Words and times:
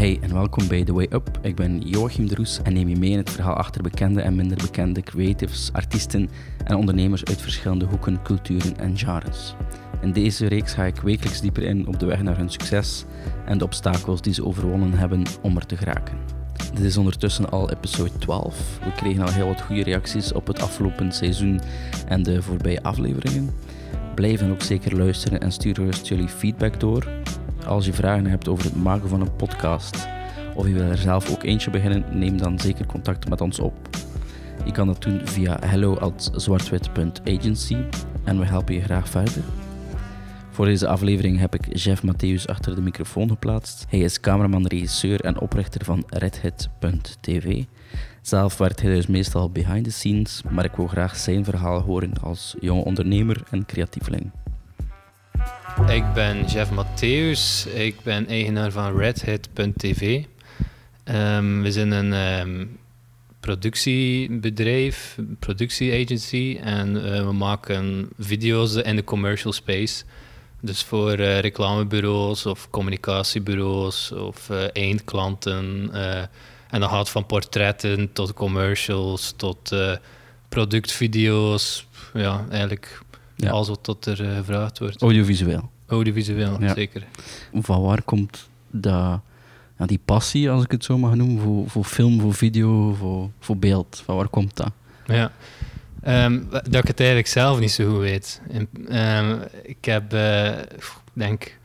Hey 0.00 0.18
en 0.20 0.32
welkom 0.32 0.68
bij 0.68 0.84
The 0.84 0.92
Way 0.92 1.06
Up. 1.10 1.38
Ik 1.42 1.54
ben 1.54 1.80
Joachim 1.80 2.28
de 2.28 2.58
en 2.62 2.72
neem 2.72 2.88
je 2.88 2.96
mee 2.96 3.10
in 3.10 3.16
het 3.16 3.30
verhaal 3.30 3.54
achter 3.54 3.82
bekende 3.82 4.20
en 4.20 4.34
minder 4.34 4.56
bekende 4.56 5.02
creatives, 5.02 5.72
artiesten 5.72 6.30
en 6.64 6.76
ondernemers 6.76 7.24
uit 7.24 7.42
verschillende 7.42 7.84
hoeken, 7.84 8.22
culturen 8.22 8.78
en 8.78 8.98
genres. 8.98 9.54
In 10.02 10.12
deze 10.12 10.46
reeks 10.46 10.72
ga 10.72 10.84
ik 10.84 11.00
wekelijks 11.00 11.40
dieper 11.40 11.62
in 11.62 11.86
op 11.86 11.98
de 11.98 12.06
weg 12.06 12.22
naar 12.22 12.36
hun 12.36 12.50
succes 12.50 13.04
en 13.46 13.58
de 13.58 13.64
obstakels 13.64 14.22
die 14.22 14.34
ze 14.34 14.44
overwonnen 14.44 14.92
hebben 14.92 15.22
om 15.42 15.56
er 15.56 15.66
te 15.66 15.76
geraken. 15.76 16.18
Dit 16.74 16.84
is 16.84 16.96
ondertussen 16.96 17.50
al 17.50 17.70
episode 17.70 18.18
12. 18.18 18.78
We 18.84 18.92
kregen 18.92 19.22
al 19.22 19.32
heel 19.32 19.46
wat 19.46 19.60
goede 19.60 19.82
reacties 19.82 20.32
op 20.32 20.46
het 20.46 20.62
afgelopen 20.62 21.12
seizoen 21.12 21.60
en 22.06 22.22
de 22.22 22.42
voorbije 22.42 22.82
afleveringen. 22.82 23.50
Blijf 24.14 24.50
ook 24.50 24.62
zeker 24.62 24.96
luisteren 24.96 25.40
en 25.40 25.52
stuur 25.52 25.74
gerust 25.74 26.06
jullie 26.06 26.28
feedback 26.28 26.80
door. 26.80 27.06
Als 27.70 27.86
je 27.86 27.92
vragen 27.92 28.26
hebt 28.26 28.48
over 28.48 28.64
het 28.64 28.76
maken 28.76 29.08
van 29.08 29.20
een 29.20 29.36
podcast 29.36 30.08
of 30.54 30.66
je 30.66 30.72
wil 30.72 30.82
er 30.82 30.98
zelf 30.98 31.30
ook 31.30 31.42
eentje 31.42 31.70
beginnen, 31.70 32.18
neem 32.18 32.36
dan 32.36 32.58
zeker 32.58 32.86
contact 32.86 33.28
met 33.28 33.40
ons 33.40 33.58
op. 33.58 33.88
Je 34.64 34.72
kan 34.72 34.86
dat 34.86 35.02
doen 35.02 35.20
via 35.24 35.56
hello@zwartwit.agency 35.60 37.76
en 38.24 38.38
we 38.38 38.44
helpen 38.44 38.74
je 38.74 38.82
graag 38.82 39.08
verder. 39.08 39.42
Voor 40.50 40.64
deze 40.64 40.88
aflevering 40.88 41.38
heb 41.38 41.54
ik 41.54 41.76
Jeff 41.76 42.02
Matthews 42.02 42.46
achter 42.46 42.74
de 42.74 42.80
microfoon 42.80 43.28
geplaatst. 43.28 43.86
Hij 43.88 44.00
is 44.00 44.20
cameraman, 44.20 44.66
regisseur 44.66 45.20
en 45.20 45.40
oprichter 45.40 45.84
van 45.84 46.04
redhit.tv. 46.06 47.64
Zelf 48.22 48.58
werkt 48.58 48.82
hij 48.82 48.94
dus 48.94 49.06
meestal 49.06 49.50
behind 49.50 49.84
the 49.84 49.90
scenes, 49.90 50.42
maar 50.48 50.64
ik 50.64 50.76
wil 50.76 50.86
graag 50.86 51.16
zijn 51.16 51.44
verhaal 51.44 51.80
horen 51.80 52.12
als 52.22 52.56
jonge 52.60 52.84
ondernemer 52.84 53.42
en 53.50 53.66
creatieveling. 53.66 54.30
Ik 55.88 56.12
ben 56.14 56.44
Jeff 56.44 56.70
Matthews, 56.70 57.66
ik 57.66 58.00
ben 58.02 58.26
eigenaar 58.26 58.72
van 58.72 58.96
redhit.tv. 58.96 60.24
Ehm, 61.04 61.62
we 61.62 61.72
zijn 61.72 61.90
een 61.90 62.12
ehm, 62.12 62.66
productiebedrijf, 63.40 65.18
productieagency 65.38 66.58
en 66.62 66.96
uh, 66.96 67.24
we 67.26 67.32
maken 67.32 68.08
video's 68.18 68.74
in 68.74 68.96
de 68.96 69.04
commercial 69.04 69.52
space. 69.52 70.04
Dus 70.60 70.82
voor 70.82 71.18
uh, 71.18 71.38
reclamebureaus 71.38 72.46
of 72.46 72.70
communicatiebureaus 72.70 74.12
of 74.12 74.48
uh, 74.50 74.64
eindklanten. 74.72 75.90
en 76.70 76.80
dat 76.80 76.90
gaat 76.90 77.10
van 77.10 77.26
portretten 77.26 78.12
tot 78.12 78.32
commercials 78.32 79.34
tot 79.36 79.74
productvideo's. 80.48 81.86
Ja, 82.14 82.46
eigenlijk 82.50 83.00
ja. 83.44 83.50
alles 83.50 83.68
wat 83.68 83.82
tot 83.82 84.06
er 84.06 84.16
gevraagd 84.16 84.78
wordt. 84.78 85.02
Audiovisueel. 85.02 85.70
Audiovisueel, 85.86 86.58
zeker. 86.74 87.06
Van 87.52 87.82
waar 87.82 88.02
komt 88.02 88.48
dat, 88.70 89.20
ja, 89.78 89.86
die 89.86 90.00
passie, 90.04 90.50
als 90.50 90.64
ik 90.64 90.70
het 90.70 90.84
zo 90.84 90.98
mag 90.98 91.14
noemen, 91.14 91.42
voor, 91.42 91.70
voor 91.70 91.84
film, 91.84 92.20
voor 92.20 92.34
video, 92.34 92.94
voor, 92.94 93.30
voor 93.40 93.56
beeld? 93.56 94.02
Van 94.04 94.16
waar 94.16 94.28
komt 94.28 94.56
dat? 94.56 94.72
Ja, 95.06 95.32
um, 96.26 96.48
dat 96.50 96.74
ik 96.74 96.86
het 96.86 96.98
eigenlijk 96.98 97.28
zelf 97.28 97.58
niet 97.58 97.70
zo 97.70 97.90
goed 97.90 98.00
weet. 98.00 98.40
Um, 98.90 99.40
ik 99.62 99.84
heb, 99.84 100.14
uh, 100.14 100.50
denk, 101.12 101.58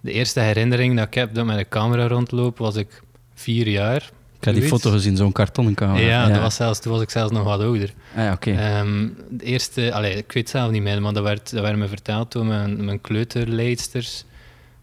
de 0.00 0.12
eerste 0.12 0.40
herinnering 0.40 0.96
dat 0.96 1.06
ik 1.06 1.14
heb 1.14 1.34
dat 1.34 1.44
met 1.44 1.58
een 1.58 1.68
camera 1.68 2.06
rondloop, 2.06 2.58
was 2.58 2.76
ik 2.76 3.02
vier 3.34 3.68
jaar. 3.68 4.10
Ik 4.38 4.44
heb 4.44 4.54
die 4.54 4.68
foto 4.68 4.90
gezien, 4.90 5.16
zo'n 5.16 5.32
kartonnen 5.32 5.74
Ja, 5.98 6.28
Dat 6.28 6.40
was 6.40 6.54
zelfs, 6.54 6.80
toen 6.80 6.92
was 6.92 7.02
ik 7.02 7.10
zelfs 7.10 7.32
nog 7.32 7.44
wat 7.44 7.60
ouder. 7.60 7.94
Ah, 8.16 8.32
oké. 8.32 8.50
Ehm, 8.50 9.08
de 9.30 9.44
eerste, 9.44 9.92
allee, 9.92 10.16
ik 10.16 10.32
weet 10.32 10.48
zelf 10.48 10.70
niet 10.70 10.82
meer, 10.82 11.02
maar 11.02 11.12
dat 11.12 11.22
werd, 11.22 11.50
dat 11.52 11.62
werd 11.62 11.76
me 11.76 11.88
verteld 11.88 12.32
door 12.32 12.46
mijn, 12.46 12.84
mijn 12.84 13.00
kleuterleidsters, 13.00 14.24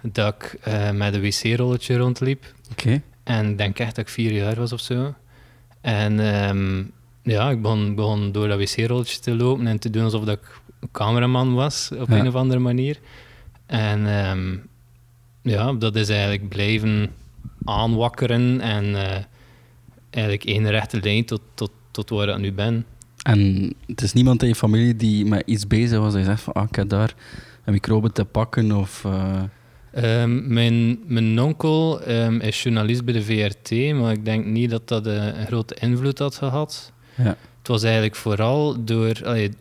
dat 0.01 0.35
ik 0.35 0.57
uh, 0.67 0.91
met 0.91 1.13
een 1.13 1.21
wc-rolletje 1.21 1.97
rondliep. 1.97 2.43
Oké. 2.71 3.01
En 3.23 3.49
ik 3.49 3.57
denk 3.57 3.79
echt 3.79 3.95
dat 3.95 4.05
ik 4.05 4.11
vier 4.11 4.31
jaar 4.31 4.55
was 4.55 4.73
of 4.73 4.79
zo. 4.79 5.13
En 5.81 6.19
um, 6.49 6.91
ja, 7.21 7.49
ik 7.49 7.61
begon, 7.61 7.95
begon 7.95 8.31
door 8.31 8.47
dat 8.47 8.57
wc-rolletje 8.57 9.19
te 9.19 9.35
lopen 9.35 9.67
en 9.67 9.79
te 9.79 9.89
doen 9.89 10.03
alsof 10.03 10.23
dat 10.23 10.37
ik 10.37 10.61
cameraman 10.91 11.53
was, 11.53 11.89
op 11.99 12.09
een 12.09 12.27
of 12.27 12.35
andere 12.35 12.59
manier. 12.59 12.99
En 13.65 14.05
um, 14.05 14.67
ja, 15.41 15.73
dat 15.73 15.95
is 15.95 16.09
eigenlijk 16.09 16.49
blijven 16.49 17.11
aanwakkeren 17.65 18.61
en... 18.61 18.85
Uh, 18.85 19.01
eigenlijk 20.13 20.43
één 20.43 20.69
rechte 20.69 20.99
lijn 21.01 21.25
tot, 21.25 21.41
tot, 21.53 21.71
tot 21.91 22.09
waar 22.09 22.29
ik 22.29 22.37
nu 22.37 22.53
ben. 22.53 22.85
En 23.23 23.73
het 23.85 24.01
is 24.01 24.13
niemand 24.13 24.41
in 24.41 24.47
je 24.47 24.55
familie 24.55 24.95
die 24.95 25.25
met 25.25 25.43
iets 25.45 25.67
bezig 25.67 25.99
was 25.99 26.15
en 26.15 26.25
zegt 26.25 26.41
van 26.41 26.53
ah, 26.53 26.63
ik 26.69 26.75
heb 26.75 26.89
daar 26.89 27.15
een 27.65 27.73
microbe 27.73 28.11
te 28.11 28.25
pakken 28.25 28.71
of... 28.71 29.03
Uh... 29.05 29.41
Um, 29.97 30.53
mijn, 30.53 30.99
mijn 31.05 31.41
onkel 31.41 32.09
um, 32.09 32.39
is 32.39 32.63
journalist 32.63 33.05
bij 33.05 33.13
de 33.13 33.23
VRT, 33.23 33.93
maar 33.93 34.11
ik 34.11 34.25
denk 34.25 34.45
niet 34.45 34.69
dat 34.69 34.87
dat 34.87 35.05
een, 35.05 35.39
een 35.39 35.45
grote 35.45 35.75
invloed 35.79 36.19
had 36.19 36.35
gehad. 36.35 36.91
Ja. 37.15 37.37
Het 37.57 37.67
was 37.67 37.83
eigenlijk 37.83 38.15
vooral 38.15 38.83
door, 38.83 39.21
allee, 39.23 39.51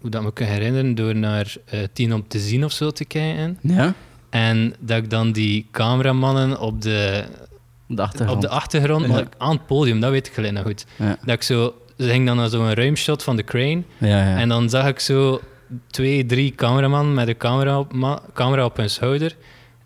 hoe 0.00 0.10
dat 0.10 0.22
me 0.22 0.32
kan 0.32 0.46
herinneren, 0.46 0.94
door 0.94 1.16
naar 1.16 1.54
uh, 1.74 1.80
Tien 1.92 2.14
om 2.14 2.28
te 2.28 2.38
zien 2.38 2.64
of 2.64 2.72
zo 2.72 2.90
te 2.90 3.04
kijken. 3.04 3.58
Ja? 3.60 3.94
En 4.30 4.74
dat 4.80 4.96
ik 4.96 5.10
dan 5.10 5.32
die 5.32 5.66
cameramannen 5.70 6.60
op 6.60 6.82
de, 6.82 7.24
op 7.88 7.96
de 7.96 8.02
achtergrond. 8.02 8.36
Op 8.36 8.40
de 8.40 8.48
achtergrond, 8.48 9.06
maar 9.06 9.24
aan 9.38 9.50
het 9.50 9.66
podium, 9.66 10.00
dat 10.00 10.10
weet 10.10 10.26
ik 10.26 10.32
gelijk 10.32 10.52
nog 10.52 10.62
goed. 10.62 10.86
Dat 10.98 11.34
ik 11.34 11.42
zo, 11.42 11.74
ze 11.98 12.08
ging 12.08 12.26
dan 12.26 12.36
naar 12.36 12.48
zo'n 12.48 12.74
ruimshot 12.74 13.22
van 13.22 13.36
de 13.36 13.44
crane. 13.44 13.82
Ja, 13.98 14.36
en 14.36 14.48
dan 14.48 14.70
zag 14.70 14.86
ik 14.86 15.00
zo 15.00 15.40
twee, 15.86 16.26
drie 16.26 16.54
cameraman 16.54 17.14
met 17.14 17.26
de 17.26 17.36
camera 17.36 17.78
op, 17.78 17.92
camera 18.34 18.64
op 18.64 18.76
hun 18.76 18.90
schouder. 18.90 19.36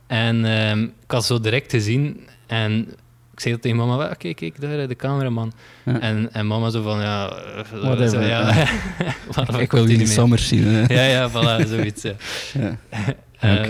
En 0.07 0.45
um, 0.45 0.83
ik 0.83 1.11
had 1.11 1.25
zo 1.25 1.41
direct 1.41 1.71
gezien. 1.71 2.21
En 2.47 2.89
ik 3.33 3.41
zei 3.41 3.55
dat 3.55 3.63
tegen 3.63 3.79
mama, 3.79 4.15
kijk, 4.15 4.37
kijk, 4.37 4.61
daar, 4.61 4.89
de 4.89 4.97
cameraman. 4.97 5.53
En, 5.85 6.29
en 6.33 6.47
mama 6.47 6.71
zo 6.71 6.83
van, 6.83 7.01
ja... 7.01 7.33
Whatever. 7.71 8.09
Zo, 8.09 8.21
ja, 8.21 8.67
ik 9.59 9.73
wil 9.73 9.89
jullie 9.89 10.07
sommers 10.07 10.49
zien. 10.49 10.87
Ja, 10.89 11.03
ja, 11.03 11.31
voilà, 11.31 11.69
zoiets. 11.69 12.03
Ja. 12.03 12.79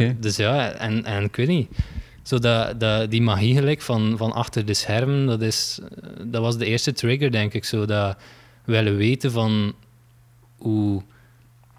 uh, 0.00 0.10
Dus 0.20 0.36
ja, 0.36 0.70
en, 0.70 1.04
en 1.04 1.24
ik 1.24 1.36
weet 1.36 1.48
niet 1.48 1.68
zo 2.28 2.38
dat, 2.38 2.80
dat, 2.80 3.10
die 3.10 3.22
magie 3.22 3.54
gelijk 3.54 3.80
van, 3.80 4.14
van 4.16 4.32
achter 4.32 4.64
de 4.66 4.74
schermen, 4.74 5.26
dat, 5.26 5.42
is, 5.42 5.78
dat 6.22 6.42
was 6.42 6.58
de 6.58 6.66
eerste 6.66 6.92
trigger, 6.92 7.30
denk 7.30 7.54
ik. 7.54 7.64
Zo 7.64 7.86
dat 7.86 8.16
willen 8.64 8.96
weten 8.96 9.32
van 9.32 9.74
hoe, 10.58 11.02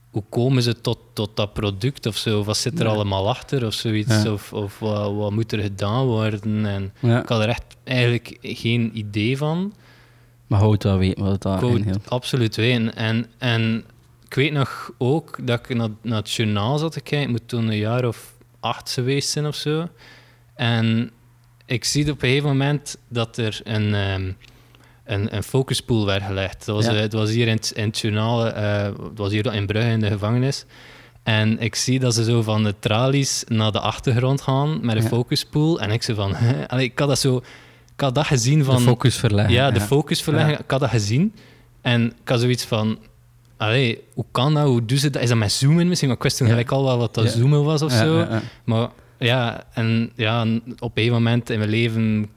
hoe 0.10 0.24
komen 0.30 0.64
ze 0.64 0.82
tot, 0.82 1.00
tot 1.14 1.36
dat 1.36 1.54
product 1.54 2.06
of 2.06 2.18
zo. 2.18 2.44
Wat 2.44 2.58
zit 2.58 2.80
er 2.80 2.88
allemaal 2.88 3.30
achter 3.30 3.66
of 3.66 3.74
zoiets. 3.74 4.26
Of, 4.26 4.54
of 4.54 4.80
wat, 4.80 5.16
wat, 5.16 5.32
moet 5.32 5.52
er 5.52 5.60
gedaan 5.60 6.06
worden. 6.06 6.66
En 6.66 6.94
Ik 7.20 7.30
had 7.30 7.42
er 7.42 7.50
echt 7.50 7.76
eigenlijk 7.84 8.38
geen 8.42 8.98
idee 8.98 9.38
van. 9.38 9.74
Maar 10.48 10.62
hoe 10.62 10.72
het 10.72 10.84
wel 10.84 10.98
weten 10.98 11.24
wat 11.24 11.32
het 11.32 11.42
daar 11.42 11.64
inhield. 11.64 12.10
Absoluut 12.10 12.56
weten. 12.56 12.96
En, 12.96 13.26
en 13.38 13.84
ik 14.26 14.34
weet 14.34 14.52
nog 14.52 14.92
ook 14.98 15.38
dat 15.42 15.60
ik 15.60 15.76
naar, 15.76 15.90
naar 16.02 16.18
het 16.18 16.32
journaal 16.32 16.78
zat 16.78 16.92
te 16.92 17.02
kijken. 17.02 17.32
moet 17.32 17.48
toen 17.48 17.68
een 17.68 17.78
jaar 17.78 18.06
of 18.06 18.34
acht 18.60 18.92
geweest 18.92 19.30
zijn 19.30 19.46
of 19.48 19.56
zo. 19.56 19.88
En 20.60 21.12
ik 21.66 21.84
zie 21.86 22.12
op 22.12 22.24
een 22.24 22.30
gegeven 22.30 22.50
moment 22.50 22.98
dat 23.08 23.38
er 23.38 23.62
een, 23.64 23.94
um, 23.94 24.38
een, 25.06 25.36
een 25.36 25.44
focuspool 25.44 26.06
werd 26.06 26.24
gelegd. 26.24 26.66
Dat 26.66 26.76
was, 26.76 26.86
ja. 26.86 26.94
het 26.94 27.14
was 27.14 27.30
hier 27.30 27.48
in 27.48 27.56
het, 27.56 27.72
in 27.76 27.84
het 27.84 28.00
journaal, 28.00 28.48
uh, 28.48 28.84
het 28.84 29.18
was 29.18 29.32
hier 29.32 29.54
in 29.54 29.66
Brugge 29.66 29.90
in 29.90 30.00
de 30.00 30.08
gevangenis. 30.08 30.66
En 31.24 31.60
ik 31.60 31.76
zie 31.76 32.00
dat 32.00 32.14
ze 32.14 32.24
zo 32.24 32.42
van 32.42 32.64
de 32.64 32.76
tralies 32.80 33.44
naar 33.48 33.72
de 33.72 33.80
achtergrond 33.80 34.42
gaan 34.42 34.86
met 34.86 34.96
een 34.96 35.02
ja. 35.02 35.08
focuspool. 35.08 35.82
En 35.82 35.92
ik 35.92 36.04
zo 36.04 36.14
van... 36.14 36.36
Allee, 36.68 36.86
ik 36.86 37.00
had 37.00 37.08
dat 37.08 37.20
zo... 37.20 37.38
Ik 37.94 38.02
had 38.02 38.16
dat 38.16 38.26
gezien 38.26 38.64
van... 38.64 38.76
De 38.76 38.82
focus 38.82 39.16
verleggen. 39.16 39.54
Ja, 39.54 39.72
de 39.72 39.82
focus 39.82 40.22
verleggen. 40.22 40.60
Ik 40.60 40.72
had 40.72 40.80
dat 40.80 40.90
gezien. 40.90 41.34
En 41.82 42.06
ik 42.22 42.30
had 42.30 42.40
zoiets 42.40 42.64
van... 42.64 43.00
Allee, 43.58 44.04
hoe 44.14 44.26
kan 44.32 44.54
dat? 44.54 44.66
Hoe 44.66 44.86
doen 44.86 44.98
ze 44.98 45.10
dat? 45.10 45.22
Is 45.22 45.30
dat 45.30 45.38
met 45.38 45.52
zoomen 45.52 45.88
misschien? 45.88 46.12
ik 46.12 46.24
wist 46.24 46.38
toen 46.38 46.48
gelijk 46.48 46.72
al 46.72 46.84
wel 46.84 46.98
wat 46.98 47.14
dat 47.14 47.30
zoomen 47.30 47.64
was 47.64 47.82
of 47.82 47.92
zo. 47.92 48.28
Maar 48.64 48.90
ja, 49.20 49.64
en 49.74 50.12
ja, 50.16 50.46
op 50.80 50.92
een 50.98 51.12
moment 51.12 51.50
in 51.50 51.58
mijn 51.58 51.70
leven 51.70 52.30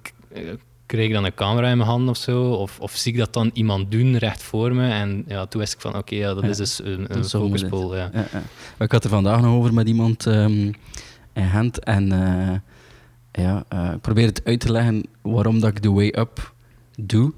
kreeg 0.86 1.06
ik 1.06 1.12
dan 1.12 1.24
een 1.24 1.34
camera 1.34 1.70
in 1.70 1.76
mijn 1.76 1.88
hand 1.88 2.08
of 2.08 2.16
zo. 2.16 2.50
Of, 2.50 2.80
of 2.80 2.96
zie 2.96 3.12
ik 3.12 3.18
dat 3.18 3.32
dan 3.32 3.50
iemand 3.52 3.90
doen 3.90 4.16
recht 4.16 4.42
voor 4.42 4.74
me. 4.74 4.88
En 4.88 5.24
ja, 5.26 5.46
toen 5.46 5.60
wist 5.60 5.74
ik 5.74 5.80
van, 5.80 5.96
oké, 5.96 6.14
ja, 6.14 6.34
dat 6.34 6.44
is 6.44 6.56
dus 6.56 6.84
een, 6.84 7.06
een 7.08 7.24
focuspol. 7.24 7.96
Ja. 7.96 8.10
Ja, 8.14 8.42
Ik 8.78 8.92
had 8.92 9.04
er 9.04 9.10
vandaag 9.10 9.40
nog 9.40 9.54
over 9.54 9.74
met 9.74 9.88
iemand 9.88 10.26
um, 10.26 10.74
in 11.32 11.42
hand. 11.42 11.78
En 11.78 12.12
uh, 12.12 13.44
ja, 13.44 13.64
uh, 13.72 13.92
ik 13.92 14.00
probeer 14.00 14.26
het 14.26 14.44
uit 14.44 14.60
te 14.60 14.72
leggen 14.72 15.06
waarom 15.22 15.60
dat 15.60 15.70
ik 15.70 15.78
The 15.78 15.92
Way 15.92 16.14
Up 16.18 16.52
doe. 16.96 17.32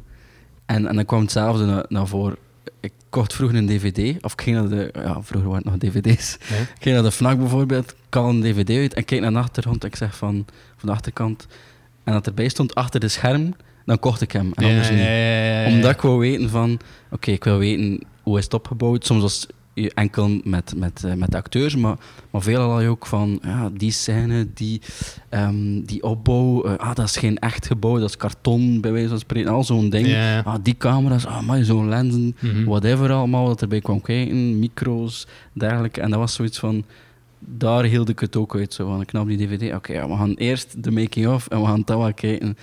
En, 0.66 0.86
en 0.86 0.94
dan 0.94 1.04
kwam 1.04 1.20
hetzelfde 1.20 1.64
naar, 1.64 1.84
naar 1.88 2.06
voren 2.06 2.36
ik 2.80 2.92
kocht 3.10 3.34
vroeger 3.34 3.58
een 3.58 3.66
dvd, 3.66 4.24
of 4.24 4.32
ik 4.32 4.40
ging 4.40 4.56
naar 4.56 4.68
de... 4.68 4.90
Ja, 4.92 5.22
vroeger 5.22 5.50
waren 5.50 5.70
het 5.70 5.82
nog 5.82 5.92
dvd's. 5.92 6.34
Ik 6.34 6.80
ging 6.80 6.94
naar 6.94 7.04
de 7.04 7.12
FNAC 7.12 7.38
bijvoorbeeld, 7.38 7.90
ik 7.90 8.14
een 8.14 8.40
dvd 8.40 8.70
uit 8.70 8.94
en 8.94 9.04
kijk 9.04 9.20
naar 9.20 9.32
de 9.32 9.38
achtergrond 9.38 9.82
en 9.82 9.88
ik 9.88 9.96
zeg 9.96 10.16
van, 10.16 10.44
van 10.76 10.88
de 10.88 10.94
achterkant... 10.94 11.46
En 12.04 12.12
dat 12.12 12.26
erbij 12.26 12.48
stond 12.48 12.74
achter 12.74 13.00
de 13.00 13.08
scherm, 13.08 13.54
dan 13.84 13.98
kocht 13.98 14.20
ik 14.20 14.32
hem. 14.32 14.52
En 14.54 14.64
anders 14.64 14.90
niet. 14.90 15.74
Omdat 15.74 15.90
ik 15.90 16.00
wil 16.00 16.18
weten 16.18 16.50
van... 16.50 16.80
Oké, 17.10 17.30
ik 17.30 17.44
wil 17.44 17.58
weten 17.58 18.06
hoe 18.22 18.38
is 18.38 18.44
het 18.44 18.54
opgebouwd. 18.54 19.06
Soms 19.06 19.22
was 19.22 19.46
enkel 19.74 20.40
met, 20.44 20.72
met, 20.76 21.04
eh, 21.04 21.12
met 21.14 21.34
acteurs, 21.34 21.76
maar, 21.76 21.96
maar 22.30 22.42
veelal 22.42 22.80
ook 22.82 23.06
van 23.06 23.38
ja, 23.42 23.70
die 23.76 23.90
scène, 23.90 24.46
die, 24.54 24.80
ehm, 25.28 25.80
die 25.84 26.02
opbouw. 26.02 26.62
eh, 26.64 26.76
ah, 26.76 26.94
dat 26.94 27.04
is 27.04 27.16
geen 27.16 27.38
echt 27.38 27.66
gebouw, 27.66 27.98
dat 27.98 28.08
is 28.08 28.16
karton, 28.16 28.80
bij 28.80 28.92
wijze 28.92 29.08
van 29.08 29.18
spreken. 29.18 29.50
Al 29.52 29.64
zo'n 29.64 29.90
ding. 29.90 30.06
Ah, 30.44 30.54
die 30.62 30.76
camera's, 30.76 31.26
ah, 31.26 31.40
maar 31.42 31.64
zo'n 31.64 31.88
lenzen, 31.88 32.36
Mhm. 32.40 32.64
whatever 32.64 33.12
allemaal 33.12 33.46
wat 33.46 33.62
erbij 33.62 33.80
kwam 33.80 34.00
kijken, 34.00 34.58
micro's, 34.58 35.26
dergelijke. 35.52 36.00
En 36.00 36.10
dat 36.10 36.18
was 36.18 36.34
zoiets 36.34 36.58
van, 36.58 36.84
daar 37.38 37.84
hield 37.84 38.08
ik 38.08 38.18
het 38.20 38.36
ook 38.36 38.56
uit. 38.56 38.74
Zo 38.74 38.86
van, 38.86 39.00
ik 39.00 39.06
knap 39.06 39.26
die 39.26 39.46
dvd, 39.46 39.74
oké, 39.74 39.92
ja, 39.92 40.08
we 40.08 40.16
gaan 40.16 40.34
eerst 40.34 40.82
de 40.84 40.90
making-of 40.90 41.46
en 41.46 41.60
we 41.60 41.66
gaan 41.66 41.82
dat 41.84 41.98
wel 41.98 42.14
kijken. 42.14 42.56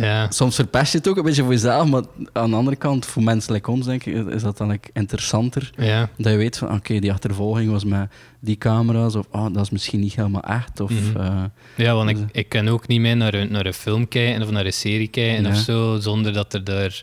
Ja. 0.00 0.30
Soms 0.30 0.54
verpest 0.54 0.92
je 0.92 0.98
het 0.98 1.08
ook 1.08 1.16
een 1.16 1.22
beetje 1.22 1.42
voor 1.42 1.52
jezelf, 1.52 1.88
maar 1.88 2.02
aan 2.32 2.50
de 2.50 2.56
andere 2.56 2.76
kant, 2.76 3.06
voor 3.06 3.22
mensen 3.22 3.52
like 3.52 3.70
ons, 3.70 3.86
denk 3.86 4.04
ik, 4.04 4.26
is 4.26 4.42
dat 4.42 4.56
dan 4.58 4.68
like, 4.70 4.90
interessanter. 4.92 5.70
Ja. 5.76 6.08
Dat 6.18 6.32
je 6.32 6.38
weet 6.38 6.58
van, 6.58 6.72
oké, 6.74 6.98
die 6.98 7.12
achtervolging 7.12 7.70
was 7.70 7.84
met 7.84 8.10
die 8.40 8.56
camera's, 8.56 9.14
of 9.14 9.26
ah, 9.30 9.54
dat 9.54 9.62
is 9.62 9.70
misschien 9.70 10.00
niet 10.00 10.14
helemaal 10.14 10.42
echt. 10.42 10.80
Of, 10.80 10.90
Mhm. 10.90 11.20
eh, 11.20 11.42
Ja, 11.76 11.94
want 11.94 12.10
ik, 12.10 12.16
Dus- 12.16 12.24
ik 12.32 12.48
kan 12.48 12.68
ook 12.68 12.86
niet 12.86 13.00
meer 13.00 13.16
naar 13.16 13.34
een, 13.34 13.52
naar 13.52 13.66
een 13.66 13.74
film 13.74 14.08
kijken 14.08 14.42
of 14.42 14.50
naar 14.50 14.66
een 14.66 14.72
serie 14.72 15.08
kijken 15.08 15.42
Ja. 15.44 15.50
of 15.50 15.56
zo, 15.56 15.96
zonder 16.00 16.32
dat 16.32 16.54
er 16.54 16.64
daar 16.64 17.02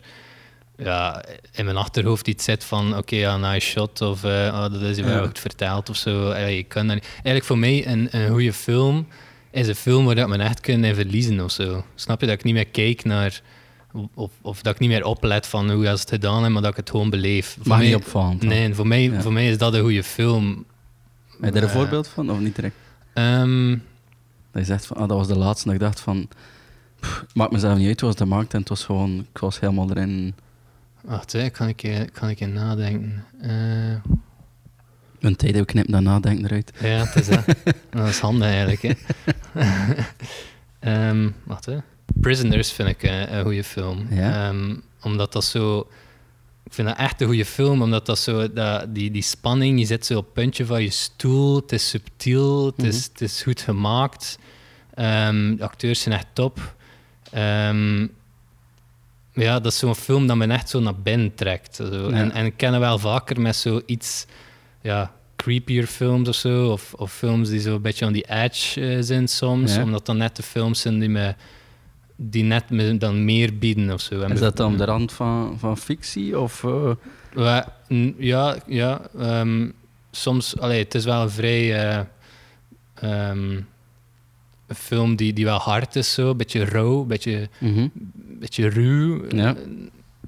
ja, 0.77 1.23
in 1.51 1.65
mijn 1.65 1.77
achterhoofd 1.77 2.27
iets 2.27 2.43
zit 2.43 2.63
van 2.63 2.97
oké, 2.97 3.15
ja, 3.15 3.37
nice 3.37 3.67
shot 3.67 4.01
of 4.01 4.23
oh, 4.23 4.61
dat 4.61 4.81
is 4.81 4.99
wel 4.99 5.09
Ja. 5.21 5.25
goed 5.25 5.39
verteld 5.39 5.89
of 5.89 5.95
zo. 5.95 6.25
Allee, 6.29 6.57
ik 6.57 6.67
kan. 6.67 6.89
Eigenlijk 6.89 7.45
voor 7.45 7.57
mij 7.57 7.87
een, 7.87 8.07
een 8.11 8.29
goede 8.29 8.53
film 8.53 9.07
is 9.51 9.67
een 9.67 9.75
film 9.75 10.05
waar 10.05 10.17
ik 10.17 10.27
me 10.27 10.37
echt 10.37 10.59
kan 10.59 10.83
in 10.83 10.95
verliezen 10.95 11.43
of 11.43 11.51
zo. 11.51 11.85
Snap 11.95 12.19
je? 12.21 12.25
Dat 12.27 12.35
ik 12.35 12.43
niet 12.43 12.53
meer 12.53 12.67
kijk 12.67 13.03
naar... 13.03 13.41
Of, 14.13 14.31
of 14.41 14.61
dat 14.61 14.73
ik 14.73 14.79
niet 14.79 14.89
meer 14.89 15.05
oplet 15.05 15.47
van 15.47 15.71
hoe 15.71 15.83
ze 15.83 15.89
het 15.89 16.09
gedaan 16.09 16.33
hebben, 16.33 16.51
maar 16.51 16.61
dat 16.61 16.71
ik 16.71 16.77
het 16.77 16.89
gewoon 16.89 17.09
beleef. 17.09 17.55
Voor 17.59 17.67
mag 17.67 17.77
mij- 17.77 17.87
niet 17.87 17.95
opvallen. 17.95 18.37
Nee, 18.39 18.73
voor 18.75 18.87
mij, 18.87 19.01
Ja. 19.03 19.21
voor 19.21 19.33
mij 19.33 19.49
is 19.49 19.57
dat 19.57 19.73
een 19.73 19.81
goede 19.81 20.03
film. 20.03 20.65
Heb 21.41 21.53
je 21.53 21.59
er 21.59 21.63
een 21.65 21.69
Eh, 21.69 21.75
voorbeeld 21.75 22.07
van, 22.07 22.31
of 22.31 22.39
niet 22.39 22.55
direct? 22.55 22.75
Ehm, 23.13 23.69
Dat 24.51 24.61
je 24.61 24.63
zegt 24.63 24.85
van, 24.85 24.97
ah, 24.97 25.07
dat 25.07 25.17
was 25.17 25.27
de 25.27 25.37
laatste. 25.37 25.65
Dat 25.65 25.73
ik 25.75 25.79
dacht 25.81 25.99
van, 25.99 26.27
pff, 26.99 27.25
maakt 27.33 27.51
mezelf 27.51 27.77
niet 27.77 27.87
uit, 27.87 27.99
het 27.99 28.01
was 28.09 28.15
de 28.15 28.25
markt 28.25 28.53
en 28.53 28.59
het 28.59 28.69
was 28.69 28.83
gewoon, 28.83 29.25
ik 29.33 29.37
was 29.37 29.59
helemaal 29.59 29.89
erin. 29.89 30.35
Wacht, 31.01 31.31
hè, 31.31 31.49
kan 31.49 31.67
ik, 31.67 31.81
je- 31.81 32.09
kan 32.13 32.29
ik 32.29 32.39
je 32.39 32.47
nadenken? 32.47 33.23
Eh, 33.41 34.11
Een 35.21 35.35
tijd 35.35 35.65
knip 35.65 35.91
dat 35.91 36.01
nadenken 36.01 36.45
eruit. 36.45 36.71
ja, 36.79 36.87
het 36.87 37.15
is 37.15 37.27
dat. 37.27 37.45
dat 37.89 38.07
is 38.07 38.19
handig 38.19 38.47
eigenlijk. 38.47 38.81
Hè. 38.81 38.93
Ehm, 40.79 41.29
wacht, 41.43 41.65
hè. 41.65 41.77
Prisoners 42.21 42.71
vind 42.71 42.89
ik 42.89 43.03
eh, 43.03 43.31
een 43.31 43.43
goede 43.43 43.63
film. 43.63 44.07
Ja? 44.09 44.49
Ehm, 44.49 44.75
omdat 45.01 45.33
dat 45.33 45.43
zo... 45.43 45.87
Ik 46.63 46.73
vind 46.73 46.87
dat 46.87 46.97
echt 46.97 47.21
een 47.21 47.27
goede 47.27 47.45
film, 47.45 47.81
omdat 47.81 48.05
dat 48.05 48.19
zo... 48.19 48.53
Dat, 48.53 48.95
die, 48.95 49.11
die 49.11 49.21
spanning, 49.21 49.79
je 49.79 49.85
zit 49.85 50.05
zo 50.05 50.17
op 50.17 50.23
het 50.23 50.33
puntje 50.33 50.65
van 50.65 50.83
je 50.83 50.89
stoel. 50.89 51.55
Het 51.55 51.71
is 51.71 51.89
subtiel, 51.89 52.65
het, 52.65 52.83
is, 52.83 53.03
het 53.03 53.21
is 53.21 53.41
goed 53.43 53.61
gemaakt. 53.61 54.39
Ehm, 54.93 55.55
de 55.55 55.63
acteurs 55.63 56.01
zijn 56.01 56.15
echt 56.15 56.27
top. 56.33 56.75
Ehm, 57.31 58.07
ja, 59.33 59.59
dat 59.59 59.71
is 59.71 59.77
zo'n 59.77 59.95
film 59.95 60.27
dat 60.27 60.37
me 60.37 60.47
echt 60.47 60.69
zo 60.69 60.79
naar 60.79 60.95
binnen 60.95 61.35
trekt. 61.35 61.75
Zo. 61.75 62.09
Ja. 62.09 62.15
En, 62.15 62.31
en 62.31 62.45
ik 62.45 62.57
ken 62.57 62.71
het 62.71 62.81
wel 62.81 62.99
vaker 62.99 63.41
met 63.41 63.55
zoiets... 63.55 64.25
Ja, 64.81 65.13
creepier 65.35 65.85
films 65.87 66.29
of 66.29 66.35
zo. 66.35 66.71
Of, 66.71 66.93
of 66.93 67.13
films 67.13 67.49
die 67.49 67.59
zo 67.59 67.75
een 67.75 67.81
beetje 67.81 68.05
on 68.05 68.13
the 68.13 68.25
edge 68.29 68.81
eh, 68.95 68.97
zijn 69.01 69.27
soms. 69.27 69.75
Ja. 69.75 69.83
Omdat 69.83 70.05
dan 70.05 70.17
net 70.17 70.35
de 70.35 70.43
films 70.43 70.81
zijn 70.81 70.99
die 70.99 71.09
me, 71.09 71.35
die 72.15 72.43
net 72.43 72.69
me 72.69 72.97
dan 72.97 73.25
meer 73.25 73.57
bieden 73.57 73.91
of 73.91 74.01
zo. 74.01 74.21
En 74.21 74.31
Is 74.31 74.39
dat 74.39 74.57
dan 74.57 74.77
de 74.77 74.85
rand 74.85 75.11
van, 75.11 75.55
van 75.59 75.77
fictie? 75.77 76.39
Of, 76.39 76.63
eh, 76.63 77.61
Ja, 78.17 78.57
ja. 78.67 79.01
ehm, 79.17 79.69
soms, 80.11 80.59
allee, 80.59 80.83
het 80.83 80.95
is 80.95 81.05
wel 81.05 81.21
een 81.21 81.29
vrij. 81.29 81.89
eh, 81.89 81.99
ehm, 82.93 83.59
een 84.67 84.77
film 84.77 85.15
die, 85.15 85.33
die 85.33 85.45
wel 85.45 85.57
hard 85.57 85.95
is, 85.95 86.13
zo. 86.13 86.29
Een 86.29 86.37
beetje 86.37 86.63
rauw, 86.65 87.01
een 87.01 87.07
beetje, 87.07 87.49
mhm. 87.59 87.87
beetje 88.39 88.67
ruw. 88.67 89.25
Ja. 89.29 89.55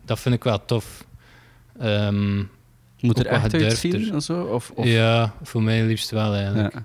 Dat 0.05 0.19
vind 0.19 0.35
ik 0.35 0.43
wel 0.43 0.65
tof. 0.65 1.05
Ehm, 1.79 2.43
Moet 3.03 3.19
er 3.19 3.25
echt 3.25 3.53
uitzien? 3.53 4.15
Of 4.15 4.23
zo? 4.23 4.41
Of, 4.43 4.71
of, 4.75 4.85
Ja, 4.85 5.33
voor 5.43 5.63
mij 5.63 5.83
liefst 5.83 6.09
wel 6.09 6.33
eigenlijk. 6.33 6.73
ja. 6.73 6.83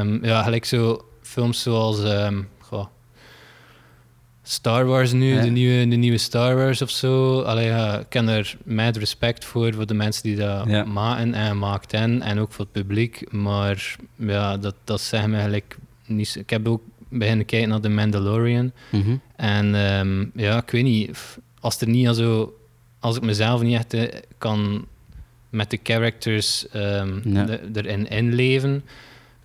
Ehm, 0.00 0.24
ja, 0.24 0.42
gelijk 0.42 0.64
zo 0.64 1.04
films 1.22 1.62
zoals 1.62 2.02
ehm, 2.04 2.42
goh, 2.58 2.86
Star 4.42 4.84
Wars 4.86 5.12
nu, 5.12 5.34
Ja. 5.34 5.42
de, 5.42 5.48
nieuwe, 5.50 5.88
de 5.88 5.96
nieuwe 5.96 6.18
Star 6.18 6.54
Wars 6.56 6.82
of 6.82 6.90
zo. 6.90 7.40
Allee, 7.42 7.66
ja, 7.66 7.98
ik 7.98 8.06
ken 8.08 8.28
er 8.28 8.56
mad 8.64 8.96
respect 8.96 9.44
voor, 9.44 9.74
voor 9.74 9.86
de 9.86 9.94
mensen 9.94 10.22
die 10.22 10.36
dat 10.36 10.66
Ja. 10.68 10.84
maken 10.84 11.34
en 11.34 11.58
maakten. 11.58 12.22
En 12.22 12.38
ook 12.38 12.52
voor 12.52 12.64
het 12.64 12.72
publiek. 12.72 13.32
Maar 13.32 13.96
ja, 14.16 14.56
dat, 14.56 14.74
dat 14.84 15.00
zegt 15.00 15.26
me 15.26 15.32
eigenlijk 15.34 15.76
niet 16.06 16.36
Ik 16.38 16.50
heb 16.50 16.68
ook 16.68 16.82
beginnen 17.08 17.46
kijken 17.46 17.68
naar 17.68 17.80
The 17.80 17.88
Mandalorian. 17.88 18.72
Mhm. 18.90 19.16
En 19.36 19.74
ehm, 19.74 20.24
ja, 20.34 20.56
ik 20.62 20.70
weet 20.70 20.82
niet, 20.84 21.18
als 21.60 21.80
er 21.80 21.88
niet 21.88 22.08
al 22.08 22.14
zo, 22.14 22.56
als 22.98 23.16
ik 23.16 23.22
mezelf 23.22 23.62
niet 23.62 23.74
echt 23.74 23.94
eh, 23.94 24.20
kan 24.38 24.86
met 25.50 25.70
de 25.70 25.78
characters 25.82 26.68
ehm, 26.68 27.20
de- 27.46 27.60
erin 27.74 28.08
inleven, 28.08 28.84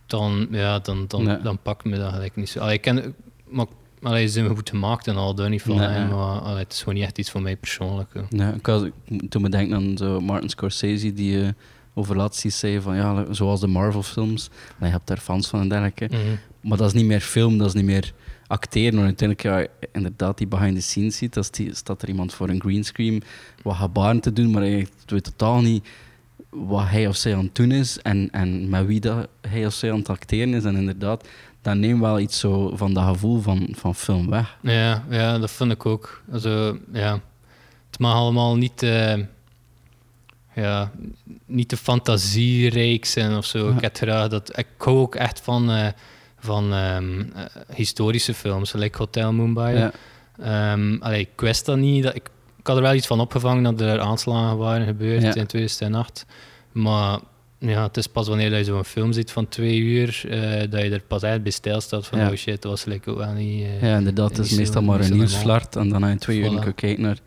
dan, 0.05 0.47
ja, 0.51 0.79
dan, 0.79 1.05
dan, 1.07 1.39
dan 1.43 1.57
pakt 1.61 1.83
me 1.85 1.97
dat 1.97 2.13
gelijk 2.13 2.35
niet 2.35 2.49
zo. 2.49 2.59
Allee, 2.59 2.73
ik 2.73 2.81
ken, 2.81 3.15
maar 3.49 3.65
allee, 4.01 4.25
ze 4.27 4.33
zijn 4.33 4.47
goed 4.55 4.69
gemaakt 4.69 5.07
en 5.07 5.15
al, 5.15 5.35
daar 5.35 5.49
niet 5.49 5.61
van, 5.61 5.79
hè, 5.79 5.97
ja. 5.97 6.05
maar 6.05 6.39
allee, 6.39 6.63
het 6.63 6.73
is 6.73 6.79
gewoon 6.79 6.93
niet 6.93 7.03
echt 7.03 7.17
iets 7.17 7.31
voor 7.31 7.41
mij 7.41 7.55
persoonlijk. 7.55 8.09
Ja, 8.29 8.53
ik 8.53 8.65
was, 8.65 8.83
toen 9.29 9.41
me 9.41 9.49
denken 9.49 9.75
aan 9.75 9.97
zo 9.97 10.19
Martin 10.19 10.49
Scorsese, 10.49 11.13
die 11.13 11.41
eh, 11.41 11.49
over 11.93 12.29
zei 12.33 12.81
van 12.81 12.95
ja, 12.95 13.25
zoals 13.33 13.59
de 13.59 13.67
Marvel-films. 13.67 14.49
Je 14.79 14.85
hebt 14.85 15.07
daar 15.07 15.17
fans 15.17 15.47
van 15.47 15.59
en 15.59 15.67
dergelijke. 15.69 16.07
Mhm. 16.11 16.21
Maar 16.61 16.77
dat 16.77 16.87
is 16.87 16.93
niet 16.93 17.05
meer 17.05 17.21
film, 17.21 17.57
dat 17.57 17.67
is 17.67 17.73
niet 17.73 17.85
meer 17.85 18.13
acteren. 18.47 18.95
Maar 18.95 19.05
uiteindelijk, 19.05 19.41
ja, 19.41 19.87
inderdaad, 19.91 20.37
die 20.37 20.47
behind 20.47 20.75
the 20.75 20.81
scenes 20.81 21.17
ziet, 21.17 21.33
dat 21.33 21.55
die, 21.55 21.75
staat 21.75 22.01
er 22.01 22.07
iemand 22.07 22.33
voor 22.33 22.49
een 22.49 22.61
greenscreen 22.61 23.23
wat 23.61 23.75
gebaren 23.75 24.19
te 24.19 24.33
doen, 24.33 24.51
maar 24.51 24.61
hij 24.61 24.87
weet 25.05 25.23
totaal 25.23 25.61
niet 25.61 25.87
wat 26.49 26.87
hij 26.87 27.07
of 27.07 27.15
zij 27.15 27.35
aan 27.35 27.43
het 27.43 27.55
doen 27.55 27.71
is 27.71 27.99
en, 28.01 28.29
en 28.31 28.69
met 28.69 28.85
wie 28.85 28.99
dat 28.99 29.27
hij 29.41 29.65
of 29.65 29.73
zij 29.73 29.91
aan 29.91 29.97
het 29.97 30.09
acteren 30.09 30.53
is. 30.53 30.63
En 30.63 30.75
inderdaad, 30.75 31.27
dat 31.61 31.75
neemt 31.75 31.99
wel 31.99 32.19
iets 32.19 32.39
zo 32.39 32.75
van 32.75 32.93
dat 32.93 33.03
gevoel 33.03 33.41
van, 33.41 33.67
van 33.71 33.95
film 33.95 34.29
weg. 34.29 34.57
Ja, 34.61 35.03
ja, 35.09 35.39
dat 35.39 35.51
vind 35.51 35.71
ik 35.71 35.85
ook. 35.85 36.21
Also, 36.31 36.77
ja. 36.93 37.19
Het 37.89 37.99
mag 37.99 38.13
allemaal 38.13 38.55
niet, 38.55 38.83
eh, 38.83 39.17
ja, 40.55 40.91
niet 41.45 41.69
te 41.69 41.77
fantasierijk 41.77 43.05
zijn 43.05 43.35
of 43.35 43.45
zo. 43.45 43.69
Ja. 43.69 43.75
Ik, 43.75 43.81
heb 43.81 43.95
graag 43.95 44.27
dat, 44.27 44.57
ik 44.57 44.67
hou 44.77 44.97
ook 44.97 45.15
echt 45.15 45.41
van, 45.41 45.71
eh, 45.71 45.87
van 46.45 46.73
ehm, 46.73 47.19
eh, 47.35 47.43
historische 47.75 48.33
films, 48.33 48.73
like 48.73 48.97
Hotel 48.97 49.33
Mumbai. 49.33 49.77
Ja. 49.77 49.91
Ehm, 50.39 50.95
allee, 50.99 51.19
ik 51.19 51.29
wist 51.41 51.65
dat 51.65 51.77
niet. 51.77 52.03
Dat, 52.03 52.15
ik, 52.15 52.29
ik 52.59 52.67
had 52.67 52.75
er 52.75 52.81
wel 52.81 52.93
iets 52.93 53.07
van 53.07 53.19
opgevangen 53.19 53.63
dat 53.63 53.81
er 53.81 53.99
aanslagen 53.99 54.57
waren 54.57 54.85
gebeurd 54.85 55.21
Ja. 55.21 55.33
in 55.35 55.45
2008. 55.45 56.25
Maar 56.71 57.19
ja, 57.59 57.83
het 57.83 57.97
is 57.97 58.07
pas 58.07 58.27
wanneer 58.27 58.57
je 58.57 58.63
zo'n 58.63 58.83
film 58.83 59.11
ziet 59.13 59.31
van 59.31 59.47
twee 59.47 59.77
uur, 59.79 60.21
eh, 60.29 60.69
dat 60.71 60.81
je 60.81 60.89
er 60.89 61.01
pas 61.07 61.21
echt 61.23 61.43
bij 61.43 61.51
stilstaat 61.51 62.07
van, 62.07 62.19
Ja. 62.19 62.29
oh 62.29 62.35
shit, 62.35 62.61
dat 62.61 62.71
was 62.71 62.85
like 62.85 63.09
ook 63.11 63.17
wel 63.17 63.33
niet... 63.33 63.63
eh, 63.63 63.81
Ja, 63.81 63.97
inderdaad, 63.97 64.37
het 64.37 64.45
is 64.45 64.57
meestal 64.57 64.81
maar 64.81 64.99
een 64.99 65.13
nieuwsflart 65.13 65.75
en 65.75 65.89
dan 65.89 66.03
heb 66.03 66.11
je 66.13 66.19
twee 66.19 66.39
uur 66.39 66.61
Voilà. 66.71 66.75
kijken 66.75 67.01
naar 67.03 67.17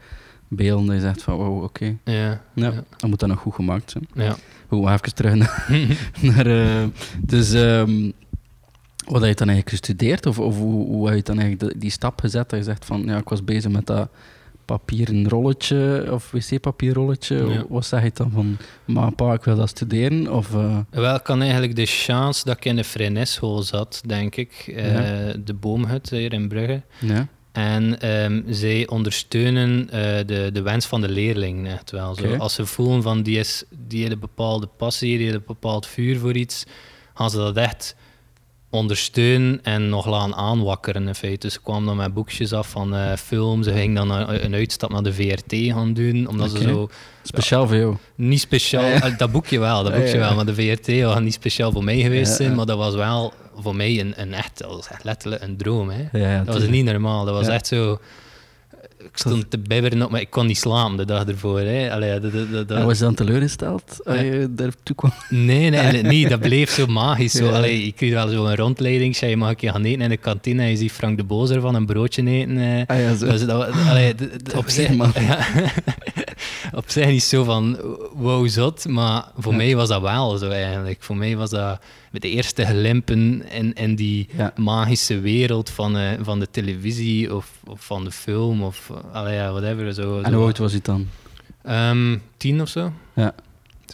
beelden 0.48 0.88
en 0.88 0.94
je 0.94 1.00
zegt 1.00 1.22
van 1.22 1.34
wow, 1.34 1.62
oké. 1.62 1.96
Ja, 2.04 2.12
Ja, 2.14 2.40
ja. 2.54 2.84
dan 2.96 3.10
moet 3.10 3.20
dat 3.20 3.28
nog 3.28 3.40
goed 3.40 3.54
gemaakt 3.54 3.90
zijn. 3.90 4.08
ja. 4.14 4.37
Goed, 4.68 4.88
even 4.88 5.14
terug 5.14 5.34
naar... 5.34 5.66
naar 6.44 6.88
dus 7.20 7.52
ehm, 7.52 8.10
wat 9.10 9.20
heb 9.20 9.30
je 9.30 9.36
dan 9.44 9.48
eigenlijk 9.48 9.68
gestudeerd? 9.68 10.26
Of, 10.26 10.38
of 10.38 10.56
hoe, 10.56 10.86
hoe 10.86 11.06
heb 11.06 11.16
je 11.16 11.22
dan 11.22 11.38
eigenlijk 11.38 11.80
die 11.80 11.90
stap 11.90 12.20
gezet? 12.20 12.50
Dat 12.50 12.58
je 12.58 12.64
zegt 12.64 12.84
van, 12.84 13.02
ja, 13.04 13.16
ik 13.16 13.28
was 13.28 13.44
bezig 13.44 13.70
met 13.70 13.86
dat 13.86 14.08
papieren 14.64 15.28
rolletje 15.28 16.08
of 16.12 16.30
wc-papierrolletje. 16.30 17.36
Ja. 17.46 17.64
Wat 17.68 17.86
zeg 17.86 18.02
je 18.02 18.10
dan 18.14 18.30
van, 18.30 18.56
maar 18.84 19.12
pa, 19.12 19.32
ik 19.32 19.44
wil 19.44 19.56
dat 19.56 19.68
studeren? 19.68 20.32
Of, 20.32 20.54
eh, 20.54 20.78
Wel, 20.90 21.14
ik 21.14 21.26
had 21.26 21.40
eigenlijk 21.40 21.76
de 21.76 21.86
chance 21.86 22.44
dat 22.44 22.56
ik 22.56 22.64
in 22.64 22.76
de 22.76 22.84
Freinet-school 22.84 23.62
zat, 23.62 24.02
denk 24.06 24.36
ik. 24.36 24.72
eh. 24.76 25.34
De 25.44 25.54
Boomhut 25.54 26.10
hier 26.10 26.32
in 26.32 26.48
Brugge. 26.48 26.82
ja? 26.98 27.26
En 27.52 28.00
ehm, 28.00 28.42
zij 28.46 28.86
ondersteunen 28.88 29.90
eh, 29.90 30.26
de, 30.26 30.50
de 30.52 30.62
wens 30.62 30.86
van 30.86 31.00
de 31.00 31.08
leerling 31.08 31.68
echt 31.68 31.90
wel. 31.90 32.14
Zo. 32.14 32.34
Als 32.36 32.54
ze 32.54 32.66
voelen 32.66 33.02
van 33.02 33.22
die, 33.22 33.38
is, 33.38 33.64
die 33.86 34.10
een 34.10 34.18
bepaalde 34.18 34.66
passie, 34.76 35.16
die 35.16 35.26
heeft 35.26 35.38
een 35.38 35.42
bepaald 35.46 35.86
vuur 35.86 36.18
voor 36.18 36.32
iets, 36.36 36.64
gaan 37.14 37.30
ze 37.30 37.36
dat 37.36 37.56
echt 37.56 37.96
ondersteunen 38.70 39.60
en 39.62 39.88
nog 39.88 40.06
laten 40.06 40.34
aanwakkeren 40.34 41.06
in 41.08 41.14
feite. 41.14 41.38
Dus 41.46 41.52
ze 41.52 41.60
kwamen 41.62 41.87
dan 41.87 41.96
met 41.96 42.14
boekjes 42.14 42.52
af 42.52 42.68
van 42.70 42.94
eh 42.94 43.12
films, 43.16 43.66
ze 43.66 43.72
gingen 43.72 43.94
dan 43.94 44.10
een, 44.10 44.44
een 44.44 44.54
uitstap 44.54 44.90
naar 44.90 45.02
de 45.02 45.12
VRT 45.12 45.54
gaan 45.72 45.92
doen, 45.94 46.26
omdat 46.28 46.50
ze 46.50 46.62
zo 46.62 46.88
Speciaal 47.22 47.66
voor 47.66 47.76
jou. 47.76 47.96
niet 48.14 48.40
speciaal, 48.40 48.82
Ja, 48.84 48.88
ja. 48.94 49.02
eh, 49.02 49.18
dat 49.18 49.32
boekje 49.32 49.58
wel, 49.58 49.82
dat 49.82 49.92
Ja, 49.92 49.98
boekje 49.98 50.14
ja. 50.14 50.18
wel, 50.18 50.34
maar 50.34 50.46
de 50.46 50.54
VRT 50.54 51.02
was 51.02 51.20
niet 51.20 51.32
speciaal 51.34 51.72
voor 51.72 51.84
mij 51.84 52.00
geweest 52.00 52.30
Ja, 52.30 52.37
zijn, 52.37 52.54
maar 52.54 52.66
dat 52.66 52.78
was 52.78 52.94
wel 52.94 53.32
voor 53.56 53.76
mij 53.76 54.00
een, 54.00 54.12
een 54.16 54.34
echt, 54.34 54.58
dat 54.58 54.70
was 54.70 54.88
echt 54.88 55.04
letterlijk 55.04 55.42
een 55.42 55.56
droom. 55.56 55.90
Hè. 55.90 56.18
Ja, 56.18 56.30
ja, 56.32 56.42
Dat 56.44 56.54
was 56.58 56.68
niet 56.68 56.84
normaal, 56.84 57.25
dat 57.25 57.34
was 57.34 57.46
Ja. 57.46 57.52
echt 57.52 57.66
zo... 57.66 57.98
ik 58.99 59.11
stond 59.12 59.50
te 59.50 59.59
bibberen 59.59 60.02
op, 60.02 60.11
maar 60.11 60.21
ik 60.21 60.31
kon 60.31 60.47
niet 60.47 60.59
slapen 60.59 60.97
de 60.97 61.05
dag 61.05 61.26
ervoor. 61.26 61.61
Hè. 61.61 61.93
Allee, 61.93 62.21
dat, 62.21 62.33
dat, 62.33 62.69
dat, 62.69 62.78
En 62.78 62.87
was 62.87 62.99
je 62.99 63.05
dan 63.05 63.14
teleurgesteld 63.14 64.00
als 64.05 64.21
je 64.21 64.47
daartoe 64.50 64.97
kwam? 64.97 65.12
Nee, 65.28 65.71
nee, 65.71 66.02
nee, 66.02 66.28
dat 66.28 66.40
bleef 66.40 66.71
zo 66.71 66.87
magisch. 66.87 67.33
Zo. 67.33 67.50
Allee, 67.50 67.83
ik 67.83 67.97
kreeg 67.97 68.12
wel 68.12 68.28
zo'n 68.28 68.55
rondleiding. 68.57 69.17
Je 69.19 69.37
mag 69.37 69.49
een 69.49 69.57
keer 69.57 69.73
gaan 69.73 69.85
eten 69.85 70.00
in 70.00 70.09
de 70.09 70.17
kantine. 70.17 70.62
En 70.62 70.69
je 70.71 70.76
ziet 70.76 70.93
Frank 70.93 71.17
de 71.17 71.25
Bozer 71.25 71.61
van 71.61 71.75
een 71.75 71.87
broodje 71.87 72.26
eten. 72.26 72.85
Ah 72.87 72.99
ja, 72.99 73.14
zo. 73.17 73.26
Dus 73.26 73.47
dat, 73.47 73.69
allee, 73.88 74.14
d- 74.14 74.45
d- 74.45 74.55
op, 74.55 74.69
zich, 74.69 74.90
man. 74.95 75.12
Op 76.72 76.84
zich 76.90 77.06
niet 77.06 77.22
zo 77.22 77.44
van 77.44 77.78
wow, 78.14 78.48
zot. 78.48 78.88
Maar 78.88 79.25
voor 79.38 79.52
Ja. 79.52 79.58
mij 79.58 79.76
was 79.76 79.88
dat 79.88 80.00
wel 80.00 80.37
zo 80.37 80.50
eigenlijk. 80.50 81.02
Voor 81.02 81.16
mij 81.16 81.37
was 81.37 81.50
dat 81.50 81.80
met 82.10 82.22
de 82.22 82.28
eerste 82.30 82.64
glimpen 82.64 83.50
in, 83.50 83.72
in 83.75 83.94
die 83.94 84.28
Ja. 84.37 84.52
magische 84.56 85.20
wereld 85.20 85.70
van, 85.70 85.96
eh, 85.96 86.10
van 86.20 86.38
de 86.38 86.48
televisie 86.50 87.34
of, 87.34 87.50
of 87.66 87.84
van 87.84 88.04
de 88.04 88.10
film 88.10 88.62
of 88.62 88.90
allee, 89.12 89.34
ja, 89.34 89.50
whatever. 89.50 89.94
Zo, 89.94 90.20
En 90.20 90.32
hoe 90.32 90.44
oud 90.44 90.58
was 90.58 90.72
je 90.72 90.80
dan? 90.82 91.08
Ehm, 91.62 92.16
tien 92.37 92.60
of 92.60 92.68
zo. 92.68 92.92
Ja. 93.14 93.34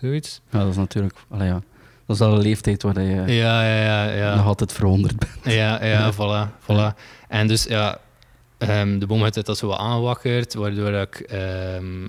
Zoiets. 0.01 0.41
Ja, 0.51 0.59
dat 0.59 0.69
is 0.69 0.77
natuurlijk... 0.77 1.15
Allee, 1.31 1.47
ja. 1.49 1.63
Dat 2.07 2.17
is 2.17 2.23
al 2.23 2.33
een 2.35 2.41
leeftijd 2.43 2.83
waar 2.83 3.01
je 3.03 3.15
Ja, 3.33 3.65
ja, 3.65 3.83
ja. 3.85 4.11
ja. 4.13 4.35
nog 4.35 4.47
altijd 4.47 4.73
verwonderd 4.73 5.19
bent. 5.19 5.55
Ja, 5.55 5.85
ja, 5.85 6.13
voilà, 6.13 6.51
voilà. 6.63 6.99
En 7.29 7.47
dus 7.47 7.65
ja, 7.65 7.99
ehm, 8.59 8.99
de 8.99 9.07
boom 9.07 9.23
had 9.23 9.35
dat 9.35 9.59
zo 9.59 9.67
wat 9.67 9.79
aanwakkerd, 9.79 10.55
waardoor 10.55 10.93
ik 10.93 11.15
ehm, 11.21 12.05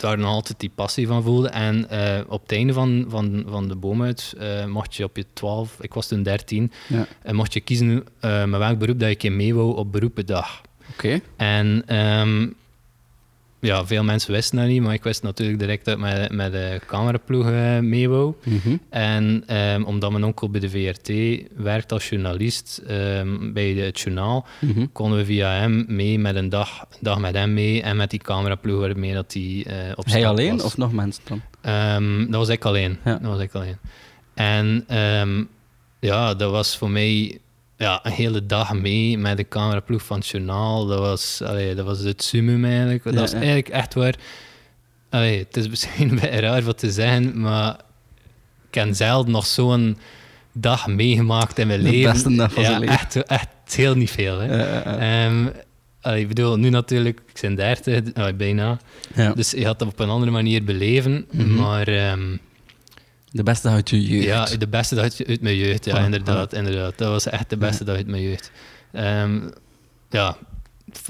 daar 0.00 0.18
nog 0.18 0.28
altijd 0.30 0.60
die 0.60 0.70
passie 0.74 1.06
van 1.06 1.22
voelde. 1.22 1.48
En 1.48 1.88
eh, 1.90 2.20
op 2.28 2.42
het 2.42 2.52
einde 2.52 2.72
van, 2.72 3.04
van, 3.08 3.44
van 3.48 3.68
de 3.68 3.74
boomhut 3.76 4.34
eh, 4.38 4.64
mocht 4.66 4.94
je 4.94 5.04
op 5.04 5.16
je 5.16 5.24
12, 5.32 5.76
ik 5.80 5.94
was 5.94 6.06
toen 6.08 6.22
13, 6.22 6.72
Ja. 6.88 7.06
en 7.22 7.34
mocht 7.34 7.52
je 7.52 7.60
kiezen 7.60 8.04
eh, 8.20 8.44
met 8.44 8.58
welk 8.60 8.78
beroep 8.78 8.98
dat 8.98 9.06
je 9.08 9.14
een 9.14 9.20
keer 9.20 9.32
mee 9.32 9.54
wou 9.54 9.76
op 9.76 9.92
beroependag. 9.92 10.60
Oké. 10.92 11.20
En 11.36 11.82
ehm, 11.86 12.48
ja, 13.60 13.86
veel 13.86 14.02
mensen 14.04 14.32
wisten 14.32 14.58
dat 14.58 14.66
niet, 14.66 14.82
maar 14.82 14.94
ik 14.94 15.02
wist 15.02 15.22
natuurlijk 15.22 15.58
direct 15.58 15.84
dat 15.84 15.94
ik 15.94 16.00
met, 16.00 16.32
met 16.32 16.52
de 16.52 16.80
cameraploeg 16.86 17.50
eh, 17.50 17.78
mee 17.78 18.08
wou. 18.08 18.34
Mhm. 18.44 18.76
En 18.90 19.42
ehm, 19.46 19.82
omdat 19.82 20.10
mijn 20.10 20.24
onkel 20.24 20.50
bij 20.50 20.60
de 20.60 20.70
VRT 20.70 21.10
werkt 21.56 21.92
als 21.92 22.08
journalist 22.08 22.82
ehm, 22.86 23.52
bij 23.52 23.74
de- 23.74 23.80
het 23.80 24.00
journaal, 24.00 24.46
Mhm. 24.60 24.86
konden 24.92 25.18
we 25.18 25.24
via 25.24 25.52
hem 25.52 25.84
mee 25.88 26.18
met 26.18 26.36
een 26.36 26.48
dag, 26.48 26.86
dag 27.00 27.18
met 27.18 27.34
hem 27.34 27.54
mee 27.54 27.82
en 27.82 27.96
met 27.96 28.10
die 28.10 28.20
cameraploeg 28.20 28.80
waarmee 28.80 29.14
dat 29.14 29.32
hij 29.32 29.64
eh 29.66 29.92
op 29.94 30.04
Hij 30.06 30.26
alleen 30.26 30.56
was. 30.56 30.64
of 30.64 30.76
nog 30.76 30.92
mensen 30.92 31.22
dan? 31.28 31.40
Ehm, 31.60 32.20
dat 32.24 32.34
was 32.34 32.48
ik 32.48 32.64
alleen. 32.64 32.98
Ja. 33.04 33.12
Dat 33.12 33.30
was 33.30 33.40
ik 33.40 33.54
alleen. 33.54 33.76
En 34.34 34.84
ja, 36.00 36.34
dat 36.34 36.50
was 36.50 36.76
voor 36.76 36.90
mij 36.90 37.38
ja, 37.80 38.00
een 38.02 38.12
hele 38.12 38.46
dag 38.46 38.72
mee 38.74 39.18
met 39.18 39.36
de 39.36 39.48
cameraploeg 39.48 40.02
van 40.02 40.18
het 40.18 40.28
journaal. 40.28 40.86
Dat 40.86 40.98
was, 40.98 41.42
allee, 41.42 41.74
dat 41.74 41.86
was 41.86 41.98
het 42.00 42.22
summum 42.22 42.64
eigenlijk. 42.64 43.04
Dat 43.04 43.14
Ja, 43.14 43.20
was 43.20 43.32
eigenlijk 43.32 43.68
echt 43.68 43.94
waar... 43.94 44.14
Allee, 45.10 45.38
het 45.38 45.56
is 45.56 45.68
misschien 45.68 46.08
een 46.10 46.14
beetje 46.20 46.40
raar 46.40 46.62
wat 46.62 46.78
te 46.78 46.90
zeggen, 46.90 47.40
maar 47.40 47.76
ik 48.68 48.74
heb 48.74 48.88
zelden 48.94 49.32
nog 49.32 49.46
zo'n 49.46 49.98
dag 50.52 50.86
meegemaakt 50.86 51.58
in 51.58 51.66
mijn 51.66 51.82
De 51.82 51.90
leven. 51.90 52.12
beste 52.12 52.34
dag 52.34 52.52
van 52.52 52.62
ja, 52.62 52.78
leven. 52.78 52.94
Echt, 52.94 53.16
echt 53.24 53.48
heel 53.74 53.94
niet 53.94 54.10
veel. 54.10 54.38
Hè. 54.38 54.78
Ehm, 54.80 55.46
allee, 56.00 56.20
ik 56.20 56.28
bedoel, 56.28 56.56
nu 56.56 56.68
natuurlijk, 56.70 57.20
ik 57.34 57.40
ben 57.40 57.54
30, 57.54 58.14
allee, 58.14 58.34
bijna. 58.34 58.78
Dus 59.34 59.50
je 59.50 59.66
had 59.66 59.78
dat 59.78 59.88
op 59.88 59.98
een 59.98 60.08
andere 60.08 60.30
manier 60.30 60.64
beleven. 60.64 61.26
Mhm. 61.30 61.54
Maar 61.54 61.88
ehm, 61.88 62.36
De 63.30 63.42
beste 63.42 63.68
uit 63.68 63.90
je 63.90 64.02
jeugd. 64.02 64.24
ja, 64.24 64.56
de 64.56 64.68
beste 64.68 64.94
dag 64.94 65.04
uit, 65.04 65.24
uit 65.26 65.40
mijn 65.40 65.56
jeugd. 65.56 65.84
Ja, 65.84 65.98
inderdaad, 65.98 66.52
inderdaad. 66.52 66.98
Dat 66.98 67.08
was 67.08 67.26
echt 67.26 67.50
de 67.50 67.56
beste 67.56 67.84
dag 67.84 67.96
uit 67.96 68.06
mijn 68.06 68.22
jeugd. 68.22 68.50
Ehm, 68.92 69.48
ja, 70.10 70.36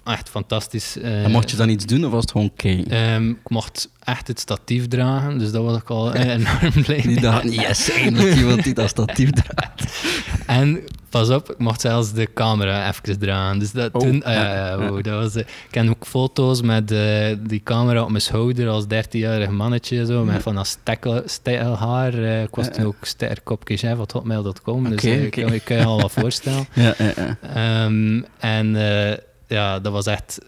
echt 0.04 0.28
fantastisch. 0.28 0.96
eh. 0.98 1.24
En 1.24 1.30
mocht 1.30 1.50
je 1.50 1.56
dan 1.56 1.68
iets 1.68 1.86
doen 1.86 2.04
of 2.04 2.10
was 2.10 2.20
het 2.22 2.30
gewoon 2.30 2.50
kijken? 2.56 2.90
Ehm, 2.90 3.28
ik 3.30 3.48
mocht 3.48 3.88
echt 4.04 4.28
het 4.28 4.40
statief 4.40 4.88
dragen, 4.88 5.38
dus 5.38 5.50
dat 5.52 5.64
was 5.64 5.76
ik 5.76 5.88
al 5.90 6.14
enorm 6.14 6.82
blij. 6.84 7.00
Die 7.00 7.20
dacht, 7.20 7.54
yes, 7.54 7.90
eindelijk 7.90 8.36
iemand 8.36 8.62
die 8.64 8.74
dat 8.74 8.88
statief 8.88 9.30
draait. 9.30 9.88
En 10.46 10.80
pas 11.08 11.30
op, 11.30 11.50
ik 11.50 11.58
mocht 11.58 11.80
zelfs 11.80 12.12
de 12.12 12.28
camera 12.34 12.88
even 12.88 13.18
dragen. 13.18 13.58
Dus 13.58 13.72
dat 13.72 13.92
Oh, 13.92 14.00
toen, 14.00 14.22
wow, 14.76 15.04
dat 15.04 15.22
was, 15.22 15.34
eh, 15.34 15.40
ik 15.68 15.74
heb 15.74 15.88
ook 15.88 16.06
foto's 16.06 16.62
met 16.62 16.90
eh, 16.90 17.36
die 17.40 17.62
camera 17.62 18.02
op 18.02 18.08
mijn 18.10 18.22
schouder 18.22 18.68
als 18.68 18.84
13-jarig 18.84 19.50
mannetje, 19.50 20.06
zo, 20.06 20.24
met 20.24 20.42
van 20.42 20.54
dat 20.54 20.66
stekkel, 20.66 21.22
stekkelhaar. 21.26 22.14
ik 22.42 22.54
was 22.54 22.68
toen 22.72 22.84
ook 22.84 22.96
sterkopkechef.hotmail.com, 23.02 24.88
dus 24.88 24.92
Oké, 24.92 25.08
eh, 25.10 25.14
oké. 25.16 25.24
ik 25.24 25.30
kan, 25.44 25.52
ik 25.52 25.64
kan 25.64 25.76
je 25.76 25.84
al 25.84 26.00
wat 26.00 26.12
voorstellen. 26.12 26.66
Ja, 26.74 26.94
ja, 26.98 27.12
ja. 27.16 27.36
Ehm, 27.84 28.22
en 28.38 28.76
ja, 29.50 29.80
dat 29.80 29.92
was 29.92 30.06
echt 30.06 30.38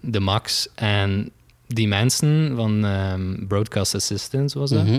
de 0.00 0.20
max. 0.20 0.68
En 0.74 1.30
die 1.66 1.88
mensen 1.88 2.52
van 2.56 2.84
ehm, 2.84 3.46
Broadcast 3.46 3.94
Assistants 3.94 4.54
was 4.54 4.70
dat. 4.70 4.84
Mhm. 4.84 4.98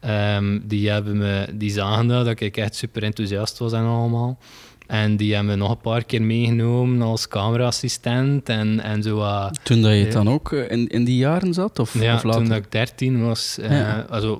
Ehm, 0.00 0.58
die, 0.62 0.90
hebben 0.90 1.16
me, 1.18 1.46
die 1.54 1.70
zagen 1.70 2.06
dat, 2.08 2.24
dat 2.24 2.40
ik 2.40 2.56
echt 2.56 2.74
super 2.74 3.02
enthousiast 3.02 3.58
was 3.58 3.72
en 3.72 3.84
allemaal. 3.84 4.38
En 4.86 5.16
die 5.16 5.34
hebben 5.34 5.50
me 5.52 5.58
nog 5.58 5.70
een 5.70 5.80
paar 5.80 6.04
keer 6.04 6.22
meegenomen 6.22 7.02
als 7.02 7.28
cameraassistent 7.28 8.48
en, 8.48 8.80
en 8.80 9.02
zo. 9.02 9.48
Toen 9.62 9.82
dat 9.82 9.92
je 9.92 9.98
het 9.98 10.12
dan 10.12 10.28
ook 10.28 10.52
eh, 10.52 10.70
in, 10.70 10.88
in 10.88 11.04
die 11.04 11.16
jaren 11.16 11.54
zat? 11.54 11.78
Of, 11.78 12.00
Ja, 12.02 12.14
of 12.14 12.22
later? 12.22 12.40
toen 12.40 12.48
dat 12.48 12.58
ik 12.58 12.72
13 12.72 13.24
was. 13.24 13.58
eh, 13.58 13.70
Ja. 13.70 14.06
also, 14.10 14.34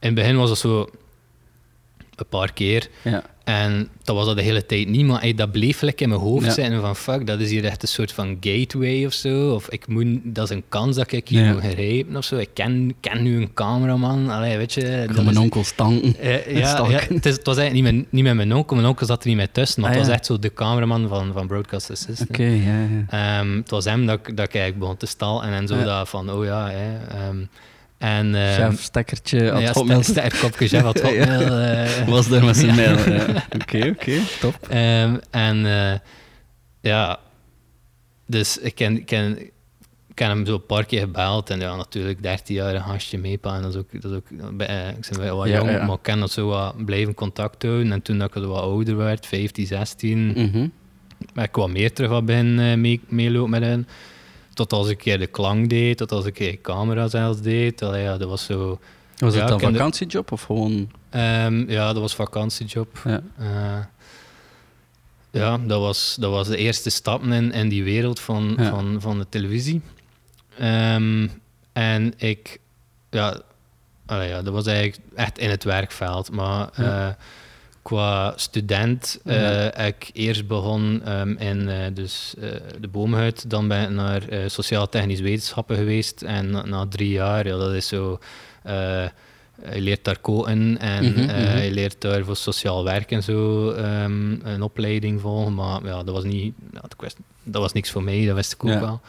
in 0.00 0.06
het 0.06 0.14
begin 0.14 0.36
was 0.36 0.48
dat 0.48 0.58
zo 0.58 0.88
een 2.20 2.26
paar 2.28 2.52
keer. 2.52 2.88
Ja. 3.04 3.22
En 3.44 3.88
dat 4.04 4.16
was 4.16 4.26
dat 4.26 4.36
de 4.36 4.42
hele 4.42 4.66
tijd 4.66 4.88
niet, 4.88 5.06
maar 5.06 5.20
ey, 5.22 5.34
dat 5.34 5.52
bleef 5.52 5.80
lekker 5.80 6.02
in 6.02 6.08
mijn 6.08 6.20
hoofd 6.20 6.44
Ja. 6.44 6.50
zitten 6.52 6.80
van 6.80 6.96
fuck, 6.96 7.26
dat 7.26 7.40
is 7.40 7.50
hier 7.50 7.64
echt 7.64 7.82
een 7.82 7.88
soort 7.88 8.12
van 8.12 8.36
gateway 8.40 9.04
of 9.06 9.12
zo. 9.12 9.54
Of 9.54 9.68
ik 9.68 9.86
moet, 9.86 10.06
dat 10.24 10.50
is 10.50 10.56
een 10.56 10.64
kans 10.68 10.96
dat 10.96 11.12
ik 11.12 11.28
hier 11.28 11.44
Ja. 11.44 11.52
moet 11.52 11.62
grijpen 11.62 12.16
of 12.16 12.24
zo. 12.24 12.36
Ik 12.36 12.48
ken, 12.54 12.94
ken 13.00 13.22
nu 13.22 13.36
een 13.40 13.52
cameraman, 13.54 14.30
allee, 14.30 14.56
weet 14.56 14.72
je. 14.74 14.80
Ik 15.08 15.14
dat 15.14 15.24
mijn 15.24 15.38
onkel 15.38 15.64
stanken. 15.64 16.16
Eh, 16.18 16.56
ja, 16.58 16.84
het, 16.90 17.26
is, 17.26 17.36
het 17.36 17.46
was 17.46 17.56
eigenlijk 17.56 17.72
niet 17.94 18.02
met, 18.02 18.12
niet 18.12 18.24
met 18.24 18.34
mijn 18.34 18.54
onkel, 18.54 18.76
mijn 18.76 18.88
onkel 18.88 19.06
zat 19.06 19.22
er 19.22 19.28
niet 19.28 19.36
mee 19.36 19.50
tussen, 19.52 19.80
maar 19.80 19.90
Ah, 19.90 19.96
het 19.96 20.06
was 20.06 20.14
echt 20.14 20.26
zo 20.26 20.38
de 20.38 20.52
cameraman 20.52 21.08
van, 21.08 21.32
van 21.32 21.46
Broadcast 21.46 21.90
Assistant. 21.90 22.28
Oké, 22.30 22.42
ja, 22.42 22.86
ja. 23.08 23.38
Ehm, 23.40 23.56
het 23.56 23.70
was 23.70 23.84
hem 23.84 24.06
dat, 24.06 24.18
ik- 24.18 24.36
dat 24.36 24.46
ik 24.46 24.54
eigenlijk 24.54 24.78
begon 24.78 24.96
te 24.96 25.06
stal 25.06 25.42
en, 25.42 25.52
en 25.52 25.66
zo 25.66 25.82
dat 25.84 26.08
van, 26.08 26.30
oh 26.30 26.44
ja, 26.44 26.68
hè, 26.70 27.06
ehm, 27.18 27.44
en... 28.00 28.34
ehm, 28.34 28.70
Chef, 28.70 28.82
stekkertje, 28.82 29.50
had 29.50 29.62
ja, 29.62 29.72
hotmail. 29.72 30.02
kopje, 30.40 30.68
chef 30.68 30.82
had 30.82 31.00
hotmail. 31.06 31.58
eh, 31.58 32.08
Was 32.08 32.28
daar 32.28 32.44
met 32.44 32.56
zijn 32.56 32.74
mail. 32.74 32.98
ja. 33.12 33.44
Oké, 33.60 33.86
oké, 33.88 34.20
top. 34.40 34.54
Ehm, 34.68 35.16
en 35.30 35.66
eh, 35.66 35.98
ja, 36.80 37.18
dus 38.26 38.58
ik 38.58 38.74
ken, 38.74 39.04
ken, 39.04 39.38
ken 40.14 40.28
hem 40.28 40.46
zo 40.46 40.54
een 40.54 40.66
paar 40.66 40.84
keer 40.84 41.00
gebeld. 41.00 41.50
En 41.50 41.60
ja, 41.60 41.76
natuurlijk, 41.76 42.22
13 42.22 42.54
jaar 42.54 42.74
een 42.74 42.82
gastje 42.82 43.18
meepa. 43.18 43.56
En 43.56 43.62
dat 43.62 43.74
is 43.74 43.78
ook, 43.80 44.02
dat 44.02 44.10
is 44.10 44.16
ook 44.16 44.56
bij, 44.56 44.66
eh, 44.66 44.88
ik 44.88 45.08
ben 45.10 45.20
wel 45.20 45.36
wat 45.36 45.48
Ja, 45.48 45.56
jong, 45.56 45.70
ja. 45.70 45.84
maar 45.86 45.96
ik 45.96 46.02
ken 46.02 46.20
dat 46.20 46.30
zo 46.30 46.46
wat 46.48 46.84
blijven 46.84 47.14
contact 47.14 47.62
houden. 47.62 47.92
En 47.92 48.02
toen 48.02 48.18
dat 48.18 48.36
ik 48.36 48.42
wat 48.42 48.60
ouder 48.62 48.96
werd, 48.96 49.26
15, 49.26 49.66
16, 49.66 50.26
Mhm. 50.26 50.66
ben 51.34 51.44
ik 51.44 51.54
wat 51.54 51.70
meer 51.70 51.92
terug 51.92 52.10
wat 52.10 52.28
eh, 52.28 52.42
mee, 52.74 53.00
meelopen 53.08 53.50
met 53.50 53.62
hen. 53.62 53.88
Tot 54.54 54.72
als 54.72 54.88
ik 54.88 55.04
de 55.04 55.26
klank 55.26 55.68
deed, 55.70 55.96
tot 55.96 56.12
als 56.12 56.24
ik 56.24 56.58
camera 56.62 57.08
zelfs 57.08 57.40
deed. 57.40 57.82
Allee, 57.82 58.02
ja, 58.02 58.16
dat 58.18 58.28
was 58.28 58.44
zo... 58.44 58.78
Was 59.18 59.34
Ja, 59.34 59.40
het 59.42 59.50
een 59.50 59.58
de- 59.58 59.64
vakantiejob 59.64 60.32
of 60.32 60.42
gewoon... 60.42 60.90
Ehm, 61.10 61.70
ja, 61.70 61.92
dat 61.92 62.02
was 62.02 62.14
vakantiejob. 62.14 63.00
Ja. 63.04 63.22
Eh, 63.38 63.78
ja, 65.30 65.58
dat 65.58 65.80
was, 65.80 66.16
dat 66.20 66.30
was 66.30 66.48
de 66.48 66.56
eerste 66.56 66.90
stappen 66.90 67.32
in, 67.32 67.52
in 67.52 67.68
die 67.68 67.84
wereld 67.84 68.20
van, 68.20 68.54
Ja. 68.58 68.70
van, 68.70 68.96
van 69.00 69.18
de 69.18 69.26
televisie. 69.28 69.80
Ehm, 70.58 71.28
en 71.72 72.12
ik, 72.16 72.58
ja, 73.10 73.40
allee, 74.06 74.28
ja, 74.28 74.42
dat 74.42 74.52
was 74.52 74.66
eigenlijk 74.66 74.98
echt 75.14 75.38
in 75.38 75.50
het 75.50 75.64
werkveld. 75.64 76.30
Maar 76.30 76.68
Ja. 76.76 77.08
eh, 77.08 77.14
qua 77.82 78.32
student 78.36 79.20
eh, 79.24 79.42
Ja. 79.42 79.74
ik 79.74 80.10
eerst 80.12 80.46
begon 80.46 81.02
ehm, 81.04 81.30
in 81.38 81.68
eh, 81.68 81.76
dus, 81.94 82.34
eh, 82.40 82.48
de 82.80 82.88
boomhuid. 82.88 83.50
Dan 83.50 83.68
ben 83.68 83.82
ik 83.82 83.90
naar 83.90 84.22
sociaal-technisch 84.46 85.20
wetenschappen 85.20 85.76
geweest. 85.76 86.22
En 86.22 86.50
na, 86.50 86.64
na 86.64 86.86
drie 86.86 87.10
jaar, 87.10 87.46
ja, 87.46 87.56
dat 87.56 87.72
is 87.72 87.88
zo... 87.88 88.18
je 89.72 89.80
leert 89.80 90.04
daar 90.04 90.18
koken 90.18 90.78
en 90.78 91.04
Mhm, 91.04 91.20
mhm. 91.20 91.58
je 91.58 91.70
leert 91.70 92.00
daar 92.00 92.24
voor 92.24 92.36
sociaal 92.36 92.84
werk 92.84 93.10
en 93.10 93.22
zo 93.22 93.70
ehm, 93.70 94.46
een 94.46 94.62
opleiding 94.62 95.20
volgen. 95.20 95.54
Maar 95.54 95.84
ja, 95.84 96.02
dat 96.02 96.14
was 96.14 96.24
niet... 96.24 96.54
Ja, 96.72 96.80
dat 97.42 97.62
was 97.62 97.72
niks 97.72 97.90
voor 97.90 98.02
mij, 98.02 98.26
dat 98.26 98.34
wist 98.34 98.52
ik 98.52 98.64
ook 98.64 98.70
Ja. 98.70 98.80
wel. 98.80 99.00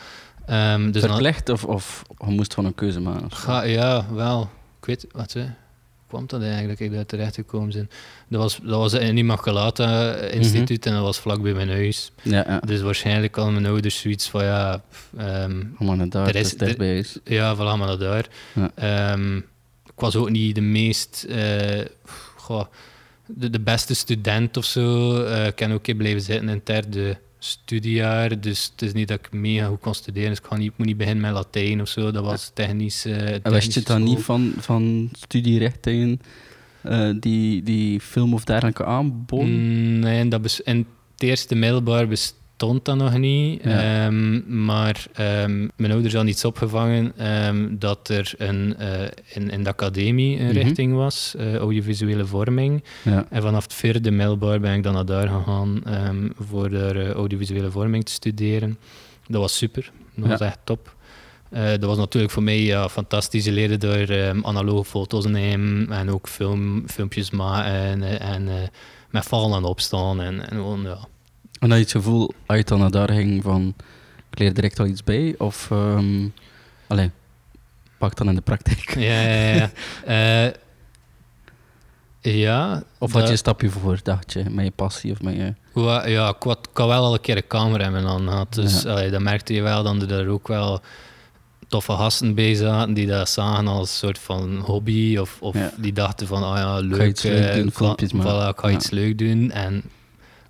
Ehm, 0.45 0.91
dus 0.91 1.03
Verplicht 1.03 1.49
of, 1.49 1.63
of 1.65 2.03
je 2.25 2.31
moest 2.31 2.53
van 2.53 2.65
een 2.65 2.75
keuze 2.75 2.99
maken? 2.99 3.31
Ga, 3.31 3.63
ja, 3.63 4.05
wel. 4.13 4.49
Ik 4.79 4.85
weet, 4.85 5.05
wat 5.11 5.33
hè? 5.33 5.45
Kwam 6.11 6.23
dat 6.27 6.41
eigenlijk, 6.41 6.77
dat 6.79 6.87
ik 6.87 6.93
daar 6.93 7.05
terecht 7.05 7.35
gekomen 7.35 7.69
ben? 7.69 7.89
Dat 8.29 8.41
was, 8.41 8.59
dat 8.63 8.77
was 8.77 8.93
in 8.93 9.17
Immaculata 9.17 10.13
Instituut 10.15 10.85
en 10.85 10.93
dat 10.93 11.01
was 11.01 11.19
vlak 11.19 11.41
bij 11.41 11.53
mijn 11.53 11.69
huis. 11.69 12.11
Ja, 12.21 12.43
ja. 12.47 12.59
Dus 12.59 12.81
waarschijnlijk 12.81 13.35
hadden 13.35 13.53
mijn 13.53 13.65
ouders 13.65 13.99
zoiets 13.99 14.29
van, 14.29 14.43
ja, 14.43 14.83
pff, 14.89 15.07
ehm, 15.17 15.61
aan 15.79 15.99
het 15.99 16.11
daar, 16.11 16.25
dat 16.25 16.35
is- 16.35 16.53
dichtbij 16.53 16.97
is. 16.97 17.17
ja, 17.23 17.55
voilà, 17.55 17.77
maar 17.77 17.87
dat 17.87 17.99
daar. 17.99 18.25
Ja. 18.55 18.71
Ehm, 18.75 19.37
ik 19.85 19.99
was 20.07 20.15
ook 20.15 20.29
niet 20.29 20.55
de 20.55 20.61
meest, 20.61 21.25
eh, 21.29 21.85
goh, 22.35 22.65
de, 23.25 23.49
de 23.49 23.59
beste 23.59 23.95
student 23.95 24.57
of 24.57 24.65
zo. 24.65 25.15
Eh, 25.23 25.45
ik 25.45 25.55
kan 25.55 25.67
ook 25.67 25.75
een 25.75 25.81
keer 25.81 25.95
blijven 25.95 26.21
zitten 26.21 26.47
in 26.49 26.53
het 26.55 26.65
derde 26.65 27.17
studiejaar, 27.43 28.39
dus 28.39 28.69
het 28.71 28.81
is 28.81 28.93
niet 28.93 29.07
dat 29.07 29.19
ik 29.19 29.31
mega 29.31 29.65
goed 29.67 29.79
kon 29.79 29.93
studeren. 29.93 30.29
Dus 30.29 30.37
ik, 30.39 30.45
ga 30.45 30.57
niet, 30.57 30.71
ik 30.71 30.77
moet 30.77 30.87
niet 30.87 30.97
beginnen 30.97 31.21
met 31.21 31.31
Latijn 31.33 31.81
of 31.81 31.87
zo. 31.87 32.11
Dat 32.11 32.23
was 32.23 32.51
technisch. 32.53 33.05
En 33.05 33.41
wist 33.51 33.73
je 33.73 33.81
dan 33.81 34.03
niet 34.03 34.19
van, 34.19 34.53
van 34.57 35.09
studierichtingen 35.11 36.21
eh, 36.81 37.09
die, 37.19 37.63
die 37.63 37.99
film 37.99 38.33
of 38.33 38.43
dergelijke 38.43 38.85
aanboden? 38.85 39.49
Mm, 39.49 39.99
Nee, 39.99 40.27
dat 40.27 40.41
bes- 40.41 40.61
in 40.61 40.77
het 41.13 41.23
eerste 41.23 41.55
middelbaar 41.55 42.07
bestond 42.61 42.85
dat 42.85 42.95
nog 42.97 43.17
niet. 43.17 43.63
Ja. 43.63 44.05
Ehm, 44.05 44.63
maar 44.65 45.05
ehm, 45.13 45.67
mijn 45.75 45.91
ouders 45.91 46.13
hadden 46.13 46.31
iets 46.31 46.45
opgevangen 46.45 47.13
ehm, 47.17 47.67
dat 47.77 48.09
er 48.09 48.33
een, 48.37 48.75
eh, 48.77 49.01
in, 49.33 49.49
in 49.49 49.63
de 49.63 49.69
academie 49.69 50.39
een 50.39 50.45
Mhm. 50.45 50.53
richting 50.57 50.93
was, 50.93 51.35
eh, 51.37 51.55
audiovisuele 51.55 52.25
vorming. 52.25 52.83
Ja. 53.03 53.25
En 53.29 53.41
vanaf 53.41 53.63
het 53.63 53.73
vierde 53.73 54.11
middelbaar 54.11 54.59
ben 54.59 54.73
ik 54.73 54.83
dan 54.83 54.93
naar 54.93 55.05
daar 55.05 55.27
gegaan 55.27 55.81
voor 56.39 56.71
eh, 56.71 57.09
audiovisuele 57.11 57.71
vorming 57.71 58.05
te 58.05 58.11
studeren. 58.11 58.77
Dat 59.27 59.41
was 59.41 59.57
super, 59.57 59.91
dat 60.15 60.29
was 60.29 60.39
echt 60.39 60.59
top. 60.63 60.95
Dat 61.49 61.83
was 61.83 61.97
natuurlijk 61.97 62.33
voor 62.33 62.43
mij 62.43 62.61
ja, 62.61 62.89
fantastisch. 62.89 63.45
Je 63.45 63.51
leerde 63.51 63.77
door 63.77 64.33
analoge 64.43 64.85
foto's 64.89 65.25
nemen 65.25 65.91
en 65.91 66.11
ook 66.11 66.27
film, 66.27 66.83
filmpjes 66.87 67.29
maken 67.31 68.03
en, 68.03 68.19
en 68.19 68.49
met 69.09 69.25
vallen 69.25 69.57
en 69.57 69.63
opstaan. 69.63 70.21
En, 70.21 70.49
en 70.49 70.55
gewoon, 70.57 70.81
ja. 70.81 70.97
En 71.61 71.69
had 71.69 71.77
je 71.77 71.83
het 71.83 71.91
gevoel, 71.91 72.31
als 72.45 72.57
je 72.57 72.63
dan 72.63 72.79
naar 72.79 72.91
daar 72.91 73.09
ging, 73.11 73.43
van 73.43 73.73
ik 74.31 74.39
leer 74.39 74.53
direct 74.53 74.79
al 74.79 74.85
iets 74.85 75.03
bij? 75.03 75.35
Of, 75.37 75.71
ehm 75.71 76.27
allee, 76.87 77.11
pak 77.97 78.15
dan 78.15 78.27
in 78.29 78.35
de 78.35 78.41
praktijk. 78.41 78.95
Ja, 78.95 79.21
ja, 79.21 79.53
ja. 79.55 79.71
Eh, 82.21 82.33
ja, 82.39 82.83
Of 82.97 83.11
dat- 83.11 83.11
had 83.11 83.23
je 83.25 83.31
een 83.31 83.37
stapje 83.37 83.69
voor, 83.69 83.99
dacht 84.03 84.33
je, 84.33 84.43
met 84.49 84.65
je 84.65 84.71
passie 84.71 85.11
of 85.11 85.21
met 85.21 85.35
je... 85.35 85.53
Wa- 85.73 86.07
Ja, 86.07 86.29
ik 86.29 86.43
had, 86.43 86.67
ik 86.71 86.77
had 86.77 86.87
wel 86.87 87.03
al 87.03 87.13
een 87.13 87.21
keer 87.21 87.37
een 87.37 87.47
camera 87.47 87.85
in 87.85 87.91
mijn 87.91 88.05
hand 88.05 88.29
gehad. 88.29 88.53
Dus 88.53 88.81
Ja. 88.81 88.89
allee, 88.91 89.09
dan 89.09 89.23
merkte 89.23 89.53
je 89.53 89.61
wel 89.61 89.83
dat 89.83 90.01
er 90.01 90.07
daar 90.07 90.27
ook 90.27 90.47
wel 90.47 90.81
toffe 91.67 91.91
gasten 91.91 92.35
bij 92.35 92.55
zaten 92.55 92.93
die 92.93 93.07
dat 93.07 93.29
zagen 93.29 93.67
als 93.67 93.89
een 93.89 93.95
soort 93.97 94.19
van 94.19 94.59
hobby. 94.59 95.17
Of, 95.17 95.37
of 95.41 95.55
Ja. 95.55 95.71
die 95.77 95.93
dachten 95.93 96.27
van, 96.27 96.43
ah 96.43 96.57
ja, 96.57 96.77
leuk. 96.79 96.95
ga 96.99 97.05
iets 97.05 97.23
leuk 97.23 97.43
eh, 97.47 97.53
doen, 97.55 97.67
ik. 97.97 98.11
Voilà, 98.13 98.47
ik 98.55 98.59
ga 98.59 98.69
iets 98.69 98.89
leuk 98.89 99.17
doen. 99.17 99.51
En 99.51 99.83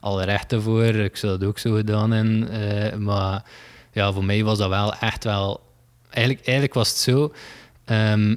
alle 0.01 0.23
rechten 0.23 0.61
voor. 0.61 0.83
Ik 0.85 1.15
zou 1.15 1.37
dat 1.37 1.47
ook 1.47 1.59
zo 1.59 1.73
gedaan 1.73 2.11
hebben. 2.11 2.49
eh, 2.49 2.97
maar 2.97 3.43
ja, 3.91 4.13
voor 4.13 4.25
mij 4.25 4.43
was 4.43 4.57
dat 4.57 4.69
wel 4.69 4.93
echt 4.93 5.23
wel... 5.23 5.61
Eigenlijk, 6.09 6.45
eigenlijk 6.45 6.73
was 6.73 6.89
het 6.89 6.97
zo... 6.97 7.33
ehm, 7.85 8.35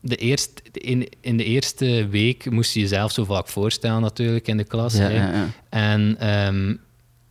de 0.00 0.16
eerste, 0.16 0.62
in, 0.72 1.08
in 1.20 1.36
de 1.36 1.44
eerste 1.44 2.08
week 2.10 2.50
moest 2.50 2.74
je 2.74 2.80
jezelf 2.80 3.12
zo 3.12 3.24
vaak 3.24 3.48
voorstellen 3.48 4.00
natuurlijk 4.00 4.46
in 4.48 4.56
de 4.56 4.64
klas. 4.64 4.94
Ja, 4.94 5.00
hè. 5.00 5.16
ja, 5.16 5.32
ja. 5.32 5.46
En 5.68 6.16
ehm, 6.18 6.74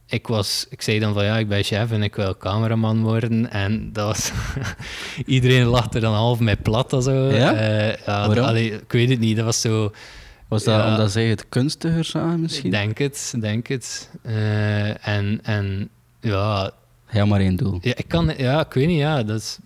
ik, 0.07 0.27
was, 0.27 0.65
ik 0.69 0.81
zei 0.81 0.99
dan 0.99 1.13
van 1.13 1.23
ja, 1.25 1.37
ik 1.37 1.47
ben 1.47 1.63
chef 1.63 1.91
en 1.91 2.03
ik 2.03 2.15
wil 2.15 2.37
cameraman 2.37 3.03
worden. 3.03 3.51
En 3.51 3.89
dat 3.93 4.05
was... 4.05 4.31
Iedereen 5.25 5.65
lachte 5.65 5.99
dan 5.99 6.13
half 6.13 6.39
mij 6.39 6.57
plat 6.57 6.93
of 6.93 7.03
zo. 7.03 7.29
Ja? 7.31 7.53
Eh, 7.53 8.05
ja 8.05 8.23
allee, 8.23 8.71
ik 8.71 8.91
weet 8.91 9.09
het 9.09 9.19
niet, 9.19 9.35
dat 9.35 9.45
was 9.45 9.61
zo... 9.61 9.91
Was 10.47 10.63
dat 10.63 10.75
Ja. 10.79 10.91
omdat 10.91 11.11
zij 11.11 11.25
het 11.27 11.49
kunstiger 11.49 12.03
zagen 12.03 12.39
misschien? 12.41 12.65
Ik 12.65 12.71
denk 12.71 12.97
het, 12.97 13.33
denk 13.39 13.67
het. 13.67 14.09
Eh, 14.21 15.07
en, 15.07 15.39
en 15.43 15.89
ja, 16.21 16.71
Ja, 17.11 17.25
maar 17.25 17.39
één 17.39 17.55
doel. 17.55 17.77
ja, 17.81 17.95
ik 17.95 18.07
kan... 18.07 18.33
Ja, 18.37 18.65
ik 18.65 18.73
weet 18.73 18.87
niet, 18.87 18.97
ja, 18.99 19.23
dat 19.23 19.39
is... 19.39 19.57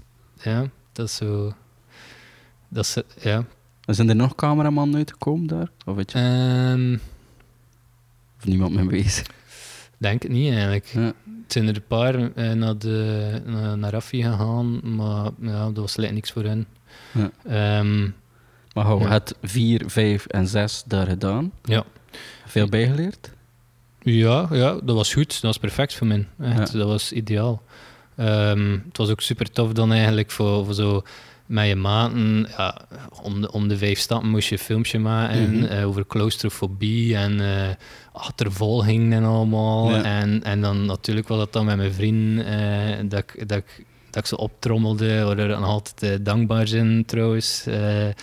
Ja, 0.41 0.65
dat 0.91 1.05
is 1.07 1.15
zo... 1.15 1.53
Dat 2.67 2.83
is... 2.85 2.97
Ja. 3.21 3.43
Zijn 3.85 4.09
er 4.09 4.15
nog 4.15 4.35
cameramannen 4.35 4.97
uitgekomen 4.97 5.47
daar? 5.47 5.69
Of 5.85 5.95
weet 5.95 6.11
je, 6.11 6.17
Ehm, 6.17 6.93
of 8.37 8.45
niemand 8.45 8.73
mee 8.73 8.85
bezig? 8.85 9.25
denk 9.97 10.21
het 10.23 10.31
niet 10.31 10.51
eigenlijk. 10.53 10.85
Ja. 10.85 11.01
Het 11.43 11.57
zijn 11.57 11.67
er 11.67 11.75
een 11.75 11.87
paar 11.87 12.31
eh, 12.33 12.51
naar, 12.51 12.77
de, 12.77 13.41
naar, 13.45 13.77
naar 13.77 13.91
Raffi 13.91 14.23
gegaan, 14.23 14.95
maar 14.95 15.29
ja, 15.41 15.65
dat 15.65 15.77
was 15.77 15.95
lekker 15.95 16.15
niks 16.15 16.31
voor 16.31 16.43
hen. 16.43 16.65
Ja. 17.13 17.31
Ehm, 17.45 18.09
Maar 18.73 18.85
hou, 18.85 19.01
Ja. 19.03 19.09
het 19.09 19.35
4, 19.41 19.81
5 19.85 20.25
en 20.25 20.47
6 20.47 20.83
daar 20.85 21.07
gedaan. 21.07 21.51
ja. 21.63 21.83
Veel 22.45 22.67
bijgeleerd? 22.69 23.29
Ja, 24.01 24.47
ja, 24.51 24.73
dat 24.83 24.95
was 24.95 25.13
goed. 25.13 25.31
Dat 25.31 25.41
was 25.41 25.57
perfect 25.57 25.95
voor 25.95 26.07
mij. 26.07 26.27
Echt, 26.41 26.73
Dat 26.73 26.87
was 26.87 27.11
ideaal. 27.11 27.61
Ehm, 28.15 28.71
het 28.87 28.97
was 28.97 29.09
ook 29.09 29.21
super 29.21 29.51
tof 29.51 29.71
dan 29.73 29.91
eigenlijk 29.91 30.31
voor, 30.31 30.65
voor 30.65 30.73
zo 30.73 31.01
met 31.45 31.67
je 31.67 31.75
maten. 31.75 32.47
Ja, 32.57 32.81
om, 33.21 33.41
de, 33.41 33.51
om 33.51 33.67
de 33.67 33.77
vijf 33.77 33.99
stappen 33.99 34.29
moest 34.29 34.47
je 34.49 34.55
een 34.55 34.61
filmpje 34.61 34.99
maken 34.99 35.55
Mhm. 35.55 35.63
eh, 35.65 35.87
over 35.87 36.07
claustrofobie 36.07 37.15
en 37.15 37.39
eh 37.39 37.69
achtervolging 38.11 39.13
en 39.13 39.23
allemaal. 39.23 39.89
Ja. 39.91 40.03
En, 40.03 40.43
en 40.43 40.61
dan 40.61 40.85
natuurlijk 40.85 41.27
was 41.27 41.37
dat 41.37 41.53
dan 41.53 41.65
met 41.65 41.77
mijn 41.77 41.93
vriend 41.93 42.43
eh, 42.43 43.09
dat, 43.09 43.19
ik, 43.33 43.47
dat, 43.47 43.57
ik, 43.57 43.85
dat 44.09 44.23
ik 44.23 44.25
ze 44.25 44.37
optrommelde. 44.37 45.23
Waar 45.23 45.35
nog 45.47 45.63
altijd 45.63 46.03
eh, 46.03 46.25
dankbaar 46.25 46.67
zijn 46.67 47.05
trouwens. 47.05 47.65
eh, 47.67 48.07
Ja. 48.07 48.13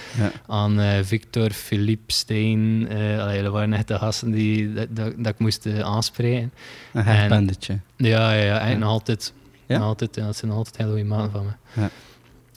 aan 0.46 0.80
eh, 0.80 0.98
Victor, 1.02 1.50
Philippe, 1.50 2.12
Steen. 2.12 2.86
eh 2.88 3.20
allee, 3.22 3.42
dat 3.42 3.52
waren 3.52 3.72
echt 3.72 3.88
de 3.88 3.98
gasten 3.98 4.30
die, 4.30 4.72
dat, 4.72 4.86
dat, 4.90 5.12
dat 5.16 5.32
ik 5.32 5.38
moest 5.38 5.66
aanspreken. 5.82 6.52
Een 6.92 7.04
En- 7.04 7.16
hechtbandetje. 7.16 7.78
Ja, 7.96 8.32
ja, 8.32 8.68
ja 8.68 8.76
nog 8.76 8.88
altijd. 8.88 9.32
Ja? 9.66 9.78
Nog 9.78 9.86
altijd 9.86 10.14
dat 10.14 10.36
zijn 10.36 10.50
altijd 10.52 10.76
hele 10.76 10.88
goede 10.90 11.04
maten 11.04 11.30
van 11.30 11.44
me. 11.44 11.80
Ja. 11.80 11.90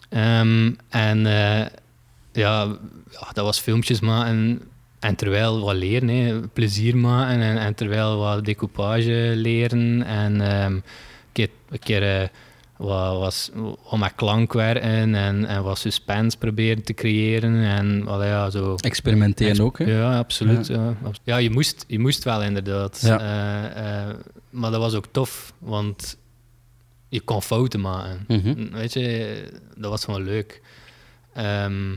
Ehm, 0.09 0.71
en 0.89 1.19
ja, 2.33 2.65
dat 3.33 3.45
was 3.45 3.59
filmpjes 3.59 3.99
maken. 3.99 4.61
En 4.99 5.15
terwijl 5.15 5.61
wat 5.61 5.75
leren, 5.75 6.07
hè, 6.07 6.39
plezier 6.47 6.97
maken. 6.97 7.41
En, 7.41 7.57
en 7.57 7.73
terwijl 7.75 8.17
wat 8.17 8.45
decoupage 8.45 9.31
leren. 9.35 10.03
En 10.03 10.41
ehm, 10.41 10.73
een 10.73 10.83
keer, 11.31 11.49
een 11.69 11.79
keer 11.79 12.31
wat, 12.79 13.17
was, 13.17 13.49
wat 13.89 13.99
met 13.99 14.15
klank 14.15 14.53
werken. 14.53 15.13
En, 15.13 15.45
en 15.45 15.63
wat 15.63 15.77
suspense 15.77 16.37
proberen 16.37 16.83
te 16.83 16.93
creëren. 16.93 17.55
En 17.63 18.07
allee, 18.07 18.29
ja, 18.29 18.49
zo. 18.49 18.75
Experimenteren 18.75 19.65
ook, 19.65 19.77
hè? 19.77 19.85
Ja, 19.85 20.17
absoluut. 20.17 20.67
Ja. 20.67 20.95
Ja, 21.23 21.37
je, 21.37 21.49
moest, 21.49 21.85
je 21.87 21.99
moest 21.99 22.23
wel 22.23 22.43
inderdaad. 22.43 23.01
Ja. 23.01 23.19
Eh, 23.19 24.07
eh, 24.09 24.15
maar 24.49 24.71
dat 24.71 24.79
was 24.79 24.93
ook 24.93 25.05
tof, 25.11 25.53
want 25.57 26.17
je 27.09 27.21
kon 27.21 27.41
fouten 27.41 27.81
maken. 27.81 28.25
Mhm. 28.27 28.71
Weet 28.71 28.93
je, 28.93 29.43
dat 29.77 29.89
was 29.89 30.03
gewoon 30.03 30.23
leuk. 30.23 30.61
Ehm, 31.33 31.95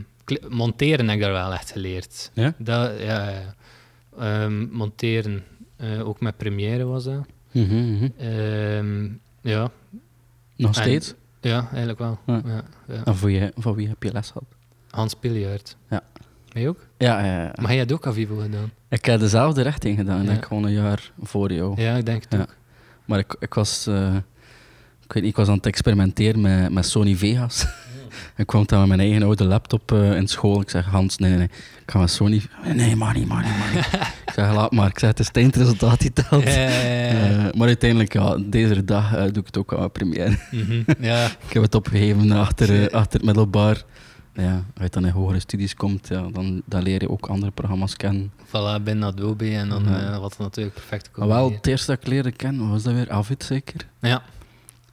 monteren 0.49 1.07
heb 1.07 1.15
ik 1.15 1.23
daar 1.23 1.31
wel 1.31 1.53
echt 1.53 1.71
geleerd. 1.71 2.31
Ja? 2.33 2.53
Dat, 2.57 2.91
ja, 2.99 3.29
ja. 3.29 3.55
Ehm, 4.19 4.67
monteren, 4.71 5.43
eh, 5.75 6.07
ook 6.07 6.21
met 6.21 6.37
Premiere 6.37 6.83
was 6.83 7.03
dat. 7.03 7.25
Mhm, 7.51 7.93
mhm. 7.93 8.07
Ehm, 8.17 9.09
ja. 9.41 9.71
Nog 10.63 10.75
En- 10.75 10.81
steeds? 10.83 11.13
ja, 11.41 11.67
eigenlijk 11.69 11.99
wel. 11.99 12.19
Ja. 12.25 12.41
Ja. 12.45 12.63
Ja, 12.87 13.03
En 13.03 13.15
voor, 13.15 13.31
je, 13.31 13.51
voor 13.57 13.75
wie 13.75 13.87
heb 13.87 14.03
je 14.03 14.11
les 14.11 14.27
gehad? 14.27 14.43
Hans 14.89 15.13
Piljaert. 15.13 15.77
Ja. 15.89 16.01
Jij 16.47 16.67
ook? 16.67 16.77
Ja, 16.97 17.25
ja, 17.25 17.41
ja. 17.43 17.51
Maar 17.55 17.69
jij 17.69 17.77
hebt 17.79 17.91
ook 17.91 18.07
Avivo 18.07 18.37
gedaan? 18.37 18.71
Ik 18.89 19.05
heb 19.05 19.19
dezelfde 19.19 19.61
richting 19.61 19.97
gedaan. 19.97 20.21
Ik 20.21 20.27
denk 20.27 20.45
gewoon 20.45 20.63
een 20.63 20.71
jaar 20.73 21.11
voor 21.21 21.51
jou. 21.53 21.81
Ja, 21.81 21.95
ik 21.95 22.05
denk 22.05 22.23
het 22.29 22.39
ook. 22.41 22.55
Maar 23.05 23.19
ik, 23.19 23.35
ik 23.39 23.53
was... 23.53 23.87
eh, 23.87 24.15
ik 25.03 25.13
weet 25.13 25.23
niet, 25.23 25.31
ik 25.31 25.35
was 25.37 25.47
aan 25.47 25.55
het 25.55 25.65
experimenteren 25.65 26.41
met, 26.41 26.71
met 26.71 26.85
Sony 26.85 27.15
Vegas. 27.15 27.65
ik 28.35 28.47
kwam 28.47 28.63
dan 28.65 28.79
met 28.79 28.87
mijn 28.87 28.99
eigen 28.99 29.23
oude 29.23 29.43
laptop 29.43 29.91
eh, 29.91 30.15
in 30.15 30.27
school. 30.27 30.61
Ik 30.61 30.69
zeg, 30.69 30.85
Hans, 30.85 31.17
nee, 31.17 31.29
nee, 31.29 31.37
nee. 31.37 31.47
Ik 31.85 31.91
ga 31.91 31.99
met 31.99 32.09
Sony... 32.11 32.41
Nee, 32.73 32.95
maar 32.95 33.13
niet, 33.17 33.27
maar 33.27 33.43
niet, 33.43 33.57
maar 33.57 33.71
niet. 33.73 33.85
ik 34.27 34.33
zeg, 34.33 34.53
laat 34.53 34.71
maar. 34.71 34.89
Ik 34.89 34.99
zeg, 34.99 35.09
het 35.09 35.19
is 35.19 35.27
het 35.27 35.37
eindresultaat 35.37 35.99
die 35.99 36.13
telt. 36.13 36.43
Ja, 36.43 36.49
ja, 36.49 36.69
ja. 36.69 37.47
Eh, 37.47 37.53
maar 37.53 37.67
uiteindelijk, 37.67 38.13
ja, 38.13 38.37
deze 38.45 38.85
dag 38.85 39.13
eh, 39.15 39.21
doe 39.23 39.37
ik 39.41 39.45
het 39.45 39.57
ook 39.57 39.73
aan 39.73 39.91
Premiere. 39.91 40.37
Mhm, 40.51 40.83
ja. 40.99 41.25
ik 41.25 41.53
heb 41.53 41.63
het 41.63 41.75
opgegeven 41.75 42.31
achter, 42.31 42.91
achter 42.91 43.13
het 43.13 43.23
middelbaar. 43.23 43.83
Ja, 44.35 44.53
als 44.53 44.83
je 44.83 44.89
dan 44.89 45.05
in 45.05 45.11
hogere 45.11 45.39
studies 45.39 45.75
komt, 45.75 46.07
ja, 46.07 46.27
dan, 46.31 46.61
dan 46.65 46.81
leer 46.83 47.01
je 47.01 47.09
ook 47.09 47.25
andere 47.25 47.51
programma's 47.51 47.95
kennen. 47.95 48.31
Voilà, 48.47 48.83
binnen 48.83 49.03
Adobe 49.03 49.49
en 49.55 49.69
dan 49.69 49.83
Ja. 49.83 50.19
wat 50.19 50.37
natuurlijk 50.37 50.75
perfect 50.75 51.09
Maar 51.17 51.27
wel, 51.27 51.51
het 51.51 51.67
eerste 51.67 51.91
dat 51.91 52.01
ik 52.01 52.07
leerde 52.07 52.31
kennen, 52.31 52.69
was 52.69 52.83
dat 52.83 52.93
weer? 52.93 53.11
Avid 53.11 53.43
zeker? 53.43 53.87
Ja. 54.01 54.21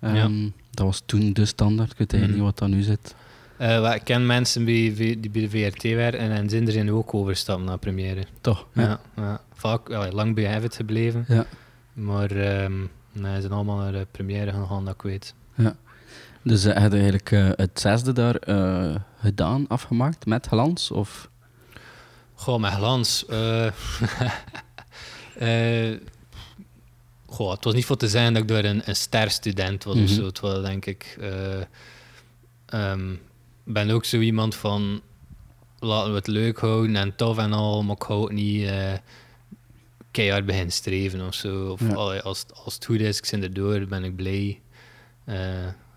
Ehm, 0.00 0.14
Ja. 0.14 0.28
Dat 0.70 0.86
was 0.86 1.02
toen 1.06 1.32
de 1.32 1.44
standaard. 1.44 1.90
Ik 1.92 1.98
weet 1.98 2.12
eigenlijk 2.12 2.42
Mhm. 2.42 2.50
niet 2.50 2.58
wat 2.60 2.68
dat 2.68 2.78
nu 2.78 2.82
zit. 2.84 3.14
Eh, 3.60 3.80
wel, 3.80 3.94
ik 3.94 4.04
ken 4.04 4.26
mensen 4.26 4.64
V- 4.64 4.94
die 5.20 5.30
bij 5.30 5.48
de 5.48 5.50
VRT 5.50 5.82
werken 5.82 6.18
en 6.30 6.48
zijn 6.50 6.66
er 6.66 6.72
zijn 6.72 6.90
ook 6.92 7.14
overstappen 7.14 7.64
naar 7.66 7.78
Premiere. 7.78 8.24
Toch? 8.40 8.66
Ja. 8.74 9.00
Ja, 9.16 9.40
Vaak 9.54 9.88
ja, 9.88 10.10
lang 10.10 10.34
bij 10.34 10.54
Avid 10.56 10.76
gebleven, 10.76 11.24
Ja. 11.28 11.46
maar 11.92 12.30
ehm 12.30 12.78
nee, 13.12 13.34
ze 13.34 13.40
zijn 13.40 13.52
allemaal 13.52 13.76
naar 13.76 13.92
de 13.92 14.06
Premiere 14.10 14.50
gegaan, 14.52 14.84
dat 14.84 14.94
ik 14.94 15.02
weet. 15.02 15.34
Dus 16.42 16.64
uh, 16.66 16.72
had 16.72 16.82
je 16.92 16.98
eigenlijk 16.98 17.30
eh, 17.30 17.48
het 17.54 17.80
zesde 17.80 18.12
daar 18.12 18.34
eh, 18.36 18.94
gedaan, 19.20 19.64
afgemaakt 19.68 20.26
met 20.26 20.46
glans? 20.46 20.90
Of? 20.90 21.30
Goh, 22.34 22.60
met 22.60 22.72
glans. 22.72 23.26
eh 23.26 23.66
eh, 25.90 25.96
goh, 27.26 27.50
het 27.52 27.64
was 27.64 27.74
niet 27.74 27.84
voor 27.84 27.96
te 27.96 28.08
zijn 28.08 28.32
dat 28.32 28.42
ik 28.42 28.48
door 28.48 28.64
een, 28.64 28.82
een 28.84 28.96
sterstudent 28.96 29.84
was 29.84 29.94
Mhm. 29.94 30.04
of 30.04 30.10
zo. 30.10 30.24
Het 30.24 30.40
was 30.40 30.62
denk 30.62 30.86
ik... 30.86 31.16
eh 31.20 31.60
ehm, 32.66 33.14
ben 33.72 33.90
ook 33.90 34.04
zo 34.04 34.18
iemand 34.18 34.54
van... 34.54 35.00
Laten 35.78 36.10
we 36.10 36.16
het 36.16 36.26
leuk 36.26 36.58
houden 36.58 36.96
en 36.96 37.16
tof 37.16 37.38
en 37.38 37.52
al, 37.52 37.82
maar 37.82 37.96
ik 37.96 38.02
hou 38.02 38.22
het 38.22 38.32
niet... 38.32 38.66
eh, 38.66 38.92
keihard 40.10 40.46
begin 40.46 40.72
streven 40.72 41.26
of 41.26 41.34
zo. 41.34 41.66
Of 41.70 41.80
Ja. 41.80 41.94
allee, 41.94 42.20
als, 42.20 42.40
het- 42.40 42.54
als 42.64 42.74
het 42.74 42.84
goed 42.84 43.00
is, 43.00 43.18
ik 43.18 43.24
zit 43.24 43.42
erdoor, 43.42 43.86
ben 43.86 44.04
ik 44.04 44.16
blij. 44.16 44.60
Eh, 45.24 45.36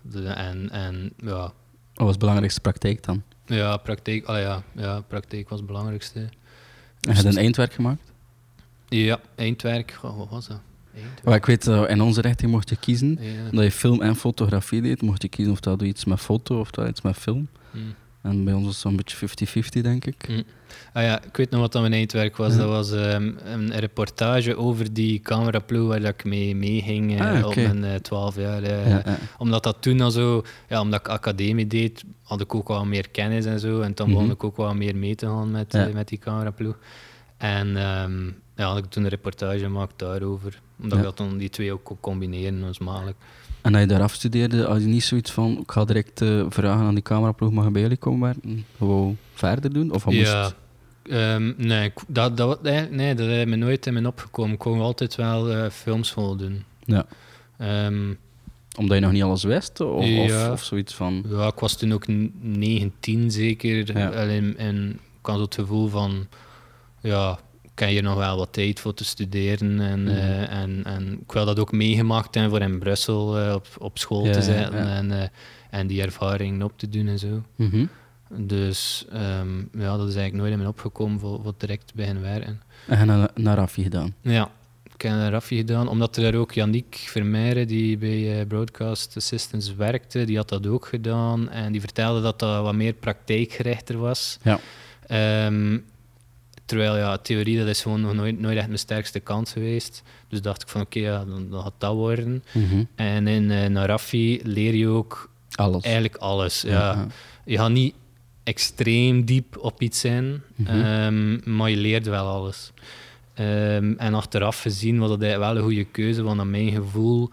de- 0.02 0.28
en, 0.28 0.70
en 0.70 1.12
ja, 1.16 1.36
Wat 1.36 1.52
was 1.94 2.12
de 2.12 2.18
belangrijkste 2.18 2.60
praktijk 2.60 3.02
dan? 3.02 3.22
ja, 3.46 3.76
praktijk, 3.76 4.24
allee, 4.24 4.42
ja, 4.42 4.62
ja, 4.76 5.00
praktijk 5.00 5.48
was 5.48 5.58
het 5.58 5.68
belangrijkste. 5.68 6.28
Heb 7.00 7.16
je 7.16 7.28
een 7.28 7.36
eindwerk 7.36 7.72
gemaakt? 7.72 8.12
Ja, 8.88 9.20
eindwerk, 9.34 9.98
wat 10.02 10.28
was 10.30 10.46
dat? 10.46 10.60
Eindwerk. 10.94 11.36
Ik 11.36 11.46
weet, 11.46 11.66
eh, 11.66 11.90
in 11.90 12.00
onze 12.00 12.20
richting 12.20 12.50
mocht 12.50 12.68
je 12.68 12.76
kiezen. 12.76 13.18
Ja. 13.20 13.44
Omdat 13.50 13.64
je 13.64 13.70
film 13.70 14.02
en 14.02 14.16
fotografie 14.16 14.82
deed, 14.82 15.02
mocht 15.02 15.22
je 15.22 15.28
kiezen 15.28 15.52
of 15.52 15.60
dat 15.60 15.82
iets 15.82 16.04
met 16.04 16.20
foto 16.20 16.60
of 16.60 16.70
dat 16.70 16.88
iets 16.88 17.02
met 17.02 17.16
film. 17.16 17.48
Hm. 17.74 17.78
En 18.22 18.44
bij 18.44 18.52
ons 18.54 18.64
was 18.64 18.72
het 18.72 18.82
zo'n 18.82 18.96
beetje 18.96 19.16
50-50, 19.16 19.80
denk 19.82 20.04
ik. 20.04 20.24
Hm. 20.26 20.42
Ah 20.92 21.02
ja, 21.02 21.22
ik 21.22 21.36
weet 21.36 21.50
nog 21.50 21.60
wat 21.60 21.72
dat 21.72 21.80
mijn 21.80 21.92
eindwerk 21.94 22.36
was. 22.36 22.52
Ja. 22.52 22.58
Dat 22.58 22.68
was 22.68 22.92
ehm, 22.92 23.32
een 23.44 23.78
reportage 23.78 24.56
over 24.56 24.92
die 24.92 25.20
cameraploeg 25.20 25.88
waar 25.88 26.02
ik 26.02 26.24
mee 26.24 26.56
meeging 26.56 27.18
eh, 27.20 27.32
Ah, 27.42 27.46
op 27.46 27.54
mijn 27.54 27.84
eh, 27.84 27.94
12 27.94 28.36
jaar. 28.36 28.62
eh. 28.62 28.88
Ja, 28.90 29.02
ja. 29.04 29.18
Omdat 29.38 29.62
dat 29.62 29.76
toen 29.80 30.00
al 30.00 30.10
zo, 30.10 30.42
ja, 30.68 30.80
omdat 30.80 31.00
ik 31.00 31.08
academie 31.08 31.66
deed, 31.66 32.04
had 32.22 32.40
ik 32.40 32.54
ook 32.54 32.68
wel 32.68 32.84
meer 32.84 33.08
kennis 33.08 33.44
en 33.44 33.60
zo. 33.60 33.80
En 33.80 33.92
dan 33.94 34.06
Mhm. 34.08 34.16
begon 34.16 34.30
ik 34.32 34.44
ook 34.44 34.56
wel 34.56 34.74
meer 34.74 34.96
mee 34.96 35.14
te 35.14 35.26
gaan 35.26 35.50
met, 35.50 35.92
met 35.94 36.08
die 36.08 36.18
cameraploeg. 36.18 36.76
En 37.36 37.76
ehm, 37.76 38.24
ja, 38.56 38.66
had 38.68 38.78
ik 38.78 38.84
toen 38.84 39.02
een 39.04 39.08
reportage 39.10 39.58
gemaakt 39.58 39.98
daarover. 39.98 40.60
Omdat 40.82 40.98
ik 40.98 41.04
dat 41.04 41.16
dan 41.16 41.36
die 41.38 41.50
twee 41.50 41.72
ook 41.72 41.84
kon 41.84 42.00
combineren, 42.00 42.60
dat 42.60 42.70
is 42.70 42.78
makkelijk. 42.78 43.16
En 43.64 43.72
als 43.72 43.82
je 43.82 43.88
daar 43.88 44.02
afstudeerde, 44.02 44.62
had 44.64 44.80
je 44.80 44.86
niet 44.86 45.04
zoiets 45.04 45.30
van, 45.32 45.58
ik 45.58 45.70
ga 45.70 45.84
direct 45.84 46.20
eh, 46.20 46.44
vragen 46.48 46.86
aan 46.86 46.94
die 46.94 47.02
cameraploeg, 47.02 47.52
mag 47.52 47.66
ik 47.66 47.72
bij 47.72 47.82
jullie 47.82 47.96
komen 47.96 48.20
werken? 48.20 48.64
Gewoon 48.78 49.16
verder 49.34 49.72
doen? 49.72 49.90
Of 49.92 50.04
wat 50.04 50.14
Ja, 50.14 50.40
moest 50.42 50.54
ehm, 51.16 51.52
nee, 51.56 51.92
dat, 52.08 52.36
dat, 52.36 52.62
nee, 52.62 52.88
nee, 52.90 53.14
dat 53.14 53.26
heeft 53.26 53.48
me 53.48 53.56
nooit 53.56 53.86
in 53.86 53.92
me 53.94 54.06
opgekomen. 54.06 54.52
Ik 54.52 54.58
kon 54.58 54.80
altijd 54.80 55.14
wel 55.14 55.50
eh, 55.50 55.70
filmschool 55.70 56.36
doen. 56.36 56.64
Ja. 56.84 57.06
Ehm, 57.58 58.12
Omdat 58.78 58.96
je 58.96 59.02
nog 59.02 59.12
niet 59.12 59.22
alles 59.22 59.42
wist? 59.44 59.80
Of, 59.80 60.04
Ja. 60.06 60.46
of, 60.46 60.52
of 60.52 60.64
zoiets 60.64 60.94
van... 60.94 61.24
ja, 61.28 61.46
ik 61.46 61.58
was 61.58 61.76
toen 61.76 61.92
ook 61.92 62.06
n- 62.12 62.32
19 62.40 63.30
zeker. 63.30 63.98
Ja. 63.98 64.10
En, 64.12 64.56
en 64.56 64.90
ik 65.20 65.26
had 65.26 65.38
het 65.38 65.54
gevoel 65.54 65.88
van, 65.88 66.26
ja, 67.00 67.38
ik 67.74 67.80
heb 67.80 67.88
hier 67.88 68.02
nog 68.02 68.16
wel 68.16 68.36
wat 68.36 68.52
tijd 68.52 68.80
voor 68.80 68.94
te 68.94 69.04
studeren. 69.04 69.80
En, 69.80 70.02
Mhm. 70.02 70.12
eh, 70.16 70.52
en, 70.62 70.80
en 70.84 71.18
ik 71.22 71.32
wil 71.32 71.44
dat 71.44 71.58
ook 71.58 71.72
meegemaakt 71.72 72.34
hebben 72.34 72.52
voor 72.52 72.60
in 72.68 72.78
Brussel 72.78 73.38
eh, 73.38 73.54
op, 73.54 73.66
op 73.78 73.98
school 73.98 74.26
Ja, 74.26 74.32
te 74.32 74.42
zitten 74.42 74.76
ja. 74.86 74.96
En, 74.96 75.10
eh, 75.20 75.28
en 75.70 75.86
die 75.86 76.02
ervaring 76.02 76.62
op 76.62 76.72
te 76.76 76.88
doen 76.88 77.06
en 77.08 77.18
zo. 77.18 77.42
Mhm. 77.56 77.86
Dus 78.36 79.04
ehm, 79.12 79.58
ja, 79.58 79.96
dat 79.96 80.08
is 80.08 80.14
eigenlijk 80.14 80.34
nooit 80.34 80.52
in 80.52 80.58
me 80.58 80.66
opgekomen 80.68 81.20
voor, 81.20 81.40
voor 81.42 81.54
direct 81.58 81.86
te 81.86 81.92
beginnen 81.96 82.22
werken. 82.22 82.60
En 82.86 83.06
je 83.06 83.28
naar 83.34 83.56
Raffi 83.56 83.82
gedaan. 83.82 84.14
Ja, 84.20 84.50
ik 84.94 85.02
heb 85.02 85.12
een 85.12 85.30
Raffi 85.30 85.56
gedaan, 85.56 85.88
omdat 85.88 86.16
er 86.16 86.22
daar 86.22 86.40
ook 86.40 86.52
Yannick 86.52 86.94
Vermeijren, 87.08 87.66
die 87.66 87.98
bij 87.98 88.46
Broadcast 88.46 89.16
Assistants 89.16 89.74
werkte, 89.74 90.24
die 90.24 90.36
had 90.36 90.48
dat 90.48 90.66
ook 90.66 90.86
gedaan. 90.86 91.48
En 91.50 91.72
die 91.72 91.80
vertelde 91.80 92.20
dat 92.20 92.38
dat 92.38 92.62
wat 92.62 92.74
meer 92.74 92.92
praktijkgerichter 92.92 93.98
was. 93.98 94.38
Ja. 94.42 94.58
Ehm, 95.06 95.78
terwijl, 96.64 96.96
ja, 96.96 97.16
theorie, 97.18 97.58
dat 97.58 97.66
is 97.68 97.82
gewoon 97.82 98.00
nog 98.00 98.14
nooit, 98.14 98.40
nooit 98.40 98.56
echt 98.56 98.66
mijn 98.66 98.78
sterkste 98.78 99.20
kant 99.20 99.48
geweest. 99.48 100.02
Dus 100.28 100.42
dacht 100.42 100.62
ik 100.62 100.68
van, 100.68 100.80
oké, 100.80 100.98
ja, 100.98 101.24
dan, 101.24 101.50
dan 101.50 101.62
gaat 101.62 101.72
dat 101.78 101.94
worden. 101.94 102.44
Mhm. 102.52 102.84
En 102.94 103.26
in 103.26 103.50
eh 103.50 103.68
Narafi 103.68 104.40
leer 104.42 104.74
je 104.74 104.88
ook 104.88 105.30
Alles. 105.54 105.82
eigenlijk 105.84 106.16
alles. 106.16 106.60
Ja. 106.62 107.06
Je 107.44 107.56
gaat 107.58 107.70
niet 107.70 107.94
extreem 108.42 109.24
diep 109.24 109.56
op 109.58 109.82
iets 109.82 110.00
zijn, 110.00 110.42
Mhm. 110.54 110.80
ehm, 110.80 111.56
maar 111.56 111.70
je 111.70 111.76
leert 111.76 112.06
wel 112.06 112.26
alles. 112.26 112.72
Ehm, 113.34 113.94
en 113.96 114.14
achteraf 114.14 114.60
gezien 114.60 114.98
was 114.98 115.08
dat 115.08 115.18
wel 115.18 115.56
een 115.56 115.62
goede 115.62 115.84
keuze, 115.84 116.22
want 116.22 116.40
aan 116.40 116.50
mijn 116.50 116.70
gevoel 116.72 117.30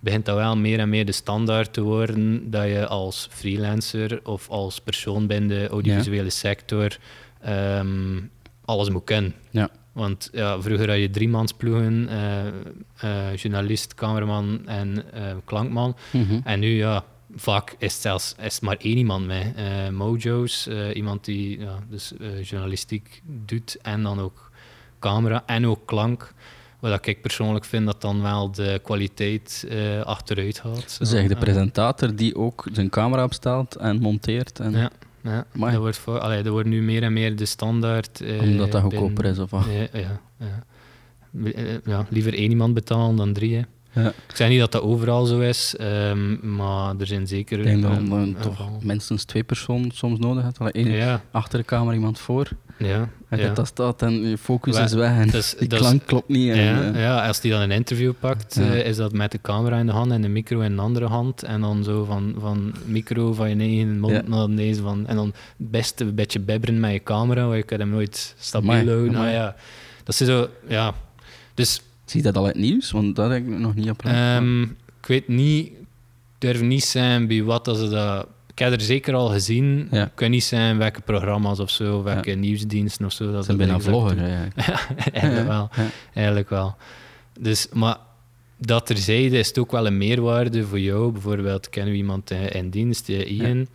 begint 0.00 0.24
dat 0.24 0.36
wel 0.36 0.56
meer 0.56 0.78
en 0.78 0.88
meer 0.88 1.04
de 1.06 1.12
standaard 1.12 1.72
te 1.72 1.80
worden 1.82 2.50
dat 2.50 2.64
je 2.66 2.86
als 2.86 3.28
freelancer 3.30 4.20
of 4.22 4.48
als 4.48 4.80
persoon 4.80 5.26
binnen 5.26 5.48
de 5.48 5.68
audiovisuele 5.68 6.30
sector 6.30 6.96
ehm, 7.40 8.20
alles 8.64 8.90
moet 8.90 9.04
kennen. 9.04 9.34
Ja. 9.50 9.70
Want 9.94 10.28
ja, 10.32 10.62
vroeger 10.62 10.88
had 10.88 10.98
je 10.98 11.10
driemans-ploegen, 11.10 12.08
eh, 12.08 12.46
eh, 12.46 13.36
journalist, 13.36 13.94
cameraman 13.94 14.66
en 14.66 15.12
eh, 15.12 15.22
klankman. 15.44 15.96
Mhm. 16.10 16.40
En 16.44 16.60
nu, 16.60 16.76
ja, 16.76 17.04
vaak 17.34 17.74
is 17.78 17.92
het 17.92 18.02
zelfs 18.02 18.34
is 18.42 18.54
het 18.54 18.62
maar 18.62 18.76
één 18.76 18.96
iemand 18.96 19.26
mee. 19.26 19.52
Mojo's, 19.90 20.68
iemand 20.94 21.24
die 21.24 21.60
ja, 21.60 21.78
dus, 21.90 22.12
journalistiek 22.42 23.22
doet 23.24 23.78
en 23.82 24.02
dan 24.02 24.20
ook 24.20 24.50
camera 24.98 25.42
en 25.46 25.66
ook 25.66 25.86
klank. 25.86 26.34
Wat 26.80 27.06
ik 27.06 27.22
persoonlijk 27.22 27.64
vind 27.64 27.86
dat 27.86 28.00
dan 28.00 28.22
wel 28.22 28.50
de 28.50 28.80
kwaliteit 28.82 29.66
achteruit 30.04 30.58
gaat. 30.58 30.98
Zeg, 31.00 31.28
de 31.28 31.36
presentator 31.36 32.16
die 32.16 32.36
ook 32.36 32.68
zijn 32.72 32.88
camera 32.88 33.24
opstelt 33.24 33.76
en 33.76 34.00
monteert. 34.00 34.60
En, 34.60 34.72
Ja. 34.72 34.90
Ja, 35.24 35.46
Amai. 35.54 35.72
dat 35.72 35.80
wordt, 35.80 35.96
voor, 35.98 36.18
allee, 36.18 36.42
dat 36.42 36.52
wordt 36.52 36.68
nu 36.68 36.82
meer 36.82 37.02
en 37.02 37.12
meer 37.12 37.36
de 37.36 37.44
standaard. 37.44 38.20
eh, 38.20 38.40
Omdat 38.42 38.72
dat 38.72 38.82
binnen- 38.82 38.98
goedkoper 38.98 39.24
is, 39.24 39.38
of 39.38 39.50
wat? 39.50 39.64
Ja, 39.64 39.98
ja, 40.00 40.20
ja. 40.38 40.64
Eh, 41.44 41.76
ja, 41.84 42.06
liever 42.10 42.34
één 42.34 42.50
iemand 42.50 42.74
betalen 42.74 43.16
dan 43.16 43.32
drie. 43.32 43.54
Hè. 43.56 43.62
Ja. 43.94 44.08
Ik 44.28 44.36
zeg 44.36 44.48
niet 44.48 44.58
dat 44.60 44.72
dat 44.72 44.82
overal 44.82 45.24
zo 45.26 45.40
is, 45.40 45.76
ehm, 45.76 46.54
maar 46.56 46.94
er 46.98 47.06
zijn 47.06 47.26
zeker... 47.26 47.58
Ik 47.58 47.64
denk 47.64 47.82
dat 47.82 47.90
eh, 47.92 48.00
je 48.02 48.08
dan 48.08 48.36
eh, 48.36 48.40
toch 48.42 48.82
minstens 48.82 49.24
twee 49.24 49.42
personen 49.44 49.90
soms 49.90 50.18
nodig 50.18 50.42
hebt. 50.42 50.58
Allee, 50.58 50.72
één 50.72 50.90
Ja, 50.90 51.20
achter 51.30 51.58
de 51.58 51.64
camera, 51.64 51.94
iemand 51.94 52.18
voor. 52.18 52.48
ja. 52.78 53.08
En 53.28 53.38
ja. 53.40 53.46
dat 53.46 53.56
dat 53.56 53.66
staat 53.66 54.02
en 54.02 54.28
je 54.28 54.38
focus 54.38 54.78
is 54.78 54.92
weg 54.92 55.10
en 55.18 55.32
is- 55.32 55.54
die 55.58 55.68
klank 55.68 56.06
klopt 56.06 56.28
niet. 56.28 56.50
En, 56.50 56.56
Ja, 56.62 56.92
eh, 56.92 57.00
ja, 57.00 57.26
als 57.26 57.40
die 57.40 57.50
dan 57.50 57.60
een 57.60 57.70
interview 57.70 58.12
pakt, 58.20 58.56
eh, 58.56 58.86
is 58.86 58.96
dat 58.96 59.12
met 59.12 59.32
de 59.32 59.38
camera 59.42 59.78
in 59.78 59.86
de 59.86 59.92
hand 59.92 60.12
en 60.12 60.22
de 60.22 60.28
micro 60.28 60.60
in 60.60 60.76
de 60.76 60.82
andere 60.82 61.06
hand. 61.06 61.42
En 61.42 61.60
dan 61.60 61.84
zo 61.84 62.04
van, 62.04 62.34
van 62.38 62.74
micro 62.84 63.32
van 63.32 63.48
je 63.48 63.56
eigen 63.56 64.00
mond 64.00 64.28
naar 64.28 64.48
deze 64.48 64.82
van. 64.82 65.06
En 65.06 65.16
dan 65.16 65.26
het 65.26 65.70
beste 65.70 66.04
een 66.04 66.14
beetje 66.14 66.40
bibberen 66.40 66.80
met 66.80 66.92
je 66.92 67.02
camera, 67.02 67.42
want 67.44 67.56
je 67.56 67.62
kan 67.62 67.78
hem 67.78 67.90
nooit 67.90 68.34
stabiel 68.38 68.70
houden. 68.70 69.12
Nou 69.12 69.28
ja, 69.28 69.54
dat 70.04 70.20
is 70.20 70.26
zo, 70.26 70.48
ja. 70.68 70.94
Dus 71.54 71.80
Zie 72.04 72.22
je 72.22 72.26
dat 72.32 72.36
al 72.36 72.44
het 72.44 72.56
nieuws? 72.56 72.90
Want 72.90 73.16
dat 73.16 73.30
heb 73.30 73.38
ik 73.46 73.58
nog 73.58 73.74
niet 73.74 73.90
op. 73.90 74.04
ehm, 74.04 74.62
ik 74.62 75.06
weet 75.06 75.28
niet, 75.28 75.66
ik 75.66 75.74
durf 76.38 76.60
niet 76.60 76.84
zijn 76.84 77.26
bij 77.26 77.42
wat 77.42 77.64
dat 77.64 77.76
ze 77.76 77.88
dat. 77.88 78.26
Ik 78.50 78.58
heb 78.58 78.72
er 78.72 78.80
zeker 78.80 79.14
al 79.14 79.28
gezien. 79.28 79.88
Ja. 79.90 80.04
Ik 80.04 80.12
kan 80.14 80.30
niet 80.30 80.44
zijn 80.44 80.78
welke 80.78 81.00
programma's 81.00 81.58
of 81.58 81.70
zo, 81.70 82.02
welke 82.02 82.30
nieuwsdiensten 82.30 83.04
of 83.06 83.12
zo. 83.12 83.32
Dat 83.32 83.44
zijn 83.44 83.56
bijna 83.56 83.80
vlogger. 83.80 84.18
eigenlijk. 85.12 85.46
Wel. 85.46 85.68
Ja. 85.76 85.86
Eigenlijk 86.14 86.48
wel. 86.48 86.76
Dus, 87.40 87.68
maar 87.72 87.96
dat 88.56 88.86
terzijde 88.86 89.38
is 89.38 89.48
het 89.48 89.58
ook 89.58 89.70
wel 89.72 89.86
een 89.86 89.98
meerwaarde 89.98 90.66
voor 90.66 90.80
jou. 90.80 91.12
Bijvoorbeeld 91.12 91.68
kennen 91.68 91.92
we 91.92 91.98
iemand 91.98 92.30
eh, 92.30 92.54
in 92.54 92.70
dienst, 92.70 93.08
eh, 93.08 93.30
Ian. 93.30 93.66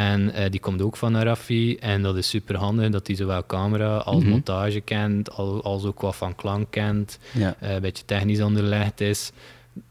En 0.00 0.32
eh, 0.32 0.50
die 0.50 0.60
komt 0.60 0.82
ook 0.82 0.96
van 0.96 1.16
Raffi. 1.16 1.76
En 1.76 2.02
dat 2.02 2.16
is 2.16 2.28
super 2.28 2.56
handig 2.56 2.90
dat 2.90 3.06
hij 3.06 3.16
zowel 3.16 3.46
camera 3.46 3.96
als 3.96 4.20
Mhm. 4.22 4.30
montage 4.30 4.80
kent, 4.80 5.30
al- 5.30 5.62
als 5.62 5.84
ook 5.84 6.00
wat 6.00 6.16
van 6.16 6.34
klank 6.34 6.70
kent, 6.70 7.18
Ja. 7.32 7.54
eh, 7.58 7.74
een 7.74 7.80
beetje 7.80 8.04
technisch 8.04 8.40
onderlegd 8.40 9.00
is. 9.00 9.32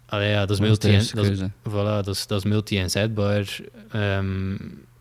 Allee, 0.06 0.30
ja, 0.30 0.40
dat 0.40 0.50
is 0.50 0.58
Dat 0.58 0.68
multi 0.68 0.92
dat 1.16 1.26
is, 1.26 1.40
voilà, 1.70 2.06
dat 2.06 2.08
is, 2.08 2.28
dat 2.28 2.38
is 2.46 2.50
multi-inzetbaar. 2.52 3.60
Ehm, 3.92 4.52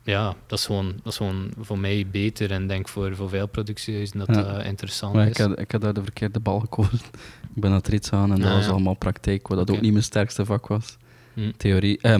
ja, 0.02 0.34
dat 0.46 0.58
is, 0.58 0.66
gewoon, 0.66 0.92
dat 1.02 1.12
is 1.12 1.16
gewoon 1.16 1.50
voor 1.60 1.78
mij 1.78 2.06
beter 2.10 2.50
en 2.50 2.66
denk 2.66 2.88
voor, 2.88 3.16
voor 3.16 3.28
veel 3.28 3.46
productiehuizen 3.46 4.18
dat 4.18 4.26
Ja. 4.34 4.42
dat 4.42 4.64
interessant 4.64 5.14
Maar 5.14 5.24
is. 5.26 5.30
ik 5.30 5.36
had, 5.38 5.58
ik 5.58 5.70
had 5.72 5.80
daar 5.80 5.94
de 5.94 6.02
verkeerde 6.02 6.40
bal 6.40 6.60
gekozen. 6.60 6.98
Ik 7.54 7.64
ben 7.64 7.72
het 7.72 7.88
rits 7.88 8.10
aan 8.12 8.32
en 8.32 8.40
dat 8.40 8.52
was 8.52 8.68
allemaal 8.68 8.94
praktijk, 8.94 9.48
wat 9.48 9.58
dat 9.58 9.70
ook 9.76 9.80
niet 9.80 9.92
mijn 9.92 10.04
sterkste 10.04 10.44
vak 10.44 10.66
was. 10.66 10.96
Hm. 11.34 11.50
Theorie, 11.56 11.98
eh, 12.00 12.18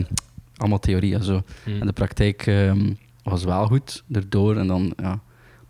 allemaal 0.59 0.79
theorie 0.79 1.15
en 1.15 1.25
zo. 1.25 1.43
Hm. 1.65 1.81
En 1.81 1.87
de 1.87 1.93
praktijk 1.93 2.47
ehm, 2.47 2.93
was 3.23 3.45
wel 3.45 3.67
goed 3.67 4.05
erdoor 4.13 4.57
en 4.57 4.67
dan 4.67 4.93
ja, 4.97 5.21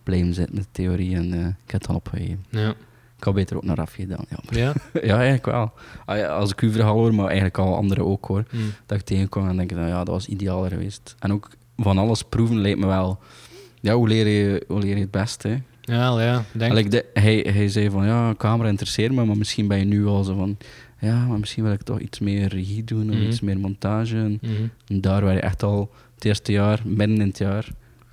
blijven 0.03 0.35
zitten 0.35 0.55
met 0.55 0.65
de 0.65 0.71
theorie 0.73 1.17
en 1.17 1.33
eh, 1.33 1.39
ik 1.41 1.71
heb 1.71 1.81
het 1.81 1.87
dan 1.87 1.97
opgegeven. 1.97 2.45
Ja. 2.51 2.75
Ik 3.17 3.25
had 3.25 3.35
beter 3.35 3.57
ook 3.57 3.65
naar 3.65 3.77
Raffi 3.77 4.03
gedaan. 4.03 4.25
Ja, 4.29 4.39
Ja? 4.51 4.73
ja 5.09 5.15
eigenlijk 5.15 5.47
wel. 5.47 5.73
Ah, 6.05 6.29
Als 6.29 6.51
ik 6.51 6.61
uw 6.61 6.73
verhaal 6.73 6.95
hoor, 6.95 7.15
maar 7.15 7.27
eigenlijk 7.27 7.59
al 7.59 7.77
anderen 7.77 8.07
ook 8.07 8.25
hoor. 8.25 8.45
Hm. 8.51 8.57
Dat 8.87 8.99
ik 8.99 9.05
tegenkwam 9.05 9.49
en 9.49 9.57
denk 9.57 9.71
ik, 9.71 9.77
nou 9.77 9.89
ja, 9.89 9.99
dat 9.99 10.09
was 10.09 10.27
idealer 10.27 10.71
geweest. 10.71 11.15
En 11.19 11.33
ook 11.33 11.49
van 11.77 11.99
alles 11.99 12.23
proeven 12.23 12.61
lijkt 12.61 12.79
me 12.79 12.87
wel... 12.87 13.19
Ja, 13.81 13.95
hoe 13.95 14.09
leer 14.09 14.27
je, 14.27 14.65
hoe 14.69 14.81
leer 14.81 14.95
je 14.95 15.01
het 15.01 15.11
beste? 15.11 15.61
Ja, 15.81 16.21
ja. 16.21 16.45
Denk, 16.53 16.91
de, 16.91 17.05
hij, 17.13 17.47
hij 17.53 17.69
zei 17.69 17.91
van, 17.91 18.07
ja, 18.07 18.35
camera 18.35 18.69
interesseert 18.69 19.13
me, 19.13 19.25
maar 19.25 19.37
misschien 19.37 19.69
ben 19.69 19.79
je 19.79 19.85
nu 19.85 20.07
al 20.07 20.25
zo 20.25 20.35
van... 20.35 20.57
Ja, 21.01 21.27
maar 21.27 21.39
misschien 21.39 21.65
wil 21.65 21.73
ik 21.73 21.83
toch 21.83 22.01
iets 22.01 22.19
meer 22.19 22.49
regie 22.49 22.85
doen 22.85 23.09
of 23.11 23.15
Mhm. 23.17 23.25
iets 23.27 23.41
meer 23.41 23.59
montage. 23.59 24.17
En 24.17 24.39
Mhm. 24.43 25.01
daar 25.01 25.25
waar 25.25 25.35
je 25.35 25.41
echt 25.41 25.63
al 25.63 25.91
het 26.15 26.25
eerste 26.25 26.53
jaar, 26.53 26.81
midden 26.85 27.21
in 27.21 27.27
het 27.29 27.39
jaar, 27.39 27.67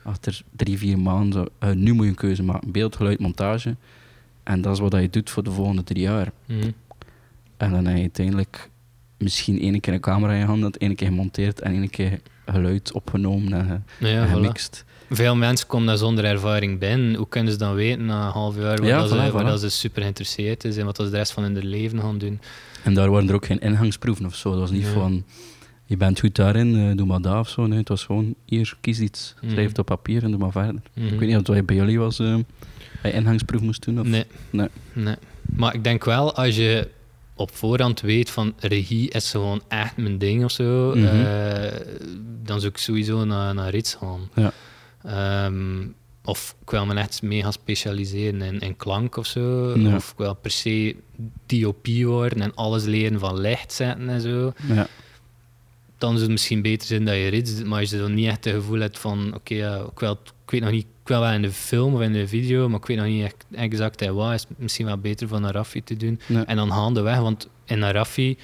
achter 0.03 0.41
drie, 0.55 0.77
vier 0.77 0.99
maanden, 0.99 1.33
zo, 1.33 1.45
eh, 1.67 1.71
nu 1.75 1.93
moet 1.93 2.03
je 2.03 2.09
een 2.09 2.15
keuze 2.17 2.43
maken. 2.43 2.71
Beeld, 2.71 2.95
geluid, 2.95 3.19
montage. 3.19 3.75
En 4.43 4.61
dat 4.61 4.73
is 4.73 4.79
wat 4.79 4.91
je 4.93 5.09
doet 5.09 5.29
voor 5.29 5.43
de 5.43 5.51
volgende 5.51 5.83
drie 5.83 6.01
jaar. 6.01 6.31
Mhm. 6.45 6.69
En 7.57 7.71
dan 7.71 7.85
heb 7.85 7.95
je 7.95 8.01
uiteindelijk 8.01 8.69
misschien 9.17 9.59
één 9.59 9.79
keer 9.79 9.93
een 9.93 9.99
camera 9.99 10.33
in 10.33 10.39
je 10.39 10.45
hand, 10.45 10.61
dat 10.61 10.75
één 10.75 10.95
keer 10.95 11.07
gemonteerd 11.07 11.61
en 11.61 11.71
één 11.73 11.89
keer 11.89 12.19
geluid 12.45 12.91
opgenomen 12.93 13.53
en, 13.53 13.65
ge- 13.99 14.05
Ja, 14.07 14.21
en 14.21 14.27
voilà. 14.27 14.31
gemixt. 14.31 14.85
veel 15.09 15.35
mensen 15.35 15.67
komen 15.67 15.87
daar 15.87 15.97
zonder 15.97 16.25
ervaring 16.25 16.79
binnen. 16.79 17.15
Hoe 17.15 17.27
kunnen 17.27 17.51
ze 17.53 17.57
dan 17.59 17.73
weten 17.75 18.05
na 18.05 18.25
een 18.25 18.31
half 18.31 18.55
jaar 18.55 18.77
waar, 18.77 18.85
Ja, 18.87 18.99
dat, 18.99 19.09
ze, 19.09 19.31
voilà. 19.31 19.45
dat 19.45 19.59
ze 19.59 19.69
super 19.69 20.01
geïnteresseerd 20.01 20.63
is 20.63 20.77
en 20.77 20.85
wat 20.85 20.95
ze 20.95 21.09
de 21.09 21.17
rest 21.17 21.31
van 21.31 21.43
hun 21.43 21.57
leven 21.65 21.99
gaan 21.99 22.17
doen? 22.17 22.39
En 22.85 22.93
daar 22.93 23.09
waren 23.11 23.29
er 23.29 23.35
ook 23.35 23.45
geen 23.45 23.59
ingangsproeven 23.59 24.25
of 24.25 24.35
zo. 24.35 24.49
Dat 24.51 24.59
was 24.59 24.71
niet 24.71 24.83
Nee. 24.83 24.91
van, 24.93 25.23
je 25.85 25.97
bent 25.97 26.19
goed 26.19 26.35
daarin, 26.35 26.75
eh, 26.75 26.97
doe 26.97 27.05
maar 27.05 27.21
dat 27.21 27.39
of 27.39 27.49
zo. 27.49 27.65
Nee, 27.67 27.79
het 27.79 27.87
was 27.89 28.03
gewoon, 28.03 28.35
hier, 28.45 28.77
kies 28.81 28.99
iets. 28.99 29.33
Mhm. 29.41 29.51
Schrijf 29.51 29.67
het 29.67 29.79
op 29.79 29.85
papier 29.85 30.23
en 30.23 30.29
doe 30.31 30.39
maar 30.39 30.51
verder. 30.51 30.81
Mhm. 30.93 31.05
Ik 31.13 31.19
weet 31.19 31.29
niet 31.29 31.37
of 31.37 31.43
dat 31.43 31.65
bij 31.65 31.75
jullie 31.75 31.99
was, 31.99 32.19
eh 32.19 32.35
bij 33.01 33.11
ingangsproef 33.11 33.61
moest 33.61 33.85
doen. 33.85 33.99
Of... 33.99 34.07
Nee. 34.07 34.25
Nee. 34.49 34.67
nee. 34.93 35.15
Maar 35.55 35.73
ik 35.73 35.83
denk 35.83 36.05
wel, 36.05 36.35
als 36.35 36.55
je 36.55 36.87
op 37.35 37.55
voorhand 37.55 38.01
weet 38.01 38.29
van 38.29 38.53
regie 38.59 39.09
is 39.09 39.31
gewoon 39.31 39.61
echt 39.67 39.97
mijn 39.97 40.17
ding 40.17 40.43
of 40.43 40.51
zo, 40.51 40.93
Mhm. 40.95 41.05
eh, 41.05 41.79
dan 42.43 42.59
zou 42.59 42.71
ik 42.71 42.77
sowieso 42.77 43.25
naar, 43.25 43.53
naar 43.53 43.75
iets 43.75 43.93
gaan. 43.95 44.19
Ja. 44.35 44.51
Ehm, 45.03 45.87
of 46.25 46.55
ik 46.61 46.69
wil 46.69 46.85
me 46.85 46.93
echt 46.93 47.21
mega 47.21 47.51
specialiseren 47.51 48.41
in, 48.41 48.59
in 48.59 48.77
klank 48.77 49.17
of 49.17 49.25
zo. 49.25 49.77
Ja. 49.79 49.95
Of 49.95 50.11
ik 50.11 50.17
wil 50.17 50.35
per 50.35 50.51
se 50.51 50.95
DOP 51.45 51.87
worden 51.87 52.41
en 52.41 52.55
alles 52.55 52.83
leren 52.83 53.19
van 53.19 53.39
licht 53.39 53.73
zetten 53.73 54.09
en 54.09 54.21
zo. 54.21 54.53
Ja. 54.67 54.87
Dan 55.97 56.09
zou 56.09 56.21
het 56.21 56.31
misschien 56.31 56.61
beter 56.61 56.87
zijn 56.87 57.05
dat 57.05 57.15
je 57.15 57.27
rits 57.27 57.63
maar 57.63 57.79
als 57.79 57.89
je 57.89 57.97
dan 57.97 58.13
niet 58.13 58.27
echt 58.27 58.45
het 58.45 58.53
gevoel 58.53 58.79
hebt 58.79 58.99
van 58.99 59.33
oké, 59.35 59.53
ja, 59.53 59.75
ik, 59.75 59.99
wil, 59.99 60.11
ik 60.45 60.51
weet 60.51 60.61
nog 60.61 60.71
niet, 60.71 60.85
ik 61.01 61.07
wil 61.07 61.19
wel 61.19 61.31
in 61.31 61.41
de 61.41 61.51
film 61.51 61.93
of 61.93 62.01
in 62.01 62.13
de 62.13 62.27
video, 62.27 62.69
maar 62.69 62.79
ik 62.79 62.85
weet 62.85 62.97
nog 62.97 63.05
niet 63.05 63.23
echt 63.23 63.45
exact 63.51 64.01
en 64.01 64.15
wat, 64.15 64.33
is 64.33 64.45
het 64.47 64.59
misschien 64.59 64.85
wel 64.85 64.97
beter 64.97 65.27
van 65.27 65.45
Arafi 65.45 65.83
te 65.83 65.97
doen. 65.97 66.19
En 66.45 66.55
dan 66.55 66.71
gaandeweg, 66.71 67.19
want 67.19 67.47
in 67.65 67.83
Arafi 67.83 68.37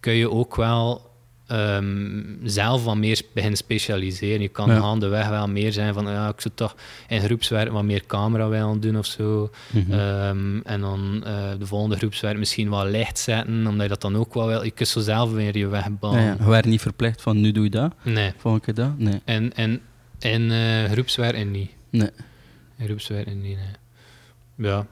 kun 0.00 0.12
je 0.12 0.30
ook 0.30 0.56
wel 0.56 1.11
ehm, 1.52 2.22
zelf 2.44 2.84
wat 2.84 2.96
meer 2.96 3.20
beginnen 3.34 3.58
specialiseren. 3.58 4.40
Je 4.40 4.48
kan 4.48 4.68
Ja. 4.68 4.78
gaandeweg 4.80 5.28
wel 5.28 5.48
meer 5.48 5.72
zijn 5.72 5.94
van, 5.94 6.04
ja, 6.06 6.28
ik 6.28 6.40
zou 6.40 6.54
toch 6.54 6.76
in 7.08 7.20
groepswerk 7.20 7.70
wat 7.70 7.82
meer 7.84 8.06
camera 8.06 8.48
willen 8.48 8.80
doen 8.80 8.96
of 8.98 9.06
zo. 9.06 9.50
Mhm. 9.70 9.92
Ehm, 9.92 10.58
en 10.64 10.80
dan 10.80 11.22
eh, 11.24 11.50
de 11.58 11.66
volgende 11.66 11.96
groepswerk 11.96 12.38
misschien 12.38 12.68
wat 12.68 12.86
licht 12.88 13.18
zetten, 13.18 13.66
omdat 13.66 13.82
je 13.82 13.88
dat 13.88 14.00
dan 14.00 14.16
ook 14.16 14.34
wel 14.34 14.46
wil. 14.46 14.64
Je 14.64 14.70
kunt 14.70 14.88
zo 14.88 15.00
zelf 15.00 15.32
weer 15.32 15.56
je 15.58 15.66
weg 15.66 15.98
banen. 15.98 16.22
ja. 16.24 16.36
Je 16.38 16.48
werd 16.48 16.64
niet 16.64 16.80
verplicht 16.80 17.22
van, 17.22 17.40
nu 17.40 17.52
doe 17.52 17.64
je 17.64 17.70
dat, 17.70 17.94
Nee. 18.04 18.32
volgende 18.36 18.64
keer 18.64 18.74
dat. 18.74 18.98
Nee. 18.98 19.20
En, 19.24 19.54
en, 19.54 19.80
en 20.18 20.50
eh 20.50 20.90
groepswerk 20.90 21.34
en 21.36 21.50
niet. 21.50 21.70
nee. 21.90 22.10
In 22.78 22.84
groepswerk 22.86 23.26
en 23.26 23.40
niet, 23.40 23.56
nee. 23.58 24.68
Ja. 24.70 24.86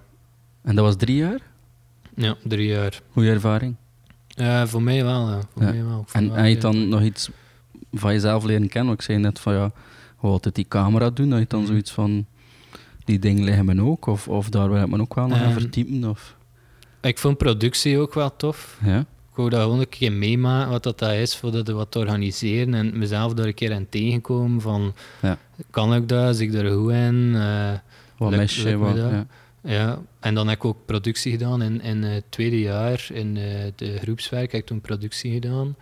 En 0.63 0.75
dat 0.75 0.85
was 0.85 0.97
drie 0.97 1.17
jaar? 1.17 1.41
ja, 2.17 2.35
drie 2.45 2.67
jaar. 2.69 3.01
Goeie 3.13 3.31
ervaring. 3.31 3.77
Ja, 4.45 4.67
voor 4.67 4.83
mij 4.83 5.05
wel, 5.05 5.29
ja. 5.31 5.41
Voor 5.53 5.63
Ja. 5.63 5.71
mij 5.71 5.85
wel. 5.85 6.01
Ik 6.01 6.09
vond 6.09 6.25
En 6.25 6.29
wel, 6.35 6.37
heb 6.45 6.47
je 6.55 6.59
dan 6.59 6.89
nog 6.89 7.03
iets 7.03 7.31
van 7.93 8.13
jezelf 8.13 8.45
leren 8.45 8.69
kennen? 8.69 8.95
Ik 8.95 9.03
zei 9.03 9.19
net 9.19 9.39
van, 9.41 9.53
ja, 9.55 9.71
hoe 10.17 10.31
altijd 10.31 10.55
die 10.55 10.67
camera 10.69 11.11
doen, 11.11 11.29
dat 11.31 11.39
je 11.39 11.45
dan 11.49 11.61
Mhm. 11.61 11.69
zoiets 11.69 11.91
van, 11.91 12.27
die 13.05 13.19
dingen 13.19 13.45
liggen 13.45 13.65
me 13.65 13.83
ook, 13.83 14.07
of, 14.07 14.29
of 14.29 14.49
daar 14.49 14.71
wil 14.71 14.83
ik 14.83 14.89
me 14.89 15.01
ook 15.01 15.15
wel 15.15 15.27
nog 15.27 15.39
aan 15.43 15.53
verdiepen, 15.53 16.11
of... 16.11 16.37
Ik 17.01 17.19
vond 17.19 17.37
productie 17.39 17.99
ook 17.99 18.15
wel 18.15 18.37
tof. 18.37 18.79
Ja? 18.85 18.99
Ik 18.99 19.37
wou 19.37 19.51
dat 19.51 19.63
gewoon 19.63 19.81
een 19.81 19.89
keer 19.89 20.13
meemaken 20.13 20.71
wat 20.71 20.83
dat, 20.83 20.99
dat 20.99 21.13
is, 21.13 21.37
voordat 21.37 21.67
we 21.67 21.73
wat 21.73 21.91
te 21.91 21.99
organiseren. 21.99 22.75
En 22.75 22.99
mezelf 22.99 23.35
daar 23.35 23.47
een 23.47 23.55
keer 23.55 23.75
aan 23.75 23.87
tegenkomen 23.91 24.61
van, 24.61 24.95
Ja. 25.23 25.39
kan 25.71 25.95
ik 25.95 26.09
dat? 26.09 26.37
Zit 26.37 26.55
ik 26.55 26.61
er 26.61 26.73
goed 26.73 26.93
in? 26.93 27.33
Eh, 27.35 27.71
Wat 28.17 28.31
Lukt- 28.31 28.43
mis 28.43 28.57
je, 28.57 28.63
lukt 28.65 28.79
wat... 28.79 28.97
Ja. 28.97 29.27
Ja, 29.63 30.03
en 30.21 30.35
dan 30.35 30.49
heb 30.49 30.57
ik 30.57 30.65
ook 30.65 30.87
productie 30.87 31.31
gedaan 31.33 31.63
in, 31.63 31.81
in 31.81 32.03
het 32.03 32.25
tweede 32.29 32.61
jaar 32.61 33.07
in 33.13 33.37
eh, 33.37 33.43
de 33.77 33.99
groepswerk. 33.99 34.53
Heb 34.53 34.61
ik 34.61 34.67
toen 34.67 34.81
productie 34.81 35.33
gedaan. 35.33 35.77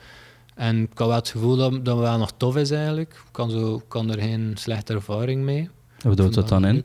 En 0.54 0.82
ik 0.82 0.98
had 0.98 1.06
wel 1.06 1.16
het 1.16 1.28
gevoel 1.28 1.56
dat 1.56 1.84
dat 1.84 1.98
wel 1.98 2.18
nog 2.18 2.32
tof 2.36 2.56
is 2.56 2.70
eigenlijk. 2.70 3.12
Ik 3.12 3.32
kan, 3.32 3.50
zo, 3.50 3.82
kan 3.88 4.10
er 4.10 4.20
geen 4.20 4.54
slechte 4.58 4.92
ervaring 4.92 5.42
mee. 5.42 5.68
Wat 6.02 6.18
houdt 6.18 6.34
dat 6.34 6.48
dan 6.48 6.66
in? 6.66 6.84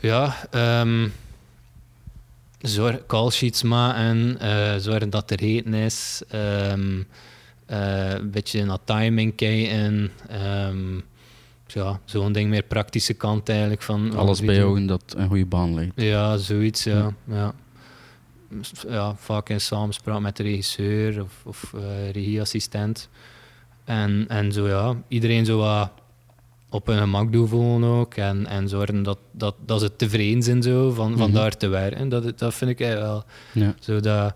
Ja, 0.00 0.48
ehm 0.50 1.06
zorg, 2.60 3.06
call 3.06 3.30
sheets 3.30 3.62
maken, 3.62 4.40
eh 4.40 4.74
zorgen 4.78 5.10
dat 5.10 5.30
er 5.30 5.38
eten 5.38 5.74
is, 5.74 6.22
ehm, 6.28 7.02
eh, 7.66 8.12
een 8.12 8.30
beetje 8.30 8.64
naar 8.64 8.84
timing 8.84 9.34
kijken. 9.34 10.10
ehm, 10.28 11.00
ja, 11.74 12.00
zo'n 12.04 12.32
ding 12.32 12.50
meer 12.50 12.62
praktische 12.62 13.14
kant 13.14 13.48
eigenlijk 13.48 13.82
van 13.82 14.16
Alles 14.16 14.38
video. 14.38 14.52
bijhouden 14.54 14.86
dat 14.86 15.14
een 15.16 15.28
goede 15.28 15.46
baan 15.46 15.74
leidt. 15.74 15.92
Ja, 16.00 16.36
zoiets, 16.36 16.84
ja. 16.84 17.12
ja. 17.24 17.54
ja 18.88 19.14
vaak 19.16 19.48
in 19.48 19.60
samenspraak 19.60 20.20
met 20.20 20.36
de 20.36 20.42
regisseur 20.42 21.22
of, 21.22 21.32
of 21.44 21.72
eh, 21.74 22.10
regieassistent. 22.10 23.08
En, 23.84 24.24
en 24.28 24.52
zo 24.52 24.68
ja, 24.68 24.94
iedereen 25.08 25.44
zo 25.44 25.58
wat 25.58 25.90
op 26.70 26.86
hun 26.86 26.98
gemak 26.98 27.32
doen 27.32 27.48
voelen 27.48 27.88
ook. 27.88 28.14
En, 28.14 28.46
en 28.46 28.68
zorgen 28.68 29.02
dat, 29.02 29.18
dat, 29.32 29.54
dat 29.66 29.80
ze 29.80 29.96
tevreden 29.96 30.42
zijn 30.42 30.62
zo 30.62 30.90
van, 30.90 31.16
van 31.18 31.28
Mhm. 31.30 31.38
daar 31.38 31.56
te 31.56 31.68
werken. 31.68 32.08
Dat, 32.08 32.38
dat 32.38 32.54
vind 32.54 32.70
ik 32.70 32.80
eigenlijk 32.80 33.10
wel. 33.12 33.24
Ja. 33.64 33.74
Zo 33.80 34.00
dat, 34.00 34.34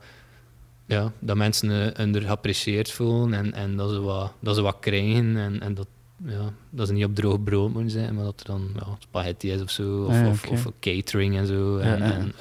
ja, 0.86 1.12
dat 1.18 1.36
mensen 1.36 1.70
hun 1.96 2.14
er 2.14 2.22
geapprecieerd 2.22 2.90
voelen 2.90 3.34
en, 3.34 3.52
en 3.52 3.76
dat, 3.76 3.90
ze 3.90 4.00
wat, 4.00 4.32
dat 4.40 4.54
ze 4.54 4.62
wat 4.62 4.76
krijgen. 4.80 5.36
En, 5.36 5.60
en 5.60 5.74
dat, 5.74 5.86
ja, 6.26 6.52
dat 6.70 6.86
ze 6.86 6.92
niet 6.92 7.04
op 7.04 7.14
droog 7.14 7.42
brood 7.42 7.72
moeten 7.72 7.90
zijn, 7.90 8.14
maar 8.14 8.24
dat 8.24 8.40
er 8.40 8.46
dan 8.46 8.70
ja, 8.74 8.86
spaghetti 8.98 9.50
is 9.50 9.62
of 9.62 9.70
zo. 9.70 10.04
Of, 10.04 10.14
Ah, 10.20 10.26
of, 10.28 10.46
of 10.50 10.72
catering 10.80 11.36
en 11.36 11.46
zo. 11.46 11.76
En, 11.78 11.98
Ja, 11.98 12.04
en, 12.04 12.32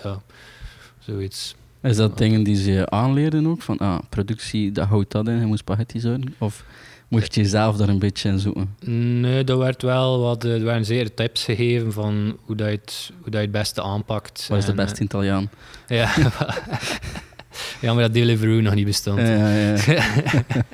zoiets. 1.00 1.56
Is 1.82 1.96
dat 1.96 2.18
dingen 2.18 2.44
die 2.44 2.56
ze 2.56 2.72
je 2.72 2.90
aanleerden 2.90 3.48
ook? 3.48 3.62
Van, 3.62 3.78
ah, 3.78 4.00
productie, 4.10 4.72
dat 4.72 4.88
houdt 4.88 5.12
dat 5.12 5.28
in, 5.28 5.40
je 5.40 5.46
moet 5.46 5.58
spaghetti 5.58 6.00
zorgen? 6.00 6.36
Of 6.38 6.63
moest 7.08 7.36
je 7.36 7.46
zelf 7.46 7.78
daar 7.78 7.90
een 7.90 8.00
beetje 8.00 8.30
in 8.30 8.40
zoeken? 8.40 8.76
Nee, 9.20 9.44
er 9.44 9.58
werd 9.58 9.82
wel 9.82 10.20
wat, 10.20 10.44
eh, 10.46 10.54
er 10.54 10.63
werden 10.63 10.86
zeer 10.86 11.13
tips 11.13 11.44
gegeven 11.44 11.94
van 11.94 12.38
hoe, 12.42 12.56
dat 12.56 12.68
je, 12.68 12.74
het, 12.74 13.12
hoe 13.22 13.32
dat 13.32 13.34
je 13.34 13.48
het 13.48 13.52
beste 13.52 13.82
aanpakt. 13.82 14.48
Wat 14.48 14.58
is 14.58 14.66
de 14.66 14.74
beste 14.74 15.04
Italiaan? 15.04 15.50
eh, 15.88 15.98
ja, 15.98 16.13
ja, 17.82 17.94
maar 17.94 18.04
dat 18.04 18.13
Deliveroo 18.13 18.62
nog 18.62 18.74
niet 18.74 18.86
bestond. 18.86 19.20
Ja, 19.20 19.54
ja, 19.54 19.76
ja. 19.86 20.04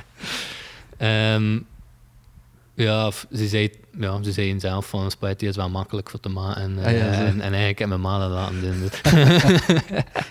Ehm, 0.97 1.59
ja, 2.73 3.11
ze, 3.11 3.47
zei, 3.47 3.71
ja, 3.99 4.23
ze 4.23 4.31
zeiden 4.31 4.59
zelf 4.59 4.87
van 4.89 5.11
spaghetti 5.11 5.47
is 5.47 5.55
wel 5.55 5.69
makkelijk 5.69 6.09
voor 6.09 6.19
te 6.19 6.29
maken. 6.29 6.61
En, 6.61 6.77
Ah, 6.77 6.83
ja, 6.83 6.89
eh, 6.91 7.19
en, 7.19 7.27
en 7.27 7.41
eigenlijk 7.41 7.79
heb 7.79 7.87
mijn 7.87 8.01
ma 8.01 8.19
dat 8.19 8.29
laten 8.29 8.61
doen. 8.61 8.79
Dus- 8.79 9.01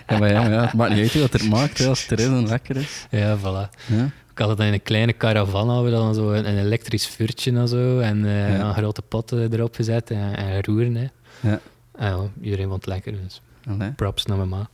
Ja, 0.07 0.17
maar 0.17 0.29
ja, 0.31 0.47
ja, 0.49 0.61
het 0.61 0.73
maakt 0.73 0.93
niet 0.93 1.01
uit 1.01 1.13
wat 1.31 1.33
het 1.33 1.49
maakt, 1.49 1.77
hè, 1.77 1.87
als 1.87 2.01
het 2.01 2.11
er 2.11 2.19
is 2.19 2.25
en 2.25 2.47
lekker 2.47 2.75
is. 2.77 3.07
ja, 3.11 3.37
voilà. 3.37 3.69
Ja? 3.85 4.09
Ik 4.31 4.39
had 4.39 4.49
het 4.49 4.59
in 4.59 4.73
een 4.73 4.83
kleine 4.83 5.17
caravan, 5.17 5.67
hadden 5.69 5.85
we 5.85 5.91
dan 5.97 6.15
zo 6.15 6.31
een, 6.31 6.47
een 6.49 6.57
elektrisch 6.57 7.07
vuurtje 7.07 7.51
en 7.51 7.67
zo. 7.67 7.99
En 7.99 8.25
eh, 8.25 8.57
Ja. 8.57 8.67
een 8.67 8.73
grote 8.73 9.01
pot 9.01 9.31
eh, 9.31 9.51
erop 9.51 9.75
gezet 9.75 10.11
en, 10.11 10.35
en 10.37 10.63
roeren. 10.63 10.95
Hè. 10.95 11.07
Ja. 11.49 11.59
En 11.95 12.07
ja, 12.11 12.17
iedereen 12.41 12.67
vond 12.69 12.85
het 12.85 12.93
lekker, 12.93 13.13
dus 13.23 13.41
Allee, 13.69 13.91
props 13.91 14.25
naar 14.25 14.37
mijn 14.37 14.49
ma. 14.49 14.69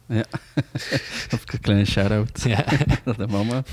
of 1.34 1.42
een 1.54 1.60
kleine 1.62 1.86
shout-out 1.86 2.42
Ja. 2.44 2.64
naar 3.06 3.18
de 3.18 3.28
mama. 3.28 3.64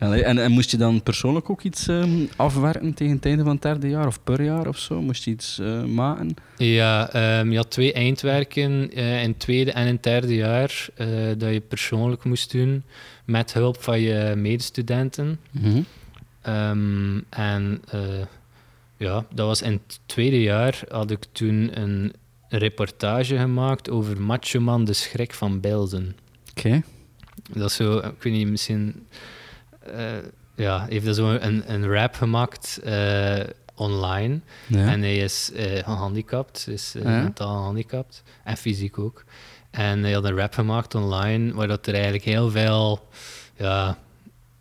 Allee, 0.00 0.24
en, 0.24 0.38
en 0.38 0.50
moest 0.52 0.70
je 0.70 0.76
dan 0.76 1.02
persoonlijk 1.02 1.50
ook 1.50 1.62
iets 1.62 1.88
ehm, 1.88 2.26
afwerken 2.36 2.94
tegen 2.94 3.14
het 3.14 3.24
einde 3.24 3.42
van 3.42 3.52
het 3.52 3.62
derde 3.62 3.88
jaar 3.88 4.06
of 4.06 4.22
per 4.24 4.42
jaar 4.42 4.68
of 4.68 4.78
zo? 4.78 5.02
Moest 5.02 5.24
je 5.24 5.30
iets 5.30 5.58
eh, 5.58 5.84
maken? 5.84 6.34
Ja, 6.56 7.12
ehm, 7.12 7.50
je 7.50 7.56
had 7.56 7.70
twee 7.70 7.92
eindwerken 7.92 8.92
eh, 8.92 9.22
in 9.22 9.28
het 9.28 9.38
tweede 9.38 9.72
en 9.72 9.86
in 9.86 9.94
het 9.94 10.02
derde 10.02 10.34
jaar 10.34 10.88
eh, 10.94 11.06
dat 11.36 11.52
je 11.52 11.60
persoonlijk 11.60 12.24
moest 12.24 12.52
doen 12.52 12.82
met 13.24 13.52
hulp 13.52 13.82
van 13.82 14.00
je 14.00 14.34
medestudenten. 14.36 15.40
Mhm. 15.50 15.82
Ehm, 16.42 17.20
en 17.28 17.82
ja, 18.96 19.24
dat 19.34 19.46
was 19.46 19.62
in 19.62 19.72
het 19.72 20.00
tweede 20.06 20.42
jaar 20.42 20.82
had 20.88 21.10
ik 21.10 21.24
toen 21.32 21.70
een 21.80 22.12
reportage 22.48 23.38
gemaakt 23.38 23.90
over 23.90 24.20
Macho 24.20 24.60
Man, 24.60 24.84
de 24.84 24.92
schrik 24.92 25.34
van 25.34 25.60
Belzen. 25.60 26.16
Oké. 26.50 26.82
Dat 27.52 27.70
is 27.70 27.76
zo, 27.76 27.98
ik 27.98 28.22
weet 28.22 28.32
niet, 28.32 28.48
misschien 28.48 29.06
ja, 30.54 30.86
heeft 30.88 31.14
zo 31.14 31.28
een, 31.30 31.72
een 31.72 31.92
rap 31.92 32.14
gemaakt 32.14 32.80
eh, 32.84 33.38
online. 33.74 34.40
Ja. 34.66 34.86
En 34.86 35.00
hij 35.00 35.16
is 35.16 35.52
eh, 35.52 35.84
gehandicapt, 35.84 36.66
is 36.68 36.94
eh, 36.96 37.02
Ja. 37.02 37.22
mentaal 37.22 37.56
gehandicapt 37.56 38.22
en 38.44 38.56
fysiek 38.56 38.98
ook. 38.98 39.24
En 39.70 40.02
hij 40.02 40.12
had 40.12 40.24
een 40.24 40.36
rap 40.36 40.54
gemaakt 40.54 40.94
online 40.94 41.54
waar 41.54 41.68
dat 41.68 41.86
er 41.86 41.94
eigenlijk 41.94 42.24
heel 42.24 42.50
veel 42.50 43.08
ja, 43.56 43.98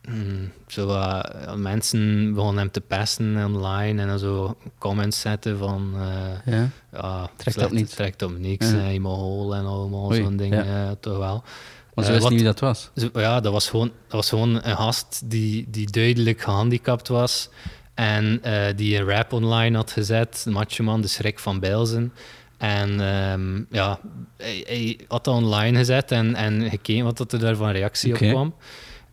mm, 0.09 0.51
zo, 0.67 1.11
mensen 1.55 2.33
begonnen 2.33 2.57
hem 2.63 2.71
te 2.71 2.81
pesten 2.81 3.45
online 3.45 4.01
en 4.01 4.07
dan 4.07 4.19
zo 4.19 4.57
comments 4.77 5.19
zetten 5.19 5.57
van 5.57 5.93
eh, 5.95 6.53
ja. 6.53 6.69
ja, 6.91 7.29
Trekt 7.35 7.63
op 7.65 7.71
niets. 7.71 7.93
Trekt 7.95 8.21
op 8.21 8.37
niks, 8.37 8.69
Ja. 8.71 8.75
hè, 8.77 8.89
je 8.89 8.99
mag 8.99 9.17
en 9.57 9.65
allemaal 9.65 10.11
zo'n 10.13 10.37
dingen, 10.37 10.65
ja. 10.65 10.81
ja, 10.83 10.95
toch 10.99 11.17
wel. 11.17 11.43
Maar 11.99 12.07
ze 12.07 12.13
Eh, 12.13 12.19
wist 12.19 12.21
wat- 12.21 12.31
niet 12.31 12.41
wie 12.41 12.49
dat 12.53 12.59
was. 12.59 13.21
ja, 13.23 13.39
dat 13.39 13.51
was 13.53 13.69
gewoon, 13.69 13.87
dat 14.07 14.15
was 14.15 14.29
gewoon 14.29 14.55
een 14.63 14.75
gast 14.77 15.21
die, 15.25 15.65
die 15.69 15.91
duidelijk 15.91 16.41
gehandicapt 16.41 17.07
was. 17.07 17.49
En 17.93 18.39
eh, 18.43 18.75
die 18.75 18.97
een 18.97 19.05
rap 19.09 19.33
online 19.33 19.75
had 19.75 19.91
gezet. 19.91 20.45
Macho 20.49 20.83
Man, 20.83 21.01
de 21.01 21.07
schrik 21.07 21.39
van 21.39 21.59
Bijlzen. 21.59 22.13
En 22.57 22.89
ehm, 22.99 23.63
ja, 23.69 23.99
hij, 24.37 24.63
hij 24.67 24.99
had 25.07 25.23
dat 25.23 25.35
online 25.35 25.77
gezet 25.77 26.11
en, 26.11 26.35
en 26.35 26.69
gekeken 26.69 27.03
wat 27.03 27.17
dat 27.17 27.33
er 27.33 27.39
daar 27.39 27.55
van 27.55 27.69
reactie 27.71 28.11
op 28.13 28.17
kwam. 28.19 28.53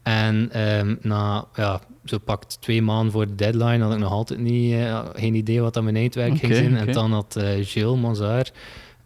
En 0.02 0.48
ehm, 0.52 0.94
na, 1.00 1.44
ja, 1.54 1.80
zo 2.04 2.18
pakt 2.18 2.56
twee 2.60 2.82
maanden 2.82 3.12
voor 3.12 3.26
de 3.26 3.34
deadline 3.34 3.84
had 3.84 3.92
ik 3.92 3.98
nog 3.98 4.12
altijd 4.12 4.40
niet, 4.40 4.72
eh, 4.74 5.04
geen 5.14 5.34
idee 5.34 5.60
wat 5.60 5.74
dat 5.74 5.82
mijn 5.82 5.96
eindwerk 5.96 6.38
ging 6.38 6.54
zijn. 6.54 6.76
En 6.76 6.92
dan 6.92 7.12
had 7.12 7.36
eh 7.36 7.48
Gilles 7.60 8.00
Monzaar, 8.00 8.50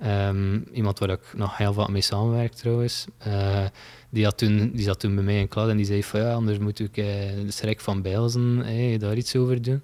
ehm, 0.03 0.59
iemand 0.73 0.99
waar 0.99 1.11
ik 1.11 1.21
nog 1.35 1.57
heel 1.57 1.73
vaak 1.73 1.89
mee 1.89 2.01
samenwerk 2.03 2.53
trouwens, 2.53 3.07
eh, 3.19 3.65
die, 4.11 4.25
had 4.25 4.39
toen, 4.39 4.71
die 4.75 4.85
zat 4.85 5.01
toen 5.01 5.15
bij 5.15 5.25
mij 5.25 5.39
in 5.41 5.49
klas 5.49 5.69
en 5.71 5.77
die 5.77 5.87
zei 5.87 6.05
van 6.05 6.21
ja, 6.21 6.33
anders 6.33 6.59
moet 6.59 6.81
ik 6.81 6.97
eh, 6.97 7.05
de 7.45 7.51
schrik 7.51 7.81
van 7.81 8.03
Bijlzen 8.03 8.63
eh, 8.67 8.99
daar 8.99 9.17
iets 9.17 9.37
over 9.37 9.63
doen. 9.63 9.83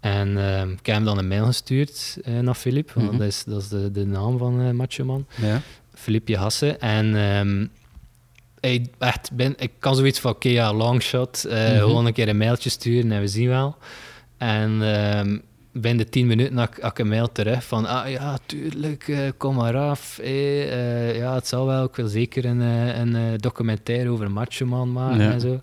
En 0.00 0.36
ehm, 0.38 0.70
ik 0.70 0.86
heb 0.86 0.94
hem 0.96 1.04
dan 1.04 1.18
een 1.18 1.28
mail 1.28 1.44
gestuurd 1.44 2.18
eh, 2.24 2.38
naar 2.38 2.54
Filip, 2.54 2.92
want 2.92 3.08
Mhm. 3.10 3.18
dat 3.18 3.26
is, 3.26 3.44
dat 3.44 3.60
is 3.62 3.68
de, 3.68 3.90
de 3.90 4.06
naam 4.06 4.38
van 4.38 4.60
eh 4.60 4.70
Macho 4.70 5.04
Man. 5.04 5.26
Ja. 5.36 5.60
Filipje 5.94 6.36
Hasse. 6.36 6.68
En 6.76 7.14
ehm, 7.16 7.66
hij, 8.60 8.90
echt, 8.98 9.32
ben, 9.32 9.54
ik 9.58 9.70
kan 9.78 9.96
zoiets 9.96 10.20
van, 10.20 10.30
oké, 10.30 10.48
ja, 10.48 10.72
longshot. 10.74 11.44
eh 11.44 11.68
Mhm. 11.70 11.78
Gewoon 11.78 12.06
een 12.06 12.12
keer 12.12 12.28
een 12.28 12.36
mailtje 12.36 12.70
sturen 12.70 13.12
en 13.12 13.20
we 13.20 13.28
zien 13.28 13.48
wel. 13.48 13.76
En 14.38 14.82
binnen 15.72 16.04
de 16.04 16.10
tien 16.10 16.26
minuten 16.26 16.56
had, 16.56 16.68
ik- 16.76 16.82
had 16.82 16.90
ik 16.90 16.98
een 16.98 17.08
mail 17.08 17.32
terug 17.32 17.64
van, 17.64 17.86
ah 17.86 18.10
ja, 18.10 18.38
tuurlijk, 18.46 19.08
eh, 19.08 19.18
kom 19.36 19.54
maar 19.54 19.76
af. 19.76 20.18
eh, 20.18 21.16
ja, 21.16 21.34
het 21.34 21.46
zal 21.46 21.66
wel. 21.66 21.84
Ik 21.84 21.96
wil 21.96 22.06
zeker 22.08 22.44
een, 22.44 22.60
eh, 22.62 22.98
een 22.98 23.36
documentaire 23.36 24.08
over 24.10 24.30
Macho 24.30 24.66
Man 24.66 24.92
maken 24.92 25.24
Ja. 25.24 25.30
en 25.32 25.40
zo. 25.40 25.60